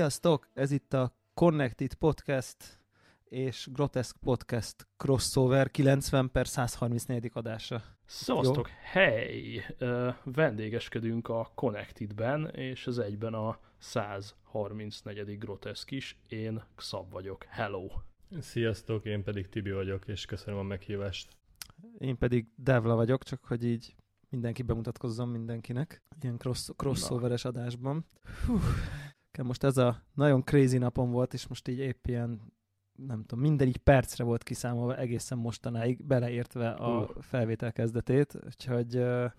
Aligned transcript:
Sziasztok! 0.00 0.48
Ez 0.54 0.70
itt 0.70 0.92
a 0.92 1.12
Connected 1.34 1.94
Podcast 1.94 2.56
és 3.24 3.68
Grotesque 3.72 4.18
Podcast 4.22 4.86
crossover 4.96 5.70
90 5.70 6.30
per 6.30 6.46
134. 6.46 7.30
adása. 7.32 7.82
Szevasztok! 8.04 8.68
Hey! 8.68 9.62
Uh, 9.80 10.14
vendégeskedünk 10.24 11.28
a 11.28 11.52
Connected-ben, 11.54 12.46
és 12.46 12.86
ez 12.86 12.98
egyben 12.98 13.34
a 13.34 13.58
134. 13.78 15.38
Grotesque 15.38 15.96
is. 15.96 16.18
Én 16.28 16.62
Xab 16.74 17.10
vagyok. 17.10 17.44
Hello! 17.44 17.88
Sziasztok, 18.38 19.04
én 19.04 19.22
pedig 19.22 19.48
Tibi 19.48 19.70
vagyok, 19.70 20.08
és 20.08 20.24
köszönöm 20.24 20.58
a 20.60 20.62
meghívást. 20.62 21.28
Én 21.98 22.18
pedig 22.18 22.46
Devla 22.56 22.94
vagyok, 22.94 23.22
csak 23.22 23.44
hogy 23.44 23.64
így 23.64 23.94
mindenki 24.28 24.62
bemutatkozzon 24.62 25.28
mindenkinek, 25.28 26.02
ilyen 26.20 26.38
cross, 26.38 26.68
crossoveres 26.76 27.44
adásban. 27.44 28.04
Hú, 28.46 28.58
most 29.42 29.64
ez 29.64 29.76
a 29.76 30.02
nagyon 30.14 30.44
crazy 30.44 30.78
napom 30.78 31.10
volt, 31.10 31.34
és 31.34 31.46
most 31.46 31.68
így 31.68 31.78
épp 31.78 32.06
ilyen, 32.06 32.40
nem 32.92 33.24
tudom, 33.24 33.44
minden 33.44 33.68
így 33.68 33.76
percre 33.76 34.24
volt 34.24 34.42
kiszámolva 34.42 34.96
egészen 34.96 35.38
mostanáig, 35.38 36.06
beleértve 36.06 36.70
a 36.70 37.00
uh. 37.00 37.22
felvétel 37.22 37.72
kezdetét, 37.72 38.38
úgyhogy 38.46 38.96
uh. 38.96 39.32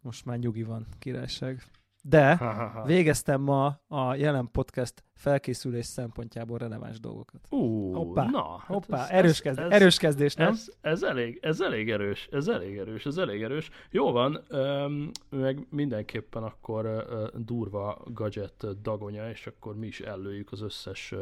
Most 0.00 0.24
már 0.24 0.38
nyugi 0.38 0.62
van, 0.62 0.86
királyság. 0.98 1.62
De 2.06 2.38
végeztem 2.86 3.40
ma 3.40 3.80
a 3.86 4.14
jelen 4.14 4.48
podcast 4.52 5.04
felkészülés 5.14 5.86
szempontjából 5.86 6.58
releváns 6.58 7.00
dolgokat. 7.00 7.40
Uh, 7.50 7.94
hoppá, 7.94 8.26
na, 8.30 8.48
hát 8.48 8.66
hoppá, 8.66 9.02
ez, 9.02 9.10
erős, 9.10 9.40
kezd, 9.40 9.58
ez, 9.58 9.70
erős 9.70 9.98
kezdés, 9.98 10.34
nem? 10.34 10.48
Ez, 10.48 10.68
ez, 10.80 11.02
elég, 11.02 11.38
ez 11.42 11.60
elég 11.60 11.90
erős, 11.90 12.28
ez 12.32 12.48
elég 12.48 12.76
erős, 12.78 13.06
ez 13.06 13.16
elég 13.16 13.42
erős. 13.42 13.70
Jó 13.90 14.10
van, 14.10 14.44
um, 14.50 15.10
meg 15.30 15.66
mindenképpen 15.70 16.42
akkor 16.42 16.86
uh, 16.86 17.40
durva 17.40 18.02
gadget 18.06 18.80
dagonya, 18.82 19.30
és 19.30 19.46
akkor 19.46 19.76
mi 19.76 19.86
is 19.86 20.00
ellőjük 20.00 20.52
az 20.52 20.60
összes 20.60 21.14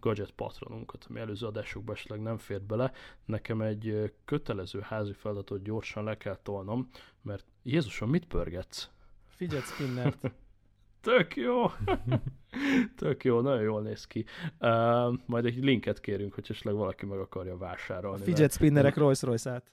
gadget 0.00 0.30
patronunkat, 0.30 1.06
ami 1.08 1.20
előző 1.20 1.46
adásokban 1.46 1.94
esetleg 1.94 2.20
nem 2.20 2.38
fért 2.38 2.66
bele. 2.66 2.92
Nekem 3.24 3.60
egy 3.60 4.12
kötelező 4.24 4.80
házi 4.80 5.12
feladatot 5.12 5.62
gyorsan 5.62 6.04
le 6.04 6.16
kell 6.16 6.38
tolnom, 6.42 6.88
mert 7.22 7.44
Jézusom, 7.62 8.10
mit 8.10 8.26
pörgetsz? 8.26 8.93
Fidget 9.36 9.62
spinnert. 9.62 10.18
Tök 11.00 11.36
jó. 11.36 11.64
Tök 12.96 13.24
jó, 13.24 13.40
nagyon 13.40 13.62
jól 13.62 13.82
néz 13.82 14.06
ki. 14.06 14.24
Uh, 14.60 15.14
majd 15.26 15.44
egy 15.44 15.64
linket 15.64 16.00
kérünk, 16.00 16.34
hogy 16.34 16.46
esetleg 16.48 16.74
valaki 16.74 17.06
meg 17.06 17.18
akarja 17.18 17.56
vásárolni. 17.56 18.20
A 18.20 18.24
fidget 18.24 18.52
spinnerek 18.52 18.96
Rolls 18.96 19.22
Royce-át. 19.22 19.72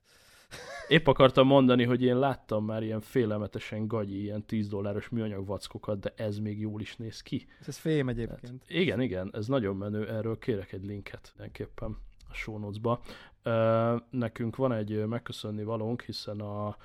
Épp 0.88 1.08
akartam 1.08 1.48
mondani, 1.48 1.84
hogy 1.84 2.04
én 2.04 2.20
láttam 2.20 2.66
már 2.66 2.84
ilyen 2.84 3.02
félelmetesen 3.02 3.88
gagyi, 3.88 4.22
ilyen 4.22 4.46
10 4.46 4.68
dolláros 4.68 5.10
műanyag 5.10 5.46
vackokat, 5.46 6.00
de 6.00 6.14
ez 6.16 6.38
még 6.38 6.60
jól 6.60 6.82
is 6.82 6.96
néz 6.96 7.22
ki. 7.22 7.48
Ez 7.68 7.78
fém 7.78 8.10
egyébként. 8.10 8.62
Hát, 8.62 8.70
igen, 8.80 9.02
igen, 9.02 9.30
ez 9.34 9.48
nagyon 9.48 9.76
menő, 9.76 10.10
erről 10.10 10.38
kérek 10.38 10.72
egy 10.72 10.86
linket 10.86 11.32
mindenképpen 11.36 11.98
a 12.30 12.34
show 12.34 12.58
notes-ba. 12.58 13.02
Uh, 13.46 14.02
nekünk 14.10 14.56
van 14.56 14.72
egy 14.72 15.06
megköszönni 15.06 15.64
valónk, 15.64 16.02
hiszen 16.02 16.40
a 16.40 16.76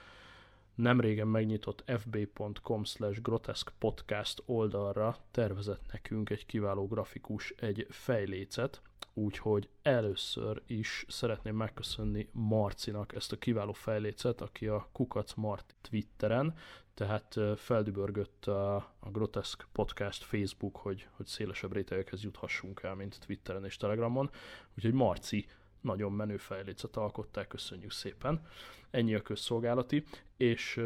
nem 0.76 1.00
régen 1.00 1.28
megnyitott 1.28 1.84
fb.com 1.86 2.84
slash 2.84 3.20
grotesque 3.20 3.72
podcast 3.78 4.42
oldalra 4.46 5.16
tervezett 5.30 5.92
nekünk 5.92 6.30
egy 6.30 6.46
kiváló 6.46 6.86
grafikus 6.86 7.50
egy 7.50 7.86
fejlécet, 7.90 8.82
úgyhogy 9.14 9.68
először 9.82 10.62
is 10.66 11.04
szeretném 11.08 11.56
megköszönni 11.56 12.28
Marcinak 12.32 13.14
ezt 13.14 13.32
a 13.32 13.38
kiváló 13.38 13.72
fejlécet, 13.72 14.40
aki 14.40 14.66
a 14.66 14.88
Kukac 14.92 15.34
Mart 15.34 15.74
Twitteren, 15.80 16.54
tehát 16.94 17.38
feldübörgött 17.56 18.46
a, 18.46 18.74
a 18.76 19.10
Grotesque 19.12 19.66
Podcast 19.72 20.22
Facebook, 20.22 20.76
hogy, 20.76 21.08
hogy 21.10 21.26
szélesebb 21.26 21.72
rétegekhez 21.72 22.22
juthassunk 22.22 22.82
el, 22.82 22.94
mint 22.94 23.20
Twitteren 23.26 23.64
és 23.64 23.76
Telegramon. 23.76 24.30
Úgyhogy 24.76 24.92
Marci 24.92 25.46
nagyon 25.80 26.12
menő 26.12 26.36
fejlécet 26.36 26.96
alkották, 26.96 27.48
köszönjük 27.48 27.90
szépen. 27.90 28.46
Ennyi 28.90 29.14
a 29.14 29.22
közszolgálati, 29.22 30.04
és 30.36 30.80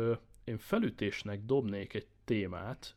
én 0.44 0.58
felütésnek 0.58 1.44
dobnék 1.44 1.94
egy 1.94 2.06
témát, 2.24 2.96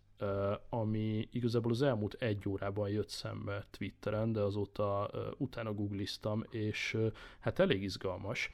ami 0.69 1.27
igazából 1.31 1.71
az 1.71 1.81
elmúlt 1.81 2.13
egy 2.13 2.49
órában 2.49 2.89
jött 2.89 3.09
szembe 3.09 3.67
Twitteren, 3.71 4.31
de 4.31 4.39
azóta 4.39 5.09
utána 5.37 5.73
googliztam, 5.73 6.43
és 6.49 6.97
hát 7.39 7.59
elég 7.59 7.83
izgalmas. 7.83 8.51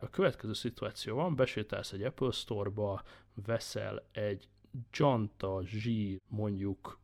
A 0.00 0.10
következő 0.10 0.52
szituáció 0.52 1.14
van, 1.14 1.36
besétálsz 1.36 1.92
egy 1.92 2.02
Apple 2.02 2.30
Store-ba, 2.30 3.02
veszel 3.46 4.08
egy 4.12 4.48
Janta 4.92 5.62
Z 5.62 5.86
mondjuk 6.28 6.98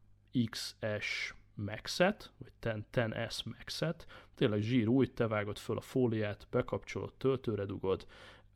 XS 0.51 1.35
Maxet, 1.65 2.33
vagy 2.39 2.53
10, 2.91 3.13
s 3.29 3.43
Maxet, 3.43 4.07
tényleg 4.35 4.61
zsír 4.61 4.89
új, 4.89 5.07
te 5.07 5.27
vágod 5.27 5.59
föl 5.59 5.77
a 5.77 5.81
fóliát, 5.81 6.47
bekapcsolod, 6.51 7.15
töltőre 7.15 7.65
dugod, 7.65 8.07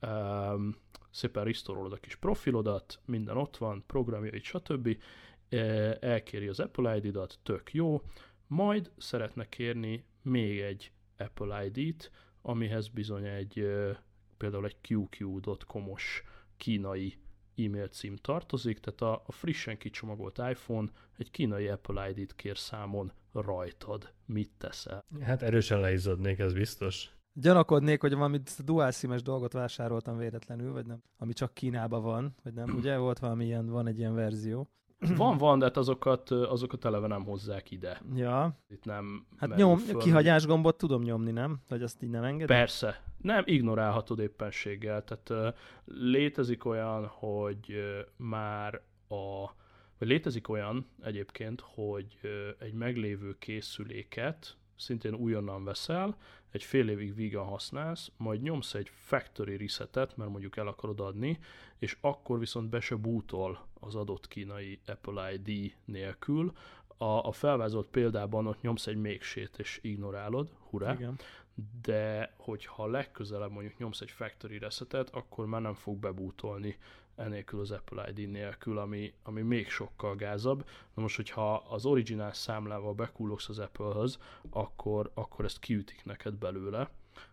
um, 0.00 0.74
szépen 1.10 1.44
risztorolod 1.44 1.92
a 1.92 1.96
kis 1.96 2.16
profilodat, 2.16 3.00
minden 3.04 3.36
ott 3.36 3.56
van, 3.56 3.84
programjait, 3.86 4.42
stb. 4.42 4.96
Elkéri 6.00 6.48
az 6.48 6.60
Apple 6.60 6.96
ID-dat, 6.96 7.38
tök 7.42 7.72
jó, 7.72 8.02
majd 8.46 8.92
szeretne 8.96 9.48
kérni 9.48 10.04
még 10.22 10.60
egy 10.60 10.92
Apple 11.16 11.66
ID-t, 11.66 12.10
amihez 12.42 12.88
bizony 12.88 13.26
egy 13.26 13.66
például 14.36 14.66
egy 14.66 14.80
qq.com-os 14.80 16.22
kínai 16.56 17.18
e-mail 17.56 17.88
cím 17.88 18.16
tartozik, 18.16 18.78
tehát 18.78 19.00
a, 19.00 19.22
a 19.26 19.32
frissen 19.32 19.78
kicsomagolt 19.78 20.38
iPhone 20.38 20.88
egy 21.16 21.30
kínai 21.30 21.68
Apple 21.68 22.10
ID-t 22.10 22.34
kér 22.34 22.58
számon 22.58 23.12
rajtad. 23.32 24.12
Mit 24.26 24.50
teszel? 24.58 25.04
Hát 25.20 25.42
erősen 25.42 25.80
leizzadnék, 25.80 26.38
ez 26.38 26.52
biztos. 26.52 27.10
Gyanakodnék, 27.32 28.00
hogy 28.00 28.14
valami 28.14 28.40
dual 28.64 28.90
sim 28.90 29.16
dolgot 29.16 29.52
vásároltam 29.52 30.16
véletlenül, 30.16 30.72
vagy 30.72 30.86
nem? 30.86 31.02
Ami 31.16 31.32
csak 31.32 31.54
Kínában 31.54 32.02
van, 32.02 32.34
vagy 32.42 32.54
nem? 32.54 32.68
Ugye 32.78 32.96
volt 32.96 33.18
valami 33.18 33.44
ilyen, 33.44 33.66
van 33.66 33.86
egy 33.86 33.98
ilyen 33.98 34.14
verzió. 34.14 34.68
Van, 35.16 35.38
van, 35.38 35.58
de 35.58 35.64
hát 35.64 35.76
azokat, 35.76 36.30
azokat 36.30 36.84
eleve 36.84 37.06
nem 37.06 37.24
hozzák 37.24 37.70
ide. 37.70 38.00
Ja. 38.14 38.58
Itt 38.68 38.84
nem 38.84 39.26
Hát 39.36 39.56
nyom, 39.56 39.78
föl. 39.78 39.98
kihagyás 39.98 40.46
gombot 40.46 40.76
tudom 40.76 41.02
nyomni, 41.02 41.30
nem? 41.30 41.58
Vagy 41.68 41.82
azt 41.82 42.02
így 42.02 42.10
nem 42.10 42.24
engedem? 42.24 42.56
Persze. 42.56 43.02
Nem, 43.22 43.42
ignorálhatod 43.46 44.18
éppenséggel. 44.18 45.04
Tehát 45.04 45.54
létezik 45.84 46.64
olyan, 46.64 47.06
hogy 47.06 47.74
már 48.16 48.80
a 49.08 49.50
vagy 49.98 50.08
létezik 50.08 50.48
olyan 50.48 50.86
egyébként, 51.02 51.62
hogy 51.64 52.18
egy 52.58 52.72
meglévő 52.72 53.36
készüléket 53.38 54.56
szintén 54.76 55.14
újonnan 55.14 55.64
veszel, 55.64 56.16
egy 56.50 56.62
fél 56.62 56.88
évig 56.88 57.14
vígan 57.14 57.46
használsz, 57.46 58.10
majd 58.16 58.42
nyomsz 58.42 58.74
egy 58.74 58.90
factory 58.92 59.56
resetet, 59.56 60.16
mert 60.16 60.30
mondjuk 60.30 60.56
el 60.56 60.66
akarod 60.66 61.00
adni, 61.00 61.38
és 61.78 61.96
akkor 62.00 62.38
viszont 62.38 62.68
be 62.68 62.80
se 62.80 62.94
bútol 62.94 63.66
az 63.80 63.94
adott 63.94 64.28
kínai 64.28 64.80
Apple 64.86 65.32
ID 65.32 65.74
nélkül. 65.84 66.52
A, 66.96 67.04
a 67.04 67.32
felvázolt 67.32 67.86
példában 67.86 68.46
ott 68.46 68.60
nyomsz 68.60 68.86
egy 68.86 68.96
mégsét 68.96 69.58
és 69.58 69.78
ignorálod, 69.82 70.52
hurrá. 70.70 70.92
Igen. 70.92 71.18
De 71.82 72.34
hogyha 72.36 72.86
legközelebb 72.86 73.50
mondjuk 73.50 73.78
nyomsz 73.78 74.00
egy 74.00 74.10
factory 74.10 74.58
resetet, 74.58 75.10
akkor 75.10 75.46
már 75.46 75.60
nem 75.60 75.74
fog 75.74 75.98
bebútolni 75.98 76.76
enélkül 77.16 77.60
az 77.60 77.70
Apple 77.70 78.10
ID 78.14 78.30
nélkül, 78.30 78.78
ami, 78.78 79.12
ami 79.22 79.40
még 79.42 79.68
sokkal 79.68 80.16
gázabb. 80.16 80.68
Na 80.94 81.02
most, 81.02 81.16
hogyha 81.16 81.54
az 81.54 81.84
originál 81.84 82.32
számlával 82.32 82.94
bekullogsz 82.94 83.48
az 83.48 83.58
Apple-höz, 83.58 84.18
akkor, 84.50 85.10
akkor 85.14 85.44
ezt 85.44 85.58
kiütik 85.58 86.04
neked 86.04 86.34
belőle. 86.34 86.90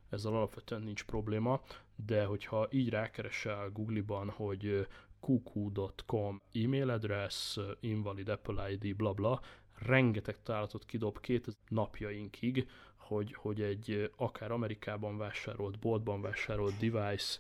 Ezzel 0.10 0.34
alapvetően 0.34 0.82
nincs 0.82 1.04
probléma, 1.04 1.62
de 2.06 2.26
hogyha 2.26 2.68
így 2.72 2.90
rákeresel 2.90 3.70
Google-ban, 3.70 4.30
hogy 4.30 4.88
kuku.com 5.20 6.42
e-mail 6.54 6.90
address, 6.90 7.60
invalid 7.80 8.30
Apple 8.30 8.72
ID, 8.72 8.96
bla 8.96 9.14
bla, 9.14 9.42
rengeteg 9.80 10.42
találatot 10.44 10.86
kidob 10.86 11.20
két 11.20 11.58
napjainkig, 11.68 12.70
hogy, 12.98 13.34
hogy 13.34 13.62
egy 13.62 14.12
akár 14.16 14.52
Amerikában 14.52 15.18
vásárolt, 15.18 15.80
boltban 15.80 16.22
vásárolt 16.22 16.78
device 16.78 17.40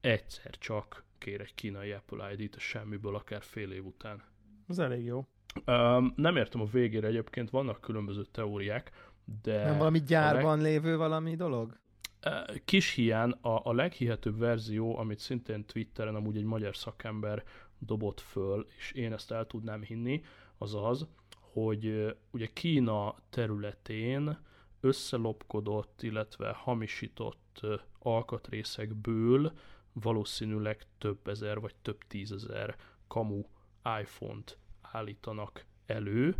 egyszer 0.00 0.58
csak 0.58 1.04
kér 1.20 1.40
egy 1.40 1.54
kínai 1.54 1.92
Apple 1.92 2.32
ID-t 2.32 2.54
a 2.54 2.58
semmiből, 2.58 3.14
akár 3.14 3.42
fél 3.42 3.70
év 3.70 3.86
után. 3.86 4.22
Ez 4.68 4.78
elég 4.78 5.04
jó. 5.04 5.26
Um, 5.66 6.12
nem 6.16 6.36
értem 6.36 6.60
a 6.60 6.64
végére 6.64 7.06
egyébként, 7.06 7.50
vannak 7.50 7.80
különböző 7.80 8.24
teóriák, 8.30 8.90
de... 9.42 9.64
Nem 9.64 9.78
valami 9.78 10.02
gyárban 10.02 10.60
leg... 10.60 10.66
lévő 10.66 10.96
valami 10.96 11.34
dolog? 11.34 11.78
Kis 12.64 12.94
hián 12.94 13.30
a, 13.30 13.60
a 13.64 13.72
leghihetőbb 13.72 14.38
verzió, 14.38 14.98
amit 14.98 15.18
szintén 15.18 15.64
Twitteren 15.64 16.14
amúgy 16.14 16.36
egy 16.36 16.44
magyar 16.44 16.76
szakember 16.76 17.44
dobott 17.78 18.20
föl, 18.20 18.66
és 18.76 18.92
én 18.92 19.12
ezt 19.12 19.30
el 19.30 19.46
tudnám 19.46 19.82
hinni, 19.82 20.22
az 20.58 20.74
az, 20.74 21.06
hogy 21.52 22.16
ugye 22.30 22.46
Kína 22.52 23.14
területén 23.30 24.38
összelopkodott, 24.80 26.02
illetve 26.02 26.52
hamisított 26.52 27.66
alkatrészekből 27.98 29.52
valószínűleg 29.92 30.82
több 30.98 31.28
ezer 31.28 31.60
vagy 31.60 31.74
több 31.82 31.98
tízezer 32.06 32.76
kamu 33.08 33.42
iPhone-t 34.00 34.58
állítanak 34.80 35.64
elő, 35.86 36.36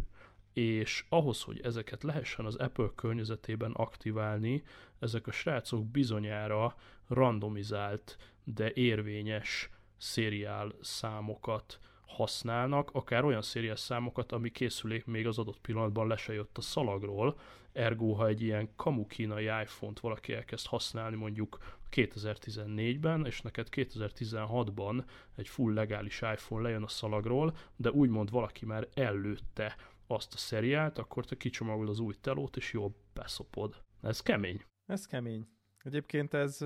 és 0.52 1.04
ahhoz, 1.08 1.42
hogy 1.42 1.60
ezeket 1.60 2.02
lehessen 2.02 2.44
az 2.44 2.54
Apple 2.54 2.90
környezetében 2.94 3.72
aktiválni, 3.72 4.62
ezek 4.98 5.26
a 5.26 5.32
srácok 5.32 5.86
bizonyára 5.86 6.74
randomizált, 7.08 8.16
de 8.44 8.72
érvényes 8.72 9.70
szériál 9.96 10.72
számokat 10.80 11.78
használnak, 12.06 12.90
akár 12.92 13.24
olyan 13.24 13.42
szériás 13.42 13.80
számokat, 13.80 14.32
ami 14.32 14.50
készülék 14.50 15.04
még 15.04 15.26
az 15.26 15.38
adott 15.38 15.60
pillanatban 15.60 16.06
le 16.06 16.16
se 16.16 16.32
jött 16.32 16.58
a 16.58 16.60
szalagról, 16.60 17.38
ergo 17.72 18.12
ha 18.12 18.26
egy 18.26 18.42
ilyen 18.42 18.68
kamu 18.76 19.06
kínai 19.06 19.44
iPhone-t 19.44 20.00
valaki 20.00 20.32
elkezd 20.34 20.66
használni 20.66 21.16
mondjuk 21.16 21.78
2014-ben, 21.92 23.26
és 23.26 23.40
neked 23.40 23.66
2016-ban 23.70 25.04
egy 25.36 25.48
full 25.48 25.72
legális 25.72 26.20
iPhone 26.20 26.62
lejön 26.62 26.82
a 26.82 26.88
szalagról, 26.88 27.56
de 27.76 27.90
úgymond 27.90 28.30
valaki 28.30 28.64
már 28.64 28.88
előtte 28.94 29.76
azt 30.06 30.34
a 30.34 30.36
szeriát, 30.36 30.98
akkor 30.98 31.24
te 31.24 31.36
kicsomagolod 31.36 31.88
az 31.88 31.98
új 31.98 32.14
telót, 32.20 32.56
és 32.56 32.72
jobb 32.72 32.94
beszopod. 33.12 33.82
Ez 34.02 34.20
kemény. 34.20 34.64
Ez 34.86 35.06
kemény. 35.06 35.48
Egyébként 35.82 36.34
ez, 36.34 36.58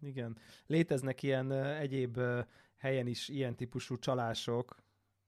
igen, 0.00 0.38
léteznek 0.66 1.22
ilyen 1.22 1.52
egyéb 1.52 2.20
helyen 2.76 3.06
is 3.06 3.28
ilyen 3.28 3.56
típusú 3.56 3.98
csalások 3.98 4.76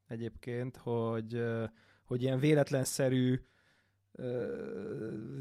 egyébként, 0.07 0.77
hogy, 0.77 1.45
hogy 2.05 2.23
ilyen 2.23 2.39
véletlenszerű 2.39 3.41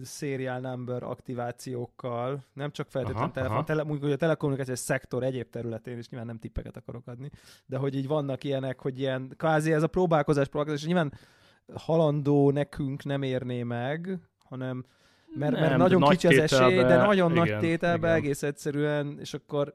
serial 0.03 0.59
number 0.59 1.03
aktivációkkal, 1.03 2.43
nem 2.53 2.71
csak 2.71 2.87
feltétlenül 2.89 3.23
aha, 3.23 3.33
telefon, 3.33 3.55
aha. 3.55 3.65
Tele, 3.65 3.83
mondjuk, 3.83 4.11
a 4.11 4.15
telekommunikációs 4.15 4.79
szektor 4.79 5.23
egyéb 5.23 5.49
területén, 5.49 5.97
és 5.97 6.09
nyilván 6.09 6.27
nem 6.27 6.39
tippeket 6.39 6.77
akarok 6.77 7.07
adni, 7.07 7.29
de 7.65 7.77
hogy 7.77 7.95
így 7.95 8.07
vannak 8.07 8.43
ilyenek, 8.43 8.79
hogy 8.79 8.99
ilyen, 8.99 9.33
kvázi 9.37 9.73
ez 9.73 9.83
a 9.83 9.87
próbálkozás, 9.87 10.47
próbálkozás, 10.47 10.81
és 10.81 10.87
nyilván 10.87 11.13
halandó 11.73 12.51
nekünk 12.51 13.03
nem 13.03 13.21
érné 13.21 13.63
meg, 13.63 14.19
hanem 14.43 14.85
mert, 15.35 15.51
nem, 15.51 15.61
mert 15.61 15.77
nagyon 15.77 16.01
kicsi 16.01 16.27
az 16.27 16.37
esély, 16.37 16.75
de 16.75 16.95
nagyon 16.95 17.31
igen, 17.31 17.47
nagy 17.47 17.59
tételbe 17.59 18.07
igen. 18.07 18.17
egész 18.17 18.43
egyszerűen, 18.43 19.17
és 19.19 19.33
akkor 19.33 19.73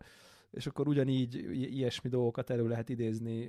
és 0.57 0.67
akkor 0.67 0.89
ugyanígy 0.89 1.35
ilyesmi 1.53 2.11
dolgokat 2.11 2.51
elő 2.51 2.69
lehet 2.69 2.89
idézni, 2.89 3.49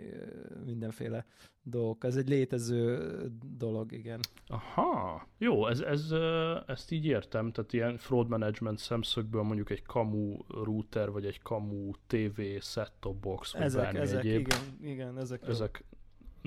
mindenféle 0.65 1.25
dolgok. 1.61 2.03
Ez 2.03 2.15
egy 2.15 2.27
létező 2.27 3.07
dolog, 3.57 3.91
igen. 3.91 4.19
Aha, 4.47 5.27
jó, 5.37 5.67
ez, 5.67 5.79
ez, 5.79 6.11
ezt 6.67 6.91
így 6.91 7.05
értem, 7.05 7.51
tehát 7.51 7.73
ilyen 7.73 7.97
fraud 7.97 8.27
management 8.27 8.77
szemszögből 8.77 9.41
mondjuk 9.41 9.69
egy 9.69 9.81
kamu 9.81 10.37
router, 10.47 11.11
vagy 11.11 11.25
egy 11.25 11.41
kamu 11.41 11.91
TV 12.07 12.41
set-top 12.61 13.15
box, 13.15 13.53
vagy 13.53 13.61
ezek, 13.61 13.81
bármi 13.81 13.99
ezek, 13.99 14.19
egyéb. 14.19 14.39
Igen, 14.39 14.91
igen, 14.91 15.17
ezek, 15.17 15.47
ezek 15.47 15.83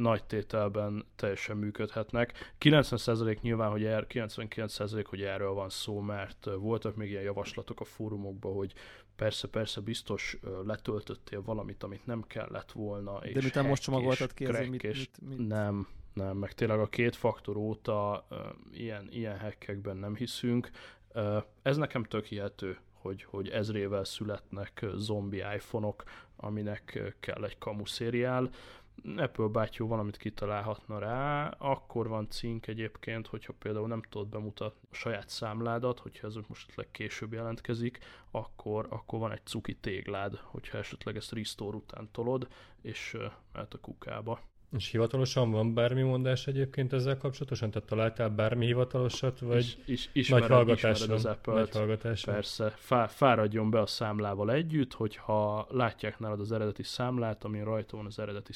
nagy 0.00 0.24
tételben 0.24 1.04
teljesen 1.16 1.56
működhetnek. 1.56 2.54
90% 2.60 3.40
nyilván, 3.40 3.70
hogy 3.70 3.84
er, 3.84 4.06
99% 4.08 5.04
hogy 5.08 5.22
erről 5.22 5.52
van 5.52 5.68
szó, 5.68 6.00
mert 6.00 6.48
voltak 6.58 6.96
még 6.96 7.10
ilyen 7.10 7.22
javaslatok 7.22 7.80
a 7.80 7.84
fórumokban, 7.84 8.54
hogy 8.54 8.72
persze, 9.16 9.48
persze 9.48 9.80
biztos 9.80 10.38
letöltöttél 10.64 11.42
valamit, 11.42 11.82
amit 11.82 12.06
nem 12.06 12.22
kellett 12.26 12.72
volna. 12.72 13.18
De 13.18 13.28
és 13.28 13.44
mit 13.44 13.62
most 13.62 13.82
csomagoltad 13.82 14.34
ki, 14.34 14.44
ezért 14.44 14.70
mit, 14.70 14.82
mit, 14.82 15.20
mit, 15.28 15.46
Nem, 15.46 15.88
nem, 16.12 16.36
meg 16.36 16.52
tényleg 16.52 16.78
a 16.78 16.88
két 16.88 17.16
faktor 17.16 17.56
óta 17.56 18.26
uh, 18.30 18.38
ilyen, 18.72 19.08
ilyen 19.10 19.38
hackekben 19.38 19.96
nem 19.96 20.16
hiszünk. 20.16 20.70
Uh, 21.14 21.42
ez 21.62 21.76
nekem 21.76 22.04
tök 22.04 22.24
hihető, 22.24 22.78
hogy, 22.92 23.22
hogy 23.22 23.48
ezrével 23.48 24.04
születnek 24.04 24.86
zombi 24.94 25.36
iPhone-ok, 25.36 26.02
aminek 26.36 27.14
kell 27.20 27.44
egy 27.44 27.58
kamu 27.58 27.86
szériál. 27.86 28.50
Apple 29.16 29.46
bátyú 29.46 29.86
valamit 29.86 30.16
kitalálhatna 30.16 30.98
rá, 30.98 31.48
akkor 31.48 32.08
van 32.08 32.28
cink 32.30 32.66
egyébként, 32.66 33.26
hogyha 33.26 33.52
például 33.58 33.88
nem 33.88 34.02
tudod 34.02 34.28
bemutatni 34.28 34.88
a 34.90 34.94
saját 34.94 35.28
számládat, 35.28 35.98
hogyha 35.98 36.26
ez 36.26 36.34
most 36.34 36.66
esetleg 36.66 36.90
később 36.90 37.32
jelentkezik, 37.32 37.98
akkor, 38.30 38.86
akkor 38.90 39.18
van 39.18 39.32
egy 39.32 39.46
cuki 39.46 39.74
téglád, 39.74 40.36
hogyha 40.36 40.78
esetleg 40.78 41.16
ezt 41.16 41.32
restore 41.32 41.76
után 41.76 42.08
tolod, 42.12 42.48
és 42.82 43.16
mehet 43.52 43.74
a 43.74 43.78
kukába. 43.78 44.40
És 44.76 44.90
hivatalosan 44.90 45.50
van 45.50 45.74
bármi 45.74 46.02
mondás 46.02 46.46
egyébként 46.46 46.92
ezzel 46.92 47.16
kapcsolatosan? 47.16 47.70
Tehát 47.70 47.88
találtál 47.88 48.28
bármi 48.28 48.66
hivatalosat, 48.66 49.38
vagy 49.38 49.82
is, 49.84 50.10
is, 50.12 50.28
nagy 50.28 50.46
hallgatáson? 50.46 51.10
az 51.10 51.24
apple 51.24 51.54
Nagy 51.54 51.70
hallgatáson. 51.70 52.34
Persze, 52.34 52.68
Fá, 52.68 53.06
fáradjon 53.06 53.70
be 53.70 53.80
a 53.80 53.86
számlával 53.86 54.52
együtt, 54.52 54.92
hogyha 54.92 55.66
látják 55.70 56.18
nálad 56.18 56.40
az 56.40 56.52
eredeti 56.52 56.82
számlát, 56.82 57.44
amin 57.44 57.64
rajta 57.64 57.96
van 57.96 58.06
az 58.06 58.18
eredeti 58.18 58.52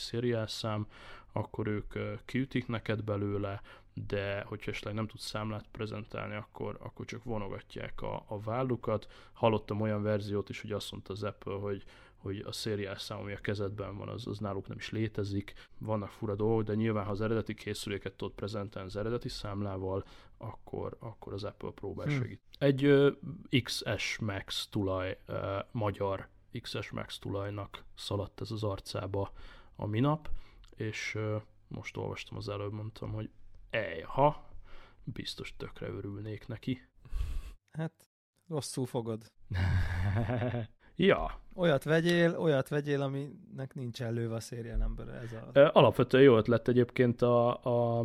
szám, 0.47 0.87
akkor 1.33 1.67
ők 1.67 1.93
kiütik 2.25 2.67
neked 2.67 3.03
belőle, 3.03 3.63
de 4.07 4.45
hogyha 4.47 4.71
esetleg 4.71 4.95
nem 4.95 5.07
tudsz 5.07 5.27
számlát 5.27 5.65
prezentálni, 5.71 6.35
akkor, 6.35 6.77
akkor 6.81 7.07
csak 7.07 7.25
vonogatják 7.25 8.03
a, 8.03 8.25
a 8.27 8.41
vállukat. 8.41 9.09
Hallottam 9.33 9.81
olyan 9.81 10.03
verziót 10.03 10.49
is, 10.49 10.61
hogy 10.61 10.73
azt 10.73 10.93
mondta 10.93 11.13
az 11.13 11.23
Apple, 11.23 11.55
hogy 11.55 11.85
hogy 12.25 12.39
a 12.39 12.53
szériás 12.53 13.01
szám, 13.01 13.19
ami 13.19 13.33
a 13.33 13.39
kezedben 13.39 13.97
van, 13.97 14.09
az, 14.09 14.27
az 14.27 14.39
náluk 14.39 14.69
nem 14.69 14.77
is 14.77 14.91
létezik. 14.91 15.53
Vannak 15.79 16.09
fura 16.09 16.35
dolgok, 16.35 16.63
de 16.63 16.75
nyilván, 16.75 17.05
ha 17.05 17.11
az 17.11 17.21
eredeti 17.21 17.55
készüléket 17.55 18.13
tudod 18.13 18.35
prezentálni 18.35 18.89
az 18.89 18.97
eredeti 18.97 19.29
számlával, 19.29 20.05
akkor, 20.37 20.97
akkor 20.99 21.33
az 21.33 21.45
Apple 21.45 21.71
próbál 21.71 22.07
hmm. 22.07 22.21
segít. 22.21 22.41
Egy 22.59 22.87
uh, 22.87 23.13
XS 23.63 24.19
Max 24.19 24.69
tulaj, 24.69 25.19
uh, 25.29 25.37
magyar 25.71 26.29
XS 26.61 26.91
Max 26.91 27.19
tulajnak 27.19 27.85
szaladt 27.95 28.41
ez 28.41 28.51
az 28.51 28.63
arcába 28.63 29.33
a 29.77 29.87
minap, 29.87 30.31
és 30.75 31.15
uh, 31.15 31.43
most 31.69 31.97
olvastam 31.97 32.37
az 32.37 32.49
előbb, 32.49 32.73
mondtam, 32.73 33.13
hogy 33.13 33.31
ha 34.05 34.49
biztos 35.05 35.55
tökre 35.57 35.89
örülnék 35.89 36.47
neki. 36.47 36.89
Hát, 37.71 38.07
rosszul 38.49 38.87
fogod. 38.87 39.33
Ja. 40.97 41.41
Olyat 41.55 41.85
vegyél, 41.85 42.37
olyat 42.39 42.69
vegyél, 42.69 43.03
aminek 43.03 43.75
nincs 43.75 44.03
előve 44.03 44.35
a 44.35 44.41
szériel 44.41 44.83
ember. 44.83 45.09
Ez 45.09 45.33
a... 45.57 45.71
Alapvetően 45.73 46.23
jó 46.23 46.37
ötlet 46.37 46.69
egyébként 46.69 47.23
a, 47.23 47.49
a 47.99 48.05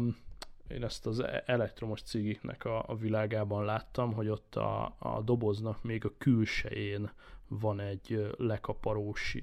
én 0.67 0.83
ezt 0.83 1.05
az 1.05 1.23
elektromos 1.45 2.01
cigiknek 2.01 2.65
a, 2.65 2.83
a 2.87 2.95
világában 2.95 3.65
láttam, 3.65 4.13
hogy 4.13 4.27
ott 4.27 4.55
a, 4.55 4.95
a 4.99 5.21
doboznak 5.21 5.83
még 5.83 6.05
a 6.05 6.13
külsején 6.17 7.11
van 7.47 7.79
egy 7.79 8.33
lekaparós 8.37 9.37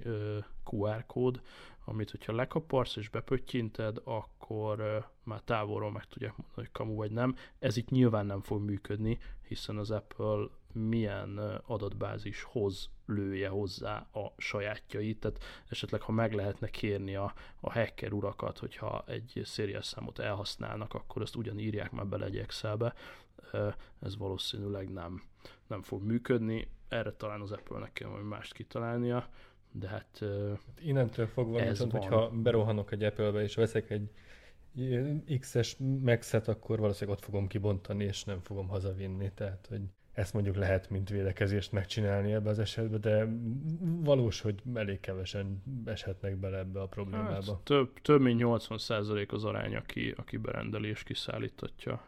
QR 0.65 1.07
kód, 1.07 1.41
amit 1.85 2.11
hogyha 2.11 2.33
lekaparsz 2.33 2.97
és 2.97 3.09
bepöttyinted, 3.09 4.01
akkor 4.05 5.07
már 5.23 5.41
távolról 5.41 5.93
meg 5.93 6.05
tudják 6.05 6.37
mondani, 6.37 6.55
hogy 6.55 6.71
kamu 6.73 6.95
vagy 6.95 7.11
nem. 7.11 7.35
Ez 7.59 7.77
itt 7.77 7.91
nyilván 7.91 8.27
nem 8.27 8.41
fog 8.41 8.63
működni, 8.63 9.19
hiszen 9.49 9.77
az 9.77 9.91
Apple 9.91 10.49
milyen 10.77 11.39
adatbázishoz 11.67 12.91
lője 13.07 13.49
hozzá 13.49 13.97
a 14.13 14.33
sajátjait, 14.37 15.21
tehát 15.21 15.39
esetleg 15.69 16.01
ha 16.01 16.13
meg 16.13 16.33
lehetne 16.33 16.69
kérni 16.69 17.17
a, 17.17 17.35
a 17.61 17.73
hacker 17.73 18.13
urakat, 18.13 18.59
hogyha 18.59 19.05
egy 19.07 19.41
szériás 19.45 19.87
számot 19.87 20.19
elhasználnak, 20.19 20.95
akkor 20.95 21.23
ezt 21.23 21.37
ugyan 21.37 21.59
írják 21.59 21.91
már 21.91 22.07
bele 22.07 22.25
egy 22.25 22.37
Excelbe, 22.37 22.95
ez 24.01 24.17
valószínűleg 24.17 24.93
nem, 24.93 25.23
nem 25.67 25.83
fog 25.83 26.03
működni, 26.03 26.69
erre 26.89 27.13
talán 27.13 27.41
az 27.41 27.53
Apple-nek 27.53 27.93
kell 27.93 28.09
valami 28.09 28.29
mást 28.29 28.53
kitalálnia, 28.53 29.29
de 29.73 29.89
hát... 29.89 30.25
Innentől 30.79 31.27
fogva, 31.27 31.61
ez 31.61 31.69
viszont, 31.69 31.93
van. 31.93 32.01
hogyha 32.01 32.31
berohanok 32.31 32.93
egy 32.93 33.03
Apple-be 33.03 33.43
és 33.43 33.55
veszek 33.55 33.91
egy 33.91 34.11
X-es 35.41 35.77
Max-et, 36.03 36.49
akkor 36.49 36.79
valószínűleg 36.79 37.19
ott 37.19 37.25
fogom 37.25 37.47
kibontani, 37.47 38.05
és 38.05 38.25
nem 38.25 38.41
fogom 38.41 38.69
hazavinni, 38.69 39.33
tehát 39.35 39.67
hogy 39.67 39.83
ezt 40.17 40.33
mondjuk 40.33 40.57
lehet, 40.57 40.91
mint 40.91 41.09
védekezést 41.09 41.73
megcsinálni 41.73 42.33
ebbe 42.33 42.51
az 42.51 42.59
esetben, 42.59 43.01
de 43.01 43.29
valós, 44.05 44.41
hogy 44.41 44.63
elég 44.75 45.01
kevesen 45.01 45.63
eshetnek 45.85 46.37
bele 46.37 46.59
ebbe 46.59 46.81
a 46.81 46.87
problémába. 46.87 47.53
Hát, 47.53 47.61
több, 47.63 48.01
több 48.03 48.21
mint 48.21 48.41
80% 48.45 49.29
az 49.29 49.45
arány, 49.45 49.77
aki, 49.77 50.15
aki 50.17 50.37
berendeli 50.37 50.89
és 50.89 51.03
kiszállítatja. 51.03 52.03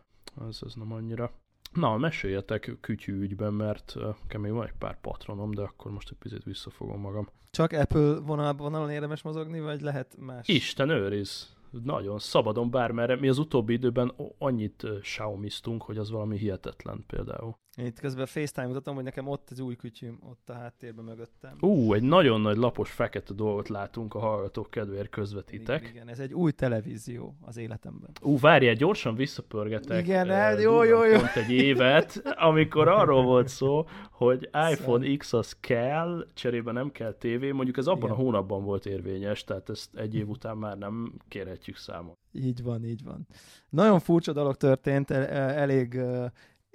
Ez, 0.48 0.58
ez 0.66 0.74
nem 0.74 0.92
annyira. 0.92 1.32
Na, 1.72 1.96
meséljetek 1.96 2.76
kütyű 2.80 3.20
ügyben, 3.20 3.52
mert 3.52 3.96
még 4.38 4.52
van 4.52 4.66
egy 4.66 4.74
pár 4.78 5.00
patronom, 5.00 5.50
de 5.50 5.62
akkor 5.62 5.92
most 5.92 6.10
egy 6.10 6.18
picit 6.18 6.44
visszafogom 6.44 7.00
magam. 7.00 7.28
Csak 7.50 7.72
Apple 7.72 8.18
vonalban 8.20 8.70
vonalon 8.70 8.90
érdemes 8.90 9.22
mozogni, 9.22 9.60
vagy 9.60 9.80
lehet 9.80 10.16
más? 10.18 10.48
Isten 10.48 10.88
őriz! 10.88 11.56
Nagyon 11.84 12.18
szabadon 12.18 12.70
bármerre. 12.70 13.16
Mi 13.16 13.28
az 13.28 13.38
utóbbi 13.38 13.72
időben 13.72 14.12
annyit 14.38 14.86
xiaomi 15.00 15.48
hogy 15.78 15.98
az 15.98 16.10
valami 16.10 16.38
hihetetlen 16.38 17.04
például. 17.06 17.56
Én 17.78 17.86
itt 17.86 18.00
közben 18.00 18.26
FaceTime 18.26 18.66
mutatom, 18.66 18.94
hogy 18.94 19.04
nekem 19.04 19.28
ott 19.28 19.50
az 19.50 19.60
új 19.60 19.76
kütyüm, 19.76 20.18
ott 20.30 20.50
a 20.50 20.52
háttérben 20.52 21.04
mögöttem. 21.04 21.56
Ú, 21.60 21.92
egy 21.92 22.02
nagyon 22.02 22.40
nagy 22.40 22.56
lapos 22.56 22.90
fekete 22.90 23.34
dolgot 23.34 23.68
látunk 23.68 24.14
a 24.14 24.18
hallgatók 24.18 24.70
kedvéért 24.70 25.08
közvetítek. 25.08 25.80
Igen, 25.80 25.94
igen, 25.94 26.08
ez 26.08 26.18
egy 26.18 26.34
új 26.34 26.52
televízió 26.52 27.36
az 27.40 27.56
életemben. 27.56 28.10
Ú, 28.22 28.38
várjál, 28.38 28.74
gyorsan 28.74 29.14
visszapörgetek. 29.14 30.06
Igen, 30.06 30.30
el, 30.30 30.60
jó, 30.60 30.82
jó, 30.82 31.04
jó. 31.04 31.16
Pont 31.16 31.36
egy 31.36 31.50
évet, 31.50 32.22
amikor 32.24 32.88
arról 32.88 33.22
volt 33.22 33.48
szó, 33.48 33.86
hogy 34.10 34.48
iPhone 34.72 35.16
X 35.16 35.32
az 35.32 35.56
kell, 35.60 36.26
cserébe 36.34 36.72
nem 36.72 36.92
kell 36.92 37.12
tévé, 37.12 37.50
mondjuk 37.50 37.76
ez 37.76 37.86
abban 37.86 38.02
igen. 38.02 38.12
a 38.12 38.14
hónapban 38.14 38.64
volt 38.64 38.86
érvényes, 38.86 39.44
tehát 39.44 39.68
ezt 39.68 39.96
egy 39.96 40.14
év 40.14 40.28
után 40.28 40.56
már 40.56 40.78
nem 40.78 41.12
kérhetjük 41.28 41.76
számon. 41.76 42.14
Így 42.32 42.62
van, 42.62 42.84
így 42.84 43.04
van. 43.04 43.26
Nagyon 43.68 44.00
furcsa 44.00 44.32
dolog 44.32 44.56
történt, 44.56 45.10
elég 45.10 46.00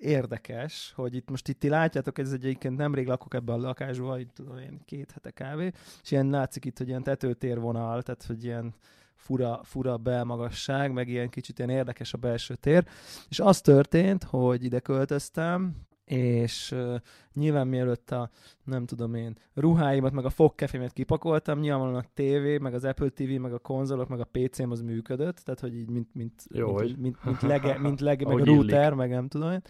érdekes, 0.04 0.94
hogy 0.96 1.16
itt 1.16 1.30
most 1.30 1.48
itt 1.48 1.60
ti 1.60 1.70
látjátok, 1.70 2.18
ez 2.18 2.32
egyébként 2.32 2.78
nemrég 2.78 3.08
lakok 3.08 3.34
ebben 3.34 3.56
a 3.56 3.62
lakásban, 3.62 4.20
itt 4.20 4.34
tudom 4.34 4.58
én 4.58 4.82
két 4.86 5.12
hete 5.12 5.32
kávé, 5.32 5.72
és 6.04 6.12
ilyen 6.12 6.30
látszik 6.30 6.66
itt, 6.66 6.78
hogy 6.78 6.88
ilyen 6.88 7.04
tetőtérvonal, 7.04 8.02
tehát 8.02 8.24
hogy 8.24 8.44
ilyen 8.44 8.74
fura, 9.16 9.60
fura 9.64 9.98
belmagasság, 9.98 10.92
meg 10.92 11.08
ilyen 11.08 11.30
kicsit 11.30 11.58
ilyen 11.58 11.70
érdekes 11.70 12.14
a 12.14 12.18
belső 12.18 12.56
tér. 12.56 12.86
És 13.30 13.40
az 13.40 13.62
történt, 13.62 14.24
hogy 14.24 14.64
ide 14.64 14.80
költöztem, 14.80 15.76
és 16.06 16.72
uh, 16.72 16.96
nyilván 17.34 17.68
mielőtt 17.68 18.12
a, 18.12 18.30
nem 18.64 18.86
tudom 18.86 19.14
én, 19.14 19.38
ruháimat, 19.54 20.12
meg 20.12 20.26
a 20.26 20.30
fogkefémet 20.30 20.94
kipakoltam, 20.94 21.60
nyilvánvalóan 21.60 22.04
a 22.04 22.10
tévé, 22.14 22.58
meg 22.58 22.74
az 22.74 22.84
Apple 22.84 23.10
TV, 23.10 23.30
meg 23.30 23.54
a 23.54 23.60
konzolok, 23.60 24.08
meg 24.08 24.20
a 24.20 24.30
PC-m 24.32 24.72
az 24.72 24.82
működött, 24.82 25.38
tehát 25.38 25.60
hogy 25.60 25.76
így 25.76 25.90
mint, 25.90 26.10
mint, 26.14 26.44
Jó, 26.50 26.74
mint, 26.74 26.98
mint, 26.98 27.24
mint, 27.26 27.42
lege, 27.42 27.80
mint 27.80 28.00
lege, 28.00 28.28
meg 28.28 28.40
a 28.40 28.46
router, 28.46 28.84
illik. 28.84 28.98
meg 28.98 29.10
nem 29.10 29.28
tudom 29.28 29.52
én, 29.52 29.62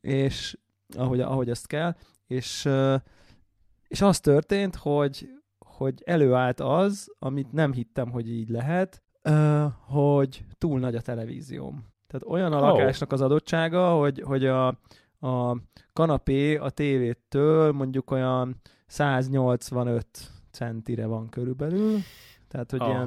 és 0.00 0.58
ahogy, 0.96 1.20
ahogy 1.20 1.50
ezt 1.50 1.66
kell, 1.66 1.96
és, 2.26 2.64
uh, 2.64 3.00
és 3.88 4.00
az 4.00 4.20
történt, 4.20 4.76
hogy, 4.76 5.28
hogy 5.58 6.02
előállt 6.04 6.60
az, 6.60 7.14
amit 7.18 7.52
nem 7.52 7.72
hittem, 7.72 8.10
hogy 8.10 8.30
így 8.30 8.48
lehet, 8.48 9.02
uh, 9.28 9.72
hogy 9.80 10.44
túl 10.58 10.78
nagy 10.78 10.94
a 10.94 11.00
televízióm. 11.00 11.94
Tehát 12.06 12.26
olyan 12.26 12.52
a 12.52 12.60
lakásnak 12.60 13.12
az 13.12 13.20
adottsága, 13.20 13.94
hogy, 13.94 14.20
hogy 14.20 14.46
a, 14.46 14.78
a 15.26 15.56
kanapé 15.92 16.56
a 16.56 16.70
tévétől 16.70 17.72
mondjuk 17.72 18.10
olyan 18.10 18.60
185 18.86 20.06
centire 20.50 21.06
van 21.06 21.28
körülbelül, 21.28 21.98
tehát, 22.48 22.70
hogy 22.70 22.80
Aha. 22.80 22.90
ilyen 22.90 23.06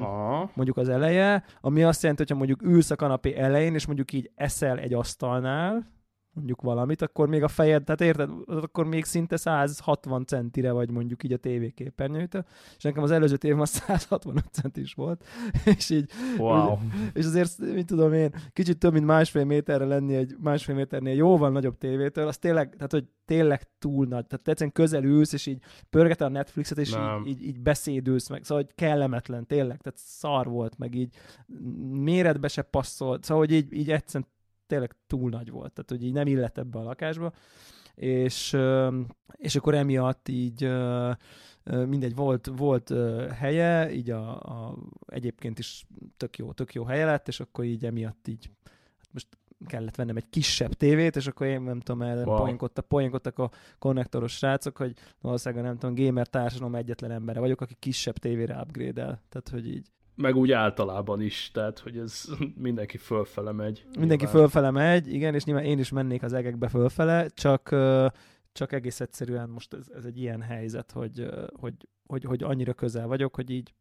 mondjuk 0.54 0.76
az 0.76 0.88
eleje, 0.88 1.44
ami 1.60 1.82
azt 1.82 2.02
jelenti, 2.02 2.22
hogyha 2.22 2.44
mondjuk 2.44 2.62
ülsz 2.62 2.90
a 2.90 2.96
kanapé 2.96 3.34
elején, 3.34 3.74
és 3.74 3.86
mondjuk 3.86 4.12
így 4.12 4.30
eszel 4.34 4.78
egy 4.78 4.94
asztalnál, 4.94 5.86
mondjuk 6.32 6.62
valamit, 6.62 7.02
akkor 7.02 7.28
még 7.28 7.42
a 7.42 7.48
fejed, 7.48 7.84
tehát 7.84 8.00
érted, 8.00 8.30
akkor 8.46 8.86
még 8.86 9.04
szinte 9.04 9.36
160 9.36 10.24
centire 10.26 10.72
vagy 10.72 10.90
mondjuk 10.90 11.22
így 11.22 11.32
a 11.32 11.36
tévéképernyőtől, 11.36 12.44
és 12.76 12.82
nekem 12.82 13.02
az 13.02 13.10
előző 13.10 13.36
tévém 13.36 13.60
az 13.60 13.68
165 13.86 14.44
centis 14.52 14.94
volt, 14.94 15.24
és 15.64 15.90
így, 15.90 16.10
wow. 16.38 16.78
és 17.12 17.24
azért, 17.24 17.58
mit 17.58 17.86
tudom 17.86 18.12
én, 18.12 18.34
kicsit 18.52 18.78
több, 18.78 18.92
mint 18.92 19.06
másfél 19.06 19.44
méterre 19.44 19.84
lenni 19.84 20.14
egy 20.14 20.36
másfél 20.38 20.74
méternél 20.74 21.14
jóval 21.14 21.50
nagyobb 21.50 21.78
tévétől, 21.78 22.26
az 22.26 22.38
tényleg, 22.38 22.74
tehát 22.74 22.92
hogy 22.92 23.08
tényleg 23.24 23.62
túl 23.78 24.06
nagy, 24.06 24.26
tehát 24.26 24.48
egyszerűen 24.48 24.72
közel 24.72 25.04
ülsz, 25.04 25.32
és 25.32 25.46
így 25.46 25.62
pörgeted 25.90 26.26
a 26.26 26.30
Netflixet, 26.30 26.78
és 26.78 26.90
így, 26.90 27.26
így, 27.26 27.42
így, 27.42 27.60
beszédülsz 27.60 28.28
meg, 28.28 28.44
szóval 28.44 28.64
hogy 28.64 28.74
kellemetlen, 28.74 29.46
tényleg, 29.46 29.80
tehát 29.80 29.98
szar 29.98 30.48
volt, 30.48 30.78
meg 30.78 30.94
így. 30.94 31.14
Méretbe 31.90 32.48
se 32.48 32.62
passzolt, 32.62 33.24
szóval 33.24 33.44
hogy 33.44 33.54
így, 33.54 33.72
így 33.72 33.90
egyszerűen 33.90 34.28
tényleg 34.70 34.96
túl 35.06 35.30
nagy 35.30 35.50
volt, 35.50 35.72
tehát 35.72 35.90
hogy 35.90 36.04
így 36.04 36.12
nem 36.12 36.26
illett 36.26 36.58
ebbe 36.58 36.78
a 36.78 36.82
lakásba, 36.82 37.32
és, 37.94 38.56
és 39.32 39.56
akkor 39.56 39.74
emiatt 39.74 40.28
így 40.28 40.70
mindegy, 41.64 42.14
volt, 42.14 42.50
volt 42.56 42.92
helye, 43.32 43.92
így 43.92 44.10
a, 44.10 44.40
a, 44.40 44.78
egyébként 45.06 45.58
is 45.58 45.86
tök 46.16 46.38
jó, 46.38 46.52
tök 46.52 46.74
jó 46.74 46.84
helye 46.84 47.04
lett, 47.04 47.28
és 47.28 47.40
akkor 47.40 47.64
így 47.64 47.84
emiatt 47.84 48.28
így, 48.28 48.50
hát 48.98 49.08
most 49.12 49.26
kellett 49.66 49.96
vennem 49.96 50.16
egy 50.16 50.30
kisebb 50.30 50.72
tévét, 50.72 51.16
és 51.16 51.26
akkor 51.26 51.46
én 51.46 51.62
nem 51.62 51.80
tudom, 51.80 52.02
el 52.02 52.24
wow. 52.24 52.36
poénkodtak, 52.36 52.88
poénkodtak 52.88 53.38
a 53.38 53.50
konnektoros 53.78 54.32
srácok, 54.32 54.76
hogy 54.76 54.94
valószínűleg 55.20 55.64
nem 55.64 55.78
tudom, 55.78 55.94
gamer 55.94 56.26
társadalom 56.26 56.74
egyetlen 56.74 57.10
embere 57.10 57.40
vagyok, 57.40 57.60
aki 57.60 57.74
kisebb 57.78 58.16
tévére 58.16 58.60
upgrade-el. 58.60 59.22
Tehát, 59.28 59.48
hogy 59.48 59.68
így 59.68 59.86
meg 60.20 60.36
úgy 60.36 60.52
általában 60.52 61.20
is, 61.20 61.50
tehát 61.52 61.78
hogy 61.78 61.96
ez 61.98 62.24
mindenki 62.54 62.96
fölfele 62.96 63.52
megy. 63.52 63.84
Mindenki 63.98 64.24
nyilván. 64.24 64.40
fölfele 64.42 64.70
megy, 64.70 65.12
igen, 65.12 65.34
és 65.34 65.44
nyilván 65.44 65.64
én 65.64 65.78
is 65.78 65.90
mennék 65.90 66.22
az 66.22 66.32
egekbe 66.32 66.68
fölfele, 66.68 67.28
csak, 67.28 67.74
csak 68.52 68.72
egész 68.72 69.00
egyszerűen 69.00 69.48
most 69.48 69.74
ez, 69.74 69.86
ez 69.94 70.04
egy 70.04 70.18
ilyen 70.18 70.42
helyzet, 70.42 70.90
hogy, 70.90 71.26
hogy, 71.52 71.74
hogy, 72.06 72.24
hogy 72.24 72.42
annyira 72.42 72.72
közel 72.72 73.06
vagyok, 73.06 73.34
hogy 73.34 73.50
így 73.50 73.72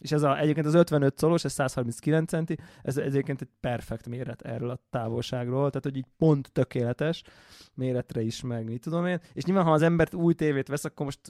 és 0.00 0.12
ez 0.12 0.22
a, 0.22 0.38
egyébként 0.38 0.66
az 0.66 0.74
55 0.74 1.18
szolos, 1.18 1.44
ez 1.44 1.52
139 1.52 2.30
centi, 2.30 2.56
ez, 2.82 2.96
ez 2.98 3.04
egyébként 3.06 3.40
egy 3.40 3.48
perfekt 3.60 4.08
méret 4.08 4.42
erről 4.42 4.70
a 4.70 4.80
távolságról, 4.90 5.68
tehát 5.68 5.84
hogy 5.84 5.96
így 5.96 6.06
pont 6.18 6.52
tökéletes 6.52 7.22
méretre 7.74 8.20
is 8.20 8.42
meg, 8.42 8.64
mit 8.64 8.80
tudom 8.80 9.06
én. 9.06 9.20
És 9.32 9.44
nyilván, 9.44 9.64
ha 9.64 9.72
az 9.72 9.82
embert 9.82 10.14
új 10.14 10.34
tévét 10.34 10.68
vesz, 10.68 10.84
akkor 10.84 11.04
most 11.04 11.20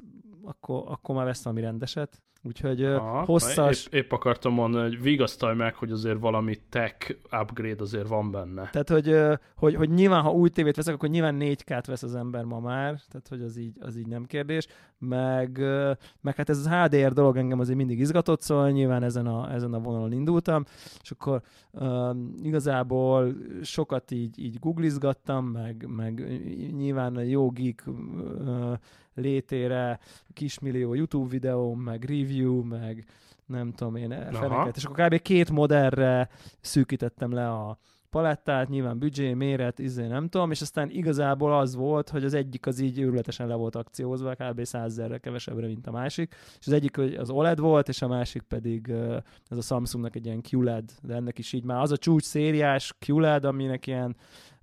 akkor, 0.43 0.85
akkor 0.87 1.15
már 1.15 1.25
vesz 1.25 1.43
valami 1.43 1.63
rendeset. 1.63 2.23
Úgyhogy 2.47 2.85
Aha, 2.85 3.25
hosszas... 3.25 3.87
Épp, 3.87 3.93
épp 3.93 4.13
akartam 4.13 4.53
mondani, 4.53 4.89
hogy 4.89 5.03
vigasztalj 5.03 5.57
meg, 5.57 5.75
hogy 5.75 5.91
azért 5.91 6.19
valami 6.19 6.57
tech 6.69 7.17
upgrade 7.41 7.83
azért 7.83 8.09
van 8.09 8.31
benne. 8.31 8.71
Tehát, 8.71 8.89
hogy, 8.89 9.17
hogy, 9.57 9.75
hogy 9.75 9.91
nyilván, 9.91 10.23
ha 10.23 10.33
új 10.33 10.49
tévét 10.49 10.77
veszek, 10.77 10.95
akkor 10.95 11.09
nyilván 11.09 11.37
4K-t 11.41 11.85
vesz 11.87 12.03
az 12.03 12.15
ember 12.15 12.45
ma 12.45 12.61
már, 12.61 13.01
tehát, 13.09 13.29
hogy 13.29 13.43
az 13.43 13.57
így, 13.57 13.77
az 13.81 13.97
így 13.97 14.07
nem 14.07 14.25
kérdés. 14.25 14.67
Meg, 14.99 15.59
meg 16.21 16.37
hát 16.37 16.49
ez 16.49 16.59
az 16.59 16.69
HDR 16.69 17.13
dolog 17.13 17.37
engem 17.37 17.61
azért 17.61 17.79
mindig 17.79 17.99
izgatott, 17.99 18.43
szóval 18.43 18.71
nyilván 18.71 19.03
ezen 19.03 19.27
a, 19.27 19.53
ezen 19.53 19.75
a 19.75 19.79
vonalon 19.79 20.13
indultam, 20.13 20.65
és 21.03 21.11
akkor 21.11 21.43
um, 21.71 22.35
igazából 22.43 23.35
sokat 23.63 24.11
így, 24.11 24.39
így 24.39 24.59
googlizgattam, 24.59 25.47
meg, 25.47 25.87
meg 25.89 26.39
nyilván 26.77 27.17
a 27.17 27.21
jó 27.21 27.51
geek 27.51 27.83
uh, 27.87 28.73
létére, 29.17 29.99
kismillió 30.33 30.95
YouTube 30.95 31.29
videó, 31.29 31.75
meg 31.75 32.05
review, 32.05 32.36
meg 32.45 33.05
nem 33.47 33.73
tudom 33.73 33.97
én, 33.97 34.09
feneket. 34.33 34.77
És 34.77 34.85
akkor 34.85 35.07
kb. 35.07 35.23
két 35.23 35.51
modellre 35.51 36.29
szűkítettem 36.61 37.33
le 37.33 37.51
a, 37.51 37.79
palettát, 38.17 38.69
nyilván 38.69 38.99
büdzsé, 38.99 39.35
méret, 39.35 39.79
izé 39.79 40.07
nem 40.07 40.29
tudom, 40.29 40.51
és 40.51 40.61
aztán 40.61 40.91
igazából 40.91 41.59
az 41.59 41.75
volt, 41.75 42.09
hogy 42.09 42.25
az 42.25 42.35
egyik 42.35 42.67
az 42.67 42.79
így 42.79 42.99
őrületesen 42.99 43.47
le 43.47 43.55
volt 43.55 43.77
akciózva, 43.77 44.35
kb. 44.35 44.65
100 44.65 45.01
kevesebbre, 45.21 45.67
mint 45.67 45.87
a 45.87 45.91
másik, 45.91 46.35
és 46.61 46.67
az 46.67 46.73
egyik 46.73 46.99
az 46.99 47.31
OLED 47.31 47.61
volt, 47.61 47.89
és 47.89 48.03
a 48.03 48.09
másik 48.09 48.43
pedig 48.43 48.93
ez 49.49 49.57
a 49.57 49.61
Samsungnak 49.61 50.17
egy 50.17 50.27
ilyen 50.27 50.43
QLED, 50.51 50.91
de 51.03 51.15
ennek 51.15 51.39
is 51.39 51.53
így 51.53 51.65
már 51.65 51.81
az 51.81 51.91
a 51.91 51.97
csúcs 51.97 52.23
szériás 52.23 52.95
QLED, 53.07 53.45
aminek 53.45 53.87
ilyen 53.87 54.17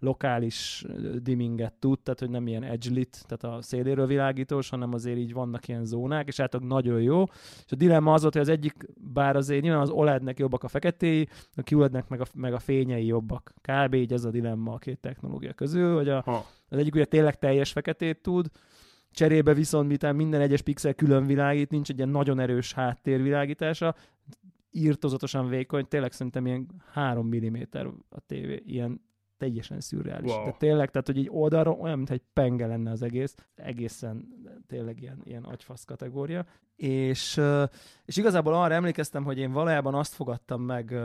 lokális 0.04 0.86
dimminget 1.22 1.74
tud, 1.74 2.00
tehát 2.00 2.20
hogy 2.20 2.30
nem 2.30 2.48
ilyen 2.48 2.64
edge 2.64 2.90
lit, 2.90 3.24
tehát 3.28 3.58
a 3.58 3.62
széléről 3.62 4.08
világítós, 4.08 4.70
hanem 4.70 4.94
azért 4.94 5.18
így 5.18 5.34
vannak 5.34 5.68
ilyen 5.68 5.86
zónák, 5.86 6.28
és 6.28 6.38
hát 6.38 6.60
nagyon 6.60 7.02
jó. 7.02 7.24
És 7.66 7.72
a 7.72 7.76
dilemma 7.76 8.14
az 8.14 8.22
volt, 8.22 8.34
hogy 8.34 8.42
az 8.42 8.50
egyik, 8.50 8.74
bár 9.14 9.36
azért 9.36 9.62
nyilván 9.62 9.82
az 9.82 9.90
OLED-nek 9.90 10.40
jobbak 10.40 10.64
a 10.64 10.68
feketéi, 10.68 11.28
a 11.56 11.62
QLED-nek 11.72 12.08
meg 12.08 12.22
a, 12.22 12.26
meg 12.34 12.54
a 12.54 12.60
fényei 12.60 13.06
jobbak. 13.06 13.54
Kb. 13.62 13.94
így 13.94 14.14
ez 14.14 14.24
a 14.24 14.32
dilemma 14.32 14.74
a 14.74 14.78
két 14.78 15.00
technológia 15.00 15.54
közül, 15.54 15.96
hogy 15.96 16.10
a, 16.10 16.24
az 16.70 16.78
egyik 16.78 16.96
ugye 16.96 17.06
tényleg 17.06 17.40
teljes 17.40 17.72
feketét 17.72 18.22
tud, 18.22 18.48
Cserébe 19.12 19.54
viszont 19.54 19.88
miután 19.88 20.16
minden 20.16 20.42
egyes 20.42 20.62
pixel 20.62 20.94
külön 20.94 21.26
világít, 21.26 21.70
nincs 21.70 21.90
egy 21.90 21.98
ilyen 21.98 22.10
nagyon 22.10 22.40
erős 22.40 22.74
háttérvilágítása, 22.74 23.96
írtozatosan 24.72 25.48
vékony, 25.50 25.88
tényleg 25.88 26.12
szerintem 26.12 26.46
ilyen 26.46 26.68
3 26.92 27.28
mm 27.28 27.56
a 28.10 28.20
tévé, 28.20 28.64
ilyen 28.66 29.02
teljesen 29.44 29.80
szürreális. 29.80 30.32
Wow. 30.32 30.46
De 30.46 30.52
tényleg, 30.52 30.92
tehát, 30.92 31.08
hogy 31.08 31.18
egy 31.18 31.30
oldalról 31.32 31.78
olyan, 31.80 31.96
mintha 31.96 32.14
egy 32.14 32.24
penge 32.34 32.68
lenne 32.68 32.92
az 32.92 33.02
egész, 33.02 33.36
egészen 33.56 34.28
tényleg 34.68 35.02
ilyen, 35.02 35.22
ilyen 35.24 35.44
agyfasz 35.44 35.84
kategória. 35.84 36.46
És, 36.76 37.42
és 38.06 38.18
igazából 38.18 38.54
arra 38.54 38.74
emlékeztem, 38.74 39.24
hogy 39.24 39.38
én 39.38 39.52
valójában 39.52 39.96
azt 39.96 40.14
fogadtam 40.14 40.62
meg 40.62 40.96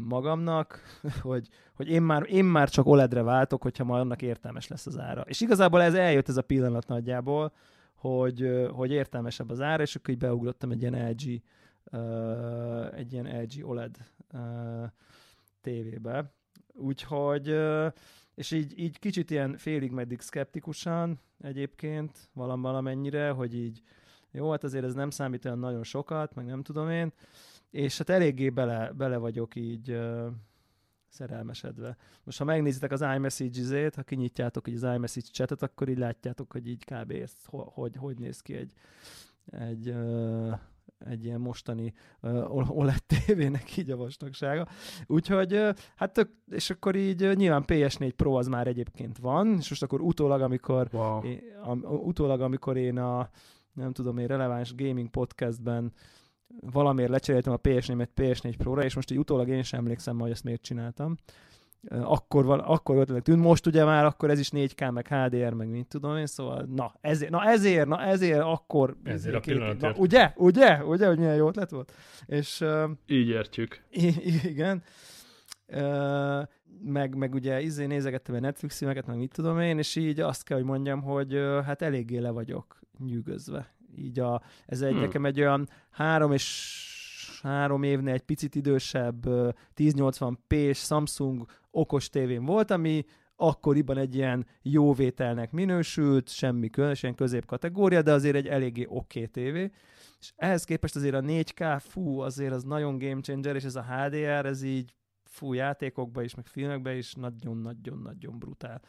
magamnak, 0.00 0.80
hogy, 1.22 1.48
hogy 1.74 1.88
én, 1.88 2.02
már, 2.02 2.26
én 2.28 2.44
már 2.44 2.68
csak 2.68 2.86
OLED-re 2.86 3.22
váltok, 3.22 3.62
hogyha 3.62 3.84
majd 3.84 4.00
annak 4.00 4.22
értelmes 4.22 4.68
lesz 4.68 4.86
az 4.86 4.98
ára. 4.98 5.20
És 5.20 5.40
igazából 5.40 5.82
ez 5.82 5.94
eljött 5.94 6.28
ez 6.28 6.36
a 6.36 6.42
pillanat 6.42 6.86
nagyjából, 6.86 7.52
hogy, 7.94 8.66
hogy 8.72 8.90
értelmesebb 8.90 9.50
az 9.50 9.60
ára, 9.60 9.82
és 9.82 9.96
akkor 9.96 10.14
így 10.14 10.20
beugrottam 10.20 10.70
egy 10.70 10.80
ilyen 10.80 11.10
LG, 11.10 11.42
egy 12.94 13.12
ilyen 13.12 13.42
LG 13.42 13.68
OLED 13.68 13.96
tévébe, 15.60 16.32
Úgyhogy, 16.74 17.56
és 18.34 18.50
így, 18.50 18.78
így 18.78 18.98
kicsit 18.98 19.30
ilyen 19.30 19.56
félig 19.56 19.90
meddig 19.90 20.20
szkeptikusan 20.20 21.20
egyébként 21.40 22.28
valam 22.32 22.60
valamennyire, 22.60 23.30
hogy 23.30 23.54
így 23.54 23.82
jó, 24.30 24.50
hát 24.50 24.64
azért 24.64 24.84
ez 24.84 24.94
nem 24.94 25.10
számít 25.10 25.44
olyan 25.44 25.58
nagyon 25.58 25.82
sokat, 25.82 26.34
meg 26.34 26.46
nem 26.46 26.62
tudom 26.62 26.90
én, 26.90 27.12
és 27.70 27.98
hát 27.98 28.08
eléggé 28.08 28.50
bele, 28.50 28.92
bele 28.92 29.16
vagyok 29.16 29.54
így 29.54 29.98
szerelmesedve. 31.08 31.96
Most 32.24 32.38
ha 32.38 32.44
megnézitek 32.44 32.92
az 32.92 33.00
iMessage-zét, 33.00 33.94
ha 33.94 34.02
kinyitjátok 34.02 34.68
így 34.68 34.74
az 34.74 34.94
iMessage 34.94 35.26
chatet, 35.32 35.62
akkor 35.62 35.88
így 35.88 35.98
látjátok, 35.98 36.52
hogy 36.52 36.68
így 36.68 36.84
kb. 36.84 37.10
ezt, 37.10 37.36
hogy, 37.48 37.96
hogy 37.96 38.18
néz 38.18 38.40
ki 38.40 38.54
egy, 38.54 38.72
egy, 39.46 39.94
egy 41.06 41.24
ilyen 41.24 41.40
mostani 41.40 41.92
OLED 42.68 43.02
tévének 43.06 43.76
így 43.76 43.90
a 43.90 43.96
vastagsága. 43.96 44.66
Úgyhogy, 45.06 45.60
hát 45.96 46.12
tök, 46.12 46.30
és 46.50 46.70
akkor 46.70 46.96
így 46.96 47.36
nyilván 47.36 47.64
PS4 47.66 48.12
Pro 48.16 48.34
az 48.34 48.46
már 48.46 48.66
egyébként 48.66 49.18
van, 49.18 49.56
és 49.58 49.68
most 49.68 49.82
akkor 49.82 50.00
utólag, 50.00 50.40
amikor, 50.40 50.88
wow. 50.92 51.22
én, 51.22 51.40
utólag, 51.82 52.40
amikor 52.40 52.76
én 52.76 52.98
a 52.98 53.30
nem 53.72 53.92
tudom 53.92 54.18
én, 54.18 54.26
releváns 54.26 54.74
gaming 54.74 55.10
podcastben 55.10 55.92
valamiért 56.60 57.10
lecseréltem 57.10 57.52
a 57.52 57.58
PS4-et 57.58 58.08
PS4 58.16 58.54
Pro-ra, 58.58 58.84
és 58.84 58.94
most 58.94 59.10
így 59.10 59.18
utólag 59.18 59.48
én 59.48 59.62
sem 59.62 59.80
emlékszem, 59.80 60.18
hogy 60.18 60.30
ezt 60.30 60.44
miért 60.44 60.62
csináltam. 60.62 61.16
Akkor, 61.88 62.44
val- 62.44 62.64
akkor 62.66 62.96
ötletek 62.96 63.22
tűnt, 63.22 63.40
most 63.40 63.66
ugye 63.66 63.84
már 63.84 64.04
akkor 64.04 64.30
ez 64.30 64.38
is 64.38 64.50
4K, 64.52 64.92
meg 64.92 65.08
HDR, 65.08 65.52
meg 65.52 65.68
mit 65.68 65.86
tudom 65.86 66.16
én, 66.16 66.26
szóval 66.26 66.68
na 66.74 66.94
ezért, 67.00 67.30
na 67.30 67.44
ezért, 67.44 67.86
na 67.86 68.02
ezért 68.02 68.40
akkor... 68.40 68.96
Ezért 69.04 69.34
a 69.34 69.40
pillanatért. 69.40 69.96
Na, 69.96 70.02
ugye, 70.02 70.32
ugye, 70.36 70.84
ugye, 70.84 71.06
hogy 71.06 71.18
milyen 71.18 71.34
jó 71.34 71.48
ötlet 71.48 71.70
volt? 71.70 71.92
És, 72.26 72.60
uh, 72.60 72.90
Így 73.06 73.28
értjük. 73.28 73.84
I- 73.90 74.48
igen. 74.48 74.82
Uh, 75.68 76.42
meg, 76.84 77.14
meg 77.16 77.34
ugye 77.34 77.60
izé 77.60 77.86
nézegettem 77.86 78.34
a 78.34 78.40
Netflix 78.40 78.78
filmeket, 78.78 79.06
meg 79.06 79.16
mit 79.16 79.32
tudom 79.32 79.60
én, 79.60 79.78
és 79.78 79.96
így 79.96 80.20
azt 80.20 80.44
kell, 80.44 80.56
hogy 80.56 80.66
mondjam, 80.66 81.02
hogy 81.02 81.34
uh, 81.34 81.64
hát 81.64 81.82
eléggé 81.82 82.18
le 82.18 82.30
vagyok 82.30 82.80
nyűgözve. 82.98 83.74
Így 83.96 84.18
a, 84.18 84.42
ez 84.66 84.80
egy, 84.80 84.92
hmm. 84.92 85.00
nekem 85.00 85.24
egy 85.24 85.40
olyan 85.40 85.68
három 85.90 86.32
és 86.32 86.88
három 87.44 87.82
évnél 87.82 88.12
egy 88.12 88.22
picit 88.22 88.54
idősebb 88.54 89.24
1080p-s 89.76 90.78
Samsung 90.78 91.44
okos 91.70 92.08
tévén 92.08 92.44
volt, 92.44 92.70
ami 92.70 93.04
akkoriban 93.36 93.98
egy 93.98 94.14
ilyen 94.14 94.46
jó 94.62 94.92
vételnek 94.92 95.52
minősült, 95.52 96.28
semmi 96.28 96.70
különös, 96.70 97.02
ilyen 97.02 97.14
középkategória, 97.14 98.02
de 98.02 98.12
azért 98.12 98.36
egy 98.36 98.46
eléggé 98.46 98.84
oké 98.88 99.18
okay 99.18 99.26
tévé. 99.26 99.70
És 100.20 100.32
ehhez 100.36 100.64
képest 100.64 100.96
azért 100.96 101.14
a 101.14 101.20
4K, 101.20 101.80
fú, 101.80 102.20
azért 102.20 102.52
az 102.52 102.62
nagyon 102.62 102.98
game 102.98 103.20
changer, 103.20 103.56
és 103.56 103.64
ez 103.64 103.76
a 103.76 103.82
HDR, 103.82 104.46
ez 104.46 104.62
így 104.62 104.94
fú, 105.24 105.52
játékokba 105.52 106.22
is, 106.22 106.34
meg 106.34 106.46
filmekbe 106.46 106.96
is 106.96 107.14
nagyon-nagyon-nagyon 107.14 108.38
brutál. 108.38 108.82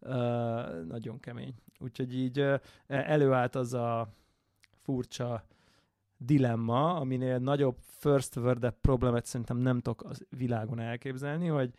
Uh, 0.00 0.84
nagyon 0.88 1.20
kemény. 1.20 1.54
Úgyhogy 1.78 2.14
így 2.14 2.40
uh, 2.40 2.60
előállt 2.86 3.54
az 3.54 3.74
a 3.74 4.08
furcsa 4.82 5.44
dilemma, 6.18 6.94
aminél 6.94 7.38
nagyobb 7.38 7.76
first 7.80 8.36
world 8.36 8.70
problémát 8.80 9.24
szerintem 9.24 9.56
nem 9.56 9.80
tudok 9.80 10.04
az 10.04 10.26
világon 10.30 10.80
elképzelni, 10.80 11.46
hogy, 11.46 11.70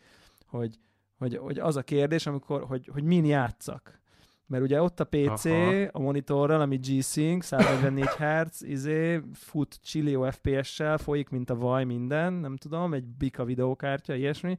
hogy, 0.46 0.78
hogy, 1.18 1.36
hogy 1.36 1.58
az 1.58 1.76
a 1.76 1.82
kérdés, 1.82 2.26
amikor, 2.26 2.64
hogy, 2.64 2.88
hogy 2.92 3.02
min 3.02 3.24
játszak. 3.24 4.00
Mert 4.46 4.62
ugye 4.62 4.82
ott 4.82 5.00
a 5.00 5.04
PC 5.04 5.44
Aha. 5.44 5.86
a 5.92 5.98
monitorral, 5.98 6.60
ami 6.60 6.76
G-Sync, 6.76 7.44
144 7.44 8.06
Hz, 8.18 8.62
izé, 8.62 9.20
fut 9.32 9.78
chillio 9.82 10.30
FPS-sel, 10.30 10.98
folyik, 10.98 11.28
mint 11.28 11.50
a 11.50 11.56
vaj 11.56 11.84
minden, 11.84 12.32
nem 12.32 12.56
tudom, 12.56 12.94
egy 12.94 13.04
bika 13.04 13.44
videókártya, 13.44 14.14
ilyesmi. 14.14 14.58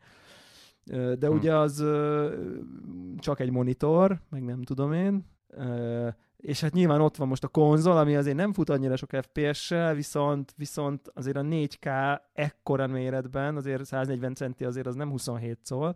De 0.83 1.27
hm. 1.27 1.33
ugye 1.33 1.55
az 1.55 1.83
csak 3.17 3.39
egy 3.39 3.51
monitor, 3.51 4.19
meg 4.29 4.43
nem 4.43 4.61
tudom 4.61 4.93
én 4.93 5.25
és 6.41 6.61
hát 6.61 6.73
nyilván 6.73 7.01
ott 7.01 7.15
van 7.15 7.27
most 7.27 7.43
a 7.43 7.47
konzol, 7.47 7.97
ami 7.97 8.15
azért 8.15 8.35
nem 8.35 8.53
fut 8.53 8.69
annyira 8.69 8.95
sok 8.95 9.09
FPS-sel, 9.21 9.93
viszont, 9.93 10.53
viszont 10.57 11.11
azért 11.13 11.35
a 11.35 11.41
4K 11.41 12.19
ekkora 12.33 12.87
méretben, 12.87 13.55
azért 13.55 13.85
140 13.85 14.33
centi 14.35 14.65
azért 14.65 14.87
az 14.87 14.95
nem 14.95 15.09
27 15.09 15.59
szól, 15.61 15.95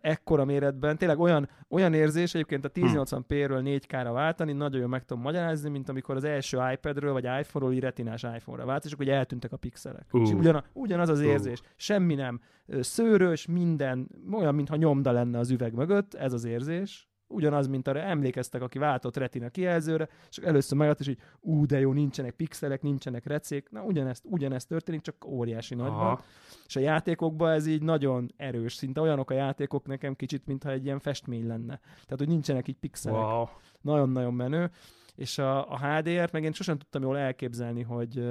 ekkora 0.00 0.44
méretben, 0.44 0.98
tényleg 0.98 1.18
olyan, 1.18 1.48
olyan 1.68 1.94
érzés 1.94 2.34
egyébként 2.34 2.64
a 2.64 2.70
1080p-ről 2.70 3.80
4K-ra 3.88 4.10
váltani, 4.12 4.52
nagyon 4.52 4.80
jól 4.80 4.88
meg 4.88 5.04
tudom 5.04 5.22
magyarázni, 5.22 5.70
mint 5.70 5.88
amikor 5.88 6.16
az 6.16 6.24
első 6.24 6.58
iPad-ről 6.72 7.12
vagy 7.12 7.24
iPhone-ról 7.24 7.74
retinás 7.74 8.22
iPhone-ra 8.22 8.64
vált, 8.64 8.84
és 8.84 8.92
akkor 8.92 9.04
ugye 9.04 9.14
eltűntek 9.14 9.52
a 9.52 9.56
pixelek. 9.56 10.06
Uh. 10.12 10.20
És 10.20 10.30
ugyan, 10.30 10.64
ugyanaz 10.72 11.08
az 11.08 11.20
érzés. 11.20 11.60
Uh. 11.60 11.66
Semmi 11.76 12.14
nem 12.14 12.40
szőrös, 12.80 13.46
minden, 13.46 14.08
olyan, 14.32 14.54
mintha 14.54 14.76
nyomda 14.76 15.12
lenne 15.12 15.38
az 15.38 15.50
üveg 15.50 15.74
mögött, 15.74 16.14
ez 16.14 16.32
az 16.32 16.44
érzés, 16.44 17.08
ugyanaz, 17.34 17.66
mint 17.66 17.88
arra 17.88 18.00
emlékeztek, 18.00 18.62
aki 18.62 18.78
váltott 18.78 19.16
retina 19.16 19.48
kijelzőre, 19.48 20.08
és 20.30 20.36
először 20.36 20.78
megadta, 20.78 21.02
és 21.02 21.08
így, 21.08 21.18
ú, 21.40 21.66
de 21.66 21.78
jó, 21.78 21.92
nincsenek 21.92 22.34
pixelek, 22.34 22.82
nincsenek 22.82 23.26
recék, 23.26 23.70
na 23.70 23.82
ugyanezt, 23.82 24.24
ugyanezt 24.26 24.68
történik, 24.68 25.00
csak 25.00 25.24
óriási 25.26 25.74
nagyban. 25.74 26.20
És 26.66 26.76
a 26.76 26.80
játékokban 26.80 27.50
ez 27.50 27.66
így 27.66 27.82
nagyon 27.82 28.32
erős, 28.36 28.74
szinte 28.74 29.00
olyanok 29.00 29.30
a 29.30 29.34
játékok 29.34 29.86
nekem 29.86 30.16
kicsit, 30.16 30.46
mintha 30.46 30.70
egy 30.70 30.84
ilyen 30.84 30.98
festmény 30.98 31.46
lenne. 31.46 31.80
Tehát, 31.92 32.18
hogy 32.18 32.28
nincsenek 32.28 32.68
így 32.68 32.78
pixelek. 32.78 33.20
Wow. 33.20 33.46
Nagyon-nagyon 33.80 34.34
menő. 34.34 34.70
És 35.14 35.38
a, 35.38 35.70
a 35.72 35.78
HDR-t 35.78 36.32
meg 36.32 36.42
én 36.42 36.52
sosem 36.52 36.78
tudtam 36.78 37.02
jól 37.02 37.18
elképzelni, 37.18 37.82
hogy, 37.82 38.30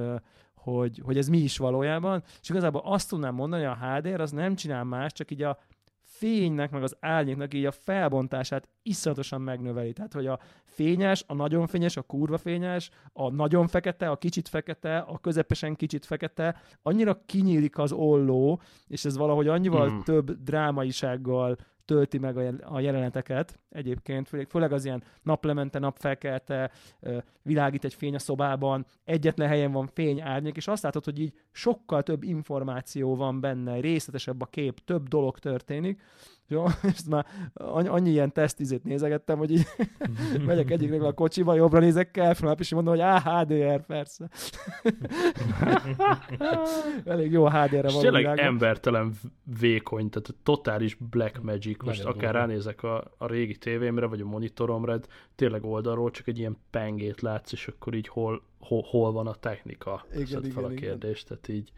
hogy, 0.56 1.02
hogy 1.04 1.18
ez 1.18 1.28
mi 1.28 1.38
is 1.38 1.58
valójában, 1.58 2.24
és 2.42 2.50
igazából 2.50 2.82
azt 2.86 3.10
tudnám 3.10 3.36
mondani, 3.36 3.64
hogy 3.64 3.76
a 3.80 3.86
HDR 3.86 4.22
az 4.22 4.32
nem 4.32 4.56
csinál 4.56 4.84
más, 4.84 5.12
csak 5.12 5.32
így 5.32 5.42
a 5.42 5.60
fénynek, 6.24 6.72
meg 6.72 6.84
az 6.84 6.96
árnyéknak 7.00 7.54
így 7.54 7.66
a 7.66 7.72
felbontását 7.72 8.70
iszonyatosan 8.84 9.42
megnöveli. 9.42 9.94
Tehát, 9.94 10.14
hogy 10.14 10.28
a 10.28 10.40
fényes, 10.64 11.24
a 11.28 11.34
nagyon 11.34 11.68
fényes, 11.68 11.98
a 11.98 12.02
kurva 12.02 12.38
fényes, 12.38 12.90
a 13.14 13.30
nagyon 13.30 13.68
fekete, 13.68 14.10
a 14.10 14.18
kicsit 14.18 14.48
fekete, 14.48 14.98
a 14.98 15.18
közepesen 15.18 15.76
kicsit 15.76 16.06
fekete, 16.06 16.56
annyira 16.82 17.22
kinyílik 17.26 17.78
az 17.78 17.92
olló, 17.92 18.62
és 18.88 19.06
ez 19.06 19.18
valahogy 19.18 19.48
annyival 19.48 19.90
mm. 19.90 20.00
több 20.00 20.32
drámaisággal 20.44 21.58
tölti 21.86 22.18
meg 22.18 22.38
a 22.62 22.80
jeleneteket 22.80 23.60
egyébként, 23.74 24.28
főleg, 24.28 24.50
főleg 24.50 24.72
az 24.72 24.86
ilyen 24.86 25.04
naplemente, 25.22 25.80
napfelkelte, 25.80 26.72
világít 27.42 27.84
egy 27.84 27.94
fény 27.94 28.16
a 28.16 28.20
szobában, 28.20 28.86
egyetlen 29.04 29.48
helyen 29.48 29.72
van 29.72 29.88
fény, 29.94 30.22
árnyék, 30.22 30.56
és 30.56 30.68
azt 30.68 30.84
látod, 30.84 31.04
hogy 31.04 31.20
így 31.20 31.34
sokkal 31.52 32.04
több 32.04 32.24
információ 32.24 33.16
van 33.16 33.40
benne, 33.40 33.80
részletesebb 33.80 34.42
a 34.42 34.46
kép, 34.46 34.80
több 34.86 35.08
dolog 35.08 35.40
történik, 35.40 36.02
jó, 36.48 36.66
és 36.94 37.00
már 37.10 37.26
annyi 37.54 38.10
ilyen 38.10 38.32
tesztizét 38.32 38.84
nézegettem, 38.84 39.38
hogy 39.38 39.52
így 39.52 39.66
megyek 40.46 40.72
egyiknek 40.72 41.02
a 41.02 41.14
kocsiba, 41.14 41.56
jobbra 41.56 41.80
nézek 41.80 42.12
kell, 42.12 42.34
fel, 42.34 42.56
és 42.60 42.74
mondom, 42.74 42.94
hogy 42.94 43.04
á, 43.04 43.20
HDR, 43.20 43.86
persze. 43.86 44.30
Elég 47.06 47.32
jó 47.32 47.48
HDR-re 47.48 47.92
van. 47.92 48.02
Tényleg 48.02 48.40
embertelen 48.40 49.14
vékony, 49.60 50.10
tehát 50.10 50.36
totális 50.44 50.96
black 50.96 51.42
magic. 51.42 51.84
Most 51.84 52.04
Nagyon 52.04 52.18
akár 52.18 52.34
ránézek 52.34 52.84
a, 52.84 53.14
a 53.18 53.28
régi 53.28 53.58
tévémre, 53.64 54.06
vagy 54.06 54.22
a 54.22 54.26
monitoromra, 54.26 55.00
tényleg 55.36 55.64
oldalról 55.66 56.12
csak 56.12 56.28
egy 56.28 56.40
ilyen 56.40 56.58
pengét 56.70 57.22
látsz, 57.22 57.52
és 57.52 57.68
akkor 57.68 57.94
így 57.94 58.08
hol, 58.08 58.42
hol, 58.60 58.84
hol 58.88 59.12
van 59.12 59.28
a 59.28 59.36
technika? 59.36 60.06
Igen, 60.14 60.26
igen, 60.28 60.52
fel 60.52 60.64
a 60.64 60.70
kérdést, 60.70 61.28
tehát 61.28 61.48
így 61.48 61.72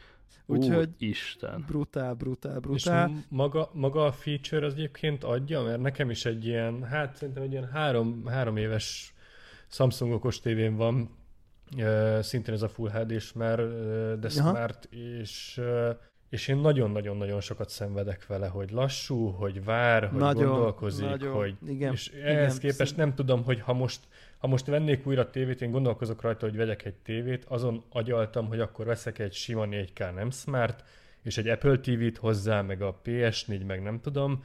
Úgyhogy 0.46 0.90
Isten. 0.98 1.64
brutál, 1.68 2.14
brutál, 2.14 2.60
brutál. 2.60 3.10
És 3.10 3.16
maga, 3.30 3.70
maga 3.74 4.06
a 4.06 4.12
feature 4.12 4.66
az 4.66 4.74
egyébként 4.74 5.24
adja, 5.24 5.62
mert 5.62 5.82
nekem 5.82 6.10
is 6.10 6.26
egy 6.26 6.46
ilyen, 6.46 6.84
hát 6.84 7.16
szerintem 7.16 7.44
egy 7.44 7.52
ilyen 7.52 7.70
három, 7.70 8.26
három 8.26 8.58
éves 8.58 9.14
Samsung 9.68 10.12
okos 10.12 10.40
tévén 10.40 10.76
van, 10.76 11.10
szintén 12.20 12.54
ez 12.54 12.62
a 12.62 12.70
Full 12.70 12.90
HD-s 12.90 13.34
már, 13.34 13.58
de 14.20 14.28
Aha. 14.38 14.50
Smart, 14.50 14.86
és 14.86 15.62
és 16.36 16.48
én 16.48 16.58
nagyon-nagyon-nagyon 16.58 17.42
sokat 17.42 17.70
szenvedek 17.70 18.28
vele, 18.28 18.48
hogy 18.48 18.72
lassú, 18.72 19.28
hogy 19.28 19.64
vár, 19.64 20.08
hogy 20.08 20.20
nagyon, 20.20 20.50
gondolkozik, 20.50 21.10
nagyon, 21.10 21.34
hogy... 21.34 21.56
Igen, 21.68 21.92
és 21.94 22.10
ehhez 22.10 22.58
igen, 22.58 22.72
képest 22.72 22.98
nem 22.98 23.16
tudom, 23.16 23.44
hogy 23.44 23.62
ha 23.62 23.74
most 23.74 24.00
ha 24.38 24.48
most 24.48 24.66
vennék 24.66 25.08
újra 25.08 25.30
tévét, 25.30 25.62
én 25.62 25.72
gondolkozok 25.72 26.22
rajta, 26.22 26.46
hogy 26.46 26.56
vegyek 26.56 26.86
egy 26.86 26.94
tévét, 26.94 27.46
azon 27.46 27.84
agyaltam, 27.90 28.48
hogy 28.48 28.60
akkor 28.60 28.86
veszek 28.86 29.20
egy 29.20 29.34
sima 29.34 29.66
4K 29.70 30.14
nem 30.14 30.32
smart, 30.32 30.84
és 31.24 31.38
egy 31.38 31.48
Apple 31.48 31.78
TV-t 31.80 32.18
hozzá, 32.18 32.62
meg 32.62 32.82
a 32.82 33.02
PS4, 33.06 33.66
meg 33.66 33.82
nem 33.82 34.00
tudom, 34.02 34.44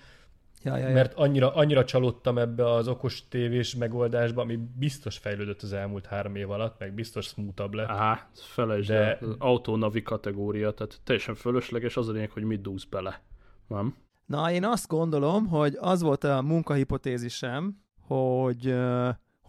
Ja, 0.62 0.76
ja, 0.76 0.88
ja. 0.88 0.94
Mert 0.94 1.14
annyira, 1.14 1.54
annyira 1.54 1.84
csalódtam 1.84 2.38
ebbe 2.38 2.70
az 2.70 2.88
okos 2.88 3.28
tévés 3.28 3.76
megoldásba, 3.76 4.42
ami 4.42 4.58
biztos 4.76 5.18
fejlődött 5.18 5.62
az 5.62 5.72
elmúlt 5.72 6.06
három 6.06 6.36
év 6.36 6.50
alatt, 6.50 6.78
meg 6.78 6.94
biztos 6.94 7.26
smoothabb 7.26 7.74
lett. 7.74 7.88
Á, 7.88 8.28
felejtsd 8.34 8.90
de... 8.90 9.18
az 9.20 9.34
autónavi 9.38 10.02
kategória, 10.02 10.70
tehát 10.70 11.00
teljesen 11.04 11.34
fölösleges 11.34 11.96
az 11.96 12.08
a 12.08 12.12
lényeg, 12.12 12.30
hogy 12.30 12.42
mit 12.42 12.60
dúsz 12.60 12.84
bele. 12.84 13.22
Nem? 13.66 13.96
Na, 14.26 14.50
én 14.50 14.64
azt 14.64 14.88
gondolom, 14.88 15.46
hogy 15.46 15.76
az 15.80 16.02
volt 16.02 16.24
a 16.24 16.42
munkahipotézisem, 16.42 17.76
hogy 18.06 18.74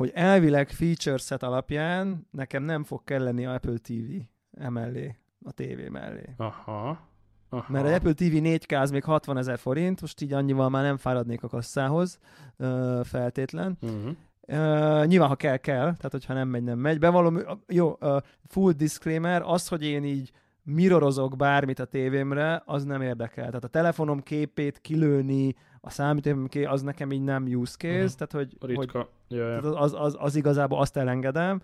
hogy 0.02 0.12
elvileg 0.14 0.70
feature 0.70 1.18
set 1.18 1.44
alapján 1.44 2.28
nekem 2.32 2.64
nem 2.64 2.84
fog 2.84 3.04
kelleni 3.04 3.46
Apple 3.46 3.78
TV 3.78 4.22
emellé, 4.52 5.16
a 5.44 5.52
tévé 5.52 5.88
mellé. 5.90 6.34
Aha. 6.38 7.10
Aha. 7.54 7.66
Mert 7.72 7.86
a 7.86 7.94
Apple 7.94 8.14
TV 8.14 8.34
4K 8.34 8.82
az 8.82 8.92
még 8.92 9.04
60 9.04 9.38
ezer 9.38 9.58
forint, 9.58 10.02
most 10.02 10.22
így 10.22 10.34
annyival 10.34 10.70
már 10.70 10.84
nem 10.84 10.98
fáradnék 10.98 11.44
a 11.44 11.48
kasszához 11.48 12.20
uh, 12.58 13.04
feltétlen. 13.04 13.78
Uh-huh. 13.82 14.12
Uh, 14.48 15.06
nyilván, 15.06 15.28
ha 15.28 15.36
kell, 15.36 15.58
kell, 15.58 15.84
tehát 15.84 16.12
hogyha 16.12 16.34
nem 16.34 16.48
megy, 16.48 16.64
nem 16.64 16.80
megy. 16.80 17.00
Bevallom, 17.00 17.40
jó, 17.68 17.98
uh, 18.02 18.18
full 18.48 18.72
disclaimer, 18.72 19.42
az, 19.46 19.68
hogy 19.68 19.84
én 19.84 20.04
így 20.04 20.32
mirrorozok 20.64 21.36
bármit 21.36 21.80
a 21.80 21.86
tévémre, 21.86 22.62
az 22.66 22.84
nem 22.84 23.02
érdekel. 23.02 23.46
Tehát 23.46 23.64
a 23.64 23.68
telefonom 23.68 24.24
képét 24.24 24.80
kilőni, 24.80 25.56
a 25.82 25.90
számítógépem 25.90 26.48
képét, 26.48 26.68
az 26.68 26.82
nekem 26.82 27.12
így 27.12 27.24
nem 27.24 27.44
use 27.44 27.76
case, 27.78 27.94
uh-huh. 27.94 28.12
tehát 28.12 28.32
hogy, 28.32 28.70
Ritka. 28.70 28.98
hogy 28.98 29.38
ja, 29.38 29.48
ja. 29.48 29.60
tehát 29.60 29.76
az, 29.76 29.94
az, 29.98 30.16
az 30.20 30.36
igazából 30.36 30.80
azt 30.80 30.98
elengedem, 30.98 31.62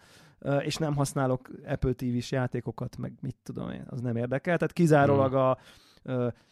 és 0.59 0.75
nem 0.75 0.95
használok 0.95 1.49
Apple 1.65 1.93
TV-s 1.93 2.31
játékokat, 2.31 2.97
meg 2.97 3.13
mit 3.21 3.35
tudom 3.43 3.69
én, 3.69 3.85
az 3.89 4.01
nem 4.01 4.15
érdekel. 4.15 4.57
Tehát 4.57 4.73
kizárólag 4.73 5.33
a 5.33 5.57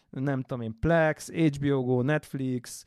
nem 0.09 0.41
tudom 0.41 0.61
én, 0.61 0.79
Plex, 0.79 1.29
HBO 1.31 1.83
Go, 1.83 2.01
Netflix, 2.01 2.83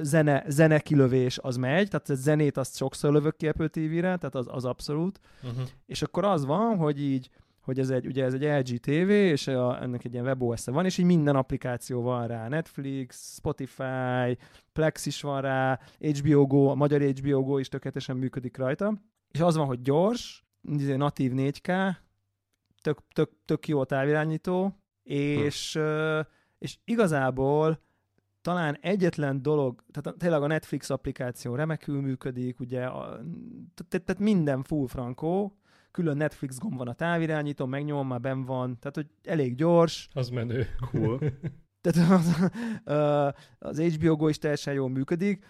zene, 0.00 0.44
zene 0.48 0.78
kilövés 0.78 1.38
az 1.38 1.56
megy, 1.56 1.88
tehát 1.88 2.08
a 2.08 2.14
zenét 2.14 2.56
azt 2.56 2.76
sokszor 2.76 3.12
lövök 3.12 3.36
ki 3.36 3.48
Apple 3.48 3.68
TV-re, 3.68 4.16
tehát 4.16 4.34
az, 4.34 4.46
az 4.50 4.64
abszolút. 4.64 5.20
Uh-huh. 5.42 5.68
És 5.86 6.02
akkor 6.02 6.24
az 6.24 6.44
van, 6.44 6.76
hogy 6.76 7.02
így, 7.02 7.30
hogy 7.60 7.78
ez 7.78 7.90
egy, 7.90 8.06
ugye 8.06 8.24
ez 8.24 8.34
egy 8.34 8.42
LG 8.42 8.78
TV, 8.80 9.10
és 9.10 9.46
a, 9.46 9.82
ennek 9.82 10.04
egy 10.04 10.12
ilyen 10.12 10.24
webos 10.24 10.64
van, 10.64 10.84
és 10.84 10.98
így 10.98 11.04
minden 11.04 11.36
applikáció 11.36 12.02
van 12.02 12.26
rá, 12.26 12.48
Netflix, 12.48 13.34
Spotify, 13.34 14.38
Plex 14.72 15.06
is 15.06 15.22
van 15.22 15.40
rá, 15.40 15.80
HBO 15.98 16.46
Go, 16.46 16.66
a 16.66 16.74
magyar 16.74 17.00
HBO 17.00 17.42
Go 17.42 17.58
is 17.58 17.68
tökéletesen 17.68 18.16
működik 18.16 18.56
rajta, 18.56 18.94
és 19.30 19.40
az 19.40 19.56
van, 19.56 19.66
hogy 19.66 19.82
gyors, 19.82 20.44
izé 20.62 20.96
natív 20.96 21.32
4K, 21.34 21.96
tök, 22.80 22.98
tök, 23.12 23.30
tök 23.44 23.68
jó 23.68 23.80
a 23.80 23.84
távirányító, 23.84 24.74
és, 25.02 25.72
hm. 25.72 26.20
és 26.58 26.78
igazából 26.84 27.80
talán 28.42 28.78
egyetlen 28.80 29.42
dolog, 29.42 29.84
tehát 29.92 30.18
tényleg 30.18 30.42
a 30.42 30.46
Netflix 30.46 30.90
applikáció 30.90 31.54
remekül 31.54 32.00
működik, 32.00 32.60
ugye, 32.60 32.88
tehát 33.88 34.18
minden 34.18 34.62
full 34.62 34.86
frankó, 34.86 35.58
külön 35.90 36.16
Netflix 36.16 36.58
gomb 36.58 36.76
van 36.76 36.88
a 36.88 36.94
távirányító, 36.94 37.66
megnyomom, 37.66 38.06
már 38.06 38.20
ben 38.20 38.44
van, 38.44 38.78
tehát 38.78 38.96
hogy 38.96 39.06
elég 39.22 39.54
gyors. 39.54 40.08
Az 40.12 40.28
menő. 40.28 40.66
Cool. 40.90 41.18
Tehát 41.82 42.10
az, 42.10 42.50
az 43.58 43.80
HBO 43.80 44.16
Go 44.16 44.28
is 44.28 44.38
teljesen 44.38 44.74
jól 44.74 44.88
működik. 44.88 45.44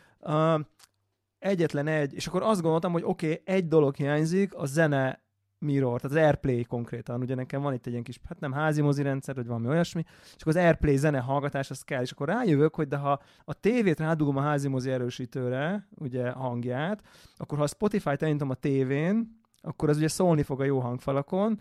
Egyetlen 1.40 1.86
egy, 1.86 2.14
és 2.14 2.26
akkor 2.26 2.42
azt 2.42 2.60
gondoltam, 2.60 2.92
hogy 2.92 3.02
oké, 3.04 3.30
okay, 3.30 3.42
egy 3.44 3.68
dolog 3.68 3.94
hiányzik, 3.94 4.54
a 4.54 4.66
zene 4.66 5.22
Mirror, 5.58 6.00
tehát 6.00 6.16
az 6.16 6.22
Airplay 6.22 6.64
konkrétan, 6.64 7.20
ugye 7.20 7.34
nekem 7.34 7.62
van 7.62 7.72
itt 7.72 7.86
egy 7.86 7.92
ilyen 7.92 8.04
kis, 8.04 8.20
hát 8.28 8.40
nem 8.40 8.52
házi 8.52 8.80
mozi 8.80 9.02
rendszer, 9.02 9.34
vagy 9.34 9.46
valami 9.46 9.66
olyasmi, 9.66 10.04
és 10.06 10.42
akkor 10.42 10.56
az 10.56 10.62
Airplay 10.62 10.96
zene 10.96 11.18
hallgatás, 11.18 11.70
az 11.70 11.82
kell, 11.82 12.02
és 12.02 12.10
akkor 12.10 12.28
rájövök, 12.28 12.74
hogy 12.74 12.88
de 12.88 12.96
ha 12.96 13.20
a 13.44 13.54
tévét 13.54 13.98
rádugom 13.98 14.36
a 14.36 14.40
házi 14.40 14.68
mozi 14.68 14.90
erősítőre, 14.90 15.88
ugye 15.96 16.30
hangját, 16.30 17.02
akkor 17.36 17.58
ha 17.58 17.64
a 17.64 17.66
Spotify-t 17.66 18.22
elindítom 18.22 18.50
a 18.50 18.54
tévén, 18.54 19.40
akkor 19.60 19.88
az 19.88 19.96
ugye 19.96 20.08
szólni 20.08 20.42
fog 20.42 20.60
a 20.60 20.64
jó 20.64 20.78
hangfalakon, 20.78 21.60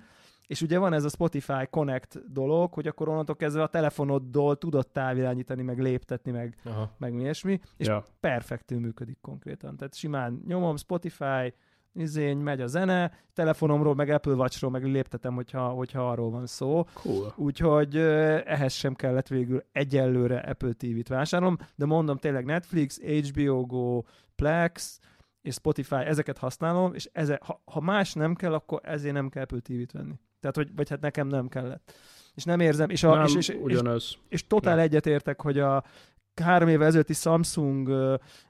és 0.50 0.62
ugye 0.62 0.78
van 0.78 0.94
ez 0.94 1.04
a 1.04 1.10
Spotify 1.10 1.68
Connect 1.70 2.32
dolog, 2.32 2.74
hogy 2.74 2.88
akkor 2.88 3.10
onnantól 3.10 3.36
kezdve 3.36 3.64
a 3.64 3.68
telefonoddól 3.68 4.58
tudod 4.58 4.88
távirányítani, 4.88 5.62
meg 5.62 5.80
léptetni, 5.80 6.32
meg, 6.32 6.58
Aha. 6.64 6.96
meg 6.98 7.14
mi 7.14 7.22
ilyesmi, 7.22 7.60
és 7.78 7.88
ja. 7.88 8.06
perfektül 8.20 8.80
működik 8.80 9.18
konkrétan. 9.22 9.78
Tehát 9.78 9.96
simán 9.96 10.42
nyomom 10.48 10.78
Spotify, 10.78 11.54
izény, 11.94 12.38
megy 12.38 12.62
a 12.62 12.68
zene, 12.68 13.12
telefonomról, 13.34 13.96
meg 13.96 14.10
Apple 14.10 14.34
Watchról 14.34 14.72
meg 14.72 14.84
léptetem, 14.84 15.34
hogyha, 15.34 15.70
hogyha 15.70 16.10
arról 16.10 16.30
van 16.30 16.46
szó. 16.46 16.84
Cool. 16.94 17.34
Úgyhogy 17.36 17.98
ehhez 18.46 18.74
sem 18.74 18.94
kellett 18.94 19.28
végül 19.28 19.64
egyelőre 19.72 20.40
Apple 20.40 20.74
TV-t 20.74 21.08
vásárolom, 21.08 21.58
de 21.76 21.86
mondom 21.86 22.18
tényleg 22.18 22.46
Netflix, 22.46 23.00
HBO 23.02 23.66
Go, 23.66 24.02
Plex, 24.36 25.00
és 25.42 25.54
Spotify, 25.54 25.96
ezeket 25.96 26.38
használom, 26.38 26.94
és 26.94 27.10
eze, 27.12 27.40
ha, 27.46 27.62
ha 27.66 27.80
más 27.80 28.14
nem 28.14 28.36
kell, 28.36 28.54
akkor 28.54 28.80
ezért 28.84 29.14
nem 29.14 29.30
kell 29.30 29.44
Apple 29.44 29.60
TV-t 29.60 29.92
venni. 29.92 30.20
Tehát, 30.40 30.56
hogy, 30.56 30.76
vagy 30.76 30.90
hát 30.90 31.02
nekem 31.02 31.28
nem 31.28 31.48
kellett. 31.48 31.94
És 32.36 32.44
nem 32.44 32.60
érzem, 32.60 32.90
és, 32.90 33.04
a, 33.04 33.16
nem, 33.16 33.26
és, 33.26 33.36
és, 33.36 33.58
ugyanaz. 33.62 34.04
és, 34.04 34.18
és 34.28 34.48
totál 34.48 34.80
egyetértek, 34.80 35.42
hogy 35.42 35.60
a 35.60 35.84
három 36.42 36.68
évvel 36.68 36.88
ezelőtti 36.88 37.14
Samsung 37.14 37.90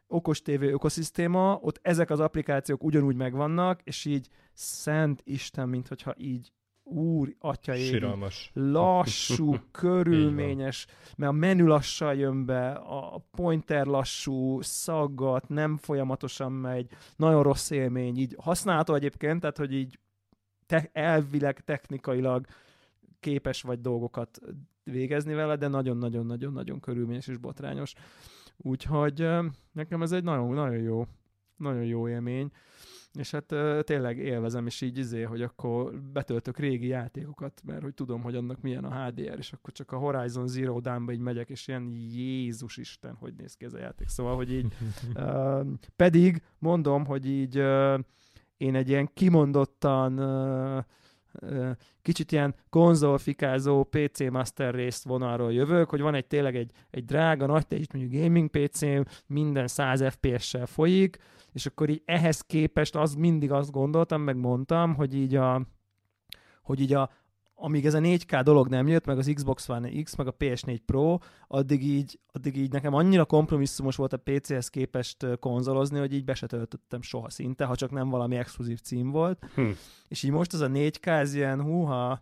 okos 0.07 0.41
TV 0.41 0.61
ökoszisztéma, 0.61 1.59
ott 1.61 1.79
ezek 1.81 2.09
az 2.09 2.19
applikációk 2.19 2.83
ugyanúgy 2.83 3.15
megvannak, 3.15 3.81
és 3.83 4.05
így 4.05 4.27
szent 4.53 5.21
Isten, 5.23 5.69
mint 5.69 5.87
hogyha 5.87 6.13
így 6.17 6.51
úr, 6.83 7.35
atya 7.39 7.75
Siralmas. 7.75 8.51
lassú, 8.53 9.55
körülményes, 9.71 10.87
mert 11.15 11.31
a 11.31 11.35
menü 11.35 11.65
lassan 11.65 12.15
jön 12.15 12.45
be, 12.45 12.71
a 12.71 13.25
pointer 13.31 13.85
lassú, 13.85 14.61
szaggat, 14.61 15.49
nem 15.49 15.77
folyamatosan 15.77 16.51
megy, 16.51 16.87
nagyon 17.15 17.43
rossz 17.43 17.69
élmény, 17.69 18.17
így 18.17 18.35
használható 18.39 18.93
egyébként, 18.93 19.39
tehát 19.39 19.57
hogy 19.57 19.73
így 19.73 19.99
te- 20.69 20.89
elvileg, 20.93 21.63
technikailag 21.63 22.45
képes 23.19 23.61
vagy 23.61 23.81
dolgokat 23.81 24.39
végezni 24.83 25.33
vele, 25.33 25.55
de 25.55 25.67
nagyon-nagyon-nagyon-nagyon 25.67 26.79
körülményes 26.79 27.27
és 27.27 27.37
botrányos. 27.37 27.93
Úgyhogy 28.57 29.27
nekem 29.71 30.01
ez 30.01 30.11
egy 30.11 30.23
nagyon, 30.23 30.53
nagyon 30.53 30.81
jó, 30.81 31.07
nagyon 31.55 31.83
jó 31.83 32.09
élmény, 32.09 32.51
és 33.13 33.31
hát 33.31 33.55
tényleg 33.85 34.17
élvezem, 34.17 34.65
és 34.65 34.81
így 34.81 34.97
izé, 34.97 35.21
hogy 35.21 35.41
akkor 35.41 36.01
betöltök 36.01 36.57
régi 36.57 36.87
játékokat, 36.87 37.61
mert 37.65 37.81
hogy 37.81 37.93
tudom, 37.93 38.21
hogy 38.21 38.35
annak 38.35 38.61
milyen 38.61 38.83
a 38.83 39.05
HDR, 39.05 39.37
és 39.37 39.53
akkor 39.53 39.73
csak 39.73 39.91
a 39.91 39.97
Horizon 39.97 40.47
Zero 40.47 40.79
Dawn-ba 40.79 41.11
így 41.11 41.19
megyek, 41.19 41.49
és 41.49 41.67
ilyen 41.67 41.91
Jézus 41.95 42.77
Isten, 42.77 43.15
hogy 43.15 43.33
néz 43.37 43.53
ki 43.53 43.65
ez 43.65 43.73
a 43.73 43.79
játék. 43.79 44.07
Szóval, 44.07 44.35
hogy 44.35 44.53
így 44.53 44.73
pedig 45.95 46.41
mondom, 46.59 47.05
hogy 47.05 47.25
így 47.25 47.63
én 48.59 48.75
egy 48.75 48.89
ilyen 48.89 49.09
kimondottan 49.13 50.19
kicsit 52.01 52.31
ilyen 52.31 52.55
konzolfikázó 52.69 53.83
PC 53.83 54.29
Master 54.29 54.73
részt 54.73 55.03
vonalról 55.03 55.53
jövök, 55.53 55.89
hogy 55.89 56.01
van 56.01 56.13
egy 56.13 56.25
tényleg 56.25 56.55
egy, 56.55 56.71
egy 56.89 57.05
drága, 57.05 57.45
nagy 57.45 57.67
teljesítményű 57.67 58.21
gaming 58.21 58.49
PC-m, 58.49 59.01
minden 59.27 59.67
100 59.67 60.03
FPS-sel 60.09 60.65
folyik, 60.65 61.17
és 61.51 61.65
akkor 61.65 61.89
így 61.89 62.01
ehhez 62.05 62.41
képest 62.41 62.95
az 62.95 63.13
mindig 63.13 63.51
azt 63.51 63.71
gondoltam, 63.71 64.21
meg 64.21 64.35
mondtam, 64.35 64.95
hogy 64.95 65.15
így 65.15 65.35
a, 65.35 65.61
hogy 66.63 66.79
így 66.79 66.93
a, 66.93 67.09
amíg 67.61 67.85
ez 67.85 67.93
a 67.93 67.99
4K 67.99 68.41
dolog 68.43 68.67
nem 68.67 68.87
jött, 68.87 69.05
meg 69.05 69.17
az 69.17 69.31
Xbox 69.33 69.69
One 69.69 70.01
X, 70.01 70.15
meg 70.15 70.27
a 70.27 70.35
PS4 70.39 70.77
Pro, 70.85 71.17
addig 71.47 71.83
így, 71.83 72.19
addig 72.31 72.57
így 72.57 72.71
nekem 72.71 72.93
annyira 72.93 73.25
kompromisszumos 73.25 73.95
volt 73.95 74.13
a 74.13 74.17
PC-hez 74.17 74.69
képest 74.69 75.25
konzolozni, 75.39 75.99
hogy 75.99 76.13
így 76.13 76.25
be 76.25 76.33
se 76.33 76.47
töltöttem 76.47 77.01
soha 77.01 77.29
szinte, 77.29 77.65
ha 77.65 77.75
csak 77.75 77.91
nem 77.91 78.09
valami 78.09 78.35
exkluzív 78.35 78.79
cím 78.79 79.11
volt. 79.11 79.45
Hm. 79.55 79.69
És 80.07 80.23
így 80.23 80.31
most 80.31 80.53
az 80.53 80.61
a 80.61 80.67
4K, 80.67 81.07
ez 81.07 81.33
ilyen 81.33 81.61
húha, 81.61 82.21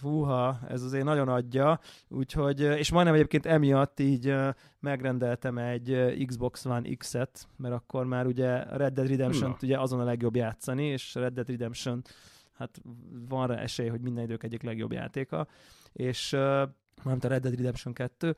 húha, 0.00 0.58
ez 0.68 0.82
azért 0.82 1.04
nagyon 1.04 1.28
adja, 1.28 1.80
úgyhogy, 2.08 2.60
és 2.60 2.90
majdnem 2.90 3.14
egyébként 3.14 3.46
emiatt 3.46 4.00
így 4.00 4.34
megrendeltem 4.80 5.58
egy 5.58 6.16
Xbox 6.26 6.64
One 6.64 6.94
X-et, 6.96 7.48
mert 7.56 7.74
akkor 7.74 8.04
már 8.04 8.26
ugye 8.26 8.76
Red 8.76 8.92
Dead 8.92 9.08
Redemption-t 9.08 9.62
ugye 9.62 9.78
azon 9.78 10.00
a 10.00 10.04
legjobb 10.04 10.36
játszani, 10.36 10.84
és 10.84 11.14
Red 11.14 11.32
Dead 11.32 11.48
Redemption 11.48 12.02
hát 12.58 12.80
van 13.28 13.46
rá 13.46 13.56
esély, 13.56 13.88
hogy 13.88 14.00
minden 14.00 14.24
idők 14.24 14.42
egyik 14.42 14.62
legjobb 14.62 14.92
játéka, 14.92 15.46
és 15.92 16.32
uh, 16.32 16.40
mármint 17.02 17.24
a 17.24 17.28
Red 17.28 17.42
Dead 17.42 17.54
Redemption 17.54 17.94
2, 17.94 18.36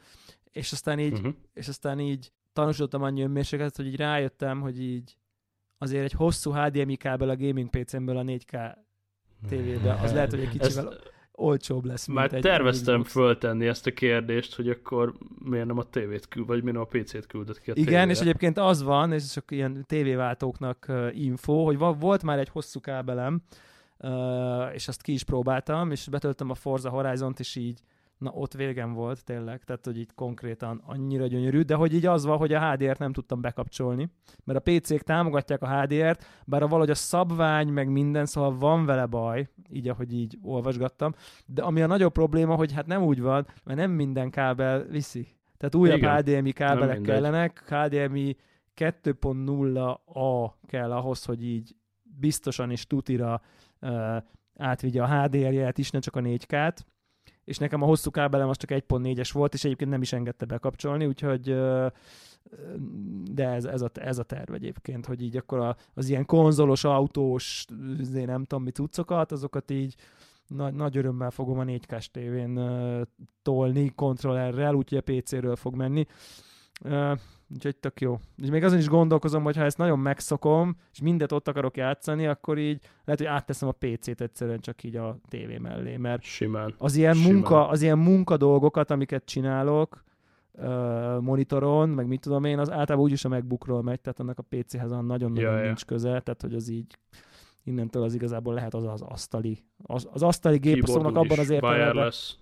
és 0.53 0.73
aztán 0.73 0.99
így, 0.99 1.13
uh-huh. 1.13 1.35
és 1.55 1.69
aztán 1.69 2.01
így 2.01 2.33
tanúsítottam 2.53 3.03
annyi 3.03 3.23
önmérsékletet, 3.23 3.77
hogy 3.77 3.87
így 3.87 3.97
rájöttem, 3.97 4.61
hogy 4.61 4.83
így 4.83 5.17
azért 5.79 6.05
egy 6.05 6.13
hosszú 6.13 6.53
HDMI 6.53 6.97
kábel 6.97 7.29
a 7.29 7.37
gaming 7.37 7.71
PC-ből 7.71 8.17
a 8.17 8.23
4K 8.23 8.77
tévébe, 9.49 9.93
az 10.03 10.13
lehet, 10.13 10.31
hogy 10.31 10.41
egy 10.41 10.49
kicsivel 10.49 10.89
Ezt 10.89 11.13
olcsóbb 11.33 11.85
lesz. 11.85 12.07
Már 12.07 12.35
egy 12.35 12.43
terveztem 12.43 13.05
föltenni 13.05 13.67
ezt 13.67 13.87
a 13.87 13.93
kérdést, 13.93 14.55
hogy 14.55 14.69
akkor 14.69 15.15
miért 15.45 15.67
nem 15.67 15.79
a 15.79 15.85
tévét 15.85 16.29
küld, 16.29 16.47
vagy 16.47 16.63
miért 16.63 16.77
nem 16.77 16.87
a 16.91 16.99
PC-t 16.99 17.27
küldött 17.27 17.61
ki 17.61 17.71
a 17.71 17.75
Igen, 17.77 17.87
tévére. 17.87 18.11
és 18.11 18.21
egyébként 18.21 18.59
az 18.59 18.83
van, 18.83 19.13
és 19.13 19.33
csak 19.33 19.51
ilyen 19.51 19.85
tévéváltóknak 19.87 20.93
info, 21.13 21.65
hogy 21.65 21.79
volt 21.79 22.23
már 22.23 22.39
egy 22.39 22.49
hosszú 22.49 22.81
kábelem, 22.81 23.43
uh, 23.99 24.75
és 24.75 24.89
azt 24.89 25.03
ki 25.03 25.13
is 25.13 25.25
próbáltam, 25.25 25.91
és 25.91 26.09
betöltöm 26.09 26.51
a 26.51 26.55
Forza 26.55 26.91
Horizon-t, 26.91 27.41
és 27.41 27.57
így 27.57 27.81
na 28.19 28.31
ott 28.31 28.53
végem 28.53 28.93
volt 28.93 29.25
tényleg, 29.25 29.65
tehát 29.65 29.85
hogy 29.85 29.99
így 29.99 30.15
konkrétan 30.15 30.83
annyira 30.87 31.27
gyönyörű, 31.27 31.61
de 31.61 31.75
hogy 31.75 31.95
így 31.95 32.07
az 32.07 32.25
van, 32.25 32.37
hogy 32.37 32.53
a 32.53 32.71
HDR-t 32.71 32.99
nem 32.99 33.13
tudtam 33.13 33.41
bekapcsolni, 33.41 34.11
mert 34.45 34.59
a 34.59 34.71
PC-k 34.71 35.03
támogatják 35.03 35.63
a 35.63 35.81
HDR-t, 35.81 36.25
bár 36.45 36.63
a 36.63 36.69
valahogy 36.69 36.91
a 36.91 36.95
szabvány, 36.95 37.69
meg 37.69 37.89
minden, 37.89 38.27
szóval 38.27 38.59
van 38.59 38.85
vele 38.85 39.07
baj, 39.07 39.49
így 39.71 39.89
ahogy 39.89 40.13
így 40.13 40.39
olvasgattam, 40.43 41.15
de 41.47 41.63
ami 41.63 41.83
a 41.83 41.87
nagyobb 41.87 42.13
probléma, 42.13 42.55
hogy 42.55 42.73
hát 42.73 42.87
nem 42.87 43.03
úgy 43.03 43.21
van, 43.21 43.47
mert 43.65 43.79
nem 43.79 43.91
minden 43.91 44.31
kábel 44.31 44.83
viszi. 44.83 45.27
Tehát 45.57 45.75
újabb 45.75 45.99
Igen. 45.99 46.17
HDMI 46.17 46.53
kábelek 46.53 47.01
kellenek, 47.01 47.65
HDMI 47.69 48.37
2.0A 48.77 50.53
kell 50.67 50.93
ahhoz, 50.93 51.25
hogy 51.25 51.45
így 51.45 51.77
biztosan 52.03 52.71
és 52.71 52.87
tutira 52.87 53.41
átvigye 54.57 55.03
a 55.03 55.23
HDR-ját 55.23 55.79
is, 55.79 55.91
ne 55.91 55.99
csak 55.99 56.17
a 56.17 56.21
4K-t, 56.21 56.79
és 57.45 57.59
nekem 57.59 57.83
a 57.83 57.87
hosszú 57.87 58.11
kábelem 58.11 58.49
az 58.49 58.57
csak 58.57 58.71
1.4-es 58.71 59.31
volt, 59.33 59.55
és 59.55 59.65
egyébként 59.65 59.91
nem 59.91 60.03
is 60.03 60.13
engedte 60.13 60.45
bekapcsolni, 60.45 61.07
úgyhogy 61.07 61.57
de 63.31 63.49
ez, 63.49 63.65
ez, 63.65 63.81
a, 63.81 63.91
ez 63.95 64.19
a 64.19 64.23
terv 64.23 64.55
egyébként, 64.55 65.07
hogy 65.07 65.23
így 65.23 65.37
akkor 65.37 65.59
a, 65.59 65.77
az 65.95 66.09
ilyen 66.09 66.27
konzolos, 66.27 66.85
autós, 66.85 67.65
nem 68.13 68.45
tudom 68.45 68.65
mi 68.65 68.71
cuccokat, 68.71 69.33
azokat 69.33 69.71
így 69.71 69.95
nagy, 70.47 70.75
nagy 70.75 70.97
örömmel 70.97 71.31
fogom 71.31 71.59
a 71.59 71.65
4K 71.65 72.05
tévén 72.05 72.61
tolni 73.43 73.93
kontrollerrel, 73.95 74.75
úgyhogy 74.75 74.99
a 74.99 75.13
PC-ről 75.13 75.57
fog 75.57 75.75
menni. 75.75 76.07
Úgyhogy 77.55 77.77
tök 77.77 78.01
jó. 78.01 78.19
És 78.37 78.49
még 78.49 78.65
azon 78.65 78.79
is 78.79 78.89
gondolkozom, 78.89 79.43
hogy 79.43 79.57
ha 79.57 79.65
ezt 79.65 79.79
nagyon 79.79 79.99
megszokom, 79.99 80.77
és 80.93 81.01
mindet 81.01 81.33
ott 81.33 81.49
akarok 81.49 81.77
játszani, 81.77 82.27
akkor 82.27 82.59
így 82.59 82.81
lehet, 83.05 83.21
hogy 83.21 83.29
átteszem 83.31 83.69
a 83.69 83.73
PC-t 83.73 84.21
egyszerűen 84.21 84.61
csak 84.61 84.83
így 84.83 84.97
a 84.97 85.19
tévé 85.29 85.59
mellé, 85.59 85.97
mert 85.97 86.23
Simán. 86.23 86.75
az 86.79 86.97
ilyen, 86.97 87.15
Simán. 87.15 87.33
munka, 87.33 87.69
az 87.69 87.83
ilyen 87.83 87.99
munka 87.99 88.37
dolgokat, 88.37 88.91
amiket 88.91 89.25
csinálok, 89.25 90.05
monitoron, 91.21 91.89
meg 91.89 92.07
mit 92.07 92.21
tudom 92.21 92.45
én, 92.45 92.59
az 92.59 92.71
általában 92.71 93.05
úgyis 93.05 93.25
a 93.25 93.29
MacBookról 93.29 93.83
megy, 93.83 94.01
tehát 94.01 94.21
annak 94.21 94.39
a 94.39 94.43
PC-hez 94.43 94.91
nagyon-nagyon 94.91 95.37
Ja, 95.37 95.59
ja. 95.59 95.65
nincs 95.65 95.85
köze, 95.85 96.09
tehát 96.09 96.41
hogy 96.41 96.55
az 96.55 96.69
így 96.69 96.99
innentől 97.65 98.03
az 98.03 98.15
igazából 98.15 98.55
lehet 98.55 98.75
az 98.75 98.85
az 98.85 99.03
asztali. 99.03 99.65
Az, 99.83 100.09
az 100.13 100.23
asztali 100.23 100.59
gép 100.59 100.85
szóval 100.87 101.17
abban 101.17 101.39
az 101.39 101.51
értelemben, 101.51 101.89
wireless. 101.89 102.35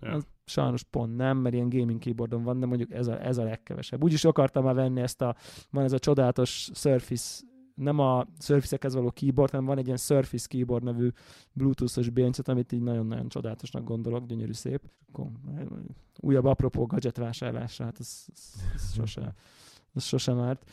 Ja. 0.00 0.18
sajnos 0.44 0.82
pont 0.82 1.16
nem, 1.16 1.38
mert 1.38 1.54
ilyen 1.54 1.68
gaming 1.68 1.98
keyboardon 1.98 2.42
van, 2.42 2.60
de 2.60 2.66
mondjuk 2.66 2.92
ez 2.92 3.06
a, 3.06 3.24
ez 3.24 3.38
a 3.38 3.44
legkevesebb. 3.44 4.02
Úgyis 4.02 4.24
akartam 4.24 4.64
már 4.64 4.74
venni 4.74 5.00
ezt 5.00 5.22
a, 5.22 5.36
van 5.70 5.84
ez 5.84 5.92
a 5.92 5.98
csodálatos 5.98 6.70
Surface, 6.74 7.44
nem 7.74 7.98
a 7.98 8.26
Surface-ekhez 8.38 8.94
való 8.94 9.10
keyboard, 9.10 9.50
hanem 9.50 9.66
van 9.66 9.78
egy 9.78 9.84
ilyen 9.84 9.96
Surface 9.96 10.46
keyboard 10.48 10.84
nevű 10.84 11.08
bluetooth-os 11.52 12.08
béncet, 12.08 12.48
amit 12.48 12.72
így 12.72 12.82
nagyon-nagyon 12.82 13.28
csodálatosnak 13.28 13.84
gondolok, 13.84 14.26
gyönyörű 14.26 14.52
szép. 14.52 14.82
Akkor, 15.08 15.26
újabb 16.20 16.44
apropó 16.44 16.86
gadget 16.86 17.16
vásárlásra, 17.16 17.84
hát 17.84 17.96
ez, 18.00 18.24
ez, 18.34 18.54
ez 18.74 18.92
sose, 18.94 19.34
ez 19.94 20.04
sosem 20.04 20.38
árt. 20.38 20.70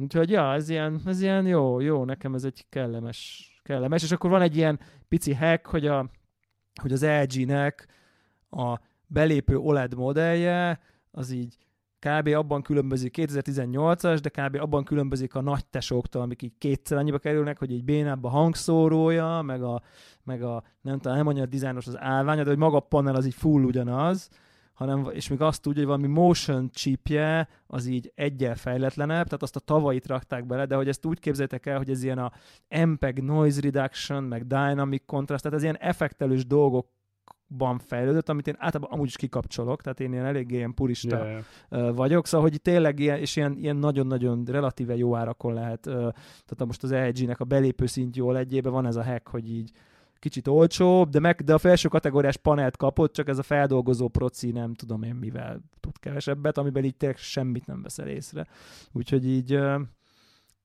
Úgyhogy 0.00 0.30
ja, 0.30 0.52
ez 0.52 0.68
ilyen, 0.68 1.00
ez 1.04 1.20
ilyen 1.20 1.46
jó, 1.46 1.80
jó, 1.80 2.04
nekem 2.04 2.34
ez 2.34 2.44
egy 2.44 2.66
kellemes, 2.68 3.50
kellemes, 3.62 4.02
és 4.02 4.12
akkor 4.12 4.30
van 4.30 4.42
egy 4.42 4.56
ilyen 4.56 4.80
pici 5.08 5.34
hack, 5.34 5.66
hogy, 5.66 5.86
a, 5.86 6.10
hogy 6.80 6.92
az 6.92 7.04
LG-nek 7.04 7.86
a 8.50 8.80
belépő 9.06 9.56
OLED 9.56 9.94
modellje, 9.94 10.80
az 11.10 11.30
így 11.30 11.56
kb. 11.98 12.28
abban 12.28 12.62
különbözik 12.62 13.14
2018-as, 13.18 14.18
de 14.22 14.28
kb. 14.28 14.56
abban 14.60 14.84
különbözik 14.84 15.34
a 15.34 15.40
nagy 15.40 15.66
tesóktól, 15.66 16.22
amik 16.22 16.42
így 16.42 16.58
kétszer 16.58 16.98
annyiba 16.98 17.18
kerülnek, 17.18 17.58
hogy 17.58 17.70
így 17.70 17.84
bénább 17.84 18.24
a 18.24 18.28
hangszórója, 18.28 19.42
meg 19.42 19.62
a, 19.62 19.82
meg 20.24 20.42
a 20.42 20.62
nem 20.80 20.98
tudom, 20.98 21.16
nem 21.16 21.26
annyira 21.26 21.46
dizájnos 21.46 21.86
az 21.86 21.98
állványa, 21.98 22.42
de 22.42 22.48
hogy 22.48 22.58
maga 22.58 22.76
a 22.76 22.80
panel 22.80 23.14
az 23.14 23.26
így 23.26 23.34
full 23.34 23.62
ugyanaz, 23.62 24.28
hanem, 24.76 25.08
és 25.12 25.28
még 25.28 25.40
azt 25.40 25.62
tudja, 25.62 25.78
hogy 25.78 25.90
valami 25.90 26.06
motion 26.06 26.70
chipje 26.70 27.48
az 27.66 27.86
így 27.86 28.12
egyel 28.14 28.54
fejletlenebb, 28.54 29.24
tehát 29.24 29.42
azt 29.42 29.56
a 29.56 29.60
tavait 29.60 30.06
rakták 30.06 30.46
bele, 30.46 30.66
de 30.66 30.74
hogy 30.74 30.88
ezt 30.88 31.06
úgy 31.06 31.18
képzeljétek 31.18 31.66
el, 31.66 31.76
hogy 31.76 31.90
ez 31.90 32.02
ilyen 32.02 32.18
a 32.18 32.32
MPEG 32.84 33.22
noise 33.22 33.60
reduction, 33.60 34.22
meg 34.22 34.46
dynamic 34.46 35.02
contrast, 35.06 35.42
tehát 35.42 35.58
ez 35.58 35.64
ilyen 35.64 35.78
effektelős 35.78 36.46
dolgok 36.46 36.88
ban 37.48 37.78
fejlődött, 37.78 38.28
amit 38.28 38.46
én 38.46 38.54
általában 38.58 38.92
amúgy 38.92 39.06
is 39.06 39.16
kikapcsolok, 39.16 39.82
tehát 39.82 40.00
én 40.00 40.12
ilyen 40.12 40.24
eléggé 40.24 40.56
ilyen 40.56 40.74
purista 40.74 41.24
ja. 41.24 41.92
vagyok, 41.92 42.26
szóval 42.26 42.48
hogy 42.48 42.60
tényleg 42.62 42.98
ilyen, 42.98 43.18
és 43.18 43.36
ilyen, 43.36 43.56
ilyen 43.58 43.76
nagyon-nagyon 43.76 44.44
relatíve 44.44 44.96
jó 44.96 45.16
árakon 45.16 45.54
lehet, 45.54 45.80
tehát 45.80 46.66
most 46.66 46.82
az 46.82 46.92
LG-nek 46.92 47.40
a 47.40 47.44
belépő 47.44 47.86
szint 47.86 48.16
jól 48.16 48.38
egyébe 48.38 48.68
van 48.68 48.86
ez 48.86 48.96
a 48.96 49.04
hack, 49.04 49.28
hogy 49.28 49.50
így 49.50 49.70
kicsit 50.18 50.46
olcsóbb, 50.46 51.08
de, 51.08 51.20
meg, 51.20 51.42
de 51.42 51.54
a 51.54 51.58
felső 51.58 51.88
kategóriás 51.88 52.36
panelt 52.36 52.76
kapott, 52.76 53.12
csak 53.12 53.28
ez 53.28 53.38
a 53.38 53.42
feldolgozó 53.42 54.08
proci 54.08 54.50
nem 54.50 54.74
tudom 54.74 55.02
én 55.02 55.14
mivel 55.14 55.60
tud 55.80 55.98
kevesebbet, 55.98 56.58
amiben 56.58 56.84
így 56.84 56.96
tényleg 56.96 57.18
semmit 57.18 57.66
nem 57.66 57.82
veszel 57.82 58.08
észre. 58.08 58.46
Úgyhogy 58.92 59.26
így, 59.26 59.58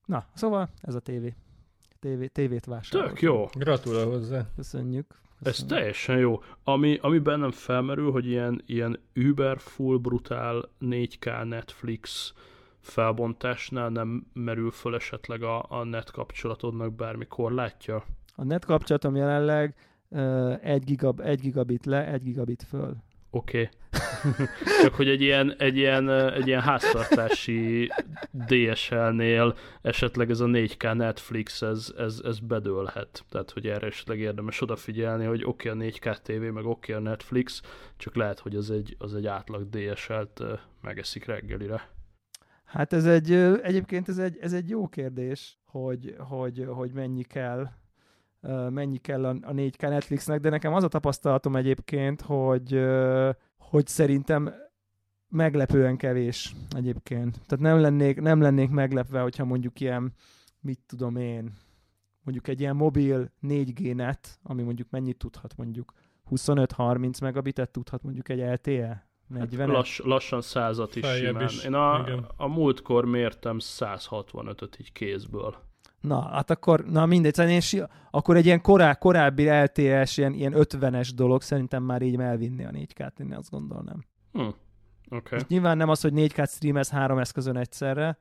na, 0.05 0.25
szóval 0.33 0.69
ez 0.81 0.95
a 0.95 0.99
tévé. 0.99 1.35
tévé 1.99 2.27
tévét 2.27 2.65
vásároltam. 2.65 3.13
Tök 3.13 3.23
jó. 3.23 3.45
Gratulál 3.53 4.05
hozzá. 4.05 4.47
Köszönjük. 4.55 5.21
Ez 5.43 5.63
teljesen 5.63 6.17
jó. 6.17 6.41
Ami, 6.63 6.97
ami 7.01 7.19
bennem 7.19 7.51
felmerül, 7.51 8.11
hogy 8.11 8.27
ilyen, 8.27 8.61
ilyen 8.65 8.99
über 9.13 9.59
full 9.59 9.97
brutál 9.97 10.69
4K 10.81 11.47
Netflix 11.47 12.33
felbontásnál 12.79 13.89
nem 13.89 14.27
merül 14.33 14.71
föl 14.71 14.95
esetleg 14.95 15.43
a, 15.43 15.65
a 15.69 15.83
net 15.83 16.11
kapcsolatodnak 16.11 16.93
bármi 16.93 17.25
korlátja? 17.25 18.03
A 18.35 18.43
net 18.43 18.65
kapcsolatom 18.65 19.15
jelenleg 19.15 19.75
uh, 20.09 20.65
1, 20.65 20.83
gigab, 20.83 21.19
1 21.19 21.39
gigabit 21.39 21.85
le, 21.85 22.07
1 22.07 22.23
gigabit 22.23 22.63
föl. 22.63 22.95
Oké. 23.33 23.57
Okay. 23.57 23.79
Csak 24.81 24.93
hogy 24.95 25.07
egy 25.07 25.21
ilyen, 25.21 25.55
egy 25.57 25.77
ilyen, 25.77 26.09
egy 26.09 26.47
ilyen 26.47 26.61
háztartási 26.61 27.91
DSL-nél 28.47 29.55
esetleg 29.81 30.29
ez 30.29 30.39
a 30.39 30.45
4K 30.45 30.95
Netflix, 30.95 31.61
ez, 31.61 31.93
ez, 31.97 32.21
ez 32.23 32.39
bedőlhet. 32.39 33.25
Tehát, 33.29 33.51
hogy 33.51 33.67
erre 33.67 33.87
esetleg 33.87 34.19
érdemes 34.19 34.61
odafigyelni, 34.61 35.25
hogy 35.25 35.43
oké 35.43 35.69
okay, 35.69 35.87
a 35.87 35.91
4K 35.91 36.17
TV, 36.21 36.53
meg 36.53 36.65
oké 36.65 36.93
okay, 36.93 37.05
a 37.05 37.09
Netflix, 37.09 37.61
csak 37.97 38.15
lehet, 38.15 38.39
hogy 38.39 38.55
az 38.55 38.71
egy, 38.71 38.95
az 38.99 39.15
egy 39.15 39.25
átlag 39.25 39.69
DSL-t 39.69 40.43
megeszik 40.81 41.25
reggelire. 41.25 41.89
Hát 42.65 42.93
ez 42.93 43.05
egy, 43.05 43.31
egyébként 43.61 44.09
ez 44.09 44.17
egy, 44.17 44.37
ez 44.41 44.53
egy 44.53 44.69
jó 44.69 44.87
kérdés, 44.87 45.59
hogy, 45.65 46.15
hogy, 46.17 46.65
hogy 46.67 46.91
mennyi 46.91 47.23
kell 47.23 47.69
mennyi 48.69 48.97
kell 48.97 49.25
a 49.25 49.33
4K 49.33 49.89
Netflixnek, 49.89 50.39
de 50.39 50.49
nekem 50.49 50.73
az 50.73 50.83
a 50.83 50.87
tapasztalatom 50.87 51.55
egyébként, 51.55 52.21
hogy, 52.21 52.81
hogy 53.57 53.87
szerintem 53.87 54.53
meglepően 55.29 55.97
kevés 55.97 56.55
egyébként. 56.75 57.31
Tehát 57.45 57.63
nem 57.63 57.79
lennék, 57.79 58.21
nem 58.21 58.41
lennék 58.41 58.69
meglepve, 58.69 59.19
hogyha 59.19 59.45
mondjuk 59.45 59.79
ilyen, 59.79 60.13
mit 60.59 60.79
tudom 60.87 61.15
én, 61.15 61.53
mondjuk 62.23 62.47
egy 62.47 62.59
ilyen 62.59 62.75
mobil 62.75 63.31
4G 63.43 63.95
net, 63.95 64.39
ami 64.43 64.63
mondjuk 64.63 64.89
mennyit 64.89 65.17
tudhat, 65.17 65.57
mondjuk 65.57 65.93
25-30 66.31 67.21
megabitet 67.21 67.69
tudhat 67.69 68.03
mondjuk 68.03 68.29
egy 68.29 68.39
LTE? 68.39 69.09
40 69.27 69.67
hát 69.67 69.77
lass, 69.77 69.99
lassan 69.99 70.41
százat 70.41 70.95
is 70.95 71.05
Feljebb 71.05 71.33
simán. 71.33 71.47
Is. 71.47 71.63
Én 71.63 71.73
a, 71.73 72.05
a 72.37 72.47
múltkor 72.47 73.05
mértem 73.05 73.57
165-öt 73.59 74.79
így 74.79 74.91
kézből. 74.91 75.55
Na, 76.01 76.21
hát 76.21 76.49
akkor, 76.49 76.85
na 76.85 77.05
mindegy, 77.05 77.33
szóval 77.33 77.51
én, 77.51 77.87
akkor 78.11 78.35
egy 78.35 78.45
ilyen 78.45 78.61
korá, 78.61 78.93
korábbi 78.93 79.49
LTS, 79.49 80.17
ilyen, 80.17 80.33
ilyen 80.33 80.53
50-es 80.55 81.09
dolog 81.15 81.41
szerintem 81.41 81.83
már 81.83 82.01
így 82.01 82.19
elvinni 82.19 82.65
a 82.65 82.69
4K-t, 82.69 83.19
én 83.19 83.33
azt 83.33 83.49
gondolnám. 83.49 84.05
Hm. 84.31 84.39
Okay. 85.09 85.37
Most 85.37 85.47
nyilván 85.47 85.77
nem 85.77 85.89
az, 85.89 86.01
hogy 86.01 86.13
4K 86.15 86.49
streamez 86.49 86.89
három 86.89 87.17
eszközön 87.17 87.57
egyszerre, 87.57 88.17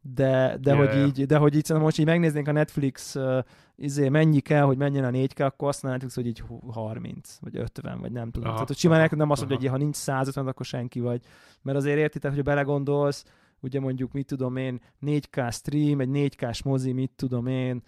de, 0.00 0.56
de, 0.60 0.72
yeah, 0.72 0.86
hogy 0.86 0.96
yeah. 0.96 1.06
így, 1.06 1.26
de 1.26 1.36
hogy 1.36 1.56
így 1.56 1.70
most 1.70 1.98
így 1.98 2.06
megnéznénk 2.06 2.48
a 2.48 2.52
Netflix 2.52 3.14
uh, 3.14 3.38
izé, 3.76 4.08
mennyi 4.08 4.40
kell, 4.40 4.62
hogy 4.62 4.76
menjen 4.76 5.04
a 5.04 5.10
4K, 5.10 5.44
akkor 5.44 5.68
azt 5.68 5.82
Netflix, 5.82 6.14
hogy 6.14 6.26
így 6.26 6.42
30, 6.66 7.38
vagy 7.40 7.56
50, 7.56 8.00
vagy 8.00 8.12
nem 8.12 8.30
tudom. 8.30 8.42
Aha, 8.42 8.52
Tehát, 8.52 8.68
hogy 8.68 8.76
simán 8.76 9.08
nem 9.16 9.30
azt 9.30 9.40
mondja, 9.40 9.58
hogy 9.58 9.78
ha 9.78 9.84
nincs 9.84 9.96
150, 9.96 10.46
akkor 10.46 10.66
senki 10.66 11.00
vagy. 11.00 11.22
Mert 11.62 11.78
azért 11.78 11.98
értitek, 11.98 12.34
hogy 12.34 12.42
belegondolsz, 12.42 13.24
ugye 13.60 13.80
mondjuk, 13.80 14.12
mit 14.12 14.26
tudom 14.26 14.56
én, 14.56 14.80
4K 15.06 15.52
stream, 15.52 16.00
egy 16.00 16.08
4K-s 16.12 16.62
mozi, 16.62 16.92
mit 16.92 17.12
tudom 17.16 17.46
én, 17.46 17.82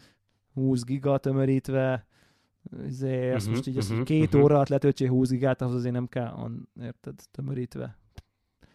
20 0.54 0.84
giga 0.84 1.18
tömörítve, 1.18 2.06
izé, 2.86 3.32
azt 3.32 3.46
uh-huh, 3.46 3.56
most 3.56 3.66
így 3.66 3.76
uh-huh, 3.76 4.04
két 4.04 4.26
uh-huh. 4.26 4.42
óra 4.42 4.54
alatt 4.54 4.68
letöltsél 4.68 5.08
20 5.08 5.30
gigát, 5.30 5.62
ahhoz 5.62 5.74
azért 5.74 5.94
nem 5.94 6.08
kell, 6.08 6.32
on, 6.32 6.68
érted, 6.80 7.20
tömörítve. 7.30 7.98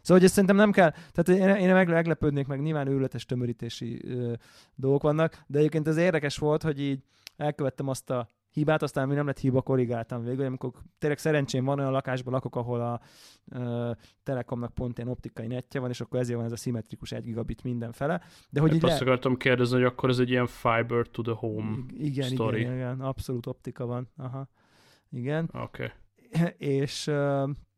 Szóval, 0.02 0.18
hogy 0.18 0.24
ezt 0.24 0.34
szerintem 0.34 0.56
nem 0.56 0.72
kell, 0.72 0.94
tehát 1.12 1.42
én, 1.42 1.64
én 1.68 1.74
meg, 1.74 1.88
meglepődnék 1.88 2.48
meg, 2.48 2.62
nyilván 2.62 2.88
őrületes 2.88 3.26
tömörítési 3.26 4.02
ö, 4.04 4.34
dolgok 4.76 5.02
vannak, 5.02 5.44
de 5.48 5.58
egyébként 5.60 5.88
ez 5.88 5.98
érdekes 5.98 6.38
volt, 6.38 6.64
hogy 6.64 6.82
így 6.82 7.04
elkövettem 7.36 7.88
azt 7.88 8.10
a 8.10 8.28
hibát, 8.58 8.82
aztán 8.82 9.08
mi 9.08 9.14
nem 9.14 9.26
lett 9.26 9.40
hiba, 9.40 9.62
korrigáltam 9.62 10.24
végül, 10.24 10.46
amikor 10.46 10.72
tényleg 10.98 11.20
szerencsém 11.20 11.66
van 11.66 11.80
olyan 11.80 11.92
lakásban 11.92 12.34
lakok, 12.34 12.56
ahol 12.56 12.82
a 12.82 13.02
uh, 13.46 13.92
Telekomnak 14.24 14.74
pont 14.74 14.98
ilyen 14.98 15.10
optikai 15.10 15.48
netje 15.48 15.80
van, 15.80 15.90
és 15.90 16.02
akkor 16.02 16.20
ezért 16.20 16.38
van 16.38 16.46
ez 16.46 16.52
a 16.52 16.56
szimmetrikus 16.56 17.12
1 17.12 17.24
gigabit 17.24 17.64
mindenfele. 17.64 18.22
De 18.50 18.60
hogy 18.62 18.72
hát 18.72 18.84
azt 18.84 19.00
le... 19.00 19.06
akartam 19.06 19.38
kérdezni, 19.38 19.76
hogy 19.76 19.86
akkor 19.86 20.10
ez 20.10 20.20
egy 20.20 20.30
ilyen 20.30 20.48
fiber 20.48 21.08
to 21.08 21.22
the 21.22 21.34
home 21.34 21.78
igen, 21.98 22.30
story. 22.30 22.60
Igen, 22.60 22.74
igen, 22.74 23.02
abszolút 23.02 23.46
optika 23.46 23.86
van. 23.86 24.10
Aha. 24.18 24.50
Igen. 25.10 25.50
Oké. 25.54 25.92
Okay. 26.34 26.54
És, 26.82 27.12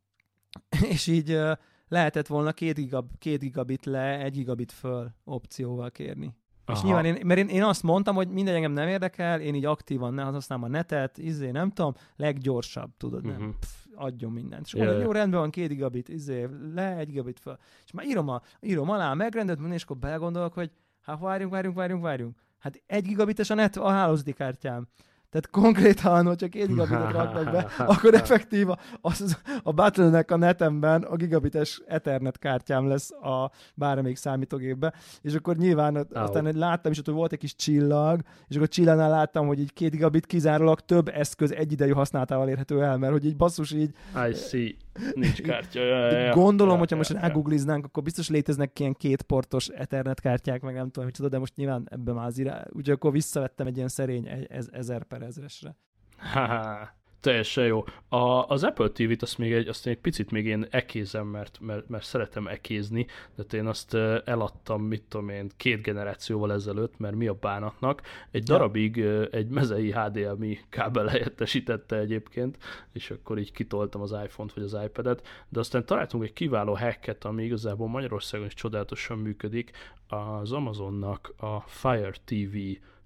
és 0.93 1.07
így 1.07 1.39
lehetett 1.87 2.27
volna 2.27 2.51
2 2.51 2.71
gigab, 2.71 3.17
két 3.17 3.39
gigabit 3.39 3.85
le, 3.85 4.19
1 4.23 4.31
gigabit 4.31 4.71
föl 4.71 5.11
opcióval 5.23 5.91
kérni. 5.91 6.33
Aha. 6.69 6.77
És 6.77 6.83
nyilván, 6.83 7.05
én, 7.05 7.25
mert 7.25 7.39
én, 7.39 7.47
én 7.47 7.63
azt 7.63 7.83
mondtam, 7.83 8.15
hogy 8.15 8.27
minden 8.27 8.55
engem 8.55 8.71
nem 8.71 8.87
érdekel, 8.87 9.41
én 9.41 9.55
így 9.55 9.65
aktívan 9.65 10.13
ne 10.13 10.23
használom 10.23 10.63
a 10.63 10.67
netet, 10.67 11.17
izé, 11.17 11.51
nem 11.51 11.71
tudom, 11.71 11.93
leggyorsabb, 12.15 12.91
tudod, 12.97 13.25
uh-huh. 13.25 13.37
nem, 13.37 13.47
mhm. 13.47 13.57
Pff, 13.59 13.85
adjon 13.95 14.31
mindent. 14.31 14.65
És 14.65 14.73
yeah. 14.73 15.01
jó, 15.01 15.11
rendben 15.11 15.39
van, 15.39 15.49
két 15.49 15.67
gigabit, 15.67 16.09
izé, 16.09 16.47
le 16.73 16.97
egy 16.97 17.07
gigabit 17.07 17.39
fel. 17.39 17.59
És 17.85 17.91
már 17.91 18.05
írom, 18.05 18.29
a, 18.29 18.41
írom 18.59 18.89
alá, 18.89 19.13
megrendelt, 19.13 19.59
és 19.73 19.83
akkor 19.83 19.97
belegondolok, 19.97 20.53
hogy 20.53 20.71
hát 21.01 21.19
várjunk, 21.19 21.51
várjunk, 21.51 21.75
várjunk, 21.75 22.03
várjunk. 22.03 22.37
Hát 22.59 22.81
egy 22.85 23.03
gigabites 23.03 23.49
a 23.49 23.53
net 23.53 23.77
a 23.77 23.89
hálózati 23.89 24.33
kártyám. 24.33 24.87
Tehát 25.29 25.49
konkrétan, 25.49 26.25
hogyha 26.25 26.47
két 26.47 26.67
gigabitet 26.67 27.11
raknak 27.11 27.51
be, 27.51 27.67
akkor 27.93 28.13
effektív 28.13 28.67
az, 29.01 29.37
a 29.63 29.71
battle 29.71 30.23
a 30.27 30.35
netemben 30.35 31.03
a 31.03 31.15
gigabites 31.15 31.81
Ethernet 31.87 32.37
kártyám 32.37 32.87
lesz 32.87 33.11
a 33.11 33.51
bármelyik 33.75 34.17
számítógépbe, 34.17 34.93
és 35.21 35.33
akkor 35.33 35.55
nyilván 35.55 35.95
oh. 35.95 36.21
aztán 36.21 36.55
láttam 36.55 36.91
is, 36.91 37.01
hogy 37.05 37.13
volt 37.13 37.31
egy 37.31 37.39
kis 37.39 37.55
csillag, 37.55 38.21
és 38.47 38.55
akkor 38.55 38.67
csillagnál 38.67 39.09
láttam, 39.09 39.47
hogy 39.47 39.59
így 39.59 39.73
két 39.73 39.91
gigabit 39.91 40.25
kizárólag 40.25 40.79
több 40.79 41.07
eszköz 41.07 41.51
egyidejű 41.51 41.91
használatával 41.91 42.49
érhető 42.49 42.83
el, 42.83 42.97
mert 42.97 43.11
hogy 43.11 43.25
így 43.25 43.35
basszus 43.35 43.71
így... 43.71 43.93
I 44.29 44.33
see. 44.33 44.75
Nincs 45.13 45.41
kártya. 45.41 45.81
Ja, 45.81 46.11
ja, 46.11 46.17
ja. 46.17 46.33
Gondolom, 46.33 46.73
ja, 46.73 46.79
hogyha 46.79 46.95
ja, 46.95 47.01
most 47.01 47.13
ja. 47.13 47.19
rágoogliznánk, 47.19 47.85
akkor 47.85 48.03
biztos 48.03 48.29
léteznek 48.29 48.79
ilyen 48.79 48.93
kétportos 48.93 49.67
Ethernet 49.67 50.19
kártyák, 50.19 50.61
meg 50.61 50.73
nem 50.73 50.89
tudom, 50.89 51.05
micsoda, 51.05 51.29
de 51.29 51.37
most 51.37 51.55
nyilván 51.55 51.87
ebben 51.91 52.15
már 52.15 52.25
az 52.25 52.37
irá... 52.37 52.65
Úgyhogy 52.69 52.93
akkor 52.93 53.11
visszavettem 53.11 53.67
egy 53.67 53.75
ilyen 53.75 53.87
szerény 53.87 54.47
ezer 54.71 55.03
per 55.03 55.21
ezresre. 55.21 55.75
Ha-ha. 56.17 56.97
Teljesen 57.21 57.65
jó. 57.65 57.83
A, 58.07 58.47
az 58.47 58.63
Apple 58.63 58.89
TV-t 58.89 59.21
azt 59.21 59.37
még 59.37 59.53
egy, 59.53 59.67
azt 59.67 59.87
egy 59.87 59.97
picit 59.97 60.31
még 60.31 60.45
én 60.45 60.67
ekézem, 60.69 61.27
mert, 61.27 61.59
mert, 61.61 61.89
mert 61.89 62.03
szeretem 62.03 62.47
ekézni, 62.47 63.07
de 63.35 63.57
én 63.57 63.65
azt 63.65 63.93
eladtam, 64.25 64.81
mit 64.81 65.03
tudom 65.07 65.29
én, 65.29 65.49
két 65.57 65.81
generációval 65.81 66.53
ezelőtt, 66.53 66.97
mert 66.97 67.15
mi 67.15 67.27
a 67.27 67.33
bánatnak. 67.33 68.01
Egy 68.31 68.43
darabig 68.43 68.97
egy 69.31 69.47
mezei 69.47 69.91
HDMI 69.91 70.59
kábel 70.69 71.07
helyettesítette 71.07 71.97
egyébként, 71.97 72.57
és 72.93 73.11
akkor 73.11 73.37
így 73.39 73.51
kitoltam 73.51 74.01
az 74.01 74.11
iPhone-t 74.11 74.53
vagy 74.53 74.63
az 74.63 74.77
iPad-et, 74.85 75.27
de 75.49 75.59
aztán 75.59 75.85
találtunk 75.85 76.23
egy 76.23 76.33
kiváló 76.33 76.75
hacket, 76.75 77.25
ami 77.25 77.43
igazából 77.43 77.87
Magyarországon 77.87 78.45
is 78.45 78.53
csodálatosan 78.53 79.17
működik, 79.17 79.71
az 80.07 80.51
Amazonnak 80.51 81.33
a 81.37 81.59
Fire 81.59 82.13
TV 82.25 82.57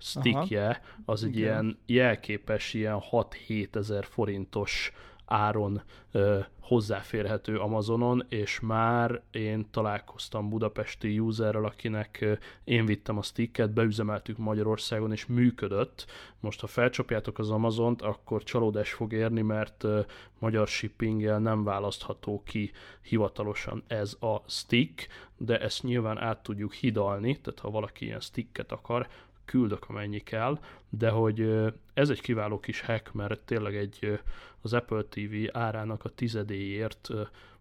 stickje, 0.03 0.81
az 1.05 1.23
egy 1.23 1.37
Igen. 1.37 1.41
ilyen 1.41 1.77
jelképes, 1.85 2.73
ilyen 2.73 3.01
6-7 3.11 3.75
ezer 3.75 4.05
forintos 4.05 4.91
áron 5.25 5.81
ö, 6.11 6.39
hozzáférhető 6.59 7.57
Amazonon, 7.57 8.25
és 8.29 8.59
már 8.59 9.21
én 9.31 9.67
találkoztam 9.71 10.49
budapesti 10.49 11.19
userrel, 11.19 11.65
akinek 11.65 12.17
ö, 12.21 12.33
én 12.63 12.85
vittem 12.85 13.17
a 13.17 13.21
sticket, 13.21 13.73
beüzemeltük 13.73 14.37
Magyarországon, 14.37 15.11
és 15.11 15.25
működött. 15.25 16.05
Most, 16.39 16.59
ha 16.59 16.67
felcsapjátok 16.67 17.39
az 17.39 17.49
Amazont, 17.49 18.01
akkor 18.01 18.43
csalódás 18.43 18.93
fog 18.93 19.13
érni, 19.13 19.41
mert 19.41 19.83
ö, 19.83 19.99
magyar 20.39 20.67
shippinggel 20.67 21.39
nem 21.39 21.63
választható 21.63 22.43
ki 22.45 22.71
hivatalosan 23.01 23.83
ez 23.87 24.17
a 24.19 24.41
stick, 24.47 25.07
de 25.37 25.59
ezt 25.59 25.83
nyilván 25.83 26.17
át 26.17 26.43
tudjuk 26.43 26.73
hidalni, 26.73 27.39
tehát 27.39 27.59
ha 27.59 27.69
valaki 27.69 28.05
ilyen 28.05 28.19
sticket 28.19 28.71
akar, 28.71 29.07
küldök 29.45 29.89
amennyi 29.89 30.19
kell, 30.19 30.59
de 30.89 31.09
hogy 31.09 31.63
ez 31.93 32.09
egy 32.09 32.21
kiváló 32.21 32.59
kis 32.59 32.81
hack, 32.81 33.13
mert 33.13 33.39
tényleg 33.39 33.75
egy 33.75 34.19
az 34.61 34.73
Apple 34.73 35.03
TV 35.03 35.33
árának 35.51 36.05
a 36.05 36.09
tizedéért 36.09 37.09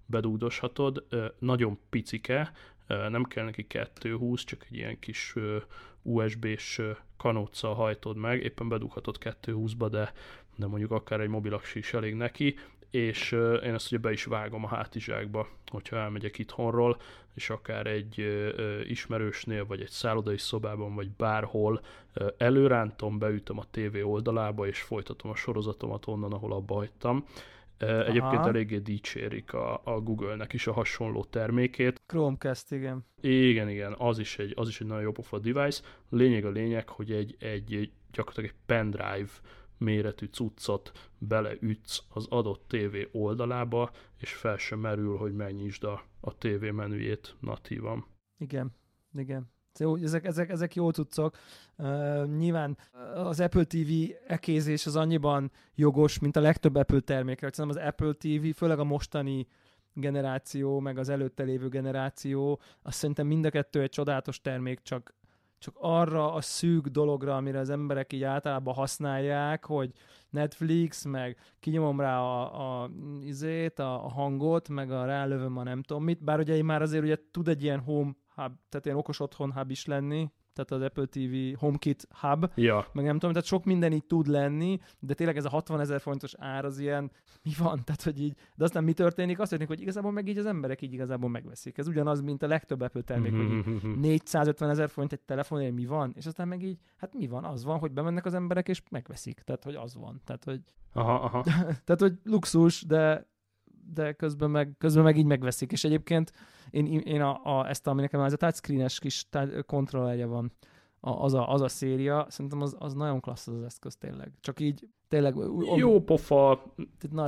bedúdoshatod, 0.06 1.06
nagyon 1.38 1.78
picike, 1.90 2.52
nem 2.86 3.24
kell 3.24 3.44
neki 3.44 3.66
220, 3.66 4.44
csak 4.44 4.64
egy 4.70 4.76
ilyen 4.76 4.98
kis 4.98 5.34
USB-s 6.02 6.80
kanóccal 7.16 7.74
hajtod 7.74 8.16
meg, 8.16 8.42
éppen 8.42 8.68
bedughatod 8.68 9.16
220-ba, 9.20 9.88
de, 9.90 10.12
de 10.56 10.66
mondjuk 10.66 10.90
akár 10.90 11.20
egy 11.20 11.28
mobilaksi 11.28 11.78
is 11.78 11.94
elég 11.94 12.14
neki, 12.14 12.54
és 12.92 13.32
én 13.64 13.74
ezt 13.74 13.92
ugye 13.92 14.00
be 14.00 14.12
is 14.12 14.24
vágom 14.24 14.64
a 14.64 14.68
hátizsákba, 14.68 15.48
hogyha 15.66 15.96
elmegyek 15.96 16.38
itthonról, 16.38 17.00
és 17.34 17.50
akár 17.50 17.86
egy 17.86 18.44
ismerősnél, 18.88 19.66
vagy 19.66 19.80
egy 19.80 19.90
szállodai 19.90 20.38
szobában, 20.38 20.94
vagy 20.94 21.10
bárhol 21.10 21.80
előrántom, 22.36 23.18
beütöm 23.18 23.58
a 23.58 23.64
tévé 23.70 24.02
oldalába, 24.02 24.66
és 24.66 24.80
folytatom 24.80 25.30
a 25.30 25.34
sorozatomat 25.34 26.06
onnan, 26.06 26.32
ahol 26.32 26.52
abba 26.52 26.74
hagytam. 26.74 27.24
Aha. 27.78 28.04
Egyébként 28.04 28.46
eléggé 28.46 28.78
dicsérik 28.78 29.52
a, 29.52 29.80
a 29.84 30.00
Google-nek 30.00 30.52
is 30.52 30.66
a 30.66 30.72
hasonló 30.72 31.24
termékét. 31.24 32.02
Chromecast, 32.06 32.72
igen. 32.72 33.06
Igen, 33.20 33.68
igen, 33.68 33.94
az 33.98 34.18
is 34.18 34.38
egy, 34.38 34.52
az 34.56 34.68
is 34.68 34.80
egy 34.80 34.86
nagyon 34.86 35.02
jó 35.02 35.12
pofa 35.12 35.38
device. 35.38 35.82
Lényeg 36.10 36.44
a 36.44 36.50
lényeg, 36.50 36.88
hogy 36.88 37.12
egy, 37.12 37.36
egy 37.38 37.90
gyakorlatilag 38.12 38.50
egy 38.50 38.56
pendrive 38.66 39.30
méretű 39.82 40.26
cuccot 40.26 40.92
beleütsz 41.18 42.02
az 42.08 42.26
adott 42.28 42.64
tévé 42.68 43.08
oldalába, 43.12 43.90
és 44.18 44.34
fel 44.34 44.56
sem 44.56 44.78
merül, 44.78 45.16
hogy 45.16 45.34
megnyisd 45.34 45.84
a, 45.84 46.02
a 46.20 46.38
tévé 46.38 46.70
menüjét 46.70 47.36
natívan. 47.40 48.06
Igen, 48.38 48.74
igen. 49.14 49.50
Ezek, 50.02 50.24
ezek, 50.24 50.50
ezek 50.50 50.74
jó 50.74 50.90
cuccok. 50.90 51.36
Uh, 51.76 52.26
nyilván 52.36 52.78
az 53.14 53.40
Apple 53.40 53.64
TV 53.64 53.90
ekézés 54.26 54.86
az 54.86 54.96
annyiban 54.96 55.50
jogos, 55.74 56.18
mint 56.18 56.36
a 56.36 56.40
legtöbb 56.40 56.74
Apple 56.74 57.00
termékre. 57.00 57.50
Szerintem 57.52 57.82
az 57.82 57.88
Apple 57.88 58.12
TV, 58.12 58.56
főleg 58.56 58.78
a 58.78 58.84
mostani 58.84 59.46
generáció, 59.94 60.80
meg 60.80 60.98
az 60.98 61.08
előtte 61.08 61.42
lévő 61.42 61.68
generáció, 61.68 62.60
azt 62.82 62.96
szerintem 62.96 63.26
mind 63.26 63.44
a 63.44 63.50
kettő 63.50 63.80
egy 63.80 63.90
csodálatos 63.90 64.40
termék, 64.40 64.80
csak 64.82 65.14
csak 65.62 65.76
arra 65.78 66.32
a 66.32 66.40
szűk 66.40 66.86
dologra, 66.86 67.36
amire 67.36 67.58
az 67.58 67.70
emberek 67.70 68.12
így 68.12 68.22
általában 68.22 68.74
használják, 68.74 69.64
hogy 69.64 69.92
Netflix, 70.30 71.04
meg 71.04 71.36
kinyomom 71.60 72.00
rá 72.00 72.20
a, 72.20 72.82
a, 72.82 72.90
izét, 73.20 73.78
a, 73.78 74.04
a 74.04 74.08
hangot, 74.08 74.68
meg 74.68 74.90
a 74.90 75.04
rálövöm 75.04 75.56
a 75.56 75.62
nem 75.62 75.82
tudom 75.82 76.04
mit, 76.04 76.24
bár 76.24 76.38
ugye 76.38 76.62
már 76.62 76.82
azért 76.82 77.02
ugye 77.02 77.16
tud 77.30 77.48
egy 77.48 77.62
ilyen 77.62 77.80
home 77.80 78.12
hub, 78.34 78.52
tehát 78.68 78.84
ilyen 78.84 78.96
okos 78.96 79.20
otthon 79.20 79.52
hub 79.52 79.70
is 79.70 79.86
lenni, 79.86 80.30
tehát 80.54 80.70
az 80.70 80.82
Apple 80.82 81.06
TV 81.06 81.58
HomeKit 81.58 82.08
Hub, 82.20 82.50
ja. 82.54 82.86
meg 82.92 83.04
nem 83.04 83.14
tudom, 83.14 83.32
tehát 83.32 83.48
sok 83.48 83.64
minden 83.64 83.92
így 83.92 84.04
tud 84.04 84.26
lenni, 84.26 84.78
de 84.98 85.14
tényleg 85.14 85.36
ez 85.36 85.44
a 85.44 85.48
60 85.48 85.80
ezer 85.80 86.00
fontos 86.00 86.34
ár 86.38 86.64
az 86.64 86.78
ilyen, 86.78 87.10
mi 87.42 87.50
van, 87.58 87.80
tehát 87.84 88.02
hogy 88.02 88.20
így, 88.20 88.36
de 88.54 88.64
aztán 88.64 88.84
mi 88.84 88.92
történik? 88.92 89.38
Azt 89.38 89.50
történik, 89.50 89.74
hogy 89.74 89.80
igazából 89.80 90.12
meg 90.12 90.28
így 90.28 90.38
az 90.38 90.46
emberek 90.46 90.82
így 90.82 90.92
igazából 90.92 91.30
megveszik. 91.30 91.78
Ez 91.78 91.86
ugyanaz, 91.86 92.20
mint 92.20 92.42
a 92.42 92.46
legtöbb 92.46 92.80
Apple 92.80 93.02
termék, 93.02 93.34
hogy 93.36 93.82
450 93.96 94.70
ezer 94.70 94.88
forint 94.88 95.12
egy 95.12 95.20
telefonért 95.20 95.74
mi 95.74 95.86
van, 95.86 96.12
és 96.16 96.26
aztán 96.26 96.48
meg 96.48 96.62
így, 96.62 96.78
hát 96.96 97.14
mi 97.14 97.26
van? 97.26 97.44
Az 97.44 97.64
van, 97.64 97.78
hogy 97.78 97.92
bemennek 97.92 98.26
az 98.26 98.34
emberek 98.34 98.68
és 98.68 98.82
megveszik, 98.90 99.40
tehát 99.40 99.64
hogy 99.64 99.74
az 99.74 99.94
van, 99.94 100.20
tehát 100.24 100.44
hogy 100.44 100.60
Aha, 100.92 101.14
aha. 101.14 101.42
tehát, 101.84 102.00
hogy 102.00 102.18
luxus, 102.24 102.82
de 102.82 103.30
de 103.94 104.12
közben 104.12 104.50
meg, 104.50 104.74
közben 104.78 105.04
meg 105.04 105.16
így 105.16 105.26
megveszik. 105.26 105.72
És 105.72 105.84
egyébként 105.84 106.32
én, 106.70 106.86
én 106.86 107.20
a, 107.20 107.58
a, 107.58 107.68
ezt, 107.68 107.86
ami 107.86 108.00
nekem 108.00 108.20
ez 108.20 108.32
a 108.32 108.36
touchscreen-es 108.36 108.98
kis 108.98 109.28
kontrollerje 109.66 110.26
van, 110.26 110.52
a, 111.00 111.10
az, 111.10 111.34
a, 111.34 111.52
az 111.52 111.60
a 111.60 111.68
széria, 111.68 112.26
szerintem 112.28 112.62
az, 112.62 112.76
az 112.78 112.94
nagyon 112.94 113.20
klassz 113.20 113.46
az, 113.46 113.54
az 113.54 113.62
eszköz 113.62 113.96
tényleg. 113.96 114.32
Csak 114.40 114.60
így 114.60 114.88
tényleg... 115.08 115.34
Jó 115.76 116.00
pofa, 116.00 116.74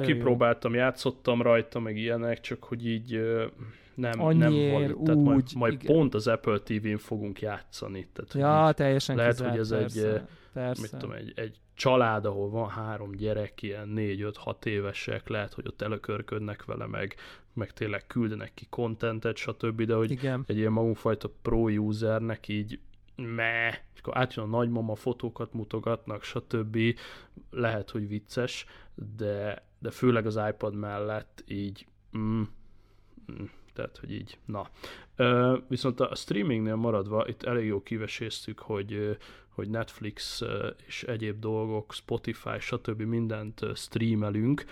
kipróbáltam, 0.03 0.73
jó. 0.73 0.79
játszottam 0.79 1.43
rajta, 1.43 1.81
meg 1.81 1.97
ilyenek, 1.97 2.41
csak 2.41 2.65
hogy 2.65 2.87
így 2.87 3.21
nem, 3.95 4.21
Annyiért, 4.21 4.87
nem. 4.87 5.05
Tehát 5.05 5.21
úgy, 5.21 5.27
majd, 5.27 5.45
majd 5.55 5.85
pont 5.85 6.15
az 6.15 6.27
Apple 6.27 6.59
TV-n 6.59 6.97
fogunk 6.97 7.41
játszani. 7.41 8.09
Tehát, 8.13 8.33
ja, 8.35 8.73
teljesen 8.73 9.17
Lehet, 9.17 9.33
kizárt, 9.33 9.51
hogy 9.51 9.61
ez 9.61 9.69
persze, 9.69 10.15
egy, 10.15 10.23
persze. 10.53 10.83
Mit 10.83 10.91
tudom, 10.91 11.17
egy, 11.17 11.33
egy 11.37 11.61
család, 11.75 12.25
ahol 12.25 12.51
van 12.51 12.69
három 12.69 13.11
gyerek, 13.11 13.63
ilyen 13.63 13.89
négy-öt-hat 13.89 14.67
évesek, 14.67 15.29
lehet, 15.29 15.55
hogy 15.55 15.67
ott 15.67 15.83
előkörködnek 15.83 16.65
vele, 16.65 16.87
meg, 16.87 17.15
meg 17.53 17.73
tényleg 17.73 18.07
küldenek 18.07 18.55
ki 18.55 18.67
kontentet, 18.71 19.37
stb., 19.37 19.83
de 19.83 19.95
hogy 19.95 20.11
Igen. 20.11 20.45
egy 20.47 20.57
ilyen 20.57 20.73
magunkfajta 20.73 21.31
pro 21.43 21.59
usernek 21.59 22.49
így 22.49 22.79
me, 23.17 23.69
és 23.95 24.01
akkor 24.01 24.17
átjön 24.17 24.45
a 24.45 24.49
nagymama, 24.49 24.95
fotókat 24.95 25.53
mutogatnak, 25.53 26.23
stb. 26.23 26.79
Lehet, 27.51 27.91
hogy 27.91 28.09
vicces, 28.09 28.67
de, 29.17 29.67
de 29.79 29.91
főleg 29.91 30.27
az 30.27 30.41
iPad 30.49 30.75
mellett 30.75 31.45
így 31.47 31.87
mm, 32.19 32.43
mm, 33.33 33.45
tehát, 33.75 33.99
hogy 33.99 34.13
így, 34.13 34.39
na. 34.45 34.69
Viszont 35.69 36.01
a 36.01 36.15
streamingnél 36.15 36.77
maradva, 36.77 37.29
itt 37.29 37.43
elég 37.43 37.67
jó 37.67 37.83
kiveséztük, 37.83 38.59
hogy 38.59 39.17
hogy 39.55 39.71
Netflix 39.71 40.43
és 40.87 41.03
egyéb 41.03 41.41
dolgok, 41.41 41.93
Spotify, 41.93 42.59
stb. 42.59 43.03
mindent 43.03 43.61
streamelünk. 43.75 44.65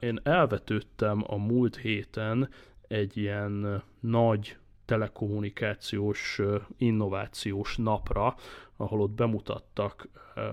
Én 0.00 0.20
elvetődtem 0.22 1.24
a 1.26 1.36
múlt 1.36 1.76
héten 1.76 2.48
egy 2.88 3.16
ilyen 3.16 3.82
nagy 4.00 4.56
telekommunikációs, 4.84 6.40
innovációs 6.76 7.76
napra, 7.76 8.34
ahol 8.76 9.00
ott 9.00 9.10
bemutattak 9.10 10.08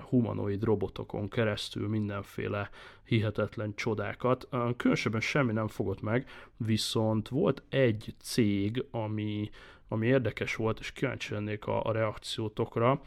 humanoid 0.09 0.63
robotokon 0.63 1.29
keresztül 1.29 1.87
mindenféle 1.87 2.69
hihetetlen 3.03 3.75
csodákat. 3.75 4.47
Különösebben 4.77 5.21
semmi 5.21 5.51
nem 5.51 5.67
fogott 5.67 6.01
meg, 6.01 6.27
viszont 6.57 7.27
volt 7.27 7.63
egy 7.69 8.15
cég, 8.21 8.85
ami, 8.91 9.49
ami 9.87 10.07
érdekes 10.07 10.55
volt, 10.55 10.79
és 10.79 10.91
kíváncsi 10.91 11.33
lennék 11.33 11.65
a, 11.65 11.83
a 11.83 11.91
reakciótokra 11.91 13.01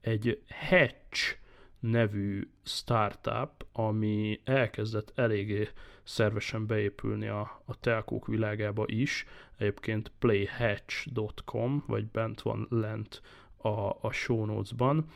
egy 0.00 0.42
Hatch 0.68 1.36
nevű 1.80 2.48
startup, 2.62 3.66
ami 3.72 4.40
elkezdett 4.44 5.12
eléggé 5.14 5.68
szervesen 6.08 6.66
beépülni 6.66 7.26
a, 7.26 7.60
a 7.64 7.80
telkók 7.80 8.26
világába 8.26 8.84
is. 8.86 9.26
Egyébként 9.56 10.12
playhatch.com, 10.18 11.84
vagy 11.86 12.06
bent 12.06 12.40
van 12.40 12.66
lent 12.70 13.22
a, 13.56 13.68
a 14.00 14.10
show 14.10 14.44
notes-ban. 14.44 15.06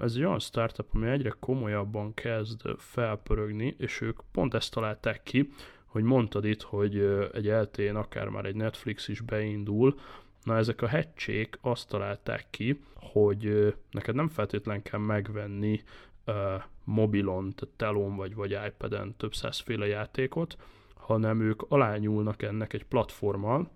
Ez 0.00 0.14
egy 0.14 0.24
olyan 0.24 0.38
startup, 0.38 0.86
ami 0.92 1.08
egyre 1.08 1.34
komolyabban 1.38 2.14
kezd 2.14 2.60
felpörögni, 2.78 3.74
és 3.78 4.00
ők 4.00 4.20
pont 4.32 4.54
ezt 4.54 4.72
találták 4.72 5.22
ki, 5.22 5.48
hogy 5.84 6.02
mondtad 6.02 6.44
itt, 6.44 6.62
hogy 6.62 6.98
egy 7.32 7.46
LTN, 7.46 7.96
akár 7.96 8.28
már 8.28 8.44
egy 8.44 8.54
Netflix 8.54 9.08
is 9.08 9.20
beindul, 9.20 9.94
Na 10.42 10.56
ezek 10.56 10.82
a 10.82 10.86
hecsék 10.86 11.58
azt 11.60 11.88
találták 11.88 12.46
ki, 12.50 12.80
hogy 12.94 13.74
neked 13.90 14.14
nem 14.14 14.28
feltétlen 14.28 14.82
kell 14.82 15.00
megvenni 15.00 15.82
uh, 16.26 16.34
mobilon, 16.84 17.54
tehát 17.54 17.74
telón 17.76 18.16
vagy, 18.16 18.34
vagy 18.34 18.58
iPad-en 18.66 19.14
több 19.16 19.34
százféle 19.34 19.86
játékot, 19.86 20.56
hanem 20.94 21.40
ők 21.40 21.62
alányulnak 21.68 22.42
ennek 22.42 22.72
egy 22.72 22.84
platformmal, 22.84 23.70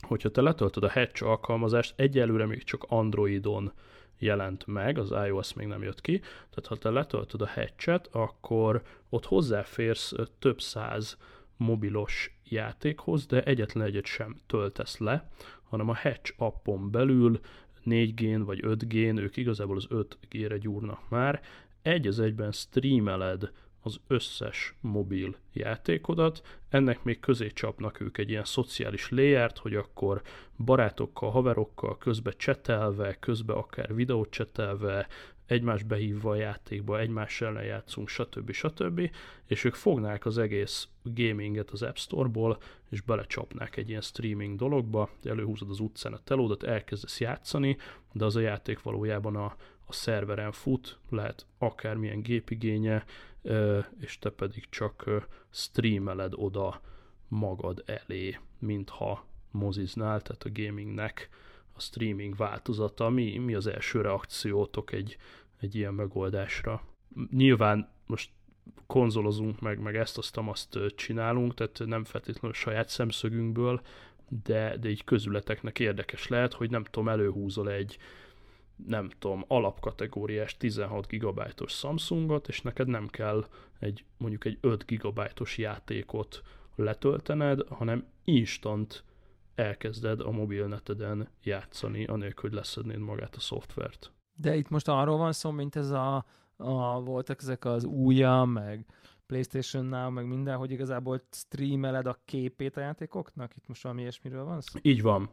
hogyha 0.00 0.30
te 0.30 0.40
letöltöd 0.40 0.82
a 0.82 0.90
Hatch 0.90 1.24
alkalmazást, 1.24 1.94
egyelőre 1.96 2.46
még 2.46 2.62
csak 2.62 2.84
Androidon 2.88 3.72
jelent 4.18 4.66
meg, 4.66 4.98
az 4.98 5.14
iOS 5.26 5.54
még 5.54 5.66
nem 5.66 5.82
jött 5.82 6.00
ki, 6.00 6.18
tehát 6.18 6.66
ha 6.66 6.76
te 6.76 6.90
letöltöd 6.90 7.40
a 7.40 7.48
Hatchet, 7.48 8.08
akkor 8.12 8.82
ott 9.08 9.24
hozzáférsz 9.24 10.12
több 10.38 10.60
száz 10.60 11.16
mobilos 11.56 12.38
játékhoz, 12.44 13.26
de 13.26 13.42
egyetlen 13.42 13.86
egyet 13.86 14.04
sem 14.04 14.36
töltesz 14.46 14.98
le, 14.98 15.28
hanem 15.62 15.88
a 15.88 15.96
Hatch 15.96 16.32
appon 16.36 16.90
belül 16.90 17.40
4G-n 17.86 18.42
vagy 18.44 18.60
5G-n, 18.62 19.18
ők 19.18 19.36
igazából 19.36 19.76
az 19.76 19.86
5G-re 19.90 20.58
gyúrnak 20.58 21.08
már, 21.08 21.40
egy 21.82 22.06
az 22.06 22.20
egyben 22.20 22.52
streameled 22.52 23.50
az 23.82 24.00
összes 24.06 24.74
mobil 24.80 25.36
játékodat, 25.52 26.58
ennek 26.68 27.02
még 27.02 27.20
közé 27.20 27.46
csapnak 27.46 28.00
ők 28.00 28.18
egy 28.18 28.30
ilyen 28.30 28.44
szociális 28.44 29.10
layert, 29.10 29.58
hogy 29.58 29.74
akkor 29.74 30.22
barátokkal, 30.64 31.30
haverokkal 31.30 31.98
közbe 31.98 32.30
csetelve, 32.30 33.16
közbe 33.18 33.52
akár 33.52 33.94
videót 33.94 34.30
csetelve, 34.30 35.06
egymás 35.46 35.82
behívva 35.82 36.30
a 36.30 36.34
játékba, 36.34 36.98
egymás 36.98 37.40
ellen 37.40 37.64
játszunk, 37.64 38.08
stb. 38.08 38.52
stb. 38.52 39.10
És 39.46 39.64
ők 39.64 39.74
fognák 39.74 40.26
az 40.26 40.38
egész 40.38 40.88
gaminget 41.02 41.70
az 41.70 41.82
App 41.82 41.96
Store-ból, 41.96 42.58
és 42.90 43.00
belecsapnák 43.00 43.76
egy 43.76 43.88
ilyen 43.88 44.00
streaming 44.00 44.56
dologba, 44.56 45.10
előhúzod 45.24 45.70
az 45.70 45.80
utcán 45.80 46.12
a 46.12 46.20
telódat, 46.24 46.62
elkezdesz 46.62 47.20
játszani, 47.20 47.76
de 48.12 48.24
az 48.24 48.36
a 48.36 48.40
játék 48.40 48.82
valójában 48.82 49.36
a, 49.36 49.56
a 49.90 49.92
szerveren 49.92 50.52
fut, 50.52 50.98
lehet 51.08 51.46
akármilyen 51.58 52.22
gépigénye, 52.22 53.04
és 54.00 54.18
te 54.18 54.30
pedig 54.30 54.68
csak 54.68 55.10
streameled 55.50 56.32
oda 56.36 56.80
magad 57.28 57.82
elé, 57.86 58.38
mintha 58.58 59.24
moziznál, 59.50 60.20
tehát 60.20 60.42
a 60.42 60.50
gamingnek 60.52 61.28
a 61.72 61.80
streaming 61.80 62.36
változata. 62.36 63.08
Mi, 63.08 63.38
mi 63.38 63.54
az 63.54 63.66
első 63.66 64.00
reakciótok 64.00 64.92
egy, 64.92 65.16
egy 65.60 65.74
ilyen 65.74 65.94
megoldásra? 65.94 66.82
Nyilván 67.30 67.88
most 68.06 68.30
konzolozunk 68.86 69.60
meg, 69.60 69.78
meg 69.78 69.96
ezt, 69.96 70.18
azt, 70.18 70.36
azt 70.36 70.78
csinálunk, 70.94 71.54
tehát 71.54 71.82
nem 71.84 72.04
feltétlenül 72.04 72.56
saját 72.56 72.88
szemszögünkből, 72.88 73.80
de, 74.42 74.76
de 74.76 74.88
így 74.88 75.04
közületeknek 75.04 75.78
érdekes 75.78 76.28
lehet, 76.28 76.52
hogy 76.52 76.70
nem 76.70 76.84
tudom, 76.84 77.08
előhúzol 77.08 77.70
egy, 77.70 77.98
nem 78.86 79.10
tudom, 79.18 79.44
alapkategóriás 79.48 80.56
16 80.56 81.06
gigabájtos 81.06 81.72
Samsungot, 81.72 82.48
és 82.48 82.60
neked 82.60 82.88
nem 82.88 83.08
kell 83.08 83.46
egy 83.78 84.04
mondjuk 84.16 84.44
egy 84.44 84.58
5 84.60 84.86
gigabájtos 84.86 85.58
játékot 85.58 86.42
letöltened, 86.74 87.68
hanem 87.68 88.06
instant 88.24 89.04
elkezded 89.54 90.20
a 90.20 90.30
mobilneteden 90.30 91.28
játszani, 91.42 92.04
anélkül, 92.04 92.48
hogy 92.48 92.58
leszednéd 92.58 92.98
magát 92.98 93.36
a 93.36 93.40
szoftvert. 93.40 94.12
De 94.34 94.56
itt 94.56 94.68
most 94.68 94.88
arról 94.88 95.16
van 95.16 95.32
szó, 95.32 95.50
mint 95.50 95.76
ez 95.76 95.90
a, 95.90 96.24
a 96.56 97.00
voltak 97.00 97.40
ezek 97.40 97.64
az 97.64 97.84
újja, 97.84 98.44
meg 98.44 98.86
PlayStation 99.26 99.84
Now, 99.84 100.10
meg 100.10 100.26
minden, 100.26 100.56
hogy 100.56 100.70
igazából 100.70 101.22
streameled 101.30 102.06
a 102.06 102.20
képét 102.24 102.76
a 102.76 102.80
játékoknak? 102.80 103.56
Itt 103.56 103.68
most 103.68 103.82
valami 103.82 104.00
ilyesmiről 104.00 104.44
van 104.44 104.60
szó? 104.60 104.78
Így 104.82 105.02
van. 105.02 105.30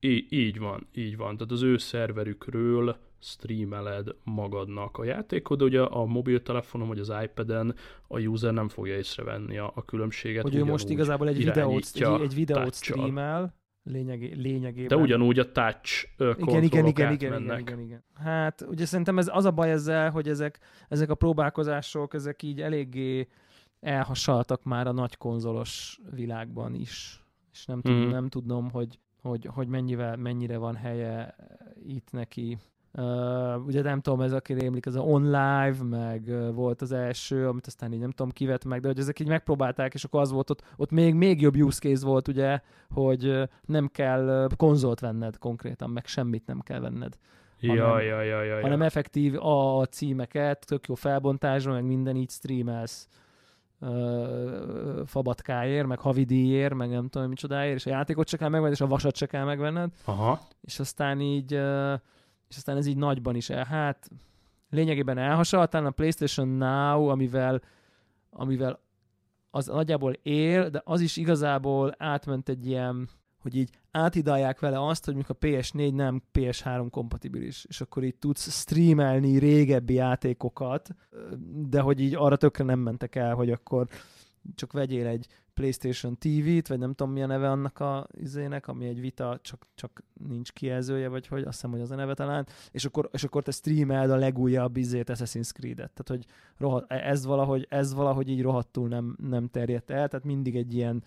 Í- 0.00 0.32
így 0.32 0.58
van, 0.58 0.86
így 0.94 1.16
van. 1.16 1.36
Tehát 1.36 1.52
az 1.52 1.62
ő 1.62 1.76
szerverükről 1.76 2.96
streameled 3.18 4.08
magadnak 4.24 4.98
a 4.98 5.04
játékod, 5.04 5.62
ugye 5.62 5.80
a 5.80 6.04
mobiltelefonon 6.04 6.88
vagy 6.88 6.98
az 6.98 7.12
iPad-en 7.22 7.74
a 8.06 8.18
user 8.18 8.52
nem 8.52 8.68
fogja 8.68 8.96
észrevenni 8.96 9.58
a, 9.58 9.72
a 9.74 9.84
különbséget. 9.84 10.42
Hogy 10.42 10.54
ő 10.54 10.64
most 10.64 10.88
igazából 10.88 11.28
egy 11.28 11.36
videót, 11.36 11.90
egy, 11.94 12.20
egy 12.20 12.34
videót 12.34 12.74
streamel, 12.74 13.54
lényeg, 13.82 14.36
lényegében. 14.36 14.88
De 14.88 14.96
ugyanúgy 14.96 15.38
a 15.38 15.52
touch 15.52 16.08
igen, 16.18 16.62
igen, 16.62 16.86
igen, 16.86 16.86
igen, 16.86 17.12
igen, 17.12 17.58
igen, 17.58 17.80
igen. 17.80 18.04
Hát 18.14 18.60
ugye 18.60 18.84
szerintem 18.84 19.18
ez 19.18 19.28
az 19.32 19.44
a 19.44 19.50
baj 19.50 19.70
ezzel, 19.70 20.10
hogy 20.10 20.28
ezek, 20.28 20.58
ezek 20.88 21.10
a 21.10 21.14
próbálkozások, 21.14 22.14
ezek 22.14 22.42
így 22.42 22.60
eléggé 22.60 23.28
elhasaltak 23.80 24.64
már 24.64 24.86
a 24.86 24.92
nagy 24.92 25.16
konzolos 25.16 26.00
világban 26.10 26.74
is. 26.74 27.24
És 27.52 27.64
nem, 27.64 27.80
tud, 27.80 27.92
mm. 27.92 28.08
nem 28.08 28.28
tudom, 28.28 28.70
hogy 28.70 28.98
hogy, 29.22 29.48
hogy 29.54 29.68
mennyivel, 29.68 30.16
mennyire 30.16 30.56
van 30.56 30.74
helye 30.74 31.34
itt 31.86 32.08
neki. 32.12 32.58
Uh, 32.92 33.66
ugye 33.66 33.82
nem 33.82 34.00
tudom, 34.00 34.20
ez 34.20 34.32
aki 34.32 34.52
rémlik, 34.52 34.86
ez 34.86 34.94
a 34.94 35.00
OnLive, 35.00 35.82
meg 35.82 36.24
uh, 36.26 36.54
volt 36.54 36.82
az 36.82 36.92
első, 36.92 37.48
amit 37.48 37.66
aztán 37.66 37.92
így 37.92 37.98
nem 37.98 38.10
tudom, 38.10 38.32
kivet 38.32 38.64
meg, 38.64 38.80
de 38.80 38.88
hogy 38.88 38.98
ezek 38.98 39.20
így 39.20 39.28
megpróbálták, 39.28 39.94
és 39.94 40.04
akkor 40.04 40.20
az 40.20 40.30
volt 40.30 40.50
ott, 40.50 40.64
ott 40.76 40.90
még, 40.90 41.14
még 41.14 41.40
jobb 41.40 41.56
use 41.56 41.78
case 41.80 42.06
volt, 42.06 42.28
ugye, 42.28 42.60
hogy 42.90 43.26
uh, 43.26 43.42
nem 43.64 43.88
kell 43.88 44.44
uh, 44.44 44.56
konzolt 44.56 45.00
venned 45.00 45.38
konkrétan, 45.38 45.90
meg 45.90 46.06
semmit 46.06 46.46
nem 46.46 46.60
kell 46.60 46.80
venned. 46.80 47.16
Hanem, 47.60 47.76
ja, 47.76 48.00
ja, 48.00 48.22
ja, 48.22 48.42
ja, 48.42 48.60
hanem 48.60 48.82
effektív 48.82 49.44
a 49.44 49.84
címeket, 49.84 50.66
tök 50.66 50.86
jó 50.86 50.94
felbontásra, 50.94 51.72
meg 51.72 51.84
minden 51.84 52.16
így 52.16 52.30
streamelsz 52.30 53.08
fabatkáért, 55.06 55.86
meg 55.86 55.98
havidíjért, 55.98 56.74
meg 56.74 56.90
nem 56.90 57.08
tudom 57.08 57.28
micsodáért, 57.28 57.76
és 57.76 57.86
a 57.86 57.90
játékot 57.90 58.28
se 58.28 58.36
kell 58.36 58.48
megvenned, 58.48 58.76
és 58.76 58.80
a 58.80 58.86
vasat 58.86 59.16
se 59.16 59.26
kell 59.26 59.44
megvenned. 59.44 59.90
Aha. 60.04 60.40
És 60.60 60.80
aztán 60.80 61.20
így, 61.20 61.52
és 62.48 62.56
aztán 62.56 62.76
ez 62.76 62.86
így 62.86 62.96
nagyban 62.96 63.36
is 63.36 63.50
el, 63.50 63.64
hát 63.64 64.10
lényegében 64.70 65.18
elhasaltál 65.18 65.86
a 65.86 65.90
PlayStation 65.90 66.48
Now, 66.48 67.08
amivel, 67.08 67.62
amivel 68.30 68.80
az 69.50 69.66
nagyjából 69.66 70.12
él, 70.22 70.68
de 70.68 70.82
az 70.84 71.00
is 71.00 71.16
igazából 71.16 71.94
átment 71.98 72.48
egy 72.48 72.66
ilyen 72.66 73.08
hogy 73.40 73.56
így 73.56 73.70
átidalják 73.90 74.60
vele 74.60 74.86
azt, 74.86 75.04
hogy 75.04 75.14
mikor 75.14 75.36
a 75.40 75.46
PS4 75.46 75.94
nem 75.94 76.22
PS3 76.32 76.86
kompatibilis, 76.90 77.64
és 77.68 77.80
akkor 77.80 78.04
így 78.04 78.16
tudsz 78.16 78.60
streamelni 78.60 79.38
régebbi 79.38 79.94
játékokat, 79.94 80.88
de 81.68 81.80
hogy 81.80 82.00
így 82.00 82.14
arra 82.14 82.36
tökre 82.36 82.64
nem 82.64 82.78
mentek 82.78 83.14
el, 83.14 83.34
hogy 83.34 83.50
akkor 83.50 83.88
csak 84.54 84.72
vegyél 84.72 85.06
egy 85.06 85.26
PlayStation 85.54 86.18
TV-t, 86.18 86.68
vagy 86.68 86.78
nem 86.78 86.94
tudom 86.94 87.12
mi 87.12 87.22
a 87.22 87.26
neve 87.26 87.50
annak 87.50 87.80
a 87.80 88.06
izének, 88.12 88.68
ami 88.68 88.86
egy 88.86 89.00
vita, 89.00 89.38
csak, 89.42 89.66
csak 89.74 90.04
nincs 90.28 90.52
kijelzője, 90.52 91.08
vagy 91.08 91.26
hogy 91.26 91.42
azt 91.42 91.50
hiszem, 91.50 91.70
hogy 91.70 91.80
az 91.80 91.90
a 91.90 91.94
neve 91.94 92.14
talán, 92.14 92.46
és 92.70 92.84
akkor, 92.84 93.08
és 93.12 93.24
akkor 93.24 93.42
te 93.42 93.50
streameld 93.50 94.10
a 94.10 94.16
legújabb 94.16 94.76
izét 94.76 95.10
Assassin's 95.12 95.52
Creed-et. 95.52 95.90
Tehát, 95.92 96.08
hogy 96.08 96.24
rohadt, 96.56 96.92
ez, 96.92 97.24
valahogy, 97.24 97.66
ez 97.68 97.94
valahogy 97.94 98.28
így 98.28 98.42
rohadtul 98.42 98.88
nem, 98.88 99.16
nem 99.20 99.48
terjedt 99.48 99.90
el, 99.90 100.08
tehát 100.08 100.26
mindig 100.26 100.56
egy 100.56 100.74
ilyen 100.74 101.02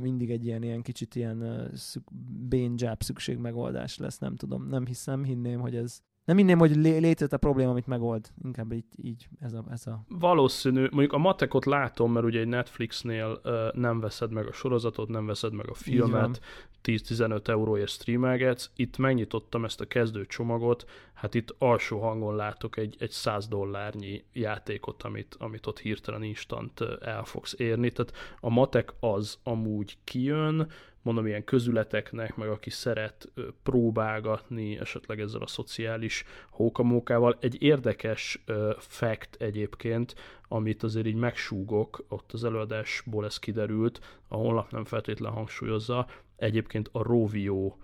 mindig 0.00 0.30
egy 0.30 0.44
ilyen, 0.44 0.62
ilyen 0.62 0.82
kicsit 0.82 1.14
ilyen 1.14 1.70
szük, 1.74 2.02
bénzsább 2.48 3.02
szükségmegoldás 3.02 3.98
lesz, 3.98 4.18
nem 4.18 4.36
tudom, 4.36 4.68
nem 4.68 4.86
hiszem, 4.86 5.24
hinném, 5.24 5.60
hogy 5.60 5.76
ez, 5.76 6.00
nem 6.24 6.36
hinném, 6.36 6.58
hogy 6.58 6.76
lé- 6.76 7.00
létezett 7.00 7.32
a 7.32 7.38
probléma, 7.38 7.70
amit 7.70 7.86
megold. 7.86 8.32
Inkább 8.44 8.72
így, 8.72 8.84
így 8.96 9.28
ez, 9.40 9.52
a, 9.52 9.64
ez 9.70 9.86
a... 9.86 10.04
Valószínű. 10.08 10.80
Mondjuk 10.80 11.12
a 11.12 11.18
matekot 11.18 11.64
látom, 11.64 12.12
mert 12.12 12.26
ugye 12.26 12.40
egy 12.40 12.48
Netflixnél 12.48 13.40
uh, 13.44 13.52
nem 13.72 14.00
veszed 14.00 14.32
meg 14.32 14.46
a 14.46 14.52
sorozatot, 14.52 15.08
nem 15.08 15.26
veszed 15.26 15.52
meg 15.52 15.70
a 15.70 15.74
filmet, 15.74 16.40
10-15 16.86 17.48
euróért 17.48 17.90
streamelgetsz. 17.90 18.70
Itt 18.76 18.98
megnyitottam 18.98 19.64
ezt 19.64 19.80
a 19.80 19.86
kezdő 19.86 20.26
csomagot, 20.26 20.84
hát 21.14 21.34
itt 21.34 21.54
alsó 21.58 22.00
hangon 22.00 22.36
látok 22.36 22.76
egy, 22.76 22.96
egy 22.98 23.10
100 23.10 23.48
dollárnyi 23.48 24.24
játékot, 24.32 25.02
amit, 25.02 25.36
amit 25.38 25.66
ott 25.66 25.78
hirtelen 25.78 26.22
instant 26.22 26.80
el 27.00 27.24
fogsz 27.24 27.54
érni. 27.58 27.90
Tehát 27.90 28.12
a 28.40 28.50
matek 28.50 28.92
az 29.00 29.38
amúgy 29.42 29.98
kijön, 30.04 30.70
mondom, 31.06 31.26
ilyen 31.26 31.44
közületeknek, 31.44 32.36
meg 32.36 32.48
aki 32.48 32.70
szeret 32.70 33.32
próbálgatni 33.62 34.78
esetleg 34.78 35.20
ezzel 35.20 35.42
a 35.42 35.46
szociális 35.46 36.24
hókamókával. 36.50 37.36
Egy 37.40 37.62
érdekes 37.62 38.44
fact 38.78 39.42
egyébként, 39.42 40.14
amit 40.48 40.82
azért 40.82 41.06
így 41.06 41.14
megsúgok, 41.14 42.04
ott 42.08 42.32
az 42.32 42.44
előadásból 42.44 43.24
ez 43.24 43.38
kiderült, 43.38 44.20
a 44.28 44.36
honlap 44.36 44.70
nem 44.70 44.84
feltétlen 44.84 45.32
hangsúlyozza, 45.32 46.06
egyébként 46.36 46.88
a 46.92 47.02
Rovio 47.02 47.76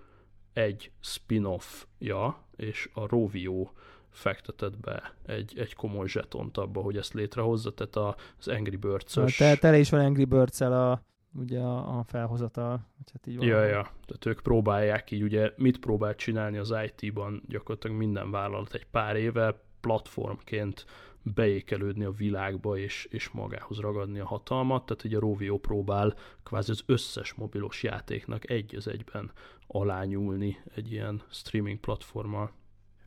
egy 0.53 0.91
spin-offja, 0.99 2.47
és 2.55 2.89
a 2.93 3.07
Rovio 3.07 3.71
fektetett 4.09 4.79
be 4.79 5.13
egy, 5.25 5.59
egy 5.59 5.75
komoly 5.75 6.07
zsetont 6.07 6.57
abba, 6.57 6.81
hogy 6.81 6.97
ezt 6.97 7.13
létrehozza, 7.13 7.73
tehát 7.73 8.17
az 8.37 8.47
Angry 8.47 8.75
Birds-ös... 8.75 9.37
Te, 9.37 9.55
tele 9.55 9.77
is 9.77 9.89
van 9.89 9.99
Angry 9.99 10.25
birds 10.25 10.61
a 10.61 11.01
ugye 11.35 11.59
a, 11.59 11.97
a 11.99 12.03
felhozatal. 12.03 12.87
Hát 13.13 13.27
így 13.27 13.41
ja, 13.41 13.63
ja, 13.63 13.81
tehát 13.81 14.25
ők 14.25 14.41
próbálják 14.41 15.11
így, 15.11 15.23
ugye 15.23 15.51
mit 15.57 15.79
próbál 15.79 16.15
csinálni 16.15 16.57
az 16.57 16.73
IT-ban 16.85 17.43
gyakorlatilag 17.47 17.97
minden 17.97 18.31
vállalat 18.31 18.73
egy 18.73 18.85
pár 18.85 19.15
éve 19.15 19.61
platformként 19.81 20.85
beékelődni 21.23 22.03
a 22.03 22.11
világba 22.11 22.77
és, 22.77 23.07
és 23.09 23.29
magához 23.29 23.79
ragadni 23.79 24.19
a 24.19 24.25
hatalmat, 24.25 24.85
tehát 24.85 25.03
ugye 25.03 25.17
a 25.17 25.19
Rovio 25.19 25.57
próbál 25.57 26.15
kvázi 26.43 26.71
az 26.71 26.83
összes 26.85 27.33
mobilos 27.33 27.83
játéknak 27.83 28.49
egy 28.49 28.75
az 28.75 28.87
egyben 28.87 29.31
alányulni 29.67 30.57
egy 30.75 30.91
ilyen 30.91 31.21
streaming 31.29 31.79
platformmal. 31.79 32.51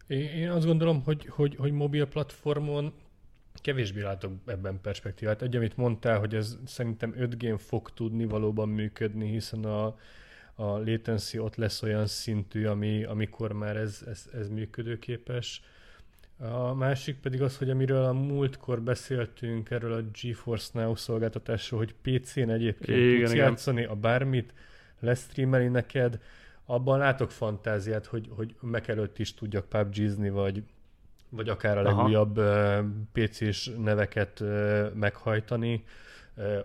Én 0.06 0.50
azt 0.50 0.66
gondolom, 0.66 1.02
hogy, 1.02 1.26
hogy, 1.26 1.56
hogy 1.56 1.72
mobil 1.72 2.06
platformon 2.06 2.92
kevésbé 3.54 4.02
látok 4.02 4.32
ebben 4.46 4.80
perspektívát. 4.80 5.42
Egy, 5.42 5.56
amit 5.56 5.76
mondtál, 5.76 6.18
hogy 6.18 6.34
ez 6.34 6.58
szerintem 6.64 7.14
5 7.16 7.38
g 7.38 7.58
fog 7.58 7.90
tudni 7.90 8.24
valóban 8.24 8.68
működni, 8.68 9.30
hiszen 9.30 9.64
a, 9.64 9.86
a 10.54 10.78
latency 10.78 11.38
ott 11.38 11.56
lesz 11.56 11.82
olyan 11.82 12.06
szintű, 12.06 12.66
ami, 12.66 13.04
amikor 13.04 13.52
már 13.52 13.76
ez, 13.76 14.04
ez, 14.06 14.28
ez 14.32 14.48
működőképes. 14.48 15.62
A 16.38 16.74
másik 16.74 17.20
pedig 17.20 17.42
az, 17.42 17.58
hogy 17.58 17.70
amiről 17.70 18.04
a 18.04 18.12
múltkor 18.12 18.82
beszéltünk, 18.82 19.70
erről 19.70 19.92
a 19.92 20.02
GeForce 20.22 20.80
Now 20.80 20.94
szolgáltatásról, 20.94 21.80
hogy 21.80 21.94
PC-n 22.02 22.50
egyébként 22.50 22.98
igen, 22.98 23.18
tudsz 23.18 23.32
igen. 23.32 23.46
játszani 23.46 23.84
a 23.84 23.94
bármit, 23.94 24.52
lesztreameli 25.00 25.68
neked, 25.68 26.20
abban 26.64 26.98
látok 26.98 27.30
fantáziát, 27.30 28.06
hogy, 28.06 28.28
hogy 28.30 28.54
meg 28.60 28.90
előtt 28.90 29.18
is 29.18 29.34
tudjak 29.34 29.68
PUBG-zni, 29.68 30.30
vagy, 30.30 30.62
vagy 31.28 31.48
akár 31.48 31.78
a 31.78 31.82
legújabb 31.82 32.38
uh, 32.38 32.78
PC-s 33.12 33.70
neveket 33.78 34.42
meghajtani, 34.94 35.84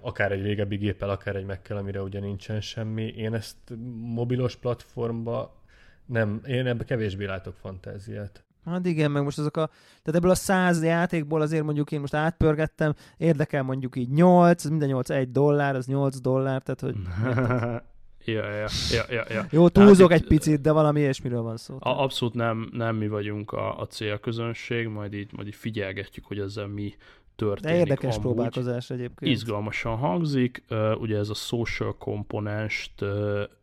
akár 0.01 0.31
egy 0.31 0.41
régebbi 0.41 0.75
géppel, 0.75 1.09
akár 1.09 1.35
egy 1.35 1.45
megkel, 1.45 1.77
amire 1.77 2.01
ugye 2.01 2.19
nincsen 2.19 2.61
semmi. 2.61 3.07
Én 3.07 3.33
ezt 3.33 3.57
mobilos 3.95 4.55
platformba 4.55 5.61
nem, 6.05 6.41
én 6.47 6.67
ebbe 6.67 6.83
kevésbé 6.83 7.25
látok 7.25 7.55
fantáziát. 7.55 8.43
Hát 8.65 8.85
igen, 8.85 9.11
meg 9.11 9.23
most 9.23 9.37
azok 9.37 9.57
a, 9.57 9.67
tehát 9.67 10.19
ebből 10.19 10.29
a 10.31 10.35
száz 10.35 10.83
játékból 10.83 11.41
azért 11.41 11.63
mondjuk 11.63 11.91
én 11.91 11.99
most 11.99 12.13
átpörgettem, 12.13 12.93
érdekel 13.17 13.63
mondjuk 13.63 13.95
így 13.95 14.09
8, 14.09 14.65
minden 14.65 14.87
8 14.87 15.09
egy 15.09 15.31
dollár, 15.31 15.75
az 15.75 15.85
8 15.85 16.19
dollár, 16.19 16.61
tehát 16.61 16.81
hogy... 16.81 16.95
Ja, 18.25 18.49
ja, 18.49 18.67
ja, 18.91 19.03
ja, 19.09 19.23
ja. 19.29 19.45
Jó, 19.51 19.69
túlzok 19.69 20.11
hát 20.11 20.19
egy 20.19 20.27
picit, 20.27 20.61
de 20.61 20.71
valami 20.71 20.99
ilyesmiről 20.99 21.41
van 21.41 21.57
szó. 21.57 21.77
A, 21.79 21.89
abszolút 21.89 22.33
nem, 22.33 22.69
nem 22.71 22.95
mi 22.95 23.07
vagyunk 23.07 23.51
a, 23.51 23.79
a 23.79 23.87
célközönség, 23.87 24.87
majd 24.87 25.13
így, 25.13 25.33
majd 25.33 25.47
így 25.47 25.55
figyelgetjük, 25.55 26.25
hogy 26.25 26.39
ezzel 26.39 26.67
mi 26.67 26.95
történik. 27.35 27.73
De 27.73 27.79
érdekes 27.79 28.15
amúgy. 28.15 28.21
próbálkozás 28.21 28.89
egyébként. 28.89 29.31
Izgalmasan 29.31 29.97
hangzik, 29.97 30.63
ugye 30.99 31.17
ez 31.17 31.29
a 31.29 31.33
social 31.33 31.97
komponenst 31.97 32.93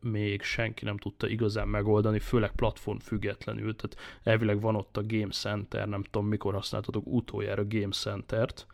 még 0.01 0.41
senki 0.41 0.85
nem 0.85 0.97
tudta 0.97 1.27
igazán 1.27 1.67
megoldani, 1.67 2.19
főleg 2.19 2.51
platform 2.51 2.97
függetlenül, 2.97 3.75
tehát 3.75 4.21
elvileg 4.23 4.61
van 4.61 4.75
ott 4.75 4.97
a 4.97 5.03
Game 5.07 5.31
Center, 5.31 5.87
nem 5.87 6.03
tudom 6.03 6.27
mikor 6.27 6.53
használtatok 6.53 7.07
utoljára 7.07 7.67
Game 7.67 7.91
Center-t, 7.91 8.67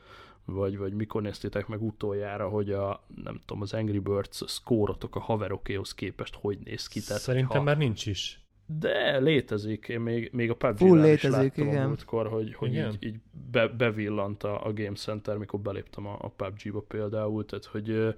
vagy, 0.46 0.78
vagy 0.78 0.94
mikor 0.94 1.22
néztétek 1.22 1.68
meg 1.68 1.82
utoljára, 1.82 2.50
hogy 2.50 2.72
a, 2.72 3.06
nem 3.24 3.40
tudom, 3.46 3.62
az 3.62 3.74
Angry 3.74 4.00
Birds 4.00 4.42
szkórotok 4.46 5.16
a 5.16 5.20
haverokéhoz 5.20 5.94
képest 5.94 6.36
hogy 6.42 6.58
néz 6.64 6.88
ki. 6.88 7.02
Tehát, 7.02 7.22
Szerintem 7.22 7.58
ha... 7.58 7.64
már 7.64 7.78
nincs 7.78 8.06
is. 8.06 8.45
De 8.66 9.18
létezik, 9.20 9.88
én 9.88 10.00
még, 10.00 10.30
még 10.34 10.50
a 10.50 10.56
pubg 10.56 10.78
Full 10.78 11.02
létezik, 11.02 11.58
is 11.58 11.64
igen. 11.64 11.88
múltkor, 11.88 12.28
hogy, 12.28 12.54
hogy 12.54 12.72
igen. 12.72 12.92
így, 12.92 13.06
így 13.06 13.20
be, 13.52 13.68
bevillant 13.68 14.44
a, 14.44 14.66
a 14.66 14.74
Game 14.74 14.96
Center, 14.96 15.38
mikor 15.38 15.60
beléptem 15.60 16.08
a, 16.08 16.18
a 16.22 16.30
PUBG-ba 16.30 16.82
például, 16.82 17.46
tehát 17.46 17.66
hogy 17.66 17.90
ö, 17.90 18.10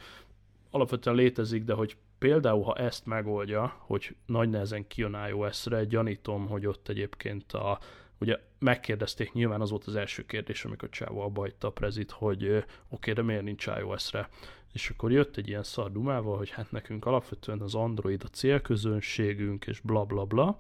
alapvetően 0.72 1.16
létezik, 1.16 1.64
de 1.64 1.74
hogy 1.74 1.98
például, 2.18 2.64
ha 2.64 2.76
ezt 2.76 3.06
megoldja, 3.06 3.76
hogy 3.80 4.16
nagy 4.26 4.50
nehezen 4.50 4.88
kijön 4.88 5.18
iOS-re, 5.30 5.84
gyanítom, 5.84 6.48
hogy 6.48 6.66
ott 6.66 6.90
egyébként 6.90 7.54
a, 7.54 7.80
ugye 8.20 8.40
megkérdezték, 8.60 9.34
nyilván 9.34 9.62
az 9.62 9.70
volt 9.70 9.86
az 9.86 9.96
első 9.96 10.26
kérdés, 10.26 10.66
amikor 10.66 10.90
Csávó 10.90 11.22
abba 11.22 11.42
hagyta 11.42 11.68
a 11.68 11.72
prezit, 11.72 12.12
hogy 12.12 12.46
oké, 12.46 12.64
okay, 12.90 13.14
de 13.14 13.22
miért 13.22 13.44
nincs 13.44 13.66
iOS-re? 13.80 14.30
És 14.74 14.90
akkor 14.90 15.12
jött 15.12 15.38
egy 15.38 15.48
ilyen 15.48 15.64
szardumával, 15.64 16.38
hogy 16.38 16.50
hát 16.50 16.72
nekünk 16.72 17.06
alapvetően 17.06 17.62
az 17.62 17.76
Android 17.76 18.24
a 18.24 18.28
célközönségünk, 18.28 19.68
és 19.68 19.80
bla 19.80 20.04
bla 20.04 20.26
bla. 20.26 20.58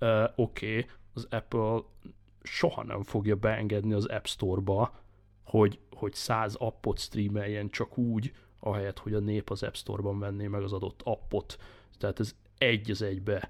Uh, 0.00 0.22
oké, 0.36 0.68
okay, 0.68 0.90
az 1.14 1.26
Apple 1.30 1.80
soha 2.42 2.84
nem 2.84 3.02
fogja 3.02 3.36
beengedni 3.36 3.92
az 3.92 4.06
App 4.06 4.24
Store-ba, 4.24 4.92
hogy, 5.44 5.78
hogy 5.90 6.14
száz 6.14 6.54
appot 6.54 6.98
streameljen 6.98 7.68
csak 7.68 7.98
úgy, 7.98 8.32
ahelyett, 8.60 8.98
hogy 8.98 9.14
a 9.14 9.18
nép 9.18 9.50
az 9.50 9.62
App 9.62 9.74
Store-ban 9.74 10.18
venné 10.18 10.46
meg 10.46 10.62
az 10.62 10.72
adott 10.72 11.00
appot. 11.04 11.58
Tehát 11.98 12.20
ez 12.20 12.34
egy 12.58 12.90
az 12.90 13.02
egybe 13.02 13.48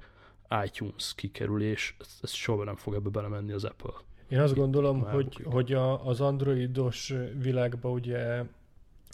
iTunes 0.64 1.14
kikerülés, 1.14 1.96
ez, 2.00 2.18
ez 2.22 2.30
soha 2.30 2.64
nem 2.64 2.76
fog 2.76 2.94
ebbe 2.94 3.08
belemenni 3.08 3.52
az 3.52 3.64
Apple. 3.64 3.92
Én 4.28 4.40
azt 4.40 4.54
gondolom, 4.54 4.98
Már 4.98 5.12
hogy, 5.12 5.44
hogy 5.44 5.72
a, 5.72 6.06
az 6.06 6.20
androidos 6.20 7.14
világban 7.38 7.92
ugye 7.92 8.44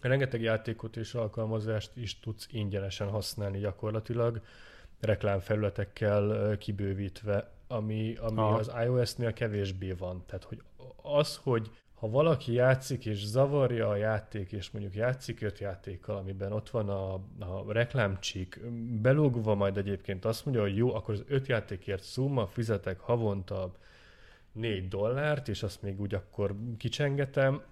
rengeteg 0.08 0.42
játékot 0.42 0.96
és 0.96 1.14
alkalmazást 1.14 1.90
is 1.94 2.20
tudsz 2.20 2.48
ingyenesen 2.50 3.08
használni 3.08 3.58
gyakorlatilag, 3.58 4.40
reklámfelületekkel 5.00 6.56
kibővítve, 6.58 7.50
ami, 7.68 8.16
ami 8.20 8.40
az 8.40 8.72
iOS-nél 8.84 9.32
kevésbé 9.32 9.92
van. 9.92 10.22
Tehát, 10.26 10.44
hogy 10.44 10.62
az, 11.02 11.36
hogy 11.42 11.70
ha 11.94 12.10
valaki 12.10 12.52
játszik 12.52 13.06
és 13.06 13.24
zavarja 13.26 13.88
a 13.88 13.96
játék, 13.96 14.52
és 14.52 14.70
mondjuk 14.70 14.94
játszik 14.94 15.40
öt 15.40 15.58
játékkal, 15.58 16.16
amiben 16.16 16.52
ott 16.52 16.70
van 16.70 16.88
a, 16.88 17.14
a 17.38 17.72
reklámcsík, 17.72 18.60
belogva 19.00 19.54
majd 19.54 19.76
egyébként 19.76 20.24
azt 20.24 20.44
mondja, 20.44 20.62
hogy 20.62 20.76
jó, 20.76 20.94
akkor 20.94 21.14
az 21.14 21.24
öt 21.28 21.46
játékért 21.46 22.02
szumma, 22.02 22.46
fizetek 22.46 23.00
havonta 23.00 23.74
4 24.52 24.88
dollárt, 24.88 25.48
és 25.48 25.62
azt 25.62 25.82
még 25.82 26.00
úgy 26.00 26.14
akkor 26.14 26.54
kicsengetem, 26.78 27.62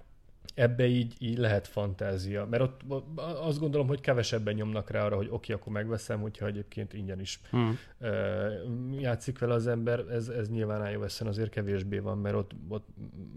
ebbe 0.55 0.87
így, 0.87 1.15
így 1.19 1.39
lehet 1.39 1.67
fantázia, 1.67 2.47
mert 2.47 2.63
ott 2.63 2.81
azt 3.17 3.59
gondolom, 3.59 3.87
hogy 3.87 4.01
kevesebben 4.01 4.55
nyomnak 4.55 4.91
rá 4.91 5.05
arra, 5.05 5.17
hogy 5.17 5.27
oké, 5.27 5.35
okay, 5.35 5.55
akkor 5.55 5.73
megveszem, 5.73 6.21
hogyha 6.21 6.47
egyébként 6.47 6.93
ingyen 6.93 7.21
is 7.21 7.41
hmm. 7.51 7.79
játszik 8.99 9.39
vele 9.39 9.55
az 9.55 9.67
ember, 9.67 9.99
ez, 9.99 10.29
ez 10.29 10.51
nyilván 10.51 10.91
ios 10.93 11.21
azért 11.21 11.51
kevésbé 11.51 11.99
van, 11.99 12.19
mert 12.19 12.35
ott, 12.35 12.51
ott 12.69 12.89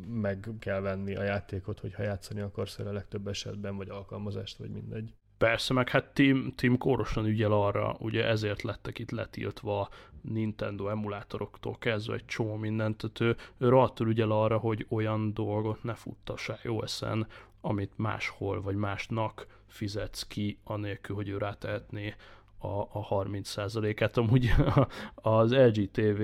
meg 0.08 0.50
kell 0.60 0.80
venni 0.80 1.16
a 1.16 1.24
játékot, 1.24 1.80
hogyha 1.80 2.04
játszani 2.04 2.40
akarsz 2.40 2.80
a 2.80 2.94
legtöbb 2.94 3.28
esetben, 3.28 3.78
vagy 3.78 3.90
alkalmazást, 3.90 4.58
vagy 4.58 4.70
mindegy. 4.70 5.14
Persze, 5.38 5.74
meg 5.74 5.90
hát 5.90 6.14
Tim, 6.14 6.54
Tim 6.56 6.78
kórosan 6.78 7.26
ügyel 7.26 7.52
arra, 7.52 7.96
ugye 8.00 8.26
ezért 8.26 8.62
lettek 8.62 9.00
itt 9.00 9.12
letiltva 9.12 9.90
Nintendo 10.22 10.88
emulátoroktól 10.88 11.78
kezdve 11.78 12.14
egy 12.14 12.26
csomó 12.26 12.56
mindent, 12.56 12.98
tehát 12.98 13.20
ő, 13.20 13.44
ő 13.66 13.70
rohadtul 13.70 14.08
ügyel 14.08 14.32
arra, 14.32 14.58
hogy 14.58 14.86
olyan 14.90 15.34
dolgot 15.34 15.84
ne 15.84 15.94
futtass 15.94 16.50
iOS-en, 16.64 17.28
amit 17.62 17.92
máshol 17.96 18.62
vagy 18.62 18.76
másnak 18.76 19.48
fizetsz 19.68 20.28
ki, 20.28 20.60
anélkül, 20.64 21.16
hogy 21.16 21.30
ő 21.30 21.38
rátehetné 21.38 22.16
a, 22.58 22.80
a 22.82 23.08
30%-át. 23.10 24.18
Amúgy 24.18 24.50
az 25.16 25.54
LG 25.54 25.92
TV 25.92 26.22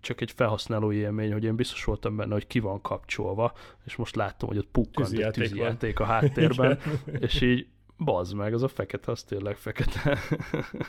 csak 0.00 0.20
egy 0.20 0.30
felhasználó 0.30 0.92
élmény, 0.92 1.32
hogy 1.32 1.44
én 1.44 1.56
biztos 1.56 1.84
voltam 1.84 2.16
benne, 2.16 2.32
hogy 2.32 2.46
ki 2.46 2.58
van 2.58 2.80
kapcsolva, 2.80 3.52
és 3.84 3.96
most 3.96 4.16
láttam, 4.16 4.48
hogy 4.48 4.58
ott 4.58 4.68
pukkant 4.72 5.12
egy 5.12 5.30
tűzijáték 5.30 6.00
a 6.00 6.04
háttérben, 6.04 6.78
és 7.26 7.40
így 7.40 7.66
bazd 7.98 8.34
meg, 8.34 8.54
az 8.54 8.62
a 8.62 8.68
fekete, 8.68 9.10
az 9.10 9.22
tényleg 9.22 9.56
fekete. 9.56 10.18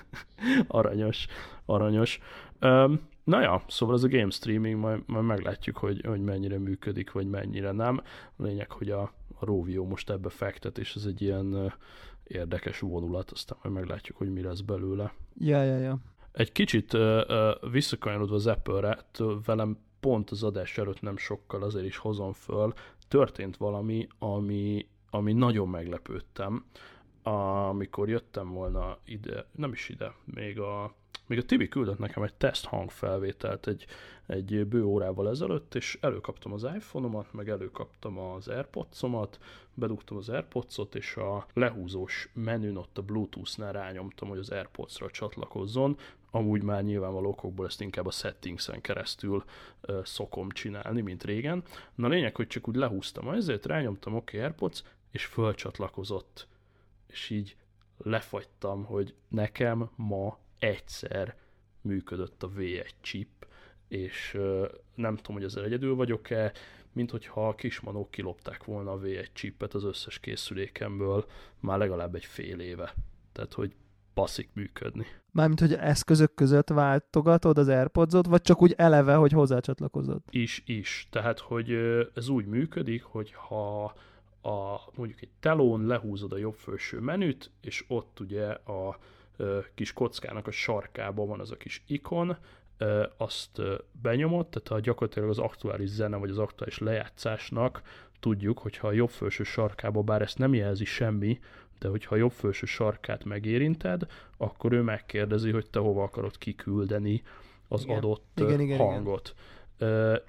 aranyos, 0.68 1.28
aranyos. 1.66 2.20
Um, 2.62 3.00
na 3.24 3.42
ja, 3.42 3.64
szóval 3.68 3.96
ez 3.96 4.04
a 4.04 4.08
game 4.08 4.30
streaming, 4.30 4.80
majd, 4.80 5.02
majd 5.06 5.26
meglátjuk, 5.26 5.78
hogy, 5.78 6.06
hogy 6.06 6.22
mennyire 6.22 6.60
működik, 6.60 7.12
vagy 7.12 7.28
mennyire 7.28 7.72
nem. 7.72 8.02
A 8.36 8.44
lényeg, 8.44 8.72
hogy 8.72 8.90
a, 8.92 9.02
a 9.40 9.46
Rovio 9.46 9.86
most 9.86 10.10
ebbe 10.10 10.30
fektet, 10.30 10.78
és 10.78 10.96
ez 10.96 11.06
egy 11.06 11.22
ilyen 11.22 11.54
uh, 11.54 11.72
érdekes 12.24 12.80
vonulat, 12.80 13.32
aztán 13.32 13.58
majd 13.64 13.76
meglátjuk, 13.76 14.18
hogy 14.18 14.34
mi 14.34 14.42
lesz 14.42 14.62
belőle. 14.62 15.14
Ja, 15.38 15.64
ja, 15.64 15.78
ja. 15.78 15.98
Egy 16.32 16.52
kicsit 16.52 16.94
uh, 16.94 17.22
uh, 17.28 17.72
visszakanyarodva 17.72 18.36
az 18.36 18.48
Apple-re, 18.48 18.98
velem 19.46 19.78
pont 20.00 20.30
az 20.30 20.44
adás 20.44 20.78
előtt 20.78 21.02
nem 21.02 21.18
sokkal 21.18 21.64
azért 21.64 21.86
is 21.86 21.98
hozom 21.98 22.34
föl, 22.34 22.74
történt 23.08 23.58
valami, 23.58 24.08
ami, 24.20 24.88
ami 25.10 25.34
nagyon 25.34 25.70
meglepődtem 25.70 26.66
amikor 27.28 28.10
jöttem 28.10 28.54
volna 28.54 28.98
ide, 29.06 29.46
nem 29.52 29.72
is 29.72 29.90
ide, 29.90 30.14
még 30.24 30.60
a, 30.60 30.94
még 31.26 31.38
a 31.38 31.46
Tibi 31.46 31.68
küldött 31.68 31.98
nekem 31.98 32.24
egy 32.24 32.34
teszt 32.34 32.66
hangfelvételt 32.66 33.68
egy, 33.68 33.86
egy 34.26 34.68
bő 34.68 34.84
órával 34.84 35.30
ezelőtt, 35.30 35.76
és 35.76 35.98
előkaptam 36.02 36.54
az 36.54 36.64
iPhone-omat, 36.64 37.34
meg 37.34 37.50
előkaptam 37.50 38.20
az 38.20 38.48
Airpods-omat, 38.48 39.40
bedugtam 39.74 40.18
az 40.18 40.30
Airpods-ot, 40.30 40.96
és 40.96 41.16
a 41.16 41.46
lehúzós 41.54 42.30
menün 42.34 42.76
ott 42.76 42.98
a 42.98 43.02
Bluetooth-nál 43.02 43.72
rányomtam, 43.72 44.30
hogy 44.30 44.38
az 44.40 44.50
Airpods-ra 44.50 45.10
csatlakozzon, 45.10 45.98
amúgy 46.32 46.64
már 46.64 46.84
nyilvánvaló 46.84 47.30
okokból 47.30 47.66
ezt 47.66 47.82
inkább 47.82 48.06
a 48.06 48.12
settings-en 48.12 48.82
keresztül 48.82 49.44
uh, 49.88 50.04
szokom 50.04 50.50
csinálni, 50.50 51.02
mint 51.02 51.24
régen. 51.24 51.64
Na 51.96 52.08
lényeg, 52.08 52.36
hogy 52.36 52.48
csak 52.48 52.68
úgy 52.68 52.76
lehúztam 52.76 53.30
ezért, 53.30 53.66
rányomtam 53.66 54.16
OK 54.16 54.34
AirPods, 54.34 54.84
és 55.12 55.26
fölcsatlakozott 55.26 56.48
és 57.08 57.30
így 57.30 57.56
lefagytam, 57.98 58.84
hogy 58.84 59.14
nekem 59.28 59.90
ma 59.96 60.40
egyszer 60.60 61.36
működött 61.82 62.44
a 62.44 62.50
V1 62.50 62.90
chip, 63.02 63.48
és 63.88 64.38
nem 64.96 65.16
tudom, 65.16 65.36
hogy 65.36 65.44
ezzel 65.44 65.64
egyedül 65.64 65.96
vagyok-e, 65.96 66.52
mint 66.92 67.12
hogyha 67.12 67.48
a 67.48 67.56
kismanók 67.56 68.12
kilopták 68.12 68.64
volna 68.64 68.92
a 68.92 69.00
V1 69.00 69.28
chipet 69.34 69.74
az 69.74 69.84
összes 69.84 70.20
készülékemből 70.20 71.26
már 71.60 71.78
legalább 71.78 72.16
egy 72.16 72.26
fél 72.26 72.60
éve. 72.60 72.94
Tehát, 73.32 73.54
hogy 73.54 73.76
passzik 74.14 74.50
működni. 74.54 75.06
Mármint, 75.32 75.60
hogy 75.60 75.74
eszközök 75.74 76.34
között 76.34 76.70
váltogatod 76.70 77.58
az 77.58 77.68
airpods 77.68 78.14
vagy 78.28 78.42
csak 78.42 78.62
úgy 78.62 78.74
eleve, 78.78 79.16
hogy 79.16 79.32
hozzácsatlakozod? 79.32 80.22
Is, 80.30 80.64
is. 80.66 81.08
Tehát, 81.12 81.40
hogy 81.40 81.72
ez 82.16 82.30
úgy 82.30 82.46
működik, 82.46 83.04
hogy 83.04 83.34
ha 83.34 83.94
a, 84.48 84.82
mondjuk 84.96 85.22
egy 85.22 85.30
telón 85.40 85.86
lehúzod 85.86 86.32
a 86.32 86.38
jobb 86.38 86.56
felső 86.56 87.00
menüt, 87.00 87.52
és 87.62 87.86
ott 87.88 88.20
ugye 88.20 88.48
a 88.50 88.98
kis 89.74 89.94
kockának 89.94 90.48
a 90.48 90.52
sarkában 90.52 91.28
van 91.28 91.40
az 91.40 91.52
a 91.52 91.58
kis 91.58 91.84
ikon, 91.88 92.38
azt 93.18 93.62
benyomod, 94.02 94.48
tehát 94.48 94.70
a 94.70 94.80
gyakorlatilag 94.80 95.30
az 95.30 95.40
aktuális 95.40 95.90
zene, 95.90 96.18
vagy 96.18 96.30
az 96.30 96.38
aktuális 96.38 96.78
lejátszásnak 96.78 97.82
tudjuk, 98.20 98.60
hogyha 98.60 98.88
a 98.88 98.92
jobb 98.92 99.10
felső 99.10 99.44
sarkába, 99.44 100.02
bár 100.02 100.22
ezt 100.22 100.38
nem 100.38 100.54
jelzi 100.54 100.86
semmi, 100.86 101.40
de 101.80 101.88
hogyha 101.88 102.16
a 102.16 102.18
jobb 102.18 102.32
felső 102.32 102.66
sarkát 102.66 103.24
megérinted, 103.24 104.02
akkor 104.38 104.72
ő 104.72 104.82
megkérdezi, 104.82 105.52
hogy 105.52 105.70
te 105.70 105.80
hova 105.80 106.04
akarod 106.04 106.38
kiküldeni 106.38 107.24
az 107.68 107.84
igen. 107.84 107.98
adott 107.98 108.32
igen, 108.36 108.60
igen, 108.60 108.78
hangot. 108.78 109.34
Igen. 109.34 109.56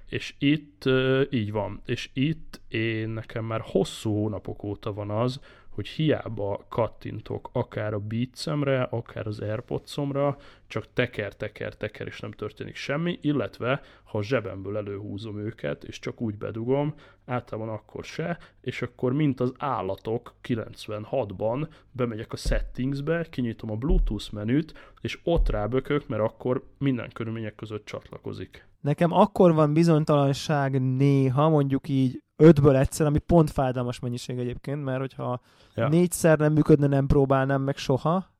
És 0.08 0.34
itt 0.38 0.84
így 1.30 1.52
van. 1.52 1.80
És 1.84 2.10
itt 2.12 2.60
én 2.68 3.08
nekem 3.08 3.44
már 3.44 3.60
hosszú 3.64 4.12
hónapok 4.12 4.62
óta 4.62 4.92
van 4.92 5.10
az, 5.10 5.40
hogy 5.78 5.88
hiába 5.88 6.66
kattintok 6.68 7.50
akár 7.52 7.94
a 7.94 7.98
Beatsemre, 7.98 8.82
akár 8.82 9.26
az 9.26 9.40
Airpodsomra, 9.40 10.36
csak 10.66 10.84
teker, 10.92 11.36
teker, 11.36 11.76
teker, 11.76 12.06
és 12.06 12.20
nem 12.20 12.30
történik 12.30 12.74
semmi, 12.74 13.18
illetve 13.22 13.80
ha 14.04 14.22
zsebemből 14.22 14.76
előhúzom 14.76 15.38
őket, 15.38 15.84
és 15.84 15.98
csak 15.98 16.20
úgy 16.20 16.38
bedugom, 16.38 16.94
általában 17.26 17.74
akkor 17.74 18.04
se, 18.04 18.38
és 18.60 18.82
akkor 18.82 19.12
mint 19.12 19.40
az 19.40 19.52
állatok 19.58 20.34
96-ban 20.48 21.68
bemegyek 21.92 22.32
a 22.32 22.36
settingsbe, 22.36 23.26
kinyitom 23.30 23.70
a 23.70 23.76
Bluetooth 23.76 24.32
menüt, 24.32 24.74
és 25.00 25.18
ott 25.24 25.48
rábökök, 25.48 26.08
mert 26.08 26.22
akkor 26.22 26.68
minden 26.78 27.10
körülmények 27.12 27.54
között 27.54 27.84
csatlakozik. 27.84 28.66
Nekem 28.80 29.12
akkor 29.12 29.54
van 29.54 29.72
bizonytalanság 29.72 30.80
néha, 30.80 31.48
mondjuk 31.48 31.88
így 31.88 32.18
ötből 32.38 32.76
egyszer, 32.76 33.06
ami 33.06 33.18
pont 33.18 33.50
fájdalmas 33.50 33.98
mennyiség 33.98 34.38
egyébként, 34.38 34.84
mert 34.84 34.98
hogyha 34.98 35.40
ja. 35.74 35.88
négyszer 35.88 36.38
nem 36.38 36.52
működne, 36.52 36.86
nem 36.86 37.06
próbálnám 37.06 37.62
meg 37.62 37.76
soha. 37.76 38.30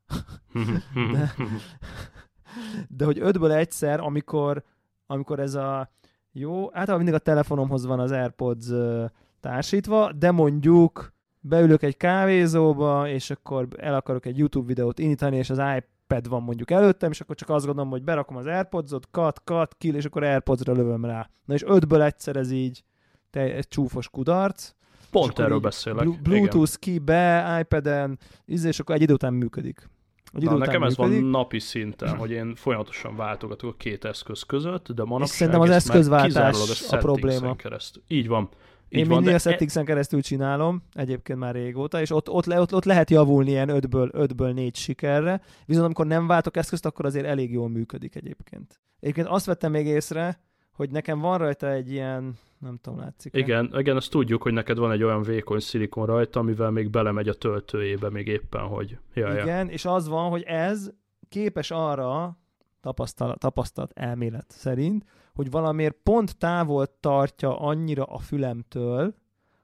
de, 1.13 1.33
de 2.87 3.05
hogy 3.05 3.19
ötből 3.19 3.51
egyszer, 3.51 3.99
amikor, 3.99 4.63
amikor 5.05 5.39
ez 5.39 5.55
a 5.55 5.89
jó, 6.31 6.61
általában 6.63 6.97
mindig 6.97 7.13
a 7.13 7.23
telefonomhoz 7.23 7.85
van 7.85 7.99
az 7.99 8.11
AirPods 8.11 8.67
társítva, 9.39 10.11
de 10.11 10.31
mondjuk 10.31 11.13
beülök 11.39 11.83
egy 11.83 11.97
kávézóba, 11.97 13.07
és 13.07 13.29
akkor 13.29 13.67
el 13.77 13.95
akarok 13.95 14.25
egy 14.25 14.37
YouTube 14.37 14.67
videót 14.67 14.99
indítani, 14.99 15.37
és 15.37 15.49
az 15.49 15.61
iPad 15.77 16.27
van 16.27 16.43
mondjuk 16.43 16.71
előttem, 16.71 17.11
és 17.11 17.21
akkor 17.21 17.35
csak 17.35 17.49
azt 17.49 17.65
gondolom, 17.65 17.89
hogy 17.89 18.03
berakom 18.03 18.37
az 18.37 18.45
AirPods-ot, 18.45 19.07
cut, 19.11 19.41
cut, 19.43 19.75
kill, 19.77 19.95
és 19.95 20.05
akkor 20.05 20.23
AirPods-ra 20.23 20.73
lövöm 20.73 21.05
rá. 21.05 21.29
Na 21.45 21.53
és 21.53 21.63
ötből 21.63 22.01
egyszer 22.01 22.35
ez 22.35 22.51
így 22.51 22.83
te, 23.29 23.39
egy 23.39 23.67
csúfos 23.67 24.09
kudarc. 24.09 24.73
Pont 25.11 25.39
erről 25.39 25.59
beszélek. 25.59 26.21
Bluetooth 26.21 26.75
igen. 26.81 26.95
ki 26.95 26.99
be, 26.99 27.57
iPad-en, 27.59 28.19
és 28.45 28.79
akkor 28.79 28.95
egy 28.95 29.01
idő 29.01 29.13
után 29.13 29.33
működik. 29.33 29.89
Egy 30.33 30.43
Na, 30.43 30.57
nekem 30.57 30.81
működik. 30.81 30.87
ez 30.87 30.95
van 30.97 31.23
napi 31.23 31.59
szinten, 31.59 32.15
hogy 32.15 32.31
én 32.31 32.55
folyamatosan 32.55 33.15
váltogatok 33.15 33.73
a 33.73 33.75
két 33.77 34.05
eszköz 34.05 34.41
között, 34.41 34.91
de 34.91 35.03
manapság 35.03 35.29
és 35.29 35.35
szerintem 35.35 35.61
az 35.61 35.69
eszközváltás 35.69 36.55
a, 36.89 36.95
a 36.95 36.97
probléma. 36.97 37.55
Keresztül. 37.55 38.03
Így 38.07 38.27
van. 38.27 38.49
Így 38.89 38.99
én 38.99 39.07
van, 39.07 39.15
mindig 39.15 39.33
a 39.33 39.35
e- 39.35 39.39
settings 39.39 39.73
keresztül 39.73 40.21
csinálom, 40.21 40.83
egyébként 40.93 41.39
már 41.39 41.53
régóta, 41.53 42.01
és 42.01 42.11
ott, 42.11 42.29
ott, 42.29 42.45
le, 42.45 42.59
ott, 42.59 42.73
ott 42.73 42.85
lehet 42.85 43.09
javulni 43.09 43.49
ilyen 43.49 43.69
5-ből, 43.71 44.11
5-ből 44.11 44.53
4 44.53 44.75
sikerre, 44.75 45.41
viszont 45.65 45.85
amikor 45.85 46.05
nem 46.05 46.27
váltok 46.27 46.57
eszközt, 46.57 46.85
akkor 46.85 47.05
azért 47.05 47.25
elég 47.25 47.51
jól 47.51 47.69
működik 47.69 48.15
egyébként. 48.15 48.81
Egyébként 48.99 49.27
azt 49.27 49.45
vettem 49.45 49.71
még 49.71 49.85
észre, 49.85 50.39
hogy 50.79 50.91
nekem 50.91 51.19
van 51.19 51.37
rajta 51.37 51.71
egy 51.71 51.91
ilyen, 51.91 52.37
nem 52.59 52.77
tudom, 52.81 52.99
látszik 52.99 53.35
Igen, 53.35 53.73
igen, 53.77 53.95
azt 53.95 54.11
tudjuk, 54.11 54.41
hogy 54.41 54.53
neked 54.53 54.77
van 54.77 54.91
egy 54.91 55.03
olyan 55.03 55.21
vékony 55.21 55.59
szilikon 55.59 56.05
rajta, 56.05 56.39
amivel 56.39 56.71
még 56.71 56.89
belemegy 56.89 57.27
a 57.27 57.33
töltőjébe 57.33 58.09
még 58.09 58.27
éppen, 58.27 58.61
hogy... 58.61 58.97
Ja, 59.13 59.33
igen, 59.41 59.65
ja. 59.65 59.71
és 59.71 59.85
az 59.85 60.07
van, 60.07 60.29
hogy 60.29 60.41
ez 60.41 60.91
képes 61.29 61.71
arra, 61.71 62.37
tapasztalat, 62.81 63.39
tapasztalat 63.39 63.91
elmélet 63.95 64.45
szerint, 64.49 65.05
hogy 65.33 65.51
valamiért 65.51 65.95
pont 66.03 66.37
távol 66.37 66.99
tartja 66.99 67.59
annyira 67.59 68.03
a 68.03 68.19
fülemtől, 68.19 69.15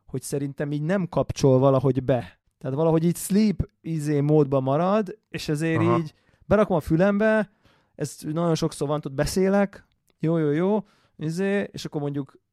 hogy 0.05 0.22
szerintem 0.22 0.72
így 0.72 0.84
nem 0.84 1.09
kapcsol 1.09 1.59
valahogy 1.59 2.03
be. 2.03 2.39
Tehát 2.57 2.76
valahogy 2.76 3.03
így 3.03 3.18
sleep 3.18 3.70
izé 3.82 4.20
módban 4.20 4.63
marad, 4.63 5.18
és 5.30 5.49
ezért 5.49 5.82
Aha. 5.82 5.97
így 5.97 6.13
berakom 6.45 6.76
a 6.76 6.80
fülembe, 6.80 7.51
ez 7.95 8.18
nagyon 8.22 8.55
sokszor 8.55 8.88
van, 8.88 9.01
ott 9.05 9.13
beszélek, 9.13 9.86
jó, 10.20 10.38
jó, 10.38 10.51
jó, 10.51 10.84
izé, 11.18 11.70
és 11.72 11.86
akkor 11.86 12.01
mondjuk 12.01 12.43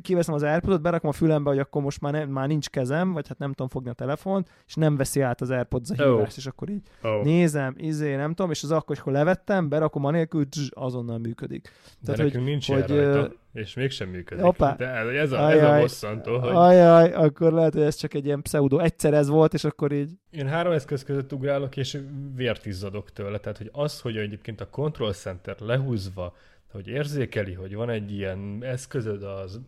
kiveszem 0.00 0.34
az 0.34 0.42
airpods 0.42 0.80
berakom 0.80 1.10
a 1.10 1.12
fülembe, 1.12 1.50
hogy 1.50 1.58
akkor 1.58 1.82
most 1.82 2.00
már, 2.00 2.12
nem, 2.12 2.28
már 2.28 2.48
nincs 2.48 2.68
kezem, 2.68 3.12
vagy 3.12 3.28
hát 3.28 3.38
nem 3.38 3.48
tudom 3.48 3.68
fogni 3.68 3.90
a 3.90 3.92
telefont, 3.92 4.50
és 4.66 4.74
nem 4.74 4.96
veszi 4.96 5.20
át 5.20 5.40
az 5.40 5.50
Airpods 5.50 5.90
a 5.90 5.94
hívást, 5.94 6.32
oh. 6.32 6.36
és 6.36 6.46
akkor 6.46 6.68
így 6.68 6.82
oh. 7.02 7.24
nézem, 7.24 7.74
izé, 7.76 8.14
nem 8.14 8.34
tudom, 8.34 8.50
és 8.50 8.62
az 8.62 8.70
akkor, 8.70 8.96
hogy 8.96 9.12
levettem, 9.12 9.68
berakom 9.68 10.04
anélkül, 10.04 10.44
dzs, 10.44 10.68
azonnal 10.70 11.18
működik. 11.18 11.62
De 11.62 12.12
Tehát, 12.12 12.20
nekünk 12.20 12.42
hogy, 12.42 12.52
nincs 12.52 12.66
hogy, 12.68 12.96
rajta, 12.96 13.32
és 13.52 13.74
mégsem 13.74 14.08
működik. 14.08 14.44
Opa. 14.44 14.74
De 14.78 14.86
ez 14.86 15.32
a, 15.32 15.44
ajaj, 15.44 15.60
ez 15.60 15.78
a 15.78 15.80
bosszantó, 15.80 16.38
hogy... 16.38 16.50
Ajaj, 16.54 17.12
akkor 17.12 17.52
lehet, 17.52 17.72
hogy 17.72 17.82
ez 17.82 17.94
csak 17.94 18.14
egy 18.14 18.24
ilyen 18.24 18.42
pseudo. 18.42 18.78
Egyszer 18.78 19.14
ez 19.14 19.28
volt, 19.28 19.54
és 19.54 19.64
akkor 19.64 19.92
így... 19.92 20.10
Én 20.30 20.46
három 20.46 20.72
eszköz 20.72 21.04
között 21.04 21.32
ugrálok, 21.32 21.76
és 21.76 22.00
vért 22.34 22.66
izzadok 22.66 23.12
tőle. 23.12 23.38
Tehát, 23.38 23.58
hogy 23.58 23.70
az, 23.72 24.00
hogy 24.00 24.16
egyébként 24.16 24.60
a 24.60 24.68
Control 24.70 25.12
Center 25.12 25.56
lehúzva 25.60 26.34
hogy 26.74 26.88
érzékeli, 26.88 27.52
hogy 27.52 27.74
van 27.74 27.90
egy 27.90 28.12
ilyen 28.12 28.58
eszközöd 28.62 29.22
az 29.22 29.60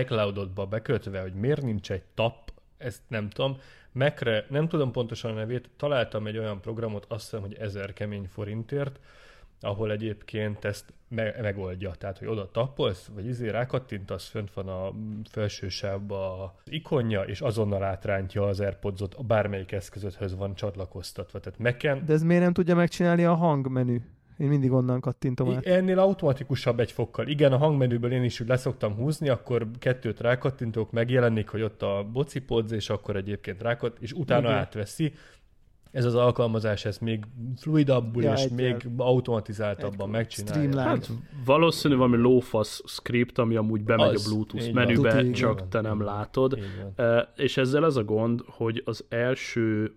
iCloud-odba 0.00 0.66
bekötve, 0.66 1.20
hogy 1.20 1.34
miért 1.34 1.62
nincs 1.62 1.90
egy 1.90 2.02
tap, 2.14 2.52
ezt 2.76 3.02
nem 3.08 3.28
tudom. 3.28 3.56
Mekre, 3.92 4.46
nem 4.48 4.68
tudom 4.68 4.92
pontosan 4.92 5.30
a 5.30 5.34
nevét, 5.34 5.70
találtam 5.76 6.26
egy 6.26 6.38
olyan 6.38 6.60
programot, 6.60 7.06
azt 7.08 7.22
hiszem, 7.22 7.40
hogy 7.40 7.54
ezer 7.54 7.92
kemény 7.92 8.28
forintért, 8.32 9.00
ahol 9.60 9.90
egyébként 9.92 10.64
ezt 10.64 10.92
me- 11.08 11.40
megoldja. 11.40 11.90
Tehát, 11.90 12.18
hogy 12.18 12.28
oda 12.28 12.50
tappolsz, 12.50 13.10
vagy 13.14 13.26
izé 13.26 13.48
rákattintasz, 13.48 14.28
fönt 14.28 14.52
van 14.52 14.68
a 14.68 14.92
felső 15.30 15.68
sávba 15.68 16.42
az 16.42 16.72
ikonja, 16.72 17.22
és 17.22 17.40
azonnal 17.40 17.82
átrántja 17.82 18.46
az 18.46 18.60
AirPods-ot, 18.60 19.14
a 19.14 19.22
bármelyik 19.22 19.72
eszközöthöz 19.72 20.36
van 20.36 20.54
csatlakoztatva. 20.54 21.38
Tehát 21.40 21.58
meken... 21.58 22.04
De 22.04 22.12
ez 22.12 22.22
miért 22.22 22.42
nem 22.42 22.52
tudja 22.52 22.74
megcsinálni 22.74 23.24
a 23.24 23.34
hangmenü? 23.34 24.00
Én 24.40 24.48
mindig 24.48 24.72
onnan 24.72 25.00
kattintom 25.00 25.50
át. 25.50 25.66
Ennél 25.66 25.98
automatikusabb 25.98 26.80
egy 26.80 26.92
fokkal. 26.92 27.26
Igen, 27.26 27.52
a 27.52 27.56
hangmenüből 27.56 28.12
én 28.12 28.24
is 28.24 28.42
leszoktam 28.46 28.94
húzni, 28.94 29.28
akkor 29.28 29.66
kettőt 29.78 30.20
rákattintok, 30.20 30.90
megjelenik, 30.90 31.48
hogy 31.48 31.62
ott 31.62 31.82
a 31.82 32.08
bocipodz, 32.12 32.72
és 32.72 32.90
akkor 32.90 33.16
egyébként 33.16 33.62
rákat, 33.62 33.96
és 34.00 34.12
utána 34.12 34.48
Igen. 34.48 34.58
átveszi. 34.58 35.12
Ez 35.90 36.04
az 36.04 36.14
alkalmazás, 36.14 36.84
ez 36.84 36.98
még 36.98 37.24
fluidabbul 37.56 38.22
ja, 38.22 38.32
és 38.32 38.42
egy 38.42 38.52
még 38.52 38.88
automatizáltabban 38.96 40.10
megcsinálja. 40.10 40.80
Hát, 40.80 41.10
valószínű 41.44 41.96
valami 41.96 42.16
lófasz 42.16 42.82
script, 42.86 43.38
ami 43.38 43.56
amúgy 43.56 43.82
bemegy 43.82 44.14
az, 44.14 44.26
a 44.26 44.30
Bluetooth 44.30 44.72
menübe, 44.72 45.14
van. 45.14 45.32
csak 45.32 45.58
van. 45.58 45.68
te 45.68 45.80
nem 45.80 46.02
látod. 46.02 46.58
Uh, 46.98 47.18
és 47.36 47.56
ezzel 47.56 47.82
az 47.82 47.96
a 47.96 48.04
gond, 48.04 48.42
hogy 48.46 48.82
az 48.84 49.04
első 49.08 49.94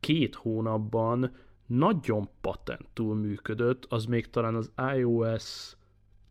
két 0.00 0.34
hónapban 0.34 1.30
nagyon 1.66 2.28
patentul 2.40 3.14
működött, 3.14 3.86
az 3.88 4.04
még 4.04 4.30
talán 4.30 4.54
az 4.54 4.70
iOS 4.96 5.76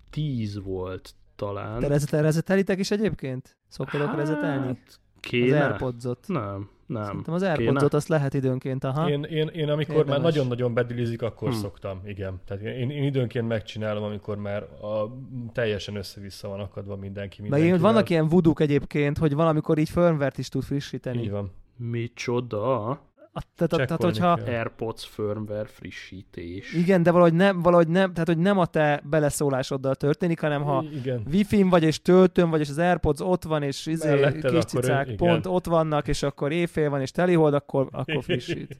10 0.09 0.61
volt 0.63 1.13
talán. 1.35 1.79
Te 1.79 1.87
rezetel, 1.87 2.21
rezetelitek 2.21 2.79
is 2.79 2.91
egyébként? 2.91 3.57
Szoktatok 3.67 4.07
hát, 4.07 4.15
rezetelni? 4.15 4.79
Kéne? 5.19 5.65
Az 5.65 5.81
airpods 5.81 6.03
Nem, 6.27 6.69
nem. 6.85 7.03
Szerintem 7.03 7.33
az 7.33 7.41
airpods 7.41 7.93
azt 7.93 8.07
lehet 8.07 8.33
időnként, 8.33 8.83
aha. 8.83 9.09
Én, 9.09 9.23
én, 9.23 9.47
én 9.47 9.69
amikor 9.69 9.95
Érdemes. 9.95 10.21
már 10.21 10.31
nagyon-nagyon 10.31 10.73
bedilizik, 10.73 11.21
akkor 11.21 11.49
hmm. 11.49 11.57
szoktam, 11.57 12.01
igen. 12.05 12.41
Tehát 12.45 12.63
én, 12.63 12.89
én 12.89 13.03
időnként 13.03 13.47
megcsinálom, 13.47 14.03
amikor 14.03 14.37
már 14.37 14.63
a, 14.63 15.15
teljesen 15.53 15.95
össze-vissza 15.95 16.47
van 16.47 16.59
akadva 16.59 16.95
mindenki. 16.95 17.41
Meg 17.47 17.61
én, 17.61 17.79
vannak 17.79 18.09
ilyen 18.09 18.27
vuduk 18.27 18.59
egyébként, 18.59 19.17
hogy 19.17 19.33
valamikor 19.33 19.77
így 19.77 19.89
firmware 19.89 20.31
is 20.35 20.49
tud 20.49 20.63
frissíteni. 20.63 21.21
Így 21.21 21.31
van. 21.31 21.51
Micsoda? 21.77 22.99
A, 23.37 23.41
tehát, 23.55 23.87
tehát, 23.87 24.03
hogyha... 24.03 24.31
AirPods 24.31 25.05
firmware 25.05 25.65
frissítés. 25.65 26.73
Igen, 26.73 27.03
de 27.03 27.11
valahogy 27.11 27.33
nem, 27.33 27.61
valahogy 27.61 27.87
nem, 27.87 28.13
tehát 28.13 28.27
hogy 28.27 28.37
nem 28.37 28.57
a 28.57 28.65
te 28.65 29.01
beleszólásoddal 29.03 29.95
történik, 29.95 30.39
hanem 30.39 30.63
ha 30.63 30.85
Wi-Fi-n 31.31 31.69
vagy, 31.69 31.83
és 31.83 32.01
töltőn 32.01 32.49
vagy, 32.49 32.59
és 32.59 32.69
az 32.69 32.77
AirPods 32.77 33.21
ott 33.21 33.43
van, 33.43 33.63
és 33.63 33.85
izé, 33.85 34.31
kis 34.41 34.63
cicák 34.63 35.15
pont 35.15 35.45
ott 35.45 35.65
vannak, 35.65 36.07
és 36.07 36.23
akkor 36.23 36.51
éjfél 36.51 36.89
van, 36.89 37.01
és 37.01 37.11
telihold, 37.11 37.53
akkor, 37.53 37.87
akkor 37.91 38.23
frissít. 38.23 38.77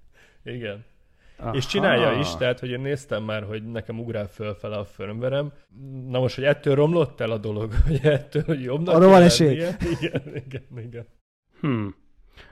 Igen. 0.56 0.84
Aha. 1.38 1.54
És 1.54 1.66
csinálja 1.66 2.18
is, 2.18 2.36
tehát, 2.36 2.60
hogy 2.60 2.70
én 2.70 2.80
néztem 2.80 3.22
már, 3.22 3.42
hogy 3.42 3.70
nekem 3.70 3.98
ugrál 3.98 4.28
fölfele 4.28 4.76
a 4.76 4.84
firmverem. 4.84 5.52
Na 6.08 6.18
most, 6.18 6.34
hogy 6.34 6.44
ettől 6.44 6.74
romlott 6.74 7.20
el 7.20 7.30
a 7.30 7.38
dolog, 7.38 7.72
hogy 7.86 8.00
ettől 8.02 8.42
hogy 8.42 8.62
jobbnak 8.62 8.94
Arra 8.94 9.08
van 9.08 9.22
esély. 9.22 9.52
Igen, 10.00 10.22
igen, 10.34 10.78
igen. 10.78 11.06
Hmm. 11.60 11.94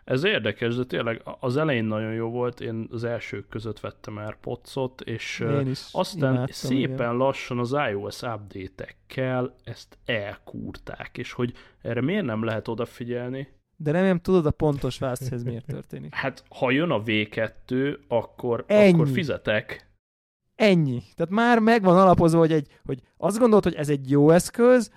Ez 0.05 0.24
érdekes, 0.24 0.76
de 0.76 0.85
tényleg 0.85 1.22
az 1.41 1.57
elején 1.57 1.85
nagyon 1.85 2.12
jó 2.12 2.30
volt, 2.30 2.61
én 2.61 2.89
az 2.91 3.05
elsők 3.05 3.49
között 3.49 3.80
vettem 3.80 4.14
már 4.14 4.37
pocot, 4.41 5.01
és 5.01 5.45
aztán 5.93 6.35
imádtam, 6.35 6.55
szépen 6.55 6.95
igen. 6.95 7.16
lassan 7.16 7.59
az 7.59 7.76
iOS 7.91 8.22
update-ekkel 8.22 9.55
ezt 9.64 9.99
elkúrták, 10.05 11.18
és 11.18 11.32
hogy 11.32 11.53
erre 11.82 12.01
miért 12.01 12.24
nem 12.24 12.45
lehet 12.45 12.68
odafigyelni, 12.68 13.49
de 13.76 13.91
remélem 13.91 14.20
tudod 14.20 14.47
a 14.47 14.51
pontos 14.51 14.99
választ, 14.99 15.22
hogy 15.22 15.32
ez 15.32 15.43
miért 15.43 15.66
történik. 15.66 16.14
Hát, 16.24 16.45
ha 16.49 16.70
jön 16.70 16.91
a 16.91 17.03
V2, 17.03 17.99
akkor, 18.09 18.64
Ennyi. 18.66 18.93
akkor 18.93 19.09
fizetek. 19.09 19.93
Ennyi. 20.55 21.03
Tehát 21.14 21.32
már 21.32 21.59
megvan 21.59 21.99
alapozva, 21.99 22.39
hogy, 22.39 22.53
egy, 22.53 22.66
hogy 22.85 23.01
azt 23.16 23.39
gondolod, 23.39 23.64
hogy 23.64 23.74
ez 23.74 23.89
egy 23.89 24.11
jó 24.11 24.30
eszköz, 24.30 24.91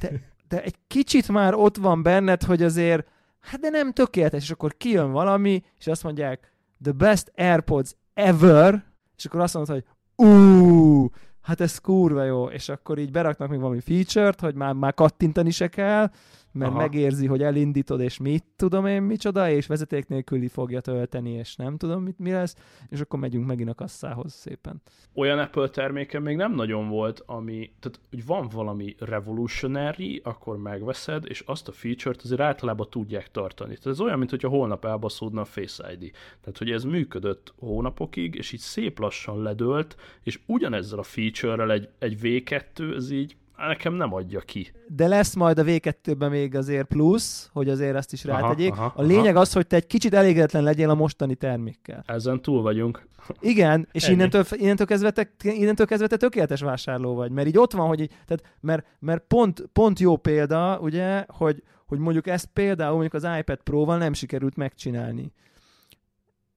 de, 0.00 0.10
de 0.48 0.62
egy 0.62 0.74
kicsit 0.86 1.28
már 1.28 1.54
ott 1.54 1.76
van 1.76 2.02
benned, 2.02 2.42
hogy 2.42 2.62
azért, 2.62 3.06
hát 3.40 3.60
de 3.60 3.68
nem 3.68 3.92
tökéletes, 3.92 4.42
és 4.42 4.50
akkor 4.50 4.76
kijön 4.76 5.12
valami, 5.12 5.62
és 5.78 5.86
azt 5.86 6.02
mondják, 6.02 6.52
the 6.82 6.92
best 6.92 7.32
AirPods 7.34 7.94
ever, 8.14 8.84
és 9.16 9.24
akkor 9.24 9.40
azt 9.40 9.54
mondod, 9.54 9.74
hogy 9.74 9.84
ú, 10.26 11.08
hát 11.40 11.60
ez 11.60 11.78
kurva 11.78 12.24
jó, 12.24 12.46
és 12.46 12.68
akkor 12.68 12.98
így 12.98 13.10
beraknak 13.10 13.48
még 13.48 13.60
valami 13.60 13.80
feature-t, 13.80 14.40
hogy 14.40 14.54
már, 14.54 14.72
már 14.72 14.94
kattintani 14.94 15.50
se 15.50 15.68
kell, 15.68 16.10
mert 16.52 16.70
Aha. 16.70 16.80
megérzi, 16.80 17.26
hogy 17.26 17.42
elindítod, 17.42 18.00
és 18.00 18.18
mit 18.18 18.44
tudom 18.56 18.86
én 18.86 19.02
micsoda, 19.02 19.50
és 19.50 19.66
vezeték 19.66 20.08
nélküli 20.08 20.48
fogja 20.48 20.80
tölteni, 20.80 21.30
és 21.30 21.56
nem 21.56 21.76
tudom 21.76 22.02
mit, 22.02 22.18
mi 22.18 22.30
lesz, 22.30 22.56
és 22.88 23.00
akkor 23.00 23.18
megyünk 23.18 23.46
megint 23.46 23.68
a 23.68 23.74
kasszához 23.74 24.32
szépen. 24.32 24.82
Olyan 25.14 25.38
Apple 25.38 25.68
terméke 25.68 26.18
még 26.18 26.36
nem 26.36 26.54
nagyon 26.54 26.88
volt, 26.88 27.22
ami, 27.26 27.72
tehát 27.80 28.00
hogy 28.10 28.26
van 28.26 28.48
valami 28.52 28.94
revolutionary, 28.98 30.20
akkor 30.24 30.56
megveszed, 30.56 31.24
és 31.28 31.42
azt 31.46 31.68
a 31.68 31.72
feature-t 31.72 32.22
azért 32.22 32.40
általában 32.40 32.86
tudják 32.90 33.30
tartani. 33.30 33.74
Tehát 33.74 33.86
ez 33.86 34.00
olyan, 34.00 34.18
mint 34.18 34.30
hogyha 34.30 34.48
holnap 34.48 34.84
elbaszódna 34.84 35.40
a 35.40 35.44
Face 35.44 35.92
ID. 35.92 36.10
Tehát, 36.40 36.58
hogy 36.58 36.70
ez 36.70 36.84
működött 36.84 37.54
hónapokig, 37.58 38.34
és 38.34 38.52
így 38.52 38.60
szép 38.60 38.98
lassan 38.98 39.42
ledőlt, 39.42 39.96
és 40.22 40.40
ugyanezzel 40.46 40.98
a 40.98 41.02
feature-rel 41.02 41.72
egy, 41.72 41.88
egy 41.98 42.18
V2, 42.22 42.94
ez 42.96 43.10
így 43.10 43.36
nekem 43.66 43.94
nem 43.94 44.14
adja 44.14 44.40
ki. 44.40 44.72
De 44.88 45.06
lesz 45.06 45.34
majd 45.34 45.58
a 45.58 45.64
V2-ben 45.64 46.30
még 46.30 46.54
azért 46.54 46.86
plusz, 46.86 47.50
hogy 47.52 47.68
azért 47.68 47.96
ezt 47.96 48.12
is 48.12 48.24
rátegyék. 48.24 48.72
Aha, 48.72 48.84
aha, 48.84 49.02
a 49.02 49.02
lényeg 49.02 49.34
aha. 49.34 49.40
az, 49.40 49.52
hogy 49.52 49.66
te 49.66 49.76
egy 49.76 49.86
kicsit 49.86 50.14
elégedetlen 50.14 50.62
legyél 50.62 50.90
a 50.90 50.94
mostani 50.94 51.34
termékkel. 51.34 52.02
Ezen 52.06 52.42
túl 52.42 52.62
vagyunk. 52.62 53.08
Igen, 53.40 53.88
és 53.92 54.08
innentől, 54.08 54.44
innentől, 54.52 54.86
kezdve 54.86 55.10
te, 55.10 55.30
innentől 55.42 55.86
kezdve 55.86 56.06
te 56.06 56.16
tökéletes 56.16 56.60
vásárló 56.60 57.14
vagy, 57.14 57.30
mert 57.30 57.48
így 57.48 57.58
ott 57.58 57.72
van, 57.72 57.88
hogy 57.88 58.00
így, 58.00 58.12
tehát, 58.26 58.56
mert, 58.60 58.86
mert 58.98 59.24
pont, 59.28 59.68
pont 59.72 59.98
jó 59.98 60.16
példa, 60.16 60.78
ugye, 60.78 61.24
hogy, 61.28 61.62
hogy 61.86 61.98
mondjuk 61.98 62.26
ezt 62.26 62.48
például 62.52 62.92
mondjuk 62.92 63.14
az 63.14 63.26
iPad 63.38 63.60
Pro-val 63.62 63.98
nem 63.98 64.12
sikerült 64.12 64.56
megcsinálni. 64.56 65.32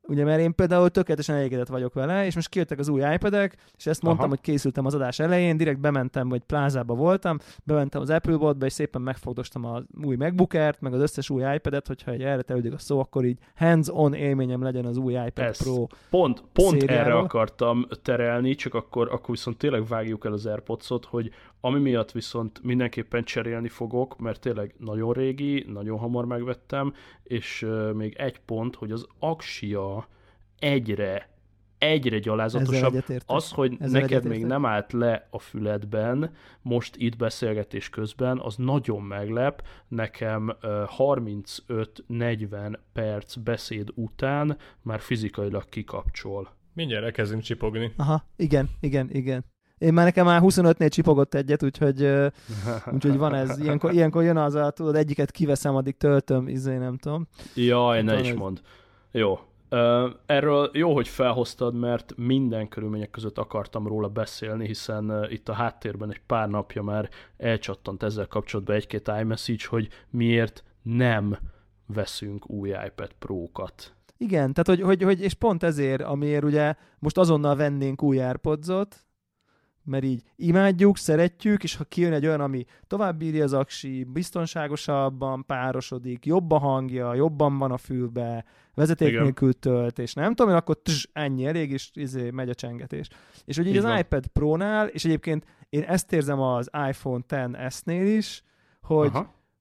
Ugye, 0.07 0.23
mert 0.23 0.39
én 0.39 0.55
például 0.55 0.89
tökéletesen 0.89 1.35
elégedett 1.35 1.67
vagyok 1.67 1.93
vele, 1.93 2.25
és 2.25 2.35
most 2.35 2.49
kijöttek 2.49 2.79
az 2.79 2.87
új 2.87 3.01
iPad-ek, 3.13 3.55
és 3.77 3.85
ezt 3.85 4.01
mondtam, 4.01 4.25
Aha. 4.25 4.35
hogy 4.35 4.43
készültem 4.43 4.85
az 4.85 4.93
adás 4.93 5.19
elején, 5.19 5.57
direkt 5.57 5.79
bementem, 5.79 6.29
vagy 6.29 6.41
plázába 6.41 6.93
voltam, 6.93 7.37
bementem 7.63 8.01
az 8.01 8.09
Apple 8.09 8.37
boltba, 8.37 8.65
és 8.65 8.73
szépen 8.73 9.01
megfogdostam 9.01 9.65
az 9.65 9.83
új 10.03 10.15
MacBookert, 10.15 10.81
meg 10.81 10.93
az 10.93 11.01
összes 11.01 11.29
új 11.29 11.43
iPad-et, 11.55 11.87
hogyha 11.87 12.11
egy 12.11 12.21
erre 12.21 12.41
terülődik 12.41 12.73
a 12.73 12.77
szó, 12.77 12.99
akkor 12.99 13.25
így 13.25 13.37
hands-on 13.55 14.13
élményem 14.13 14.61
legyen 14.61 14.85
az 14.85 14.97
új 14.97 15.13
iPad 15.13 15.45
Ez 15.45 15.63
Pro 15.63 15.87
Pont, 16.09 16.43
pont 16.53 16.83
erre 16.83 17.15
akartam 17.15 17.87
terelni, 18.01 18.55
csak 18.55 18.73
akkor, 18.73 19.07
akkor 19.11 19.29
viszont 19.29 19.57
tényleg 19.57 19.87
vágjuk 19.87 20.25
el 20.25 20.33
az 20.33 20.45
AirPods-ot, 20.45 21.05
hogy 21.05 21.31
ami 21.65 21.79
miatt 21.79 22.11
viszont 22.11 22.63
mindenképpen 22.63 23.23
cserélni 23.23 23.67
fogok, 23.67 24.19
mert 24.19 24.41
tényleg 24.41 24.75
nagyon 24.77 25.13
régi, 25.13 25.65
nagyon 25.67 25.97
hamar 25.97 26.25
megvettem, 26.25 26.93
és 27.23 27.67
még 27.93 28.15
egy 28.15 28.39
pont, 28.39 28.75
hogy 28.75 28.91
az 28.91 29.07
Axia 29.19 30.07
egyre 30.59 31.31
egyre 31.77 32.19
gyalázatosabb. 32.19 33.03
Az, 33.25 33.51
hogy 33.51 33.75
Ezzel 33.79 34.01
neked 34.01 34.25
még 34.25 34.45
nem 34.45 34.65
állt 34.65 34.91
le 34.91 35.27
a 35.29 35.39
füledben, 35.39 36.33
most 36.61 36.95
itt 36.95 37.17
beszélgetés 37.17 37.89
közben, 37.89 38.39
az 38.39 38.55
nagyon 38.55 39.01
meglep. 39.01 39.67
Nekem 39.87 40.57
uh, 40.61 40.71
35-40 40.97 42.77
perc 42.93 43.35
beszéd 43.35 43.89
után 43.95 44.57
már 44.81 44.99
fizikailag 44.99 45.69
kikapcsol. 45.69 46.49
Mindjárt 46.73 47.03
elkezdünk 47.03 47.41
csipogni. 47.41 47.93
Aha, 47.97 48.25
igen, 48.35 48.69
igen, 48.79 49.09
igen. 49.11 49.52
Én 49.77 49.93
már 49.93 50.05
nekem 50.05 50.25
már 50.25 50.41
25-nél 50.43 50.89
csipogott 50.89 51.33
egyet, 51.33 51.63
úgyhogy, 51.63 52.09
úgyhogy 52.93 53.17
van 53.17 53.33
ez. 53.33 53.59
Ilyenkor, 53.59 53.93
ilyenkor 53.93 54.23
jön 54.23 54.37
az 54.37 54.55
a, 54.55 54.69
tudod, 54.69 54.95
egyiket 54.95 55.31
kiveszem, 55.31 55.75
addig 55.75 55.97
töltöm, 55.97 56.47
izé 56.47 56.77
nem 56.77 56.97
tudom. 56.97 57.27
Jaj, 57.55 58.01
ne 58.01 58.19
is 58.19 58.29
ez... 58.29 58.35
mond. 58.35 58.61
Jó. 59.11 59.39
Erről 60.25 60.69
jó, 60.73 60.93
hogy 60.93 61.07
felhoztad, 61.07 61.75
mert 61.75 62.13
minden 62.17 62.67
körülmények 62.67 63.09
között 63.09 63.37
akartam 63.37 63.87
róla 63.87 64.07
beszélni, 64.07 64.65
hiszen 64.65 65.27
itt 65.29 65.49
a 65.49 65.53
háttérben 65.53 66.09
egy 66.09 66.21
pár 66.25 66.49
napja 66.49 66.81
már 66.81 67.09
elcsattant 67.37 68.03
ezzel 68.03 68.27
kapcsolatban 68.27 68.75
egy-két 68.75 69.11
iMessage, 69.21 69.63
hogy 69.69 69.87
miért 70.09 70.63
nem 70.81 71.37
veszünk 71.85 72.49
új 72.49 72.69
iPad 72.69 73.13
Pro-kat. 73.19 73.93
Igen, 74.17 74.53
tehát 74.53 74.67
hogy, 74.67 74.81
hogy, 74.81 75.03
hogy, 75.03 75.21
és 75.21 75.33
pont 75.33 75.63
ezért, 75.63 76.01
amiért 76.01 76.43
ugye 76.43 76.73
most 76.99 77.17
azonnal 77.17 77.55
vennénk 77.55 78.03
új 78.03 78.19
AirPods-ot, 78.19 79.05
mert 79.83 80.03
így 80.03 80.23
imádjuk, 80.35 80.97
szeretjük, 80.97 81.63
és 81.63 81.75
ha 81.75 81.83
kijön 81.83 82.13
egy 82.13 82.25
olyan, 82.25 82.41
ami 82.41 82.65
tovább 82.87 83.17
bírja 83.17 83.43
az 83.43 83.53
aksi, 83.53 84.03
biztonságosabban 84.03 85.45
párosodik, 85.45 86.25
jobb 86.25 86.51
a 86.51 86.57
hangja, 86.57 87.13
jobban 87.13 87.57
van 87.57 87.71
a 87.71 87.77
fülbe, 87.77 88.45
vezeték 88.73 89.07
Igen. 89.07 89.23
nélkül 89.23 89.53
tölt, 89.53 89.99
és 89.99 90.13
nem 90.13 90.33
tudom, 90.33 90.55
akkor 90.55 90.81
tss, 90.81 91.07
ennyi 91.13 91.45
elég, 91.45 91.71
és 91.71 91.89
izé, 91.93 92.29
megy 92.29 92.49
a 92.49 92.55
csengetés. 92.55 93.07
És 93.45 93.57
hogy 93.57 93.65
így, 93.65 93.71
így 93.71 93.77
az 93.77 93.83
van. 93.83 93.97
iPad 93.97 94.27
Pro-nál, 94.27 94.87
és 94.87 95.05
egyébként 95.05 95.45
én 95.69 95.83
ezt 95.83 96.13
érzem 96.13 96.39
az 96.39 96.69
iPhone 96.89 97.67
X-S-nél 97.67 98.17
is, 98.17 98.43
hogy, 98.81 99.11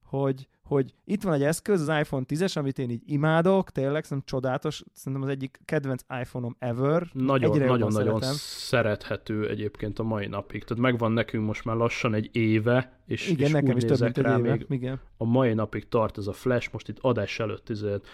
hogy 0.05 0.49
hogy 0.63 0.95
itt 1.05 1.23
van 1.23 1.33
egy 1.33 1.43
eszköz, 1.43 1.89
az 1.89 1.99
iPhone 1.99 2.25
10-es, 2.29 2.57
amit 2.57 2.79
én 2.79 2.91
így 2.91 3.03
imádok, 3.07 3.71
tényleg, 3.71 4.05
szerintem 4.05 4.27
csodálatos, 4.27 4.83
szerintem 4.93 5.23
az 5.23 5.29
egyik 5.35 5.61
kedvenc 5.65 6.03
iPhone-om 6.21 6.57
ever. 6.59 7.09
Nagyon-nagyon 7.13 8.23
szerethető 8.33 9.49
egyébként 9.49 9.99
a 9.99 10.03
mai 10.03 10.27
napig. 10.27 10.65
Tehát 10.65 10.83
megvan 10.83 11.13
nekünk 11.13 11.47
most 11.47 11.65
már 11.65 11.77
lassan 11.77 12.15
egy 12.15 12.29
éve, 12.33 13.03
és, 13.07 13.29
igen, 13.29 13.47
és 13.47 13.53
nekem 13.53 13.75
úgy 13.75 13.83
is 13.83 13.89
több 13.89 14.01
mint 14.01 14.17
rá, 14.19 14.39
éve. 14.39 14.51
Még 14.51 14.67
igen. 14.69 15.01
a 15.17 15.25
mai 15.25 15.53
napig 15.53 15.89
tart 15.89 16.19
ez 16.19 16.27
a 16.27 16.33
flash, 16.33 16.73
most 16.73 16.89
itt 16.89 16.99
adás 17.01 17.39
előtt 17.39 17.71
ezért, 17.71 18.09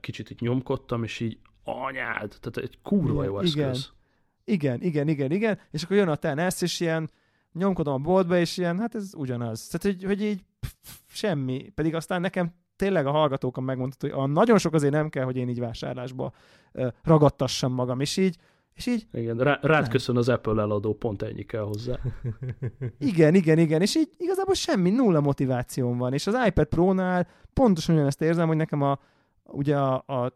kicsit 0.00 0.30
itt 0.30 0.40
nyomkodtam, 0.40 1.02
és 1.02 1.20
így 1.20 1.38
anyád, 1.64 2.36
tehát 2.40 2.56
egy 2.56 2.78
kurva 2.82 3.24
jó 3.24 3.38
eszköz. 3.38 3.54
Igen. 3.54 3.96
Igen, 4.44 4.80
igen, 4.80 5.08
igen, 5.08 5.30
igen, 5.30 5.58
és 5.70 5.82
akkor 5.82 5.96
jön 5.96 6.08
a 6.08 6.16
TNS, 6.16 6.62
és 6.62 6.80
ilyen 6.80 7.10
nyomkodom 7.52 7.94
a 7.94 7.98
boltba, 7.98 8.38
és 8.38 8.56
ilyen, 8.56 8.78
hát 8.78 8.94
ez 8.94 9.10
ugyanaz. 9.16 9.66
Tehát, 9.66 9.96
hogy, 9.96 10.06
hogy 10.06 10.22
így 10.22 10.44
pff, 10.60 10.98
semmi. 11.06 11.72
Pedig 11.74 11.94
aztán 11.94 12.20
nekem 12.20 12.52
tényleg 12.76 13.06
a 13.06 13.10
hallgatókon 13.10 13.64
megmondható, 13.64 14.14
hogy 14.14 14.24
a 14.24 14.32
nagyon 14.32 14.58
sok 14.58 14.74
azért 14.74 14.92
nem 14.92 15.08
kell, 15.08 15.24
hogy 15.24 15.36
én 15.36 15.48
így 15.48 15.60
vásárlásba 15.60 16.32
ragadtassam 17.02 17.72
magam, 17.72 18.00
és 18.00 18.16
így, 18.16 18.36
és 18.74 18.86
így... 18.86 19.06
Igen, 19.12 19.36
rá, 19.38 19.58
rád 19.62 19.80
nem. 19.80 19.90
köszön 19.90 20.16
az 20.16 20.28
Apple 20.28 20.62
eladó, 20.62 20.94
pont 20.94 21.22
ennyi 21.22 21.42
kell 21.42 21.62
hozzá. 21.62 21.98
igen, 22.98 23.34
igen, 23.34 23.58
igen, 23.58 23.80
és 23.80 23.96
így 23.96 24.10
igazából 24.16 24.54
semmi, 24.54 24.90
nulla 24.90 25.20
motivációm 25.20 25.98
van, 25.98 26.12
és 26.12 26.26
az 26.26 26.36
iPad 26.46 26.66
Pro-nál 26.66 27.28
pontosan 27.52 27.94
ugyanezt 27.94 28.22
érzem, 28.22 28.46
hogy 28.46 28.56
nekem 28.56 28.82
a, 28.82 28.98
ugye 29.44 29.76
a, 29.76 29.94
a 29.94 30.32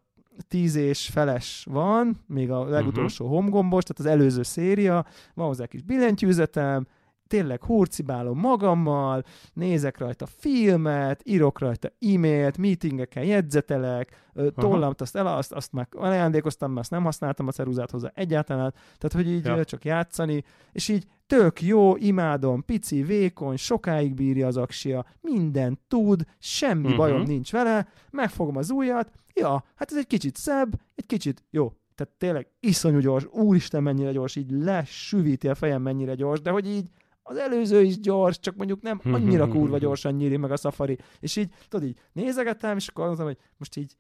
10 0.49 0.75
és 0.75 1.09
feles 1.09 1.67
van, 1.71 2.17
még 2.27 2.51
a 2.51 2.65
legutolsó 2.65 3.25
uh-huh. 3.25 3.39
home 3.39 3.51
gombos, 3.51 3.83
tehát 3.83 4.13
az 4.13 4.19
előző 4.19 4.43
széria, 4.43 5.07
van 5.35 5.47
hozzá 5.47 5.67
kis 5.67 5.83
billentyűzetem, 5.83 6.87
tényleg 7.33 7.64
hurcibálom 7.64 8.39
magammal, 8.39 9.24
nézek 9.53 9.99
rajta 9.99 10.26
filmet, 10.26 11.20
írok 11.24 11.59
rajta 11.59 11.89
e-mailt, 11.89 12.59
meetingeken 12.59 13.24
jegyzetelek, 13.24 14.30
tollamt 14.55 15.01
azt 15.01 15.16
el, 15.16 15.26
azt, 15.26 15.53
azt 15.53 15.72
meg 15.72 15.89
ajándékoztam, 15.91 16.68
mert 16.68 16.80
azt 16.80 16.91
nem 16.91 17.03
használtam 17.03 17.47
a 17.47 17.53
ceruzát 17.53 17.91
hozzá 17.91 18.11
egyáltalán, 18.14 18.74
tehát 18.99 19.12
hogy 19.12 19.28
így 19.28 19.45
ja. 19.45 19.64
csak 19.64 19.85
játszani, 19.85 20.45
és 20.72 20.89
így 20.89 21.07
tök 21.26 21.62
jó, 21.62 21.97
imádom, 21.97 22.64
pici, 22.64 23.03
vékony, 23.03 23.57
sokáig 23.57 24.14
bírja 24.14 24.47
az 24.47 24.57
aksia, 24.57 25.05
minden 25.20 25.78
tud, 25.89 26.22
semmi 26.39 26.83
uh-huh. 26.83 26.97
bajom 26.97 27.22
nincs 27.22 27.53
vele, 27.53 27.89
megfogom 28.11 28.57
az 28.57 28.70
ujjat, 28.70 29.11
ja, 29.35 29.64
hát 29.74 29.91
ez 29.91 29.97
egy 29.97 30.07
kicsit 30.07 30.37
szebb, 30.37 30.80
egy 30.95 31.07
kicsit, 31.07 31.45
jó, 31.51 31.72
tehát 31.95 32.12
tényleg 32.18 32.47
iszonyú 32.61 32.99
gyors, 32.99 33.26
úristen 33.30 33.83
mennyire 33.83 34.12
gyors, 34.12 34.37
így 34.37 34.51
lesüvíti 34.51 35.49
a 35.49 35.55
fejem 35.55 35.83
mennyire 35.83 36.14
gyors, 36.14 36.41
de 36.41 36.51
hogy 36.51 36.68
így 36.68 36.89
az 37.23 37.37
előző 37.37 37.83
is 37.83 38.01
gyors, 38.01 38.39
csak 38.39 38.57
mondjuk 38.57 38.83
nem 38.83 39.01
annyira 39.05 39.49
kurva 39.49 39.79
gyorsan 39.79 40.14
nyíri 40.14 40.37
meg 40.37 40.51
a 40.51 40.57
Safari. 40.57 40.99
És 41.20 41.37
így, 41.37 41.55
tudod, 41.68 41.89
így 41.89 41.99
nézegettem, 42.12 42.77
és 42.77 42.89
akkor 42.89 43.05
mondtam, 43.05 43.27
hogy 43.27 43.39
most 43.57 43.77
így, 43.77 43.97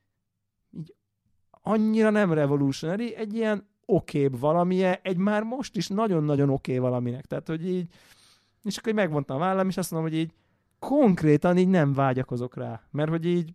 így 0.70 0.94
annyira 1.50 2.10
nem 2.10 2.32
revolutionary, 2.32 3.14
egy 3.14 3.34
ilyen 3.34 3.70
okébb 3.84 4.38
valamilyen, 4.38 4.98
egy 5.02 5.16
már 5.16 5.42
most 5.42 5.76
is 5.76 5.88
nagyon-nagyon 5.88 6.50
oké 6.50 6.78
valaminek. 6.78 7.26
Tehát, 7.26 7.48
hogy 7.48 7.68
így, 7.68 7.88
és 8.64 8.76
akkor 8.76 8.88
így 8.88 8.98
megmondtam 8.98 9.36
a 9.36 9.40
vállam, 9.40 9.68
és 9.68 9.76
azt 9.76 9.90
mondom, 9.90 10.10
hogy 10.10 10.18
így 10.18 10.32
konkrétan 10.78 11.56
így 11.56 11.68
nem 11.68 11.92
vágyakozok 11.92 12.56
rá. 12.56 12.82
Mert 12.90 13.10
hogy 13.10 13.26
így 13.26 13.54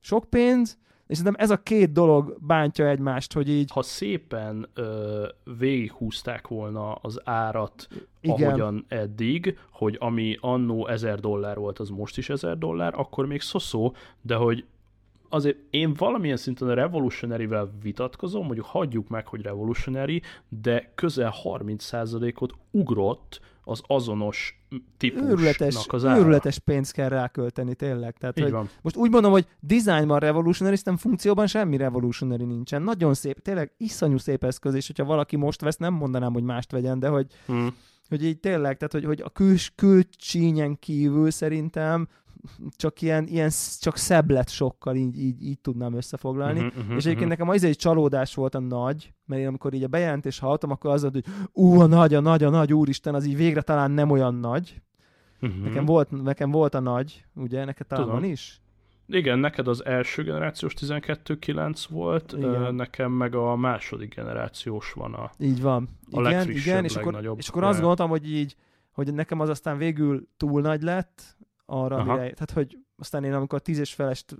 sok 0.00 0.30
pénz, 0.30 0.78
és 1.06 1.16
szerintem 1.16 1.42
ez 1.42 1.50
a 1.50 1.62
két 1.62 1.92
dolog 1.92 2.36
bántja 2.40 2.88
egymást, 2.88 3.32
hogy 3.32 3.48
így... 3.48 3.70
Ha 3.72 3.82
szépen 3.82 4.68
ö, 4.74 5.26
végighúzták 5.58 6.48
volna 6.48 6.92
az 6.92 7.20
árat, 7.24 7.88
Igen. 8.20 8.48
ahogyan 8.48 8.84
eddig, 8.88 9.58
hogy 9.70 9.96
ami 10.00 10.36
annó 10.40 10.86
1000 10.86 11.20
dollár 11.20 11.56
volt, 11.58 11.78
az 11.78 11.88
most 11.88 12.18
is 12.18 12.28
1000 12.28 12.58
dollár, 12.58 12.92
akkor 12.96 13.26
még 13.26 13.40
szoszó, 13.40 13.94
de 14.22 14.34
hogy 14.34 14.64
azért 15.28 15.56
én 15.70 15.94
valamilyen 15.94 16.36
szinten 16.36 16.68
a 16.68 16.74
Revolutionary-vel 16.74 17.72
vitatkozom, 17.82 18.44
mondjuk 18.44 18.66
hagyjuk 18.66 19.08
meg, 19.08 19.26
hogy 19.26 19.42
Revolutionary, 19.42 20.22
de 20.48 20.92
közel 20.94 21.34
30%-ot 21.44 22.52
ugrott 22.70 23.40
az 23.64 23.82
azonos 23.86 24.55
típusnak 24.96 25.30
őrületes, 25.30 25.86
az 25.86 26.04
ára. 26.04 26.18
Őrületes 26.18 26.58
pénzt 26.58 26.92
kell 26.92 27.08
rákölteni, 27.08 27.74
tényleg. 27.74 28.16
Tehát, 28.16 28.40
hogy 28.40 28.50
van. 28.50 28.68
Most 28.82 28.96
úgy 28.96 29.10
mondom, 29.10 29.32
hogy 29.32 29.46
designban 29.60 30.18
revolutionary, 30.18 30.76
nem 30.84 30.96
funkcióban 30.96 31.46
semmi 31.46 31.76
revolutionary 31.76 32.44
nincsen. 32.44 32.82
Nagyon 32.82 33.14
szép, 33.14 33.42
tényleg 33.42 33.72
iszonyú 33.76 34.18
szép 34.18 34.44
eszköz, 34.44 34.74
és 34.74 34.86
hogyha 34.86 35.04
valaki 35.04 35.36
most 35.36 35.60
vesz, 35.60 35.76
nem 35.76 35.94
mondanám, 35.94 36.32
hogy 36.32 36.42
mást 36.42 36.72
vegyen, 36.72 36.98
de 36.98 37.08
hogy, 37.08 37.26
hmm. 37.46 37.74
hogy 38.08 38.24
így 38.24 38.38
tényleg, 38.38 38.76
tehát 38.76 38.92
hogy, 38.92 39.04
hogy 39.04 39.20
a 39.20 39.30
küls, 39.30 39.72
külcsínyen 39.74 40.78
kívül 40.78 41.30
szerintem 41.30 42.08
csak 42.76 43.02
ilyen, 43.02 43.26
ilyen 43.26 43.50
csak 43.80 43.96
szebb 43.96 44.30
lett 44.30 44.48
sokkal, 44.48 44.94
így, 44.94 45.18
így, 45.18 45.42
így 45.42 45.58
tudnám 45.58 45.94
összefoglalni. 45.94 46.58
Uh-huh, 46.58 46.76
uh-huh, 46.76 46.96
és 46.96 47.04
egyébként 47.04 47.14
uh-huh. 47.14 47.28
nekem 47.28 47.48
az 47.48 47.64
egy 47.64 47.76
csalódás 47.76 48.34
volt 48.34 48.54
a 48.54 48.60
nagy, 48.60 49.12
mert 49.24 49.40
én 49.40 49.46
amikor 49.46 49.74
így 49.74 49.82
a 49.82 49.88
bejelentés 49.88 50.38
hallottam, 50.38 50.70
akkor 50.70 50.90
az 50.90 51.00
volt, 51.00 51.12
hogy 51.12 51.24
ú, 51.52 51.80
a 51.80 51.86
nagy, 51.86 52.14
a 52.14 52.20
nagy, 52.20 52.42
a 52.42 52.50
nagy, 52.50 52.72
úristen, 52.72 53.14
az 53.14 53.26
így 53.26 53.36
végre 53.36 53.62
talán 53.62 53.90
nem 53.90 54.10
olyan 54.10 54.34
nagy. 54.34 54.82
Uh-huh. 55.40 55.62
Nekem, 55.62 55.84
volt, 55.84 56.22
nekem 56.22 56.50
volt 56.50 56.74
a 56.74 56.80
nagy, 56.80 57.24
ugye, 57.34 57.64
neked 57.64 57.86
talán 57.86 58.06
van 58.06 58.24
is? 58.24 58.60
Igen, 59.08 59.38
neked 59.38 59.68
az 59.68 59.84
első 59.84 60.22
generációs 60.22 60.74
12.9 60.80 61.84
volt, 61.88 62.34
igen. 62.38 62.74
nekem 62.74 63.12
meg 63.12 63.34
a 63.34 63.56
második 63.56 64.14
generációs 64.14 64.92
van 64.92 65.14
a 65.14 65.30
Így 65.38 65.62
van. 65.62 65.88
A 66.10 66.20
igen, 66.20 66.50
igen, 66.50 66.84
és 66.84 66.96
akkor, 66.96 67.34
és 67.36 67.48
akkor 67.48 67.64
azt 67.64 67.78
gondoltam, 67.78 68.08
hogy 68.08 68.30
így, 68.30 68.56
hogy 68.90 69.14
nekem 69.14 69.40
az 69.40 69.48
aztán 69.48 69.78
végül 69.78 70.28
túl 70.36 70.60
nagy 70.60 70.82
lett, 70.82 71.36
arra, 71.66 71.96
amire, 71.96 72.16
tehát 72.16 72.50
hogy 72.54 72.78
aztán 72.96 73.24
én 73.24 73.32
amikor 73.32 73.58
a 73.58 73.62
tízes 73.62 73.94
felest 73.94 74.36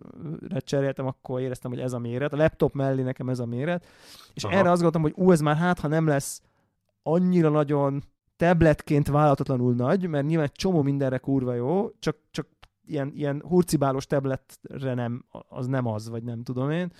cseréltem, 0.58 1.06
akkor 1.06 1.40
éreztem, 1.40 1.70
hogy 1.70 1.80
ez 1.80 1.92
a 1.92 1.98
méret. 1.98 2.32
A 2.32 2.36
laptop 2.36 2.74
mellé 2.74 3.02
nekem 3.02 3.28
ez 3.28 3.38
a 3.38 3.46
méret. 3.46 3.86
És 4.34 4.44
Aha. 4.44 4.54
erre 4.54 4.70
azt 4.70 4.82
gondoltam, 4.82 5.02
hogy 5.02 5.24
ú, 5.24 5.32
ez 5.32 5.40
már 5.40 5.56
hát, 5.56 5.80
ha 5.80 5.88
nem 5.88 6.06
lesz 6.06 6.42
annyira 7.02 7.48
nagyon 7.48 8.02
tabletként 8.36 9.08
vállalatlanul 9.08 9.74
nagy, 9.74 10.08
mert 10.08 10.26
nyilván 10.26 10.50
csomó 10.52 10.82
mindenre 10.82 11.18
kurva 11.18 11.54
jó, 11.54 11.90
csak, 11.98 12.16
csak 12.30 12.46
ilyen, 12.84 13.12
ilyen 13.14 13.42
hurcibálos 13.48 14.06
tabletre 14.06 14.94
nem, 14.94 15.24
az 15.48 15.66
nem 15.66 15.86
az, 15.86 16.08
vagy 16.08 16.22
nem 16.22 16.42
tudom 16.42 16.70
én. 16.70 16.92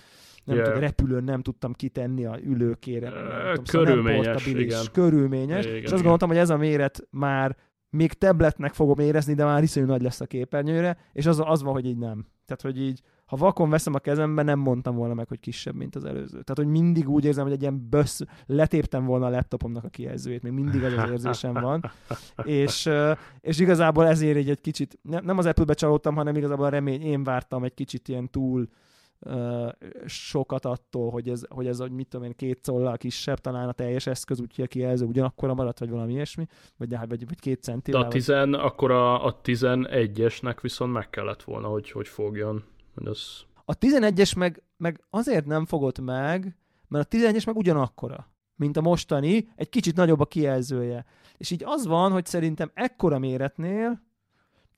Nem 0.43 0.55
yeah. 0.55 0.67
tudom, 0.67 0.83
repülőn 0.83 1.23
nem 1.23 1.41
tudtam 1.41 1.73
kitenni 1.73 2.25
a 2.25 2.39
ülőkére. 2.43 3.09
Nem 3.09 3.63
tudom, 3.63 3.85
körülményes, 3.85 4.25
szóval 4.25 4.41
nem 4.45 4.59
igen. 4.59 4.85
Körülményes. 4.91 5.65
Igen, 5.65 5.77
és 5.77 5.91
azt 5.91 6.01
gondoltam, 6.01 6.27
hogy 6.27 6.37
ez 6.37 6.49
a 6.49 6.57
méret 6.57 7.07
már 7.09 7.55
még 7.89 8.13
tabletnek 8.13 8.73
fogom 8.73 8.99
érezni, 8.99 9.33
de 9.33 9.45
már 9.45 9.63
iszonyú 9.63 9.85
nagy 9.85 10.01
lesz 10.01 10.21
a 10.21 10.25
képernyőre, 10.25 10.97
és 11.13 11.25
az, 11.25 11.41
az 11.45 11.63
van, 11.63 11.73
hogy 11.73 11.85
így 11.85 11.97
nem. 11.97 12.25
Tehát, 12.45 12.61
hogy 12.61 12.81
így, 12.81 13.01
ha 13.25 13.35
vakon 13.35 13.69
veszem 13.69 13.93
a 13.93 13.99
kezembe, 13.99 14.43
nem 14.43 14.59
mondtam 14.59 14.95
volna 14.95 15.13
meg, 15.13 15.27
hogy 15.27 15.39
kisebb, 15.39 15.75
mint 15.75 15.95
az 15.95 16.05
előző. 16.05 16.41
Tehát, 16.41 16.55
hogy 16.55 16.67
mindig 16.67 17.09
úgy 17.09 17.25
érzem, 17.25 17.43
hogy 17.43 17.53
egy 17.53 17.61
ilyen 17.61 17.89
bössz, 17.89 18.21
letéptem 18.45 19.05
volna 19.05 19.25
a 19.25 19.29
laptopomnak 19.29 19.83
a 19.83 19.89
kijelzőjét, 19.89 20.41
még 20.43 20.51
mindig 20.51 20.83
az 20.83 20.93
az 20.93 21.09
érzésem 21.09 21.53
van. 21.53 21.91
és, 22.43 22.89
és 23.41 23.59
igazából 23.59 24.07
ezért 24.07 24.37
egy, 24.37 24.49
egy 24.49 24.61
kicsit, 24.61 24.99
nem 25.01 25.37
az 25.37 25.45
Apple-be 25.45 25.73
csalódtam, 25.73 26.15
hanem 26.15 26.35
igazából 26.35 26.65
a 26.65 26.69
remény, 26.69 27.01
én 27.01 27.23
vártam 27.23 27.63
egy 27.63 27.73
kicsit 27.73 28.07
ilyen 28.07 28.29
túl, 28.29 28.67
sokat 30.05 30.65
attól, 30.65 31.11
hogy 31.11 31.29
ez, 31.29 31.43
hogy 31.49 31.67
ez, 31.67 31.79
hogy 31.79 31.91
mit 31.91 32.07
tudom 32.07 32.25
én, 32.25 32.35
két 32.35 32.63
szollal 32.63 32.97
kisebb, 32.97 33.39
talán 33.39 33.67
a 33.67 33.71
teljes 33.71 34.07
eszköz, 34.07 34.41
úgyhogy 34.41 34.63
a 34.63 34.67
kijelző 34.67 35.05
ugyanakkor 35.05 35.53
maradt, 35.53 35.79
vagy 35.79 35.89
valami 35.89 36.13
ilyesmi, 36.13 36.47
vagy, 36.77 36.89
vagy, 37.07 37.27
vagy 37.27 37.39
két 37.39 37.63
centi. 37.63 37.91
De 37.91 37.97
a, 37.97 38.07
tizen, 38.07 38.51
vagy... 38.51 38.59
akkor 38.59 38.91
a, 38.91 39.25
a 39.25 39.41
11-esnek 39.41 40.57
viszont 40.61 40.93
meg 40.93 41.09
kellett 41.09 41.43
volna, 41.43 41.67
hogy 41.67 41.91
hogy 41.91 42.07
fogjon. 42.07 42.63
Hogy 42.93 43.07
az... 43.07 43.45
A 43.65 43.77
11-es 43.77 44.37
meg, 44.37 44.63
meg 44.77 45.03
azért 45.09 45.45
nem 45.45 45.65
fogott 45.65 45.99
meg, 45.99 46.57
mert 46.87 47.13
a 47.13 47.17
11-es 47.17 47.45
meg 47.45 47.55
ugyanakkora, 47.55 48.27
mint 48.55 48.77
a 48.77 48.81
mostani, 48.81 49.49
egy 49.55 49.69
kicsit 49.69 49.95
nagyobb 49.95 50.19
a 50.19 50.25
kijelzője. 50.25 51.05
És 51.37 51.51
így 51.51 51.63
az 51.65 51.85
van, 51.85 52.11
hogy 52.11 52.25
szerintem 52.25 52.71
ekkora 52.73 53.19
méretnél 53.19 54.05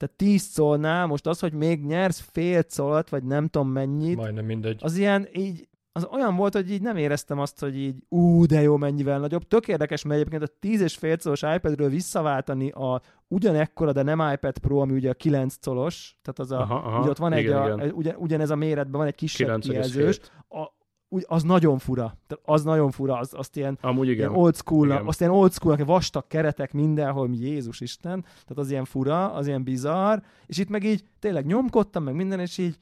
tehát 0.00 0.16
10 0.16 0.42
szólnál 0.42 1.06
most 1.06 1.26
az, 1.26 1.40
hogy 1.40 1.52
még 1.52 1.84
nyersz 1.84 2.28
fél 2.32 2.62
szólt, 2.68 3.08
vagy 3.08 3.24
nem 3.24 3.48
tudom 3.48 3.68
mennyit. 3.68 4.16
Majdnem 4.16 4.44
mindegy. 4.44 4.80
Az 4.82 4.96
ilyen 4.96 5.28
így, 5.32 5.68
az 5.92 6.08
olyan 6.12 6.36
volt, 6.36 6.54
hogy 6.54 6.70
így 6.70 6.82
nem 6.82 6.96
éreztem 6.96 7.38
azt, 7.38 7.60
hogy 7.60 7.76
így 7.76 7.96
ú, 8.08 8.46
de 8.46 8.60
jó, 8.60 8.76
mennyivel 8.76 9.18
nagyobb. 9.18 9.48
Tök 9.48 9.68
érdekes, 9.68 10.04
mert 10.04 10.20
egyébként 10.20 10.42
a 10.42 10.54
10 10.60 10.80
és 10.80 10.96
fél 10.96 11.18
szolos 11.18 11.42
iPadről 11.42 11.88
visszaváltani 11.88 12.70
a 12.70 13.00
ugyanekkora, 13.28 13.92
de 13.92 14.02
nem 14.02 14.32
iPad 14.32 14.58
Pro, 14.58 14.78
ami 14.78 14.92
ugye 14.92 15.10
a 15.10 15.14
9 15.14 15.56
colos, 15.64 16.18
tehát 16.22 16.38
az 16.38 16.50
a, 16.50 16.60
aha, 16.60 16.74
aha, 16.74 17.00
ugye 17.00 17.10
ott 17.10 17.16
van 17.16 17.36
igen, 17.36 17.80
egy, 17.80 17.88
a, 17.88 17.92
ugyan, 17.92 18.14
ugyanez 18.16 18.50
a 18.50 18.56
méretben 18.56 19.00
van 19.00 19.06
egy 19.06 19.14
kisebb 19.14 19.60
kijelzős, 19.60 20.20
a, 20.48 20.79
úgy, 21.12 21.24
az 21.28 21.42
nagyon 21.42 21.78
fura. 21.78 22.16
Tehát 22.26 22.44
az 22.46 22.64
nagyon 22.64 22.90
fura, 22.90 23.18
az, 23.18 23.34
azt 23.36 23.56
ilyen, 23.56 23.78
Amúgy 23.80 24.08
igen. 24.08 24.18
ilyen 24.18 24.40
old 24.40 24.56
school 24.56 24.86
igen. 24.86 25.06
azt 25.06 25.20
ilyen 25.20 25.32
old 25.32 25.52
school 25.52 25.76
vastag 25.76 26.26
keretek 26.26 26.72
mindenhol, 26.72 27.28
mi 27.28 27.36
Jézus 27.36 27.80
Isten, 27.80 28.20
tehát 28.22 28.56
az 28.56 28.70
ilyen 28.70 28.84
fura, 28.84 29.32
az 29.32 29.46
ilyen 29.46 29.62
bizarr, 29.62 30.18
és 30.46 30.58
itt 30.58 30.68
meg 30.68 30.84
így 30.84 31.04
tényleg 31.18 31.46
nyomkodtam, 31.46 32.02
meg 32.02 32.14
minden, 32.14 32.40
és 32.40 32.58
így 32.58 32.78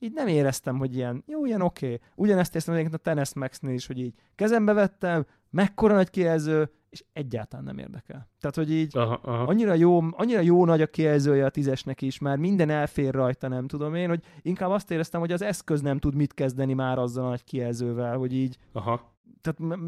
így 0.00 0.12
nem 0.12 0.26
éreztem, 0.26 0.78
hogy 0.78 0.94
ilyen, 0.96 1.24
jó, 1.26 1.46
ilyen 1.46 1.60
oké. 1.60 1.86
Okay. 1.86 2.00
Ugyanezt 2.14 2.50
éreztem 2.50 2.74
egyébként 2.74 3.00
a 3.00 3.02
Tennis 3.02 3.34
Max-nél 3.34 3.74
is, 3.74 3.86
hogy 3.86 3.98
így 3.98 4.14
kezembe 4.34 4.72
vettem, 4.72 5.26
mekkora 5.50 5.94
nagy 5.94 6.10
kijelző, 6.10 6.70
és 6.90 7.04
egyáltalán 7.12 7.64
nem 7.64 7.78
érdekel. 7.78 8.28
Tehát, 8.40 8.56
hogy 8.56 8.72
így 8.72 8.96
aha, 8.96 9.20
aha. 9.22 9.42
Annyira, 9.42 9.74
jó, 9.74 10.00
annyira 10.10 10.40
jó 10.40 10.64
nagy 10.64 10.80
a 10.80 10.86
kijelzője 10.86 11.44
a 11.44 11.50
tízesnek 11.50 12.02
is, 12.02 12.18
már 12.18 12.36
minden 12.36 12.70
elfér 12.70 13.14
rajta, 13.14 13.48
nem 13.48 13.66
tudom 13.66 13.94
én, 13.94 14.08
hogy 14.08 14.22
inkább 14.42 14.70
azt 14.70 14.90
éreztem, 14.90 15.20
hogy 15.20 15.32
az 15.32 15.42
eszköz 15.42 15.80
nem 15.80 15.98
tud 15.98 16.14
mit 16.14 16.34
kezdeni 16.34 16.72
már 16.72 16.98
azzal 16.98 17.24
a 17.24 17.28
nagy 17.28 17.44
kijelzővel, 17.44 18.16
hogy 18.16 18.32
így 18.32 18.58
aha. 18.72 19.16
Tehát 19.40 19.80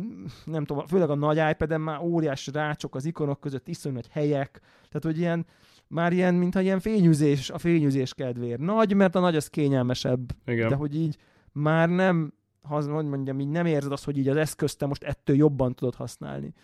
nem 0.45 0.65
tudom, 0.65 0.87
főleg 0.87 1.11
a 1.11 1.15
nagy 1.15 1.51
ipad 1.51 1.79
már 1.79 2.01
óriás 2.01 2.47
rácsok 2.47 2.95
az 2.95 3.05
ikonok 3.05 3.41
között, 3.41 3.69
iszonyú 3.69 3.95
nagy 3.95 4.09
helyek, 4.09 4.61
tehát 4.61 5.03
hogy 5.03 5.19
ilyen, 5.19 5.47
már 5.87 6.13
ilyen, 6.13 6.35
mintha 6.35 6.61
ilyen 6.61 6.81
fényűzés, 6.81 7.51
a 7.51 7.59
fényűzés 7.59 8.15
kedvéért. 8.15 8.61
Nagy, 8.61 8.95
mert 8.95 9.15
a 9.15 9.21
nagy 9.21 9.37
az 9.37 9.49
kényelmesebb, 9.49 10.33
Igen. 10.45 10.69
de 10.69 10.75
hogy 10.75 10.97
így 10.97 11.17
már 11.53 11.89
nem, 11.89 12.33
ha, 12.63 12.83
hogy 12.95 13.07
mondjam, 13.07 13.41
így 13.41 13.49
nem 13.49 13.67
érzed 13.67 13.93
azt, 13.93 14.05
hogy 14.05 14.19
így 14.19 14.29
az 14.29 14.37
eszközt 14.37 14.79
te 14.79 14.87
most 14.87 15.03
ettől 15.03 15.37
jobban 15.37 15.75
tudod 15.75 15.95
használni 15.95 16.55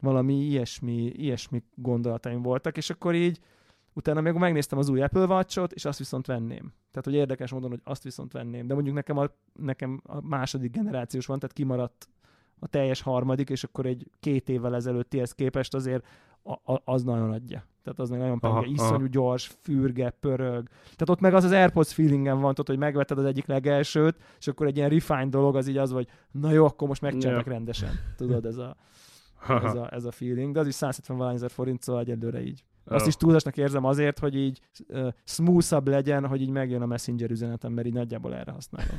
valami 0.00 0.34
ilyesmi, 0.34 1.12
ilyesmi 1.16 1.62
gondolataim 1.74 2.42
voltak, 2.42 2.76
és 2.76 2.90
akkor 2.90 3.14
így 3.14 3.40
utána 3.92 4.20
még 4.20 4.32
megnéztem 4.32 4.78
az 4.78 4.88
új 4.88 5.02
Apple 5.02 5.24
watch 5.24 5.62
és 5.68 5.84
azt 5.84 5.98
viszont 5.98 6.26
venném. 6.26 6.72
Tehát, 6.90 7.04
hogy 7.04 7.14
érdekes 7.14 7.52
módon, 7.52 7.70
hogy 7.70 7.80
azt 7.84 8.02
viszont 8.02 8.32
venném. 8.32 8.66
De 8.66 8.74
mondjuk 8.74 8.94
nekem 8.94 9.18
a, 9.18 9.26
nekem 9.52 10.00
a 10.04 10.20
második 10.20 10.72
generációs 10.72 11.26
van, 11.26 11.38
tehát 11.38 11.54
kimaradt 11.54 12.08
a 12.58 12.66
teljes 12.66 13.00
harmadik, 13.00 13.50
és 13.50 13.64
akkor 13.64 13.86
egy 13.86 14.10
két 14.20 14.48
évvel 14.48 14.74
ezelőttihez 14.74 15.32
képest 15.32 15.74
azért 15.74 16.06
a, 16.42 16.72
a, 16.72 16.82
az 16.84 17.02
nagyon 17.02 17.30
adja. 17.30 17.66
Tehát 17.82 17.98
az 17.98 18.08
nagyon 18.08 18.38
penge, 18.38 18.66
iszonyú 18.66 18.94
aha. 18.94 19.06
gyors, 19.06 19.46
fürge, 19.60 20.10
pörög. 20.10 20.68
Tehát 20.68 21.08
ott 21.08 21.20
meg 21.20 21.34
az 21.34 21.44
az 21.44 21.50
AirPods 21.50 21.94
feelingen 21.94 22.40
van, 22.40 22.54
tudod, 22.54 22.66
hogy 22.66 22.78
megvetted 22.78 23.18
az 23.18 23.24
egyik 23.24 23.46
legelsőt, 23.46 24.16
és 24.38 24.48
akkor 24.48 24.66
egy 24.66 24.76
ilyen 24.76 24.88
refined 24.88 25.28
dolog 25.28 25.56
az 25.56 25.68
így 25.68 25.76
az, 25.76 25.90
hogy 25.90 26.08
na 26.30 26.50
jó, 26.52 26.64
akkor 26.64 26.88
most 26.88 27.02
megcsináltak 27.02 27.46
ja. 27.46 27.52
rendesen. 27.52 27.90
Tudod, 28.16 28.46
ez 28.46 28.56
a 28.56 28.76
ez 29.48 29.74
a, 29.82 29.88
ez 29.94 30.04
a 30.04 30.10
feeling, 30.10 30.52
de 30.52 30.60
az 30.60 30.66
is 30.66 30.74
170 30.74 31.16
valány 31.16 31.34
ezer 31.34 31.50
forint, 31.50 31.82
szóval 31.82 32.02
egyelőre 32.02 32.42
így. 32.42 32.64
Azt 32.90 33.06
is 33.06 33.16
túlzásnak 33.16 33.56
érzem 33.56 33.84
azért, 33.84 34.18
hogy 34.18 34.36
így 34.36 34.60
uh, 34.88 35.08
smoothabb 35.24 35.88
legyen, 35.88 36.26
hogy 36.26 36.40
így 36.40 36.50
megjön 36.50 36.82
a 36.82 36.86
Messenger 36.86 37.30
üzenetem, 37.30 37.72
mert 37.72 37.86
így 37.86 37.92
nagyjából 37.92 38.34
erre 38.34 38.52
használom. 38.52 38.96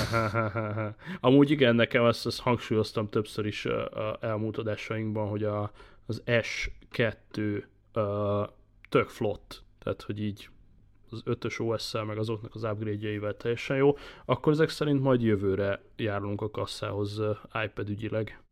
Amúgy 1.20 1.50
igen, 1.50 1.74
nekem 1.74 2.04
ezt, 2.04 2.26
ezt 2.26 2.40
hangsúlyoztam 2.40 3.08
többször 3.08 3.46
is 3.46 3.64
uh, 3.64 3.72
elmúlt 4.20 4.56
adásainkban, 4.56 5.28
hogy 5.28 5.44
a, 5.44 5.70
az 6.06 6.22
S2 6.26 7.62
uh, 7.94 8.02
tök 8.88 9.08
flott, 9.08 9.64
tehát 9.78 10.02
hogy 10.02 10.22
így 10.22 10.48
az 11.10 11.22
5-ös 11.26 11.60
OS-szel, 11.68 12.04
meg 12.04 12.18
azoknak 12.18 12.54
az 12.54 12.62
upgrade-jeivel 12.64 13.36
teljesen 13.36 13.76
jó, 13.76 13.96
akkor 14.24 14.52
ezek 14.52 14.68
szerint 14.68 15.02
majd 15.02 15.22
jövőre 15.22 15.82
járunk 15.96 16.40
a 16.40 16.50
kasszához 16.50 17.22
iPad 17.64 17.88
ügyileg. 17.88 18.42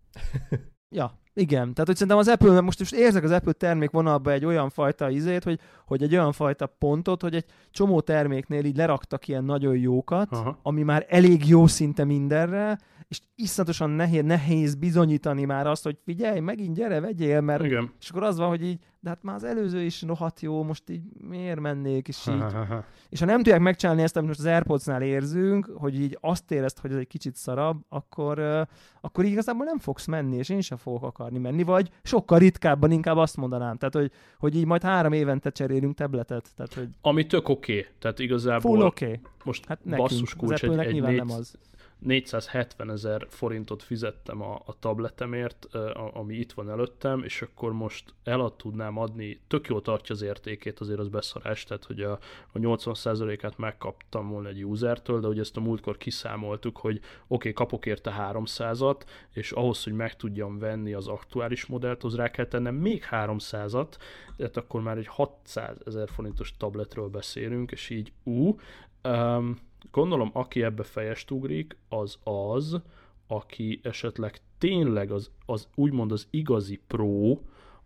Ja, 0.88 1.18
Igen, 1.38 1.72
tehát 1.72 1.86
hogy 1.86 1.94
szerintem 1.94 2.18
az 2.18 2.28
Apple, 2.28 2.60
most 2.60 2.80
is 2.80 2.92
érzek 2.92 3.24
az 3.24 3.30
Apple 3.30 3.52
termék 3.52 3.90
vonalba 3.90 4.32
egy 4.32 4.44
olyan 4.44 4.70
fajta 4.70 5.10
izét, 5.10 5.44
hogy, 5.44 5.60
hogy 5.86 6.02
egy 6.02 6.12
olyan 6.12 6.32
fajta 6.32 6.66
pontot, 6.66 7.22
hogy 7.22 7.34
egy 7.34 7.44
csomó 7.70 8.00
terméknél 8.00 8.64
így 8.64 8.76
leraktak 8.76 9.28
ilyen 9.28 9.44
nagyon 9.44 9.76
jókat, 9.76 10.28
Aha. 10.30 10.58
ami 10.62 10.82
már 10.82 11.06
elég 11.08 11.48
jó 11.48 11.66
szinte 11.66 12.04
mindenre, 12.04 12.78
és 13.08 13.20
iszonyatosan 13.34 13.90
nehéz, 13.90 14.22
nehéz 14.24 14.74
bizonyítani 14.74 15.44
már 15.44 15.66
azt, 15.66 15.84
hogy 15.84 15.98
figyelj, 16.04 16.40
megint 16.40 16.74
gyere, 16.74 17.00
vegyél, 17.00 17.40
mert 17.40 17.64
Igen. 17.64 17.92
és 18.00 18.10
akkor 18.10 18.22
az 18.22 18.38
van, 18.38 18.48
hogy 18.48 18.64
így, 18.64 18.78
de 19.00 19.08
hát 19.08 19.22
már 19.22 19.34
az 19.34 19.44
előző 19.44 19.80
is 19.80 20.02
rohadt 20.02 20.40
jó, 20.40 20.62
most 20.62 20.90
így 20.90 21.02
miért 21.28 21.60
mennék, 21.60 22.08
és 22.08 22.26
így. 22.26 22.42
és 23.10 23.20
ha 23.20 23.26
nem 23.26 23.36
tudják 23.36 23.60
megcsinálni 23.60 24.02
ezt, 24.02 24.16
amit 24.16 24.28
most 24.28 24.40
az 24.40 24.46
Airpods-nál 24.46 25.02
érzünk, 25.02 25.70
hogy 25.74 26.00
így 26.00 26.18
azt 26.20 26.50
érezt, 26.50 26.78
hogy 26.78 26.90
ez 26.90 26.96
egy 26.96 27.06
kicsit 27.06 27.34
szarabb, 27.34 27.80
akkor, 27.88 28.38
uh, 28.38 28.60
akkor 29.00 29.24
igazából 29.24 29.64
nem 29.64 29.78
fogsz 29.78 30.06
menni, 30.06 30.36
és 30.36 30.48
én 30.48 30.60
sem 30.60 30.78
fogok 30.78 31.02
akarni 31.02 31.38
menni, 31.38 31.62
vagy 31.62 31.90
sokkal 32.02 32.38
ritkábban 32.38 32.90
inkább 32.90 33.16
azt 33.16 33.36
mondanám, 33.36 33.76
tehát 33.76 33.94
hogy, 33.94 34.10
hogy 34.38 34.56
így 34.56 34.66
majd 34.66 34.82
három 34.82 35.12
évente 35.12 35.50
cserélünk 35.50 35.94
tabletet. 35.94 36.48
Tehát, 36.56 36.74
hogy... 36.74 36.88
Ami 37.00 37.26
tök 37.26 37.48
oké, 37.48 37.78
okay. 37.78 37.90
tehát 37.98 38.18
igazából 38.18 38.76
Full 38.76 38.86
oké. 38.86 39.04
Okay. 39.04 39.20
most 39.44 39.66
hát 39.66 39.84
nekünk, 39.84 40.08
basszus 40.08 40.34
kulcs 40.34 40.62
egy, 40.62 40.78
egy 40.78 41.02
négy, 41.02 41.16
nem 41.16 41.30
az 41.30 41.58
470 41.98 42.90
ezer 42.90 43.26
forintot 43.28 43.82
fizettem 43.82 44.42
a, 44.42 44.62
a 44.64 44.78
tabletemért, 44.78 45.68
ami 46.12 46.34
itt 46.34 46.52
van 46.52 46.70
előttem, 46.70 47.22
és 47.22 47.42
akkor 47.42 47.72
most 47.72 48.14
el 48.24 48.54
tudnám 48.56 48.98
adni, 48.98 49.40
tök 49.48 49.66
jól 49.68 49.82
tartja 49.82 50.14
az 50.14 50.22
értékét 50.22 50.80
azért 50.80 50.98
az 50.98 51.08
beszarás, 51.08 51.64
tehát 51.64 51.84
hogy 51.84 52.00
a, 52.00 52.12
a 52.52 52.58
80%-át 52.58 53.58
megkaptam 53.58 54.28
volna 54.28 54.48
egy 54.48 54.64
usertől, 54.64 55.20
de 55.20 55.26
hogy 55.26 55.38
ezt 55.38 55.56
a 55.56 55.60
múltkor 55.60 55.96
kiszámoltuk, 55.96 56.76
hogy 56.76 56.96
oké, 56.96 57.04
okay, 57.26 57.52
kapok 57.52 57.86
érte 57.86 58.14
300-at, 58.32 59.00
és 59.32 59.52
ahhoz, 59.52 59.84
hogy 59.84 59.92
meg 59.92 60.16
tudjam 60.16 60.58
venni 60.58 60.92
az 60.92 61.08
aktuális 61.08 61.66
modellt, 61.66 62.04
az 62.04 62.14
rá 62.14 62.30
kell 62.30 62.46
tennem 62.46 62.74
még 62.74 63.04
300-at, 63.10 63.92
tehát 64.36 64.56
akkor 64.56 64.82
már 64.82 64.96
egy 64.96 65.06
600 65.06 65.78
ezer 65.86 66.08
forintos 66.08 66.56
tabletről 66.56 67.08
beszélünk, 67.08 67.70
és 67.70 67.90
így 67.90 68.12
ú, 68.22 68.58
um, 69.04 69.66
Gondolom, 69.90 70.30
aki 70.32 70.62
ebbe 70.62 70.82
fejest 70.82 71.30
ugrik, 71.30 71.76
az 71.88 72.18
az, 72.24 72.80
aki 73.26 73.80
esetleg 73.82 74.40
tényleg 74.58 75.10
az, 75.10 75.30
az 75.46 75.68
úgymond 75.74 76.12
az 76.12 76.26
igazi 76.30 76.80
pro, 76.86 77.38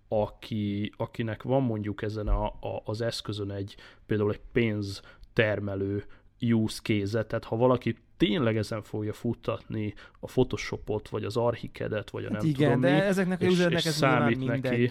aki, 0.09 0.93
akinek 0.97 1.43
van 1.43 1.63
mondjuk 1.63 2.03
ezen 2.03 2.29
a, 2.29 2.45
a, 2.45 2.83
az 2.85 3.01
eszközön 3.01 3.51
egy 3.51 3.77
például 4.07 4.33
egy 4.33 4.41
pénz 4.53 5.03
termelő 5.33 6.05
use 6.41 6.81
case 6.83 7.25
tehát 7.25 7.45
ha 7.45 7.57
valaki 7.57 7.97
tényleg 8.17 8.57
ezen 8.57 8.83
fogja 8.83 9.13
futtatni 9.13 9.95
a 10.21 10.27
Photoshopot, 10.27 11.09
vagy 11.09 11.25
az 11.25 11.37
Archikedet, 11.37 12.11
vagy 12.11 12.25
a 12.25 12.33
hát 12.33 12.41
nem 12.41 12.51
igen, 12.51 12.73
tudom 12.73 12.81
de 12.81 12.93
mi, 12.93 13.01
ezeknek 13.01 13.41
és, 13.41 13.61
a 13.61 13.69
és 13.71 13.85
ez 13.85 13.95
számít 13.95 14.45
neki, 14.45 14.91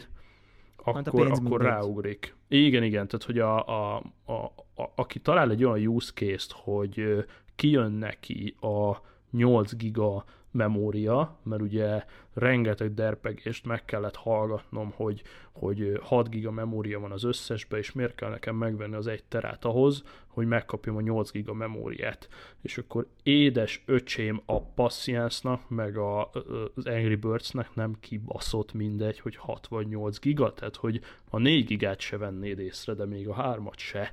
akkor, 0.84 1.32
akkor 1.32 1.62
ráugrik. 1.62 2.36
Igen, 2.47 2.84
igen, 2.84 3.08
tehát 3.08 3.26
hogy 3.26 3.39
a, 3.39 3.68
a, 3.68 4.04
a, 4.26 4.54
aki 4.96 5.20
talál 5.20 5.52
egy 5.52 5.64
olyan 5.64 5.88
use 5.88 6.12
case-t, 6.14 6.52
hogy 6.52 7.26
kijön 7.56 7.92
neki 7.92 8.56
a 8.60 8.98
8 9.32 9.76
giga 9.76 10.26
memória, 10.52 11.38
mert 11.44 11.62
ugye 11.62 12.04
rengeteg 12.34 12.94
derpegést 12.94 13.66
meg 13.66 13.86
kellett 13.86 14.16
hallgatnom, 14.16 14.92
hogy, 14.96 15.22
hogy 15.52 16.00
6 16.02 16.30
giga 16.30 16.52
memória 16.52 17.00
van 17.00 17.12
az 17.12 17.24
összesbe, 17.24 17.78
és 17.78 17.92
miért 17.92 18.16
kell 18.16 18.30
nekem 18.30 18.56
megvenni 18.56 18.96
az 18.96 19.08
egy 19.08 19.24
terát 19.24 19.66
ahhoz, 19.66 20.04
hogy 20.28 20.48
megkapjam 20.48 20.96
a 20.96 21.02
8 21.02 21.32
giga 21.32 21.54
memóriát. 21.54 22.30
És 22.62 22.78
akkor 22.78 23.08
édes 23.24 23.84
öcsém 23.86 24.42
a 24.46 24.62
Passiance-nak, 24.62 25.70
meg 25.70 25.98
a, 25.98 26.30
az 26.76 26.86
Angry 26.86 27.16
Birds-nek 27.16 27.76
nem 27.76 27.96
kibaszott 28.00 28.74
mindegy, 28.74 29.20
hogy 29.20 29.36
6 29.36 29.68
vagy 29.68 29.88
8 29.88 30.20
giga, 30.20 30.54
tehát 30.54 30.76
hogy 30.76 31.02
a 31.30 31.40
4 31.40 31.66
gigát 31.66 32.00
se 32.00 32.18
vennéd 32.18 32.60
észre, 32.60 32.94
de 32.94 33.06
még 33.06 33.28
a 33.28 33.36
3-at 33.36 33.78
se. 33.78 34.12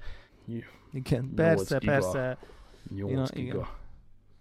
Igen, 0.92 1.32
persze, 1.34 1.78
giga, 1.78 1.92
persze. 1.92 2.38
8 2.94 3.32
giga. 3.32 3.48
Igen. 3.56 3.66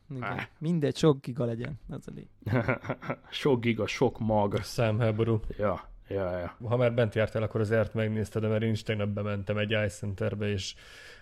Igen. 0.10 0.30
Ah. 0.30 0.42
Mindegy, 0.58 0.96
sok 0.96 1.22
giga 1.22 1.46
legyen. 1.46 1.80
Az 1.90 2.08
a 2.08 2.12
sok 3.30 3.62
giga, 3.62 3.88
sok 3.88 4.20
mag. 4.20 4.62
Számháború. 4.62 5.40
Ja, 5.58 5.90
ja, 6.08 6.38
ja. 6.38 6.58
Ha 6.68 6.78
már 6.78 6.94
bent 6.94 7.16
jártál, 7.16 7.44
akkor 7.44 7.62
az 7.62 7.72
ert 7.72 7.94
megnézted, 7.94 8.42
de 8.42 8.48
mert 8.48 8.64
én 8.64 8.72
is 8.72 8.84
tegnap 8.84 9.10
bementem 9.10 9.58
egy 9.58 9.76
iCenterbe, 9.86 10.50
és 10.50 10.76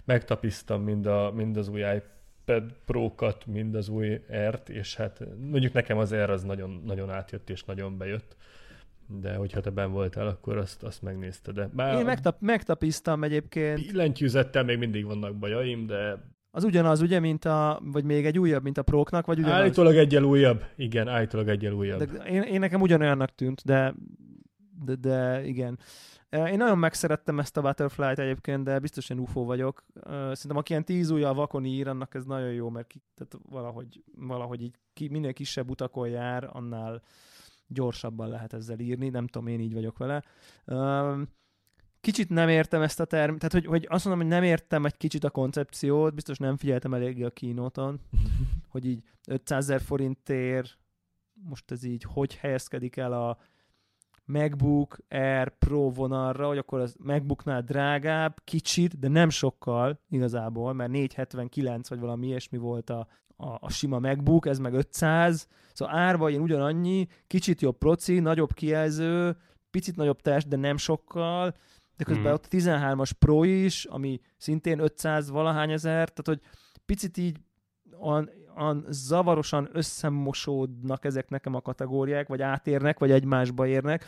megtapisztam 0.03 0.81
mind, 0.83 1.05
a, 1.05 1.31
mind 1.31 1.57
az 1.57 1.67
új 1.67 1.81
iPad 1.81 2.73
Pro-kat, 2.86 3.45
mind 3.45 3.75
az 3.75 3.89
új 3.89 4.21
ert, 4.27 4.69
és 4.69 4.95
hát 4.95 5.19
mondjuk 5.39 5.73
nekem 5.73 5.97
az 5.97 6.11
Air 6.11 6.29
az 6.29 6.43
nagyon, 6.43 6.81
nagyon 6.86 7.09
átjött 7.09 7.49
és 7.49 7.63
nagyon 7.63 7.97
bejött 7.97 8.36
de 9.08 9.36
hogyha 9.36 9.62
te 9.62 9.70
ben 9.70 9.91
voltál, 9.91 10.28
akkor 10.28 10.58
azt, 10.58 10.84
azt 10.84 11.01
megnézted. 11.01 11.56
De 11.56 11.70
bár 11.74 11.97
Én 11.97 12.06
megtap, 12.06 12.38
megtapisztam 12.39 13.24
egyébként. 13.24 13.88
Billentyűzettel 13.88 14.64
még 14.64 14.78
mindig 14.78 15.06
vannak 15.06 15.36
bajaim, 15.36 15.86
de 15.86 16.34
az 16.51 16.64
ugyanaz, 16.64 17.01
ugye, 17.01 17.20
mint 17.20 17.45
a, 17.45 17.80
vagy 17.84 18.03
még 18.03 18.26
egy 18.26 18.39
újabb, 18.39 18.64
mint 18.64 18.78
a 18.78 18.84
Próknak, 18.84 19.26
vagy 19.26 19.39
ugyanaz? 19.39 19.60
Állítólag 19.60 19.95
egyel 19.95 20.24
újabb. 20.24 20.64
Igen, 20.76 21.08
állítólag 21.08 21.47
egyel 21.47 21.74
újabb. 21.74 22.03
De 22.03 22.24
én, 22.24 22.41
én 22.41 22.60
nekem 22.60 22.82
ugyanolyannak 22.82 23.36
tűnt, 23.36 23.62
de, 23.66 23.93
de, 24.86 24.95
de 24.95 25.45
igen. 25.45 25.80
Én 26.30 26.58
nagyon 26.58 26.78
megszerettem 26.78 27.39
ezt 27.39 27.58
a 27.58 27.62
Butterfly-t 27.62 28.20
egyébként, 28.20 28.64
de 28.64 28.80
biztos 28.80 29.10
én 29.10 29.20
UFO 29.20 29.43
vagyok. 29.43 29.86
Szerintem 30.06 30.58
aki 30.58 30.72
ilyen 30.72 30.86
tíz 30.86 31.10
ujjal 31.10 31.34
vakon 31.34 31.66
ír, 31.66 31.88
annak 31.88 32.16
ez 32.16 32.26
nagyon 32.26 32.51
jó, 32.51 32.70
mert 32.70 32.88
ki, 32.88 33.01
tehát 33.16 33.45
valahogy, 33.49 34.03
valahogy 34.18 34.62
így 34.62 34.76
ki, 34.93 35.08
minél 35.08 35.34
kisebb 35.34 35.70
utakon 35.70 36.08
jár, 36.08 36.49
annál 36.51 37.01
gyorsabban 37.68 38.30
lehet 38.30 38.53
ezzel 38.53 38.80
írni. 38.80 39.09
Nem 39.09 39.28
tudom, 39.28 39.47
én 39.47 39.59
így 39.59 39.74
vagyok 39.74 39.97
vele 39.97 40.24
kicsit 42.05 42.30
nem 42.30 42.49
értem 42.49 42.82
ezt 42.82 42.99
a 42.99 43.05
term, 43.05 43.36
tehát 43.36 43.53
hogy, 43.53 43.66
hogy 43.66 43.88
azt 43.89 44.05
mondom, 44.05 44.24
hogy 44.24 44.34
nem 44.34 44.43
értem 44.43 44.86
egy 44.86 44.97
kicsit 44.97 45.24
a 45.24 45.30
koncepciót, 45.30 46.13
biztos 46.13 46.38
nem 46.38 46.57
figyeltem 46.57 46.93
eléggé 46.93 47.24
a 47.24 47.30
kínóton, 47.30 47.99
hogy 48.72 48.86
így 48.86 49.03
500 49.28 49.63
ezer 49.63 49.82
forintért 49.82 50.78
most 51.43 51.72
ez 51.72 51.84
így 51.84 52.03
hogy 52.03 52.36
helyezkedik 52.36 52.97
el 52.97 53.13
a 53.13 53.38
MacBook 54.26 54.97
Air 55.09 55.49
Pro 55.49 55.89
vonalra, 55.89 56.47
hogy 56.47 56.57
akkor 56.57 56.80
az 56.80 56.95
MacBooknál 56.99 57.61
drágább, 57.61 58.41
kicsit, 58.43 58.99
de 58.99 59.07
nem 59.07 59.30
sokkal 59.30 59.99
igazából, 60.09 60.74
mert 60.74 60.91
479 60.91 61.89
vagy 61.89 61.99
valami 61.99 62.28
ilyesmi 62.28 62.57
volt 62.57 62.89
a, 62.89 63.07
a, 63.36 63.57
a 63.59 63.69
sima 63.69 63.99
MacBook, 63.99 64.45
ez 64.45 64.59
meg 64.59 64.73
500, 64.73 65.47
szóval 65.73 65.95
árva 65.95 66.29
ilyen 66.29 66.41
ugyanannyi, 66.41 67.07
kicsit 67.27 67.61
jobb 67.61 67.77
proci, 67.77 68.19
nagyobb 68.19 68.53
kijelző, 68.53 69.38
picit 69.71 69.95
nagyobb 69.95 70.21
test, 70.21 70.47
de 70.47 70.55
nem 70.55 70.77
sokkal, 70.77 71.55
de 71.97 72.03
közben 72.03 72.31
mm. 72.31 72.33
ott 72.33 72.47
13-as 72.49 73.11
Pro 73.19 73.43
is, 73.43 73.86
ami 73.86 74.19
szintén 74.38 74.79
500 74.79 75.29
valahány 75.29 75.71
ezer, 75.71 76.09
tehát 76.09 76.23
hogy 76.23 76.39
picit 76.86 77.17
így 77.17 77.38
olyan, 78.01 78.29
olyan 78.57 78.86
zavarosan 78.89 79.69
összemosódnak 79.73 81.05
ezek 81.05 81.29
nekem 81.29 81.53
a 81.55 81.61
kategóriák, 81.61 82.27
vagy 82.27 82.41
átérnek, 82.41 82.99
vagy 82.99 83.11
egymásba 83.11 83.67
érnek, 83.67 84.05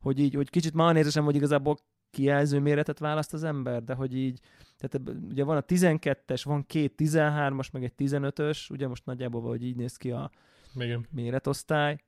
hogy 0.00 0.18
így, 0.18 0.34
hogy 0.34 0.50
kicsit 0.50 0.74
már 0.74 0.96
érzésem, 0.96 1.24
hogy 1.24 1.34
igazából 1.34 1.76
kijelző 2.14 2.58
méretet 2.58 2.98
választ 2.98 3.34
az 3.34 3.44
ember, 3.44 3.84
de 3.84 3.94
hogy 3.94 4.16
így, 4.16 4.40
tehát 4.78 5.16
ugye 5.30 5.44
van 5.44 5.56
a 5.56 5.62
12-es, 5.62 6.42
van 6.44 6.66
két 6.66 6.94
13-as, 6.98 7.72
meg 7.72 7.84
egy 7.84 7.92
15-ös, 7.98 8.70
ugye 8.70 8.88
most 8.88 9.06
nagyjából 9.06 9.42
hogy 9.42 9.64
így 9.64 9.76
néz 9.76 9.96
ki 9.96 10.10
a 10.10 10.30
Igen. 10.74 11.06
méretosztály. 11.10 11.98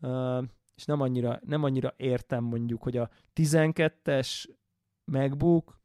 Uh, 0.00 0.44
és 0.76 0.84
nem 0.84 1.00
annyira, 1.00 1.40
nem 1.46 1.62
annyira 1.62 1.94
értem 1.96 2.44
mondjuk, 2.44 2.82
hogy 2.82 2.96
a 2.96 3.10
12-es 3.34 4.44
MacBook, 5.04 5.80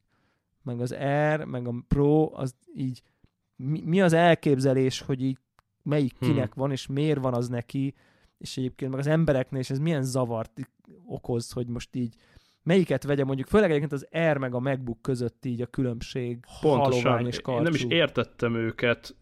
meg 0.63 0.81
az 0.81 0.91
Air, 0.91 1.43
meg 1.43 1.67
a 1.67 1.73
Pro, 1.87 2.29
az 2.33 2.55
így 2.75 3.01
mi, 3.55 3.81
mi 3.85 4.01
az 4.01 4.13
elképzelés, 4.13 5.01
hogy 5.01 5.21
így 5.23 5.37
melyik 5.83 6.17
hmm. 6.17 6.29
kinek 6.29 6.53
van, 6.53 6.71
és 6.71 6.87
miért 6.87 7.19
van 7.19 7.33
az 7.33 7.47
neki, 7.47 7.93
és 8.37 8.57
egyébként 8.57 8.91
meg 8.91 8.99
az 8.99 9.07
embereknél, 9.07 9.59
és 9.59 9.69
ez 9.69 9.79
milyen 9.79 10.03
zavart 10.03 10.51
okoz, 11.05 11.51
hogy 11.51 11.67
most 11.67 11.95
így 11.95 12.15
melyiket 12.63 13.03
vegye 13.03 13.23
mondjuk, 13.23 13.47
főleg 13.47 13.69
egyébként 13.69 13.91
az 13.91 14.07
Air 14.11 14.37
meg 14.37 14.53
a 14.53 14.59
MacBook 14.59 15.01
között 15.01 15.45
így 15.45 15.61
a 15.61 15.65
különbség 15.65 16.39
Pontosan, 16.61 17.27
és 17.27 17.39
én 17.47 17.61
nem 17.61 17.73
is 17.73 17.85
értettem 17.87 18.55
őket, 18.55 19.15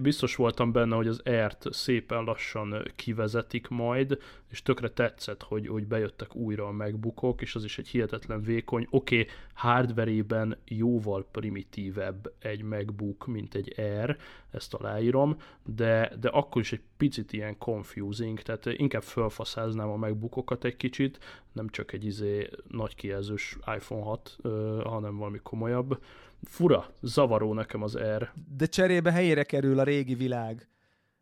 biztos 0.00 0.36
voltam 0.36 0.72
benne, 0.72 0.96
hogy 0.96 1.06
az 1.06 1.20
ERT 1.24 1.66
szépen 1.70 2.24
lassan 2.24 2.82
kivezetik 2.96 3.68
majd, 3.68 4.18
és 4.50 4.62
tökre 4.62 4.88
tetszett, 4.88 5.42
hogy, 5.42 5.66
hogy 5.66 5.86
bejöttek 5.86 6.34
újra 6.34 6.66
a 6.66 6.72
megbukok, 6.72 7.40
és 7.40 7.54
az 7.54 7.64
is 7.64 7.78
egy 7.78 7.88
hihetetlen 7.88 8.42
vékony, 8.42 8.86
oké, 8.90 9.20
okay, 9.20 9.32
hardverében 9.54 10.56
jóval 10.64 11.26
primitívebb 11.30 12.32
egy 12.38 12.62
MacBook, 12.62 13.26
mint 13.26 13.54
egy 13.54 13.74
Air, 13.76 14.16
ezt 14.50 14.74
aláírom, 14.74 15.36
de, 15.64 16.12
de 16.20 16.28
akkor 16.28 16.60
is 16.60 16.72
egy 16.72 16.82
picit 16.96 17.32
ilyen 17.32 17.58
confusing, 17.58 18.40
tehát 18.40 18.66
inkább 18.66 19.02
felfaszáznám 19.02 19.88
a 19.88 19.96
megbookokat 19.96 20.64
egy 20.64 20.76
kicsit, 20.76 21.18
nem 21.52 21.68
csak 21.68 21.92
egy 21.92 22.04
izé 22.04 22.48
nagy 22.68 22.94
kijelzős 22.94 23.56
iPhone 23.76 24.04
6, 24.04 24.36
hanem 24.84 25.16
valami 25.16 25.38
komolyabb, 25.42 25.98
fura, 26.48 26.86
zavaró 27.00 27.54
nekem 27.54 27.82
az 27.82 27.98
R. 27.98 28.32
De 28.56 28.66
cserébe 28.66 29.12
helyére 29.12 29.42
kerül 29.42 29.78
a 29.78 29.82
régi 29.82 30.14
világ. 30.14 30.68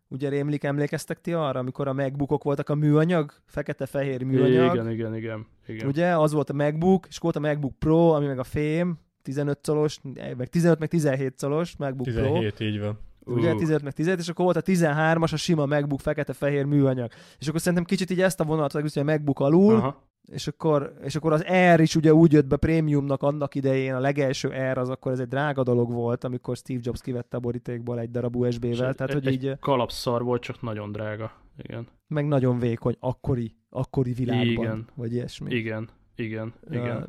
Ugye 0.09 0.29
rémlik, 0.29 0.65
emlékeztek 0.65 1.21
ti 1.21 1.33
arra, 1.33 1.59
amikor 1.59 1.89
a 1.89 1.93
MacBookok 1.93 2.43
voltak 2.43 2.69
a 2.69 2.75
műanyag, 2.75 3.33
fekete-fehér 3.45 4.23
műanyag. 4.23 4.75
Igen, 4.75 4.91
igen, 4.91 5.17
igen, 5.17 5.47
igen. 5.67 5.87
Ugye, 5.87 6.17
az 6.17 6.33
volt 6.33 6.51
a 6.51 6.53
MacBook, 6.53 7.07
és 7.09 7.19
volt 7.19 7.37
a 7.37 7.41
MacBook 7.41 7.79
Pro, 7.79 8.09
ami 8.09 8.27
meg 8.27 8.39
a 8.39 8.45
fém, 8.45 8.99
15 9.23 9.59
colos, 9.67 10.01
meg 10.37 10.49
15 10.49 10.79
meg 10.79 10.89
17 10.89 11.35
colos 11.41 11.77
MacBook 11.77 12.07
17, 12.07 12.55
Pro. 12.55 12.67
így 12.67 12.81
van. 12.81 12.99
Ugye, 13.25 13.55
15 13.55 13.83
meg 13.83 13.93
17, 13.93 14.21
és 14.21 14.29
akkor 14.29 14.45
volt 14.45 14.57
a 14.57 14.63
13-as, 14.63 15.33
a 15.33 15.37
sima 15.37 15.67
MacBook 15.67 16.01
fekete-fehér 16.01 16.65
műanyag. 16.65 17.11
És 17.39 17.49
akkor 17.49 17.61
szerintem 17.61 17.85
kicsit 17.85 18.11
így 18.11 18.21
ezt 18.21 18.41
a 18.41 18.45
vonalat, 18.45 18.73
hogy 18.73 18.93
a 18.95 19.03
MacBook 19.03 19.41
alul, 19.41 19.75
Aha 19.75 20.09
és 20.25 20.47
akkor, 20.47 20.95
és 21.03 21.17
akkor 21.17 21.33
az 21.33 21.45
Air 21.47 21.81
is 21.81 21.97
ugye 21.97 22.15
úgy 22.15 22.33
jött 22.33 22.47
be 22.47 22.57
prémiumnak 22.57 23.23
annak 23.23 23.55
idején, 23.55 23.95
a 23.95 24.01
legelső 24.01 24.49
Air 24.49 24.79
az 24.79 24.89
akkor 24.89 25.13
ez 25.13 25.19
egy 25.19 25.29
drága 25.29 25.63
dolog 25.63 25.93
volt, 25.93 26.25
amikor 26.25 26.57
Steve 26.57 26.81
Jobs 26.83 27.01
kivette 27.01 27.37
a 27.37 27.41
borítékból 27.41 28.01
egy 28.01 28.11
darab 28.11 28.37
USB-vel. 28.37 28.95
Tehát, 28.95 29.15
egy, 29.15 29.25
hogy 29.25 29.33
így, 29.33 29.59
kalapszar 29.59 30.23
volt, 30.23 30.43
csak 30.43 30.63
nagyon 30.63 30.93
drága. 30.93 31.33
Igen. 31.57 31.87
Meg 32.07 32.27
nagyon 32.27 32.59
vékony, 32.59 32.97
akkori, 33.01 33.57
akkori 33.71 34.13
világban, 34.13 34.65
igen. 34.65 34.87
vagy 34.95 35.13
ilyesmi. 35.13 35.55
Igen, 35.55 35.89
igen, 36.17 36.55
igen. 36.71 36.97
Uh, 36.97 37.05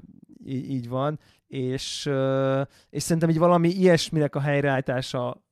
így, 0.45 0.69
így 0.69 0.89
van. 0.89 1.19
És, 1.47 2.05
uh, 2.05 2.61
és 2.89 3.03
szerintem 3.03 3.29
így 3.29 3.37
valami 3.37 3.69
ilyesminek 3.69 4.35
a 4.35 4.39
helyreállítása 4.39 5.43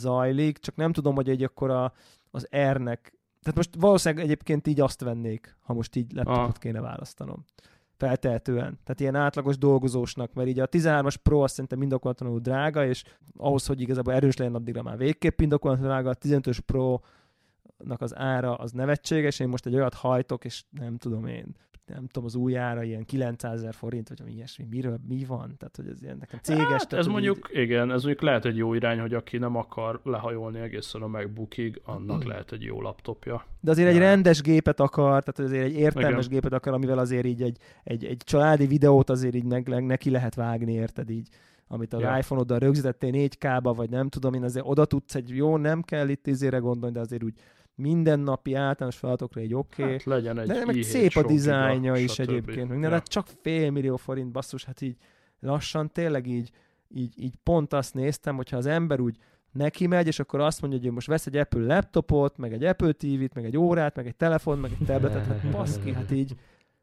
zajlik, 0.00 0.58
csak 0.58 0.76
nem 0.76 0.92
tudom, 0.92 1.14
hogy 1.14 1.28
egy 1.28 1.42
akkor 1.42 1.70
a, 1.70 1.92
az 2.30 2.48
R-nek 2.72 3.17
tehát 3.42 3.56
most 3.56 3.70
valószínűleg 3.78 4.24
egyébként 4.24 4.66
így 4.66 4.80
azt 4.80 5.00
vennék, 5.00 5.56
ha 5.60 5.72
most 5.72 5.96
így 5.96 6.12
laptopot 6.12 6.48
ah. 6.48 6.58
kéne 6.58 6.80
választanom. 6.80 7.44
Feltehetően. 7.96 8.78
Tehát 8.84 9.00
ilyen 9.00 9.14
átlagos 9.14 9.58
dolgozósnak, 9.58 10.32
mert 10.32 10.48
így 10.48 10.60
a 10.60 10.68
13-as 10.68 11.14
Pro 11.22 11.40
azt 11.40 11.52
szerintem 11.54 11.82
indokolatlanul 11.82 12.40
drága, 12.40 12.86
és 12.86 13.04
ahhoz, 13.36 13.66
hogy 13.66 13.80
igazából 13.80 14.12
erős 14.12 14.36
legyen, 14.36 14.54
addigra 14.54 14.82
már 14.82 14.96
végképp 14.96 15.40
indokolatlanul 15.40 15.92
drága, 15.92 16.10
a 16.10 16.14
15-ös 16.14 16.58
Pro 16.66 16.98
az 17.86 18.16
ára 18.16 18.54
az 18.54 18.72
nevetséges, 18.72 19.40
én 19.40 19.48
most 19.48 19.66
egy 19.66 19.74
olyat 19.74 19.94
hajtok, 19.94 20.44
és 20.44 20.62
nem 20.70 20.96
tudom 20.96 21.26
én, 21.26 21.56
nem 21.88 22.06
tudom, 22.06 22.24
az 22.24 22.34
új 22.34 22.56
ára 22.56 22.82
ilyen 22.82 23.04
900 23.04 23.52
ezer 23.52 23.74
forint, 23.74 24.08
vagy 24.08 24.20
ami 24.20 24.32
ilyesmi, 24.32 24.66
miről, 24.70 24.98
mi 25.08 25.24
van? 25.24 25.54
Tehát, 25.58 25.76
hogy 25.76 25.88
ez 25.88 26.02
ilyen 26.02 26.16
nekem 26.16 26.38
céges. 26.42 26.64
Hát, 26.64 26.88
tehát, 26.88 27.04
ez 27.04 27.10
mondjuk, 27.10 27.50
így... 27.52 27.60
igen, 27.60 27.90
ez 27.90 28.02
mondjuk 28.02 28.22
lehet 28.22 28.44
egy 28.44 28.56
jó 28.56 28.74
irány, 28.74 29.00
hogy 29.00 29.14
aki 29.14 29.38
nem 29.38 29.56
akar 29.56 30.00
lehajolni 30.04 30.58
egészen 30.58 31.02
a 31.02 31.06
MacBookig, 31.06 31.80
annak 31.84 32.24
lehet 32.24 32.52
egy 32.52 32.62
jó 32.62 32.80
laptopja. 32.80 33.44
De 33.60 33.70
azért 33.70 33.88
egy 33.88 33.98
rendes 33.98 34.40
gépet 34.40 34.80
akar, 34.80 35.22
tehát 35.22 35.50
azért 35.50 35.64
egy 35.64 35.78
értelmes 35.78 36.26
igen. 36.26 36.40
gépet 36.40 36.52
akar, 36.52 36.72
amivel 36.72 36.98
azért 36.98 37.26
így 37.26 37.42
egy, 37.42 37.58
egy, 37.84 38.04
egy 38.04 38.22
családi 38.24 38.66
videót 38.66 39.10
azért 39.10 39.34
így 39.34 39.44
ne, 39.44 39.78
neki 39.78 40.10
lehet 40.10 40.34
vágni, 40.34 40.72
érted 40.72 41.10
így 41.10 41.28
amit 41.70 41.92
az 41.92 42.00
ja. 42.00 42.18
iPhone-oddal 42.18 42.58
rögzítettél 42.58 43.10
4K-ba, 43.14 43.72
vagy 43.76 43.90
nem 43.90 44.08
tudom 44.08 44.34
én, 44.34 44.42
azért 44.42 44.64
oda 44.68 44.84
tudsz 44.84 45.14
egy 45.14 45.36
jó, 45.36 45.56
nem 45.56 45.82
kell 45.82 46.08
itt 46.08 46.26
izére 46.26 46.58
gondolni, 46.58 46.94
de 46.94 47.00
azért 47.00 47.22
úgy 47.22 47.34
mindennapi 47.78 48.54
általános 48.54 48.96
feladatokra 48.96 49.40
egy 49.40 49.54
oké. 49.54 49.82
Okay. 49.82 49.92
Hát 49.92 50.04
legyen 50.04 50.38
egy 50.38 50.46
De 50.46 50.64
meg 50.64 50.82
szép 50.82 51.16
a 51.16 51.26
dizájnja 51.26 51.96
is 51.96 52.12
stb. 52.12 52.20
egyébként. 52.20 52.68
Meg 52.68 52.80
ja. 52.80 52.90
hát 52.90 53.08
csak 53.08 53.26
fél 53.42 53.70
millió 53.70 53.96
forint 53.96 54.32
basszus, 54.32 54.64
hát 54.64 54.80
így 54.80 54.96
lassan 55.40 55.90
tényleg 55.92 56.26
így, 56.26 56.50
így, 56.88 57.22
így 57.22 57.34
pont 57.42 57.72
azt 57.72 57.94
néztem, 57.94 58.36
hogyha 58.36 58.56
az 58.56 58.66
ember 58.66 59.00
úgy 59.00 59.16
neki 59.52 59.86
megy, 59.86 60.06
és 60.06 60.18
akkor 60.18 60.40
azt 60.40 60.60
mondja, 60.60 60.80
hogy 60.80 60.90
most 60.90 61.06
vesz 61.06 61.26
egy 61.26 61.36
Apple 61.36 61.74
laptopot, 61.74 62.36
meg 62.36 62.52
egy 62.52 62.64
Apple 62.64 62.92
TV-t, 62.92 63.34
meg 63.34 63.44
egy 63.44 63.56
órát, 63.56 63.96
meg 63.96 64.06
egy 64.06 64.16
telefon, 64.16 64.58
meg 64.58 64.70
egy 64.80 64.86
tabletet, 64.86 65.26
hát 65.26 65.50
baszki, 65.56 65.92
hát 65.92 66.10
így 66.10 66.34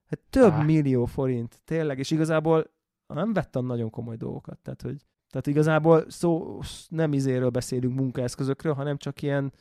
hát 0.05 0.19
több 0.29 0.51
ah. 0.51 0.65
millió 0.65 1.05
forint, 1.05 1.61
tényleg, 1.65 1.99
és 1.99 2.11
igazából 2.11 2.71
nem 3.07 3.33
vettem 3.33 3.65
nagyon 3.65 3.89
komoly 3.89 4.15
dolgokat, 4.15 4.59
tehát 4.59 4.81
hogy 4.81 5.05
tehát 5.29 5.47
igazából 5.47 6.05
szó, 6.07 6.59
nem 6.89 7.13
izéről 7.13 7.49
beszélünk 7.49 7.95
munkaeszközökről, 7.95 8.73
hanem 8.73 8.97
csak 8.97 9.21
ilyen, 9.21 9.53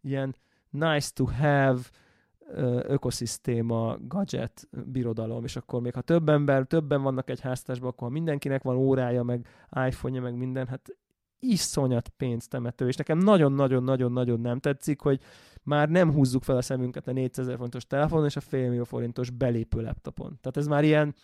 ilyen 0.00 0.36
nice 0.72 1.10
to 1.14 1.24
have 1.24 1.80
ökoszisztéma, 2.86 3.98
gadget, 4.08 4.68
birodalom, 4.86 5.44
és 5.44 5.56
akkor 5.56 5.80
még 5.80 5.94
ha 5.94 6.00
több 6.00 6.28
ember, 6.28 6.66
többen 6.66 7.02
vannak 7.02 7.30
egy 7.30 7.40
háztásban, 7.40 7.88
akkor 7.88 8.08
ha 8.08 8.12
mindenkinek 8.12 8.62
van 8.62 8.76
órája, 8.76 9.22
meg 9.22 9.46
iPhone-ja, 9.86 10.20
meg 10.20 10.36
minden, 10.36 10.66
hát 10.66 10.96
iszonyat 11.38 12.08
pénztemető, 12.08 12.88
és 12.88 12.96
nekem 12.96 13.18
nagyon-nagyon-nagyon-nagyon 13.18 14.40
nem 14.40 14.58
tetszik, 14.58 15.00
hogy 15.00 15.20
már 15.62 15.88
nem 15.88 16.12
húzzuk 16.12 16.42
fel 16.42 16.56
a 16.56 16.62
szemünket 16.62 17.08
a 17.08 17.12
400 17.12 17.46
forintos 17.46 17.86
telefonon 17.86 18.26
és 18.26 18.36
a 18.36 18.40
fél 18.40 18.68
millió 18.68 18.84
forintos 18.84 19.30
belépő 19.30 19.80
laptopon. 19.80 20.38
Tehát 20.40 20.56
ez 20.56 20.66
már 20.66 20.84
ilyen, 20.84 21.14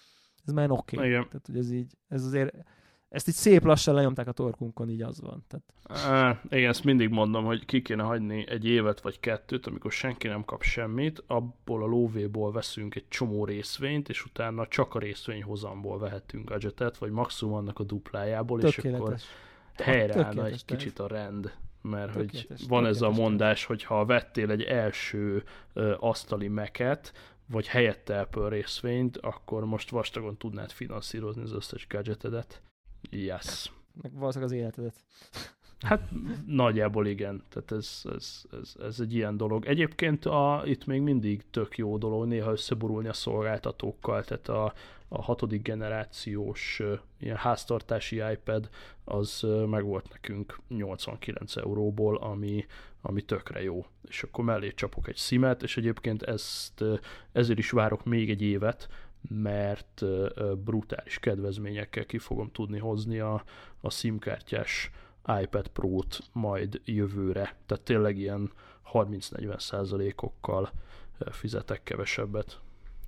ez 0.44 0.52
már 0.52 0.70
oké. 0.70 0.96
Okay. 0.96 1.10
Tehát, 1.10 1.42
hogy 1.46 1.56
ez 1.58 1.70
így, 1.70 1.96
ez 2.08 2.24
azért 2.24 2.54
ezt 3.08 3.28
így 3.28 3.34
szép 3.34 3.64
lassan 3.64 3.94
lenyomták 3.94 4.28
a 4.28 4.32
torkunkon, 4.32 4.88
így 4.88 5.02
az 5.02 5.20
van. 5.20 5.44
Tehát... 5.48 5.64
Á, 6.06 6.40
igen, 6.50 6.68
ezt 6.68 6.84
mindig 6.84 7.08
mondom, 7.08 7.44
hogy 7.44 7.64
ki 7.64 7.82
kéne 7.82 8.02
hagyni 8.02 8.48
egy 8.48 8.64
évet 8.64 9.00
vagy 9.00 9.20
kettőt, 9.20 9.66
amikor 9.66 9.92
senki 9.92 10.28
nem 10.28 10.44
kap 10.44 10.62
semmit, 10.62 11.22
abból 11.26 11.82
a 11.82 11.86
lóvéból 11.86 12.52
veszünk 12.52 12.94
egy 12.94 13.08
csomó 13.08 13.44
részvényt, 13.44 14.08
és 14.08 14.24
utána 14.24 14.66
csak 14.66 14.94
a 14.94 14.98
részvényhozamból 14.98 15.98
vehetünk 15.98 16.48
gadgetet, 16.48 16.98
vagy 16.98 17.10
maximum 17.10 17.54
annak 17.54 17.78
a 17.78 17.84
duplájából, 17.84 18.60
Tökéletes. 18.60 18.82
és 18.82 18.92
akkor 18.94 19.16
helyreállna 19.86 20.46
egy 20.46 20.64
kicsit 20.64 20.98
a 20.98 21.06
rend 21.06 21.52
mert 21.82 22.14
hogy 22.14 22.48
van 22.68 22.86
ez 22.86 23.02
a 23.02 23.10
mondás, 23.10 23.64
hogy 23.64 23.82
ha 23.82 24.04
vettél 24.04 24.50
egy 24.50 24.62
első 24.62 25.44
ö, 25.72 25.94
asztali 25.98 26.48
meket, 26.48 27.12
vagy 27.46 27.66
helyette 27.66 28.20
Apple 28.20 28.48
részvényt, 28.48 29.16
akkor 29.16 29.64
most 29.64 29.90
vastagon 29.90 30.36
tudnád 30.36 30.70
finanszírozni 30.70 31.42
az 31.42 31.52
összes 31.52 31.86
gadgetedet. 31.88 32.62
Yes. 33.10 33.72
Meg 34.02 34.12
valószínűleg 34.12 34.52
az 34.52 34.58
életedet. 34.58 34.94
Hát 35.80 36.08
nagyjából 36.46 37.06
igen, 37.06 37.42
tehát 37.48 37.72
ez, 37.72 38.02
ez, 38.14 38.42
ez, 38.60 38.74
ez 38.82 39.00
egy 39.00 39.14
ilyen 39.14 39.36
dolog. 39.36 39.66
Egyébként 39.66 40.24
a, 40.24 40.62
itt 40.64 40.86
még 40.86 41.00
mindig 41.00 41.44
tök 41.50 41.76
jó 41.76 41.98
dolog 41.98 42.26
néha 42.26 42.50
összeborulni 42.50 43.08
a 43.08 43.12
szolgáltatókkal, 43.12 44.24
tehát 44.24 44.48
a, 44.48 44.72
a 45.08 45.22
hatodik 45.22 45.62
generációs 45.62 46.82
ilyen 47.18 47.36
háztartási 47.36 48.22
iPad 48.32 48.68
az 49.04 49.46
meg 49.66 49.84
volt 49.84 50.08
nekünk 50.10 50.58
89 50.68 51.56
euróból, 51.56 52.16
ami, 52.16 52.66
ami 53.00 53.22
tökre 53.22 53.62
jó. 53.62 53.86
És 54.08 54.22
akkor 54.22 54.44
mellé 54.44 54.72
csapok 54.74 55.08
egy 55.08 55.16
szimet, 55.16 55.62
és 55.62 55.76
egyébként 55.76 56.22
ezt, 56.22 56.84
ezért 57.32 57.58
is 57.58 57.70
várok 57.70 58.04
még 58.04 58.30
egy 58.30 58.42
évet, 58.42 58.88
mert 59.28 60.04
brutális 60.64 61.18
kedvezményekkel 61.18 62.04
ki 62.06 62.18
fogom 62.18 62.50
tudni 62.50 62.78
hozni 62.78 63.18
a, 63.18 63.44
a 63.80 63.90
SIM-kártyás 63.90 64.90
iPad 65.42 65.68
Pro-t 65.68 66.20
majd 66.32 66.80
jövőre. 66.84 67.56
Tehát 67.66 67.84
tényleg 67.84 68.18
ilyen 68.18 68.52
30-40 68.92 69.58
százalékokkal 69.58 70.72
fizetek 71.30 71.82
kevesebbet, 71.82 72.60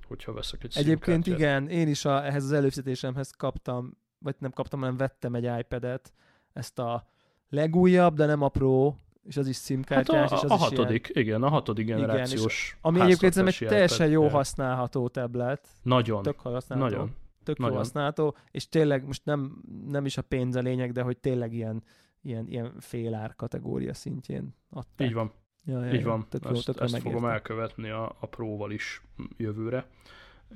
hogyha 0.07 0.33
veszek 0.33 0.65
egy 0.65 0.77
Egyébként 0.77 1.27
igen, 1.27 1.69
én 1.69 1.89
is 1.89 2.05
a, 2.05 2.25
ehhez 2.25 2.45
az 2.45 2.53
előfizetésemhez 2.53 3.31
kaptam, 3.31 3.97
vagy 4.19 4.35
nem 4.39 4.51
kaptam, 4.51 4.81
hanem 4.81 4.97
vettem 4.97 5.35
egy 5.35 5.51
iPad-et, 5.59 6.13
ezt 6.53 6.79
a 6.79 7.07
legújabb, 7.49 8.15
de 8.15 8.27
nem 8.27 8.43
a 8.43 8.49
Pro, 8.49 8.95
és 9.31 9.37
az 9.37 9.47
is 9.47 9.57
SIM-kártyás. 9.57 10.31
Hát 10.31 10.33
a, 10.33 10.35
és 10.35 10.43
az 10.43 10.51
a 10.51 10.55
hatodik, 10.55 11.09
ilyen... 11.09 11.27
igen, 11.27 11.43
a 11.43 11.49
hatodik 11.49 11.87
generációs 11.87 12.69
igen, 12.69 12.79
Ami 12.81 13.01
egyébként 13.01 13.37
egy 13.37 13.67
teljesen 13.69 14.09
jó 14.09 14.29
használható 14.29 15.09
tablet. 15.09 15.69
Nagyon. 15.83 16.23
Tök 16.23 16.41
használható. 16.41 16.97
Nagyon. 16.97 17.17
Tök 17.43 17.59
Nagyon. 17.59 17.73
jó 17.73 17.79
használható, 17.79 18.37
és 18.51 18.69
tényleg 18.69 19.07
most 19.07 19.25
nem, 19.25 19.63
nem 19.87 20.05
is 20.05 20.17
a 20.17 20.23
pénz 20.23 20.57
a 20.57 20.61
lényeg, 20.61 20.93
de 20.93 21.03
hogy 21.03 21.19
tényleg 21.19 21.53
ilyen, 21.53 21.83
ilyen, 22.23 22.49
ilyen 22.49 22.73
félár 22.79 23.35
kategória 23.37 23.95
szintjén 23.95 24.55
adták. 24.71 25.09
Így 25.09 25.15
van. 25.15 25.33
Ja, 25.65 25.85
ja, 25.85 25.93
Így 25.93 26.05
van. 26.05 26.27
Tök 26.29 26.45
jó, 26.45 26.51
ezt, 26.51 26.69
ezt 26.69 26.99
fogom 26.99 27.25
elkövetni 27.25 27.91
a, 27.91 28.17
a 28.21 28.27
próval 28.27 28.71
is 28.71 29.03
jövőre, 29.37 29.87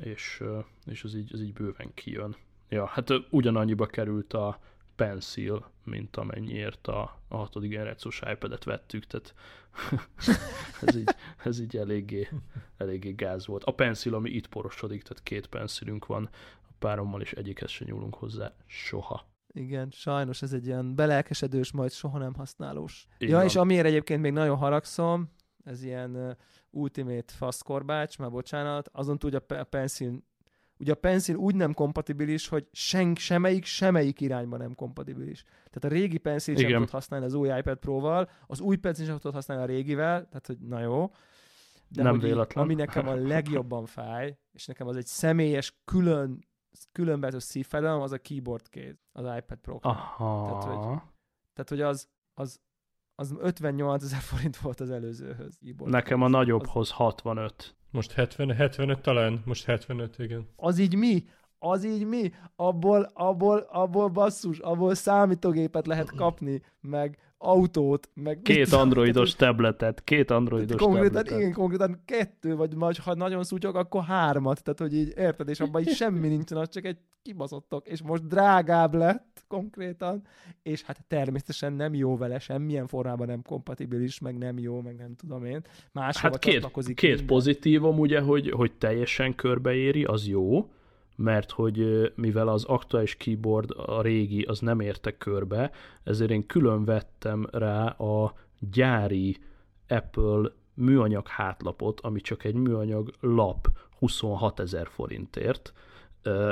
és, 0.02 0.42
és 0.86 1.04
az 1.04 1.14
így, 1.14 1.30
az 1.32 1.40
így 1.40 1.52
bőven 1.52 1.90
kijön. 1.94 2.36
Ja, 2.68 2.86
hát 2.86 3.10
ugyanannyiba 3.30 3.86
került 3.86 4.32
a, 4.32 4.58
Pencil, 4.96 5.70
mint 5.84 6.16
amennyiért 6.16 6.86
a, 6.86 7.20
a 7.28 7.36
hatodik 7.36 7.70
generációs 7.70 8.22
iPad-et 8.32 8.64
vettük, 8.64 9.06
tehát 9.06 9.34
ez, 10.86 10.96
így, 10.96 11.14
ez 11.44 11.60
így 11.60 11.76
eléggé, 11.76 12.28
eléggé 12.76 13.10
gáz 13.10 13.46
volt. 13.46 13.64
A 13.64 13.74
Pencil, 13.74 14.14
ami 14.14 14.30
itt 14.30 14.46
porosodik, 14.46 15.02
tehát 15.02 15.22
két 15.22 15.46
pencilünk 15.46 16.06
van, 16.06 16.28
a 16.68 16.72
párommal 16.78 17.20
is 17.20 17.32
egyikhez 17.32 17.70
se 17.70 17.84
nyúlunk 17.84 18.14
hozzá 18.14 18.54
soha. 18.66 19.26
Igen, 19.54 19.90
sajnos 19.90 20.42
ez 20.42 20.52
egy 20.52 20.66
ilyen 20.66 20.94
belelkesedős, 20.94 21.72
majd 21.72 21.90
soha 21.90 22.18
nem 22.18 22.34
használós. 22.34 23.06
Igen. 23.18 23.38
ja, 23.38 23.44
és 23.44 23.56
amiért 23.56 23.86
egyébként 23.86 24.20
még 24.20 24.32
nagyon 24.32 24.56
haragszom, 24.56 25.30
ez 25.64 25.82
ilyen 25.82 26.16
uh, 26.16 26.36
ultimate 26.70 27.32
faszkorbács, 27.32 28.18
már 28.18 28.30
bocsánat, 28.30 28.88
azon 28.92 29.18
hogy 29.20 29.34
a, 29.34 29.64
Pencil 29.64 30.22
ugye 30.78 30.92
a 30.92 30.94
Pencil 30.94 31.36
úgy 31.36 31.54
nem 31.54 31.74
kompatibilis, 31.74 32.48
hogy 32.48 32.68
sen, 32.72 33.14
semmelyik, 33.14 33.64
semmelyik 33.64 34.20
irányban 34.20 34.58
nem 34.58 34.74
kompatibilis. 34.74 35.42
Tehát 35.42 35.84
a 35.84 35.88
régi 35.88 36.18
Pencil 36.18 36.56
sem 36.56 36.78
tud 36.78 36.90
használni 36.90 37.26
az 37.26 37.34
új 37.34 37.48
iPad 37.58 37.78
Pro-val, 37.78 38.30
az 38.46 38.60
új 38.60 38.76
Pencil 38.76 39.04
sem 39.04 39.18
tud 39.18 39.32
használni 39.32 39.62
a 39.62 39.66
régivel, 39.66 40.26
tehát 40.26 40.46
hogy 40.46 40.58
na 40.58 40.80
jó. 40.80 41.10
De 41.88 42.02
nem 42.02 42.18
véletlen. 42.18 42.64
Ami 42.64 42.74
nekem 42.74 43.08
a 43.08 43.14
legjobban 43.14 43.86
fáj, 43.86 44.38
és 44.52 44.66
nekem 44.66 44.86
az 44.86 44.96
egy 44.96 45.06
személyes, 45.06 45.76
külön, 45.84 46.46
különböző 46.92 47.38
szívfájdalom, 47.38 48.02
az 48.02 48.12
a 48.12 48.18
keyboard 48.18 48.68
kéz, 48.68 48.94
az 49.12 49.24
iPad 49.36 49.58
pro 49.58 49.78
Aha. 49.80 50.44
Tehát, 50.46 50.64
hogy, 50.64 51.00
tehát, 51.52 51.68
hogy 51.68 51.80
az, 51.80 52.08
az, 52.34 52.60
az 53.14 53.34
58 53.38 54.02
ezer 54.02 54.20
forint 54.20 54.56
volt 54.56 54.80
az 54.80 54.90
előzőhöz. 54.90 55.58
Nekem 55.84 56.22
a 56.22 56.28
nagyobbhoz 56.28 56.90
65. 56.90 57.74
Most 57.90 58.12
70, 58.12 58.52
75 58.52 59.00
talán? 59.00 59.42
Most 59.44 59.64
75, 59.64 60.18
igen. 60.18 60.48
Az 60.56 60.78
így 60.78 60.96
mi? 60.96 61.24
Az 61.58 61.84
így 61.84 62.06
mi? 62.06 62.32
Abból, 62.56 63.10
abból, 63.14 63.58
abból 63.58 64.08
basszus, 64.08 64.58
abból 64.58 64.94
számítógépet 64.94 65.86
lehet 65.86 66.10
kapni, 66.10 66.62
meg 66.80 67.18
autót, 67.38 68.10
meg... 68.14 68.40
Két 68.42 68.72
androidos 68.72 69.34
tabletet, 69.34 70.04
két 70.04 70.30
androidos 70.30 70.80
konkrétan, 70.80 71.06
tabletet. 71.06 71.38
Igen, 71.38 71.52
konkrétan 71.52 72.02
kettő, 72.04 72.56
vagy 72.56 72.74
majd, 72.76 72.96
ha 72.96 73.14
nagyon 73.14 73.44
szútyog, 73.44 73.76
akkor 73.76 74.04
hármat, 74.04 74.62
tehát 74.62 74.78
hogy 74.78 74.94
így 74.94 75.12
érted, 75.16 75.48
és 75.48 75.60
abban 75.60 75.80
így 75.80 75.94
semmi 75.94 76.28
nincsen, 76.28 76.58
az 76.58 76.68
csak 76.68 76.84
egy 76.84 76.98
kibaszottok, 77.24 77.88
és 77.88 78.02
most 78.02 78.26
drágább 78.26 78.94
lett 78.94 79.44
konkrétan, 79.48 80.22
és 80.62 80.82
hát 80.82 81.04
természetesen 81.08 81.72
nem 81.72 81.94
jó 81.94 82.16
vele, 82.16 82.38
semmilyen 82.38 82.86
formában 82.86 83.26
nem 83.26 83.42
kompatibilis, 83.42 84.18
meg 84.18 84.38
nem 84.38 84.58
jó, 84.58 84.80
meg 84.80 84.96
nem 84.96 85.14
tudom 85.14 85.44
én. 85.44 85.64
Máshova 85.92 86.32
hát 86.32 86.38
két, 86.38 86.94
két 86.94 87.24
pozitívum 87.24 87.98
ugye, 87.98 88.20
hogy, 88.20 88.50
hogy 88.50 88.72
teljesen 88.72 89.34
körbeéri, 89.34 90.04
az 90.04 90.26
jó, 90.26 90.70
mert 91.16 91.50
hogy 91.50 92.12
mivel 92.14 92.48
az 92.48 92.64
aktuális 92.64 93.16
keyboard, 93.16 93.70
a 93.76 94.02
régi, 94.02 94.42
az 94.42 94.60
nem 94.60 94.80
érte 94.80 95.16
körbe, 95.16 95.70
ezért 96.02 96.30
én 96.30 96.46
külön 96.46 96.84
vettem 96.84 97.48
rá 97.52 97.86
a 97.86 98.34
gyári 98.58 99.36
Apple 99.88 100.50
műanyag 100.74 101.28
hátlapot, 101.28 102.00
ami 102.00 102.20
csak 102.20 102.44
egy 102.44 102.54
műanyag 102.54 103.10
lap 103.20 103.68
26 103.98 104.60
ezer 104.60 104.88
forintért, 104.88 105.72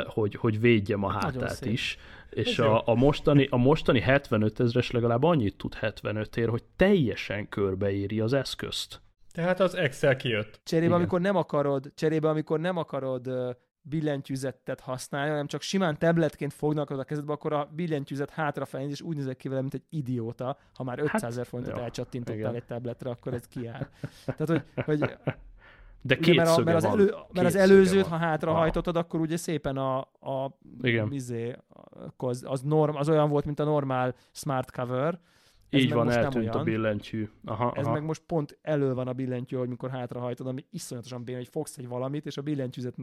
hogy, 0.06 0.34
hogy 0.34 0.60
védjem 0.60 1.04
a 1.04 1.10
hátát 1.10 1.64
is. 1.64 1.98
És 2.30 2.58
a, 2.58 2.88
a, 2.88 2.94
mostani, 2.94 3.46
a 3.50 3.56
mostani 3.56 4.00
75 4.00 4.60
ezres 4.60 4.90
legalább 4.90 5.22
annyit 5.22 5.56
tud 5.56 5.74
75 5.74 6.36
ér, 6.36 6.48
hogy 6.48 6.62
teljesen 6.76 7.48
körbeéri 7.48 8.20
az 8.20 8.32
eszközt. 8.32 9.00
Tehát 9.32 9.60
az 9.60 9.74
Excel 9.74 10.16
kijött. 10.16 10.60
Cserébe, 10.64 10.94
amikor 10.94 11.20
nem 11.20 11.36
akarod, 11.36 11.92
cserébe, 11.94 12.28
amikor 12.28 12.60
nem 12.60 12.76
akarod 12.76 13.30
billentyűzetet 13.82 14.80
használja, 14.80 15.30
hanem 15.30 15.46
csak 15.46 15.62
simán 15.62 15.98
tabletként 15.98 16.52
fognak 16.52 16.90
a 16.90 17.04
kezedbe, 17.04 17.32
akkor 17.32 17.52
a 17.52 17.70
billentyűzet 17.74 18.30
hátrafelé, 18.30 18.88
és 18.88 19.00
úgy 19.00 19.16
nézek 19.16 19.36
ki 19.36 19.48
vele, 19.48 19.60
mint 19.60 19.74
egy 19.74 19.84
idióta. 19.88 20.58
Ha 20.74 20.84
már 20.84 20.98
500 20.98 21.20
hát, 21.20 21.30
ezer 21.30 21.46
forintot 21.46 21.78
elcsattintottál 21.78 22.54
egy 22.54 22.64
tabletre, 22.64 23.10
akkor 23.10 23.34
ez 23.34 23.46
kiáll. 23.46 23.88
Tehát, 24.24 24.48
hogy, 24.48 24.84
hogy 24.84 25.16
de 26.02 26.16
két 26.16 26.34
ugye, 26.34 26.42
mert, 26.42 26.58
a, 26.58 26.62
mert, 26.62 26.76
az, 26.76 26.84
elő, 26.84 27.10
van. 27.10 27.26
mert 27.32 27.46
az 27.46 27.54
előzőt, 27.54 28.06
ha 28.06 28.16
hátrahajtottad, 28.16 28.96
akkor 28.96 29.20
ugye 29.20 29.36
szépen 29.36 29.76
a, 29.76 29.98
a 30.00 30.58
Igen. 30.80 31.12
Izé, 31.12 31.56
az, 32.16 32.44
az, 32.46 32.60
norm, 32.60 32.96
az 32.96 33.08
olyan 33.08 33.28
volt, 33.28 33.44
mint 33.44 33.58
a 33.58 33.64
normál 33.64 34.14
smart 34.32 34.70
cover. 34.70 35.20
Ez 35.68 35.80
Így 35.80 35.92
van, 35.92 36.10
eltűnt 36.10 36.54
a 36.54 36.62
billentyű. 36.62 37.28
Aha, 37.44 37.72
ez 37.76 37.84
aha. 37.84 37.92
meg 37.92 38.04
most 38.04 38.22
pont 38.26 38.58
elő 38.62 38.94
van 38.94 39.08
a 39.08 39.12
billentyű, 39.12 39.56
hogy 39.56 39.68
mikor 39.68 39.90
hátrahajtod, 39.90 40.46
ami 40.46 40.64
iszonyatosan 40.70 41.24
béna, 41.24 41.38
hogy 41.38 41.48
fogsz 41.48 41.78
egy 41.78 41.88
valamit, 41.88 42.26
és 42.26 42.36
a 42.36 42.42
billentyűzet 42.42 42.94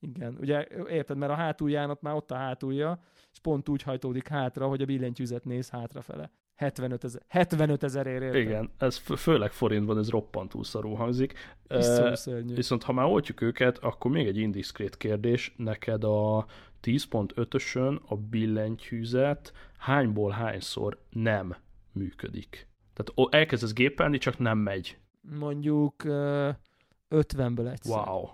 igen, 0.00 0.36
ugye 0.40 0.66
érted, 0.88 1.16
mert 1.16 1.32
a 1.32 1.34
hátulján 1.34 1.90
ott 1.90 2.02
már 2.02 2.14
ott 2.14 2.30
a 2.30 2.34
hátulja, 2.34 3.00
és 3.32 3.38
pont 3.38 3.68
úgy 3.68 3.82
hajtódik 3.82 4.28
hátra, 4.28 4.68
hogy 4.68 4.82
a 4.82 4.84
billentyűzet 4.84 5.44
néz 5.44 5.70
hátrafele. 5.70 6.30
75 6.62 7.04
ezer, 7.04 7.22
75 7.28 7.82
ezer 7.82 8.06
ér 8.06 8.34
Igen, 8.34 8.70
ez 8.78 8.96
főleg 8.96 9.52
forintban 9.52 9.98
ez 9.98 10.10
roppantúl 10.10 10.64
szarú 10.64 10.94
hangzik. 10.94 11.34
Uh, 11.70 12.54
viszont 12.54 12.82
ha 12.82 12.92
már 12.92 13.06
oltjuk 13.06 13.40
őket, 13.40 13.78
akkor 13.78 14.10
még 14.10 14.26
egy 14.26 14.36
indiszkrét 14.36 14.96
kérdés. 14.96 15.54
Neked 15.56 16.04
a 16.04 16.46
10.5-ösön 16.82 18.00
a 18.08 18.16
billentyűzet 18.16 19.52
hányból 19.78 20.30
hányszor 20.30 20.98
nem 21.10 21.56
működik? 21.92 22.68
Tehát 22.94 23.34
elkezdesz 23.34 23.72
gépelni, 23.72 24.18
csak 24.18 24.38
nem 24.38 24.58
megy. 24.58 24.98
Mondjuk 25.38 25.94
uh, 26.04 26.48
50-ből 27.10 27.70
egyszer. 27.72 28.08
Wow. 28.08 28.28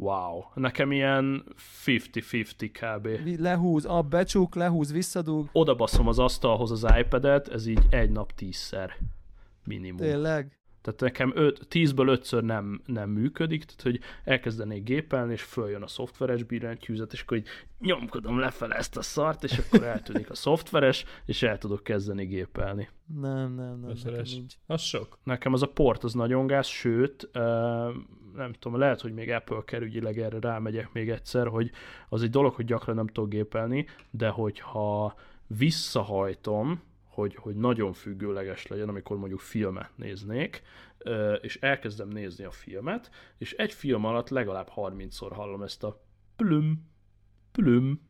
Wow. 0.00 0.42
Nekem 0.54 0.92
ilyen 0.92 1.44
50-50 1.84 2.70
kb. 2.72 3.40
Lehúz, 3.40 3.84
a 3.84 4.02
becsuk, 4.02 4.54
lehúz, 4.54 4.92
visszadug. 4.92 5.48
Oda 5.52 5.74
baszom 5.74 6.08
az 6.08 6.18
asztalhoz 6.18 6.70
az 6.70 6.86
iPad-et, 6.98 7.48
ez 7.48 7.66
így 7.66 7.86
egy 7.90 8.10
nap 8.10 8.32
tízszer 8.32 8.96
minimum. 9.64 9.96
Tényleg? 9.96 10.59
Tehát 10.80 11.00
nekem 11.00 11.32
10-ből 11.70 12.18
5-ször 12.22 12.42
nem, 12.42 12.82
nem 12.86 13.10
működik, 13.10 13.64
tehát 13.64 13.82
hogy 13.82 14.00
elkezdenék 14.24 14.82
gépelni, 14.82 15.32
és 15.32 15.42
följön 15.42 15.82
a 15.82 15.86
szoftveres 15.86 16.42
billentyűzet, 16.42 17.12
és 17.12 17.22
akkor 17.22 17.36
így 17.36 17.48
nyomkodom 17.78 18.38
lefele 18.38 18.74
ezt 18.74 18.96
a 18.96 19.02
szart, 19.02 19.44
és 19.44 19.58
akkor 19.58 19.82
eltűnik 19.82 20.30
a 20.30 20.34
szoftveres, 20.34 21.04
és 21.24 21.42
el 21.42 21.58
tudok 21.58 21.82
kezdeni 21.82 22.24
gépelni. 22.24 22.88
Nem, 23.20 23.54
nem, 23.54 23.80
nem, 23.80 23.92
nekem 24.04 24.22
nincs. 24.22 24.54
Az 24.66 24.80
sok. 24.80 25.18
Nekem 25.22 25.52
az 25.52 25.62
a 25.62 25.68
port 25.68 26.04
az 26.04 26.14
nagyon 26.14 26.46
gáz, 26.46 26.66
sőt, 26.66 27.28
nem 28.34 28.52
tudom, 28.58 28.78
lehet, 28.78 29.00
hogy 29.00 29.12
még 29.12 29.30
Apple 29.30 29.62
kerügyileg 29.64 30.18
erre 30.18 30.38
rámegyek 30.40 30.92
még 30.92 31.10
egyszer, 31.10 31.46
hogy 31.46 31.70
az 32.08 32.22
egy 32.22 32.30
dolog, 32.30 32.54
hogy 32.54 32.64
gyakran 32.64 32.96
nem 32.96 33.06
tudok 33.06 33.30
gépelni, 33.30 33.86
de 34.10 34.28
hogyha 34.28 35.14
visszahajtom, 35.46 36.82
hogy, 37.10 37.34
hogy 37.34 37.56
nagyon 37.56 37.92
függőleges 37.92 38.66
legyen, 38.66 38.88
amikor 38.88 39.16
mondjuk 39.18 39.40
filmet 39.40 39.90
néznék, 39.96 40.62
és 41.40 41.56
elkezdem 41.60 42.08
nézni 42.08 42.44
a 42.44 42.50
filmet, 42.50 43.10
és 43.38 43.52
egy 43.52 43.72
film 43.72 44.04
alatt 44.04 44.28
legalább 44.28 44.70
30-szor 44.76 45.30
hallom 45.32 45.62
ezt 45.62 45.84
a 45.84 46.02
plüm, 46.36 46.88
plüm, 47.52 48.00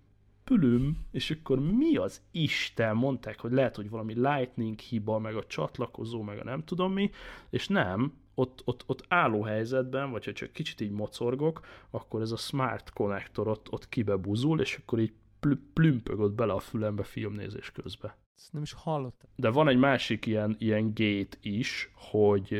plüm, 0.44 1.06
és 1.10 1.30
akkor 1.30 1.60
mi 1.60 1.96
az 1.96 2.22
Isten? 2.30 2.96
Mondták, 2.96 3.40
hogy 3.40 3.52
lehet, 3.52 3.76
hogy 3.76 3.90
valami 3.90 4.14
lightning 4.14 4.78
hiba, 4.78 5.18
meg 5.18 5.36
a 5.36 5.46
csatlakozó, 5.46 6.22
meg 6.22 6.38
a 6.38 6.44
nem 6.44 6.64
tudom 6.64 6.92
mi, 6.92 7.10
és 7.50 7.68
nem, 7.68 8.18
ott, 8.34 8.62
ott, 8.64 8.84
ott 8.86 9.04
álló 9.08 9.42
helyzetben, 9.42 10.10
vagy 10.10 10.24
ha 10.24 10.32
csak 10.32 10.52
kicsit 10.52 10.80
így 10.80 10.90
mocorgok, 10.90 11.66
akkor 11.90 12.20
ez 12.20 12.30
a 12.30 12.36
smart 12.36 12.92
connector 12.92 13.48
ott, 13.48 13.72
ott 13.72 13.88
kibebuzul, 13.88 14.60
és 14.60 14.76
akkor 14.76 14.98
így 14.98 15.12
plü- 15.40 15.72
plümpög 15.72 16.20
ott 16.20 16.32
bele 16.32 16.52
a 16.52 16.58
fülembe 16.58 17.02
filmnézés 17.02 17.70
közben. 17.70 18.12
Ezt 18.36 18.52
nem 18.52 18.62
is 18.62 18.72
hallottam. 18.72 19.30
De 19.36 19.50
van 19.50 19.68
egy 19.68 19.78
másik 19.78 20.26
ilyen, 20.26 20.56
ilyen 20.58 20.88
gate 20.88 21.36
is, 21.40 21.90
hogy 21.94 22.54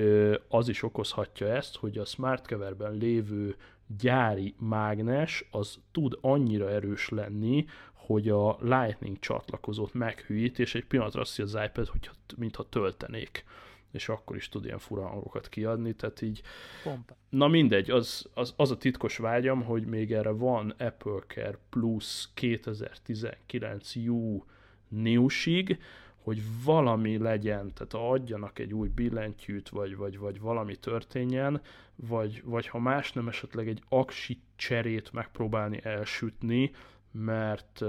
az 0.49 0.69
is 0.69 0.83
okozhatja 0.83 1.47
ezt, 1.47 1.77
hogy 1.77 1.99
a 1.99 2.05
smart 2.05 2.47
coverben 2.47 2.93
lévő 2.93 3.57
gyári 3.99 4.55
mágnes 4.59 5.49
az 5.51 5.79
tud 5.93 6.19
annyira 6.21 6.71
erős 6.71 7.09
lenni, 7.09 7.67
hogy 7.93 8.29
a 8.29 8.57
Lightning 8.61 9.19
csatlakozót 9.19 9.95
meghűít, 9.95 10.59
és 10.59 10.75
egy 10.75 10.85
pillanatra 10.85 11.21
azt 11.21 11.39
az 11.39 11.59
iPad, 11.65 11.89
hogy 11.89 12.11
mintha 12.37 12.69
töltenék 12.69 13.45
és 13.91 14.09
akkor 14.09 14.37
is 14.37 14.49
tud 14.49 14.65
ilyen 14.65 14.79
fura 14.79 15.07
hangokat 15.07 15.49
kiadni, 15.49 15.93
tehát 15.93 16.23
így... 16.23 16.43
Pompa. 16.83 17.17
Na 17.29 17.49
mindegy, 17.49 17.91
az, 17.91 18.29
az, 18.35 18.55
az 18.57 18.71
a 18.71 18.77
titkos 18.77 19.17
vágyam, 19.17 19.63
hogy 19.63 19.85
még 19.85 20.13
erre 20.13 20.31
van 20.31 20.75
Apple 20.79 21.21
Care 21.27 21.59
Plus 21.71 22.29
2019 22.35 23.97
U 23.97 24.45
newsig, 24.89 25.79
hogy 26.23 26.43
valami 26.65 27.19
legyen, 27.19 27.73
tehát 27.75 28.11
adjanak 28.11 28.59
egy 28.59 28.75
új 28.75 28.89
billentyűt, 28.89 29.69
vagy, 29.69 29.97
vagy, 29.97 30.19
vagy 30.19 30.41
valami 30.41 30.77
történjen, 30.77 31.61
vagy, 31.97 32.43
vagy 32.45 32.67
ha 32.67 32.79
más 32.79 33.13
nem, 33.13 33.29
esetleg 33.29 33.69
egy 33.69 33.83
aksi 33.89 34.41
cserét 34.57 35.13
megpróbálni 35.13 35.81
elsütni, 35.83 36.71
mert 37.11 37.81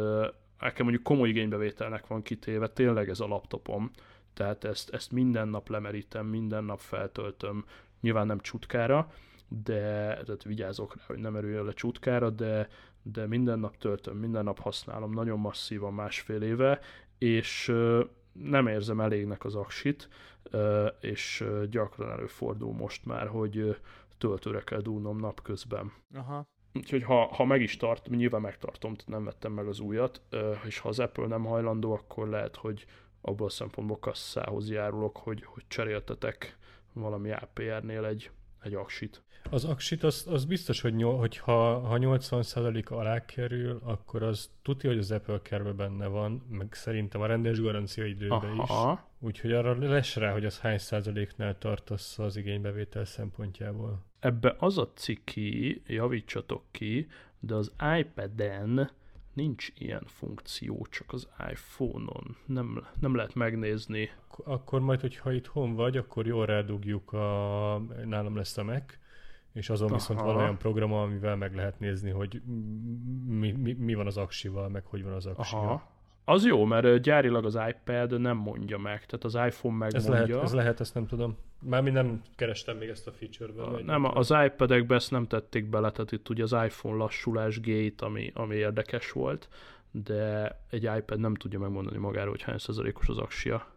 nekem 0.60 0.84
mondjuk 0.84 1.04
komoly 1.04 1.30
igénybevételnek 1.30 2.08
van 2.08 2.22
kitéve, 2.22 2.68
tényleg 2.68 3.10
ez 3.10 3.20
a 3.20 3.28
laptopom, 3.28 3.92
tehát 4.34 4.64
ezt, 4.64 4.90
ezt 4.90 5.12
minden 5.12 5.48
nap 5.48 5.70
lemerítem, 5.70 6.26
minden 6.26 6.64
nap 6.64 6.80
feltöltöm, 6.80 7.66
nyilván 8.02 8.26
nem 8.26 8.40
csutkára, 8.40 9.12
de 9.48 9.80
tehát 10.24 10.44
vigyázok 10.44 10.96
rá, 10.96 11.04
hogy 11.08 11.18
nem 11.18 11.36
erüljön 11.36 11.66
le 11.66 11.74
csutkára, 11.74 12.30
de, 12.30 12.68
de 13.02 13.28
minden 13.28 13.60
nap 13.60 13.78
töltöm, 13.78 14.18
minden 14.18 14.44
nap 14.44 14.60
használom, 14.60 15.14
nagyon 15.14 15.40
masszívan 15.40 15.94
másfél 15.94 16.42
éve, 16.42 16.80
és 17.18 17.74
nem 18.32 18.68
érzem 18.68 19.00
elégnek 19.00 19.46
az 19.46 19.56
aksit, 19.56 20.10
és 21.00 21.46
gyakran 21.70 22.10
előfordul 22.10 22.74
most 22.74 23.06
már, 23.06 23.28
hogy 23.28 23.78
töltőre 24.18 24.60
kell 24.60 24.82
dúlnom 24.82 25.18
napközben. 25.18 25.92
Aha. 26.14 26.46
Úgyhogy 26.74 27.04
ha, 27.04 27.26
ha 27.26 27.46
meg 27.46 27.62
is 27.62 27.78
tart, 27.78 28.10
nyilván 28.10 28.42
megtartom, 28.42 28.96
tehát 28.96 29.12
nem 29.12 29.24
vettem 29.24 29.52
meg 29.52 29.68
az 29.68 29.80
újat, 29.80 30.22
és 30.66 30.80
ha 30.80 30.90
az 30.90 31.00
Apple 31.00 31.28
nem 31.28 31.46
hajlandó, 31.46 31.94
akkor 31.94 32.28
lehet, 32.28 32.56
hogy 32.56 32.86
abból 33.22 33.48
a 33.48 33.50
szempontból 33.50 34.00
kasszához 34.00 34.70
járulok, 34.70 35.18
hogy, 35.18 35.44
hogy 35.46 35.64
cseréltetek 35.68 36.58
valami 36.94 37.32
APR-nél 37.32 38.06
egy, 38.06 38.32
egy 38.62 38.74
aksit. 38.74 39.22
Az 39.50 39.66
aksit 39.66 40.04
az, 40.04 40.26
az 40.30 40.46
biztos, 40.46 40.82
hogy, 40.82 40.96
nyol, 40.96 41.18
hogy 41.18 41.38
ha, 41.38 41.80
ha 41.80 41.98
80% 42.00 42.88
alá 42.88 43.26
kerül, 43.26 43.82
akkor 43.84 44.24
az 44.24 44.50
tudja, 44.62 44.90
hogy 44.90 45.00
az 45.00 45.12
Apple 45.12 45.40
care 45.40 45.72
benne 45.72 46.08
van, 46.08 46.46
meg 46.50 46.74
szerintem 46.74 47.22
a 47.22 47.26
rendes 47.26 47.62
garancia 47.62 48.06
időben 48.06 48.56
is. 48.56 48.70
Úgyhogy 49.20 49.52
arra 49.52 49.78
lesz 49.78 50.16
rá, 50.16 50.32
hogy 50.32 50.46
az 50.46 50.60
hány 50.60 50.78
százaléknál 50.78 51.58
tartasz 51.58 52.20
az 52.20 52.36
igénybevétel 52.36 53.06
szempontjából. 53.06 54.06
Ebbe 54.20 54.56
az 54.60 54.78
a 54.78 54.92
ciki, 54.94 55.82
javítsatok 55.88 56.64
ki, 56.72 57.08
de 57.40 57.56
az 57.56 57.72
iPad-en 58.00 58.92
nincs 59.34 59.68
ilyen 59.78 60.04
funkció, 60.06 60.88
csak 60.90 61.14
az 61.14 61.28
iPhone-on. 61.52 62.38
Nem, 62.46 62.88
nem 63.00 63.16
lehet 63.16 63.34
megnézni. 63.34 64.10
Akkor 64.44 64.80
majd, 64.80 65.02
hogyha 65.02 65.34
itthon 65.34 65.76
vagy, 65.76 65.98
akkor 65.98 66.28
jól 66.28 66.46
rádugjuk 66.46 67.14
a... 67.14 67.78
Nálam 68.06 68.36
lesz 68.36 68.58
a 68.58 68.64
Mac, 68.64 68.94
és 69.54 69.70
azon 69.70 69.88
Aha. 69.88 69.96
viszont 69.96 70.20
van 70.20 70.36
olyan 70.36 70.58
program, 70.58 70.94
amivel 70.94 71.36
meg 71.36 71.56
lehet 71.56 71.80
nézni, 71.80 72.10
hogy 72.10 72.42
mi, 73.26 73.52
mi, 73.52 73.74
mi 73.74 73.94
van 73.94 74.08
az 74.08 74.18
aksival, 74.18 74.70
meg 74.70 74.86
hogy 74.86 75.04
van 75.04 75.14
az 75.14 75.26
aksia. 75.26 75.60
Aha. 75.60 75.91
Az 76.32 76.46
jó, 76.46 76.66
mert 76.66 77.02
gyárilag 77.02 77.46
az 77.46 77.60
iPad 77.70 78.20
nem 78.20 78.38
mondja 78.38 78.78
meg, 78.78 79.06
tehát 79.06 79.24
az 79.24 79.34
iPhone 79.34 79.78
megmondja. 79.78 80.00
Ez 80.00 80.08
lehet, 80.08 80.44
ez 80.44 80.54
lehet, 80.54 80.80
ezt 80.80 80.94
nem 80.94 81.08
tudom. 81.08 81.38
Mármint 81.60 81.96
nem 81.96 82.22
kerestem 82.36 82.78
még 82.78 82.90
ezt 82.90 83.08
a 83.08 83.12
feature-ben. 83.12 83.72
Nem, 83.72 83.86
nem 83.86 84.18
az 84.18 84.34
iPad-ekbe 84.46 84.96
ezt 84.96 85.12
nem 85.12 85.28
tették 85.28 85.70
bele, 85.70 85.92
tehát 85.92 86.12
itt 86.12 86.30
ugye 86.30 86.44
az 86.44 86.52
iPhone 86.52 86.98
lassulás 86.98 87.62
gate, 87.62 88.06
ami, 88.06 88.32
ami 88.34 88.56
érdekes 88.56 89.12
volt, 89.12 89.50
de 89.92 90.52
egy 90.70 90.84
iPad 90.98 91.20
nem 91.20 91.36
tudja 91.36 91.60
megmondani 91.60 91.98
magáról, 91.98 92.32
hogy 92.32 92.42
hány 92.42 92.58
százalékos 92.58 93.08
az 93.08 93.18
aksia. 93.18 93.68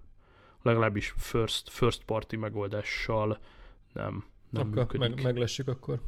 Legalábbis 0.62 1.14
first, 1.16 1.70
first 1.70 2.05
party 2.05 2.36
megoldással 2.36 3.39
nem, 3.93 4.24
nem 4.51 4.62
akkor 4.62 4.76
működik. 4.76 5.14
Meg, 5.14 5.24
meglessük 5.24 5.68
akkor. 5.68 6.01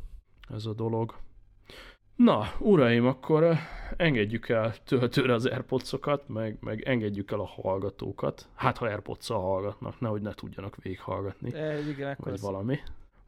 Ez 0.54 0.66
a 0.66 0.72
dolog. 0.72 1.14
Na, 2.16 2.52
uraim, 2.58 3.06
akkor 3.06 3.56
engedjük 3.96 4.48
el 4.48 4.74
töltőre 4.84 5.34
az 5.34 5.46
airpods 5.46 5.94
meg, 6.26 6.56
meg 6.60 6.82
engedjük 6.82 7.30
el 7.30 7.40
a 7.40 7.46
hallgatókat. 7.46 8.48
Hát, 8.54 8.78
ha 8.78 8.86
airpods 8.86 9.28
hallgatnak, 9.28 10.00
nehogy 10.00 10.22
ne 10.22 10.32
tudjanak 10.32 10.76
végighallgatni. 10.82 11.50
De, 11.50 11.78
igen, 11.88 12.16
vagy 12.18 12.32
az... 12.32 12.40
valami. 12.40 12.78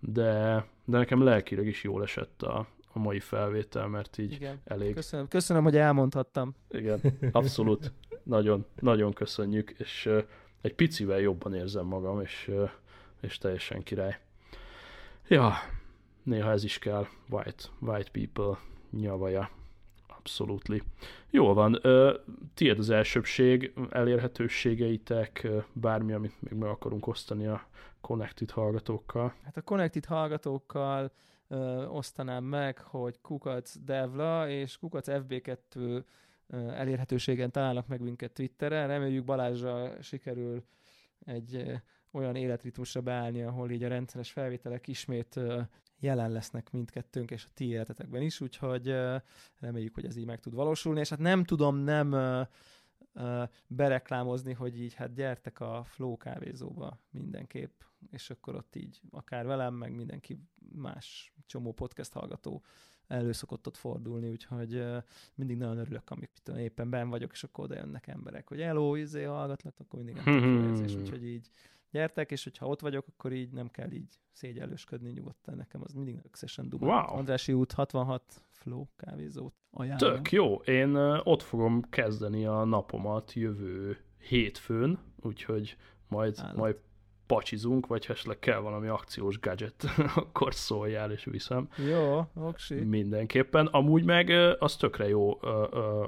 De, 0.01 0.65
de 0.85 0.99
nekem 0.99 1.23
lelkileg 1.23 1.67
is 1.67 1.83
jól 1.85 2.03
esett 2.03 2.43
a, 2.43 2.67
a 2.93 2.99
mai 2.99 3.21
felvétel, 3.21 3.87
mert 3.89 4.19
így 4.19 4.33
igen. 4.33 4.61
elég... 4.65 4.95
Köszönöm, 4.95 5.29
köszönöm, 5.29 5.63
hogy 5.63 5.77
elmondhattam. 5.77 6.55
Igen, 6.71 7.01
abszolút. 7.33 7.93
nagyon, 8.23 8.67
nagyon 8.81 9.13
köszönjük, 9.13 9.75
és 9.79 10.07
uh, 10.07 10.25
egy 10.61 10.75
picivel 10.75 11.21
jobban 11.21 11.55
érzem 11.55 11.87
magam, 11.87 12.21
és, 12.21 12.49
uh, 12.51 12.71
és 13.21 13.39
teljesen 13.39 13.83
király. 13.83 14.19
Ja, 15.29 15.53
néha 16.23 16.51
ez 16.51 16.65
is 16.65 16.79
kell. 16.79 17.07
White, 17.31 17.65
white 17.81 18.11
people 18.11 18.59
nyavaja. 18.91 19.51
Abszolútli. 20.07 20.83
Jól 21.31 21.55
van. 21.55 21.81
Tiéd 22.55 22.79
az 22.79 22.91
elsőbség, 22.91 23.73
elérhetőségeitek, 23.91 25.49
bármi, 25.73 26.13
amit 26.13 26.43
még 26.43 26.53
meg 26.53 26.69
akarunk 26.69 27.07
osztani 27.07 27.47
a 27.47 27.67
Connected 28.01 28.51
hallgatókkal. 28.51 29.35
Hát 29.45 29.57
a 29.57 29.63
Connected 29.63 30.05
hallgatókkal 30.05 31.11
ö, 31.49 31.87
osztanám 31.87 32.45
meg, 32.45 32.79
hogy 32.79 33.21
Kukac 33.21 33.77
Devla 33.85 34.49
és 34.49 34.79
Kukac 34.79 35.07
FB2 35.11 36.03
elérhetőségen 36.51 37.51
találnak 37.51 37.87
meg 37.87 38.01
minket 38.01 38.33
Twitteren. 38.33 38.89
Reméljük 38.89 39.25
Balázsra 39.25 40.03
sikerül 40.03 40.65
egy 41.25 41.81
olyan 42.11 42.37
életritmusra 42.37 43.01
beállni, 43.01 43.43
ahol 43.43 43.71
így 43.71 43.85
a 43.85 43.89
rendszeres 43.89 44.31
felvételek 44.31 44.89
ismét 44.89 45.41
jelen 46.01 46.31
lesznek 46.31 46.71
mindkettőnk, 46.71 47.31
és 47.31 47.45
a 47.45 47.53
ti 47.55 47.69
életetekben 47.69 48.23
is, 48.23 48.41
úgyhogy 48.41 48.95
reméljük, 49.61 49.95
hogy 49.95 50.05
ez 50.05 50.17
így 50.17 50.27
meg 50.27 50.41
tud 50.41 50.55
valósulni, 50.55 51.01
és 51.01 51.09
hát 51.09 51.19
nem 51.19 51.45
tudom 51.45 51.77
nem 51.77 52.17
bereklámozni, 53.67 54.53
hogy 54.53 54.81
így 54.81 54.95
hát 54.95 55.15
gyertek 55.15 55.61
a 55.61 55.85
Flow 55.85 56.17
kávézóba 56.17 57.01
mindenképp, 57.11 57.81
és 58.11 58.31
akkor 58.31 58.55
ott 58.55 58.77
így 58.77 59.01
akár 59.11 59.47
velem, 59.47 59.75
meg 59.75 59.95
mindenki 59.95 60.41
más 60.73 61.33
csomó 61.47 61.73
podcast 61.73 62.13
hallgató 62.13 62.63
elő 63.07 63.33
szokott 63.33 63.67
ott 63.67 63.77
fordulni, 63.77 64.29
úgyhogy 64.29 64.85
mindig 65.35 65.57
nagyon 65.57 65.79
örülök, 65.79 66.11
amik 66.11 66.31
tudom, 66.43 66.61
éppen 66.61 66.91
ben 66.91 67.09
vagyok, 67.09 67.33
és 67.33 67.45
akkor 67.45 67.65
oda 67.65 67.75
jönnek 67.75 68.07
emberek, 68.07 68.49
hogy 68.49 68.61
hello, 68.61 68.95
izé, 68.95 69.23
hallgatlak, 69.23 69.75
akkor 69.79 70.03
mindig 70.03 70.25
nem 70.25 70.69
érzés, 70.69 70.95
úgyhogy 71.01 71.27
így 71.27 71.51
gyertek, 71.91 72.31
és 72.31 72.45
hogyha 72.45 72.67
ott 72.67 72.81
vagyok, 72.81 73.07
akkor 73.09 73.33
így 73.33 73.53
nem 73.53 73.69
kell 73.71 73.91
így 73.91 74.19
szégyellősködni 74.33 75.11
nyugodtan. 75.11 75.57
Nekem 75.57 75.81
az 75.85 75.93
mindig 75.93 76.21
összesen 76.33 76.69
dumál. 76.69 77.05
Wow. 77.07 77.19
Andrási 77.19 77.53
út 77.53 77.73
66 77.73 78.23
Flow 78.51 78.87
kávézót 78.97 79.55
ajánlom. 79.71 80.15
Tök 80.15 80.33
jó. 80.33 80.55
Én 80.55 80.95
ott 81.23 81.43
fogom 81.43 81.83
kezdeni 81.83 82.47
a 82.47 82.65
napomat 82.65 83.33
jövő 83.33 83.99
hétfőn, 84.19 84.99
úgyhogy 85.21 85.77
majd, 86.09 86.55
majd 86.55 86.77
pacsizunk, 87.29 87.87
vagy 87.87 88.07
ha 88.07 88.13
esetleg 88.13 88.39
kell 88.39 88.59
valami 88.59 88.89
akciós 88.89 89.41
gadget, 89.41 89.85
akkor 90.15 90.55
szóljál 90.55 91.13
és 91.13 91.25
viszem. 91.25 91.69
Jó, 91.89 92.27
oksi. 92.35 92.75
Mindenképpen. 92.75 93.67
Amúgy 93.67 94.05
meg 94.05 94.31
az 94.59 94.77
tökre 94.77 95.09
jó, 95.09 95.39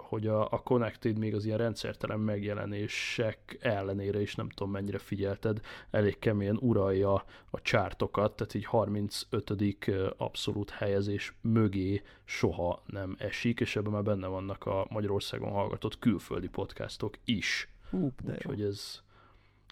hogy 0.09 0.27
a, 0.27 0.61
Connected 0.65 1.19
még 1.19 1.35
az 1.35 1.45
ilyen 1.45 1.59
rendszertelen 1.59 2.21
megjelenések 2.21 3.59
ellenére 3.61 4.21
is 4.21 4.35
nem 4.35 4.49
tudom 4.49 4.73
mennyire 4.73 4.99
figyelted, 4.99 5.61
elég 5.91 6.19
keményen 6.19 6.59
uralja 6.61 7.25
a 7.51 7.61
csártokat, 7.63 8.37
tehát 8.37 8.55
így 8.55 8.65
35. 8.65 9.77
abszolút 10.17 10.71
helyezés 10.71 11.35
mögé 11.41 12.03
soha 12.25 12.83
nem 12.87 13.17
esik, 13.19 13.61
és 13.61 13.77
ebben 13.77 13.93
már 13.93 14.03
benne 14.03 14.27
vannak 14.27 14.67
a 14.67 14.87
Magyarországon 14.91 15.51
hallgatott 15.51 15.99
külföldi 15.99 16.49
podcastok 16.49 17.15
is. 17.25 17.69
Hú, 17.91 18.13
Úgyhogy 18.29 18.63
ez, 18.63 19.03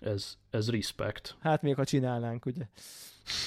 ez, 0.01 0.39
ez 0.51 0.71
respect. 0.71 1.37
Hát 1.41 1.63
még 1.63 1.75
ha 1.75 1.85
csinálnánk, 1.85 2.47
ugye? 2.47 2.69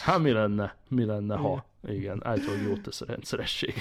Hát 0.01 0.19
mi 0.19 0.31
lenne, 0.31 0.75
mi 0.87 1.05
lenne, 1.05 1.35
ha? 1.35 1.65
Igen, 1.83 2.19
általában 2.23 2.67
jót 2.67 2.81
tesz 2.81 3.01
a 3.01 3.05
rendszeresség. 3.05 3.73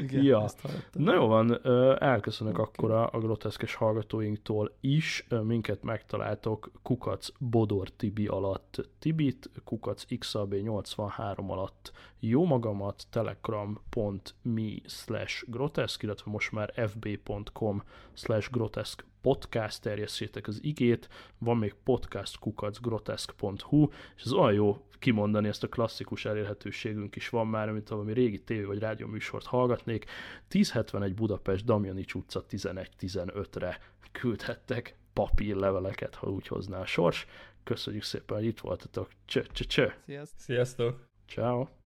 Igen, 0.00 0.22
ja. 0.22 0.48
Na 0.92 1.14
jó 1.14 1.26
van, 1.26 1.66
elköszönök 1.98 2.58
okay. 2.58 2.64
akkor 2.72 2.90
a, 2.90 3.10
a 3.12 3.18
groteszkes 3.18 3.74
hallgatóinktól 3.74 4.72
is. 4.80 5.26
Minket 5.42 5.82
megtaláltok 5.82 6.70
Kukac 6.82 7.28
Bodor 7.38 7.88
Tibi 7.88 8.26
alatt 8.26 8.88
Tibit, 8.98 9.50
Kukac 9.64 10.04
XAB83 10.08 11.46
alatt 11.46 11.92
jó 12.20 12.44
magamat, 12.44 13.06
telegram.me 13.10 14.70
slash 14.86 15.44
groteszk, 15.46 16.02
illetve 16.02 16.30
most 16.30 16.52
már 16.52 16.72
fb.com 16.90 17.82
slash 18.12 18.50
groteszk 18.50 19.04
podcast, 19.24 19.82
terjesszétek 19.82 20.46
az 20.46 20.58
igét, 20.62 21.08
van 21.38 21.56
még 21.56 21.74
podcast 21.84 22.38
kukacgroteszk.hu, 22.38 23.88
és 24.16 24.22
ez 24.22 24.32
olyan 24.32 24.52
jó 24.52 24.86
kimondani, 24.98 25.48
ezt 25.48 25.62
a 25.62 25.68
klasszikus 25.68 26.24
elérhetőségünk 26.24 27.16
is 27.16 27.28
van 27.28 27.46
már, 27.46 27.70
mint 27.70 27.88
valami 27.88 28.12
régi 28.12 28.40
tévé 28.42 28.64
vagy 28.64 28.78
rádió 28.78 29.06
műsort 29.06 29.46
hallgatnék. 29.46 30.04
1071 30.48 31.14
Budapest, 31.14 31.64
Damjanics 31.64 32.14
utca 32.14 32.44
11-15-re 32.50 33.78
küldhettek 34.12 34.96
papírleveleket, 35.12 36.14
ha 36.14 36.26
úgy 36.26 36.46
hozná 36.46 36.80
a 36.80 36.86
sors. 36.86 37.26
Köszönjük 37.62 38.02
szépen, 38.02 38.36
hogy 38.36 38.46
itt 38.46 38.60
voltatok. 38.60 39.10
Csö, 39.24 39.42
csö, 39.42 39.64
csö. 39.64 39.88
Sziasztok. 40.04 40.40
Sziasztok. 40.40 41.08
Ciao 41.26 41.83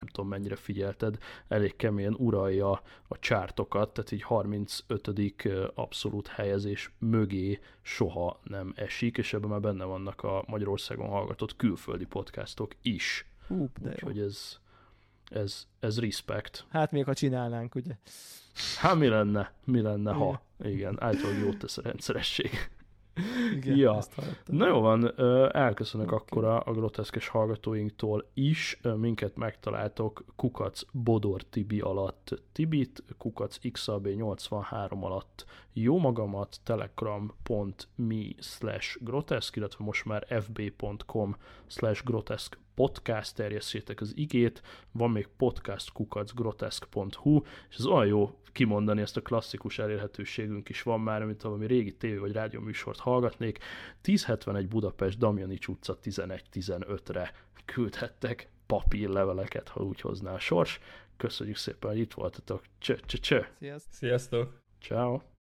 nem 0.00 0.08
tudom 0.08 0.30
mennyire 0.30 0.56
figyelted, 0.56 1.18
elég 1.48 1.76
keményen 1.76 2.14
uralja 2.18 2.70
a 3.08 3.18
csártokat, 3.18 3.92
tehát 3.92 4.10
így 4.10 4.22
35. 4.22 5.10
abszolút 5.74 6.26
helyezés 6.26 6.90
mögé 6.98 7.60
soha 7.82 8.40
nem 8.42 8.72
esik, 8.76 9.18
és 9.18 9.32
ebben 9.32 9.48
már 9.48 9.60
benne 9.60 9.84
vannak 9.84 10.22
a 10.22 10.44
Magyarországon 10.46 11.08
hallgatott 11.08 11.56
külföldi 11.56 12.04
podcastok 12.04 12.74
is. 12.82 13.26
Hú, 13.46 13.68
de 13.80 13.90
Úgyhogy 13.90 14.18
ez, 14.18 14.58
ez, 15.30 15.66
ez 15.80 16.00
respect. 16.00 16.66
Hát 16.68 16.90
még 16.90 17.04
ha 17.04 17.14
csinálnánk, 17.14 17.74
ugye? 17.74 17.96
Hát 18.78 18.94
mi 18.94 19.06
lenne, 19.06 19.52
mi 19.64 19.80
lenne, 19.80 20.12
ha? 20.12 20.42
Igen, 20.62 21.02
általában 21.02 21.38
jót 21.38 21.58
tesz 21.58 21.78
a 21.78 21.82
rendszeresség. 21.82 22.50
Igen, 23.52 23.76
ja. 23.76 23.98
Na 24.46 24.66
jó 24.66 24.80
van, 24.80 25.20
elköszönök 25.50 26.12
okay. 26.12 26.18
akkor 26.26 26.44
a, 26.44 26.62
a 26.66 26.72
groteszkes 26.72 27.28
hallgatóinktól 27.28 28.26
is. 28.34 28.80
Minket 28.96 29.36
megtaláltok 29.36 30.24
Kukac 30.36 30.82
Bodor 30.92 31.42
Tibi 31.42 31.80
alatt 31.80 32.42
Tibit, 32.52 33.02
Kukac 33.18 33.58
XAB83 33.62 35.00
alatt 35.00 35.44
jó 35.72 35.98
magamat, 35.98 36.60
telegram.me 36.64 38.24
slash 38.38 38.96
groteszk, 39.00 39.56
illetve 39.56 39.84
most 39.84 40.04
már 40.04 40.26
fb.com 40.42 41.36
slash 41.66 42.04
groteszk 42.04 42.58
podcast, 42.80 43.34
terjesszétek 43.34 44.00
az 44.00 44.12
igét, 44.16 44.62
van 44.92 45.10
még 45.10 45.28
podcast 45.36 45.92
kukacgroteszk.hu, 45.92 47.40
és 47.70 47.76
ez 47.76 47.86
olyan 47.86 48.06
jó 48.06 48.38
kimondani, 48.52 49.00
ezt 49.00 49.16
a 49.16 49.20
klasszikus 49.20 49.78
elérhetőségünk 49.78 50.68
is 50.68 50.82
van 50.82 51.00
már, 51.00 51.24
mint 51.24 51.42
valami 51.42 51.66
régi 51.66 51.96
tévé 51.96 52.16
vagy 52.16 52.32
rádió 52.32 52.60
műsort 52.60 52.98
hallgatnék. 52.98 53.58
1071 54.02 54.68
Budapest, 54.68 55.18
Damjanics 55.18 55.66
utca 55.66 55.98
11-15-re 56.02 57.32
küldhettek 57.64 58.50
papírleveleket, 58.66 59.68
ha 59.68 59.82
úgy 59.82 60.00
hozná 60.00 60.32
a 60.32 60.38
sors. 60.38 60.80
Köszönjük 61.16 61.56
szépen, 61.56 61.90
hogy 61.90 61.98
itt 61.98 62.12
voltatok. 62.12 62.62
Csö, 62.78 62.96
csö, 62.96 63.18
csö. 63.18 63.40
Sziasztok. 63.58 63.92
Sziasztok. 63.92 64.60
Ciao. 64.80 65.39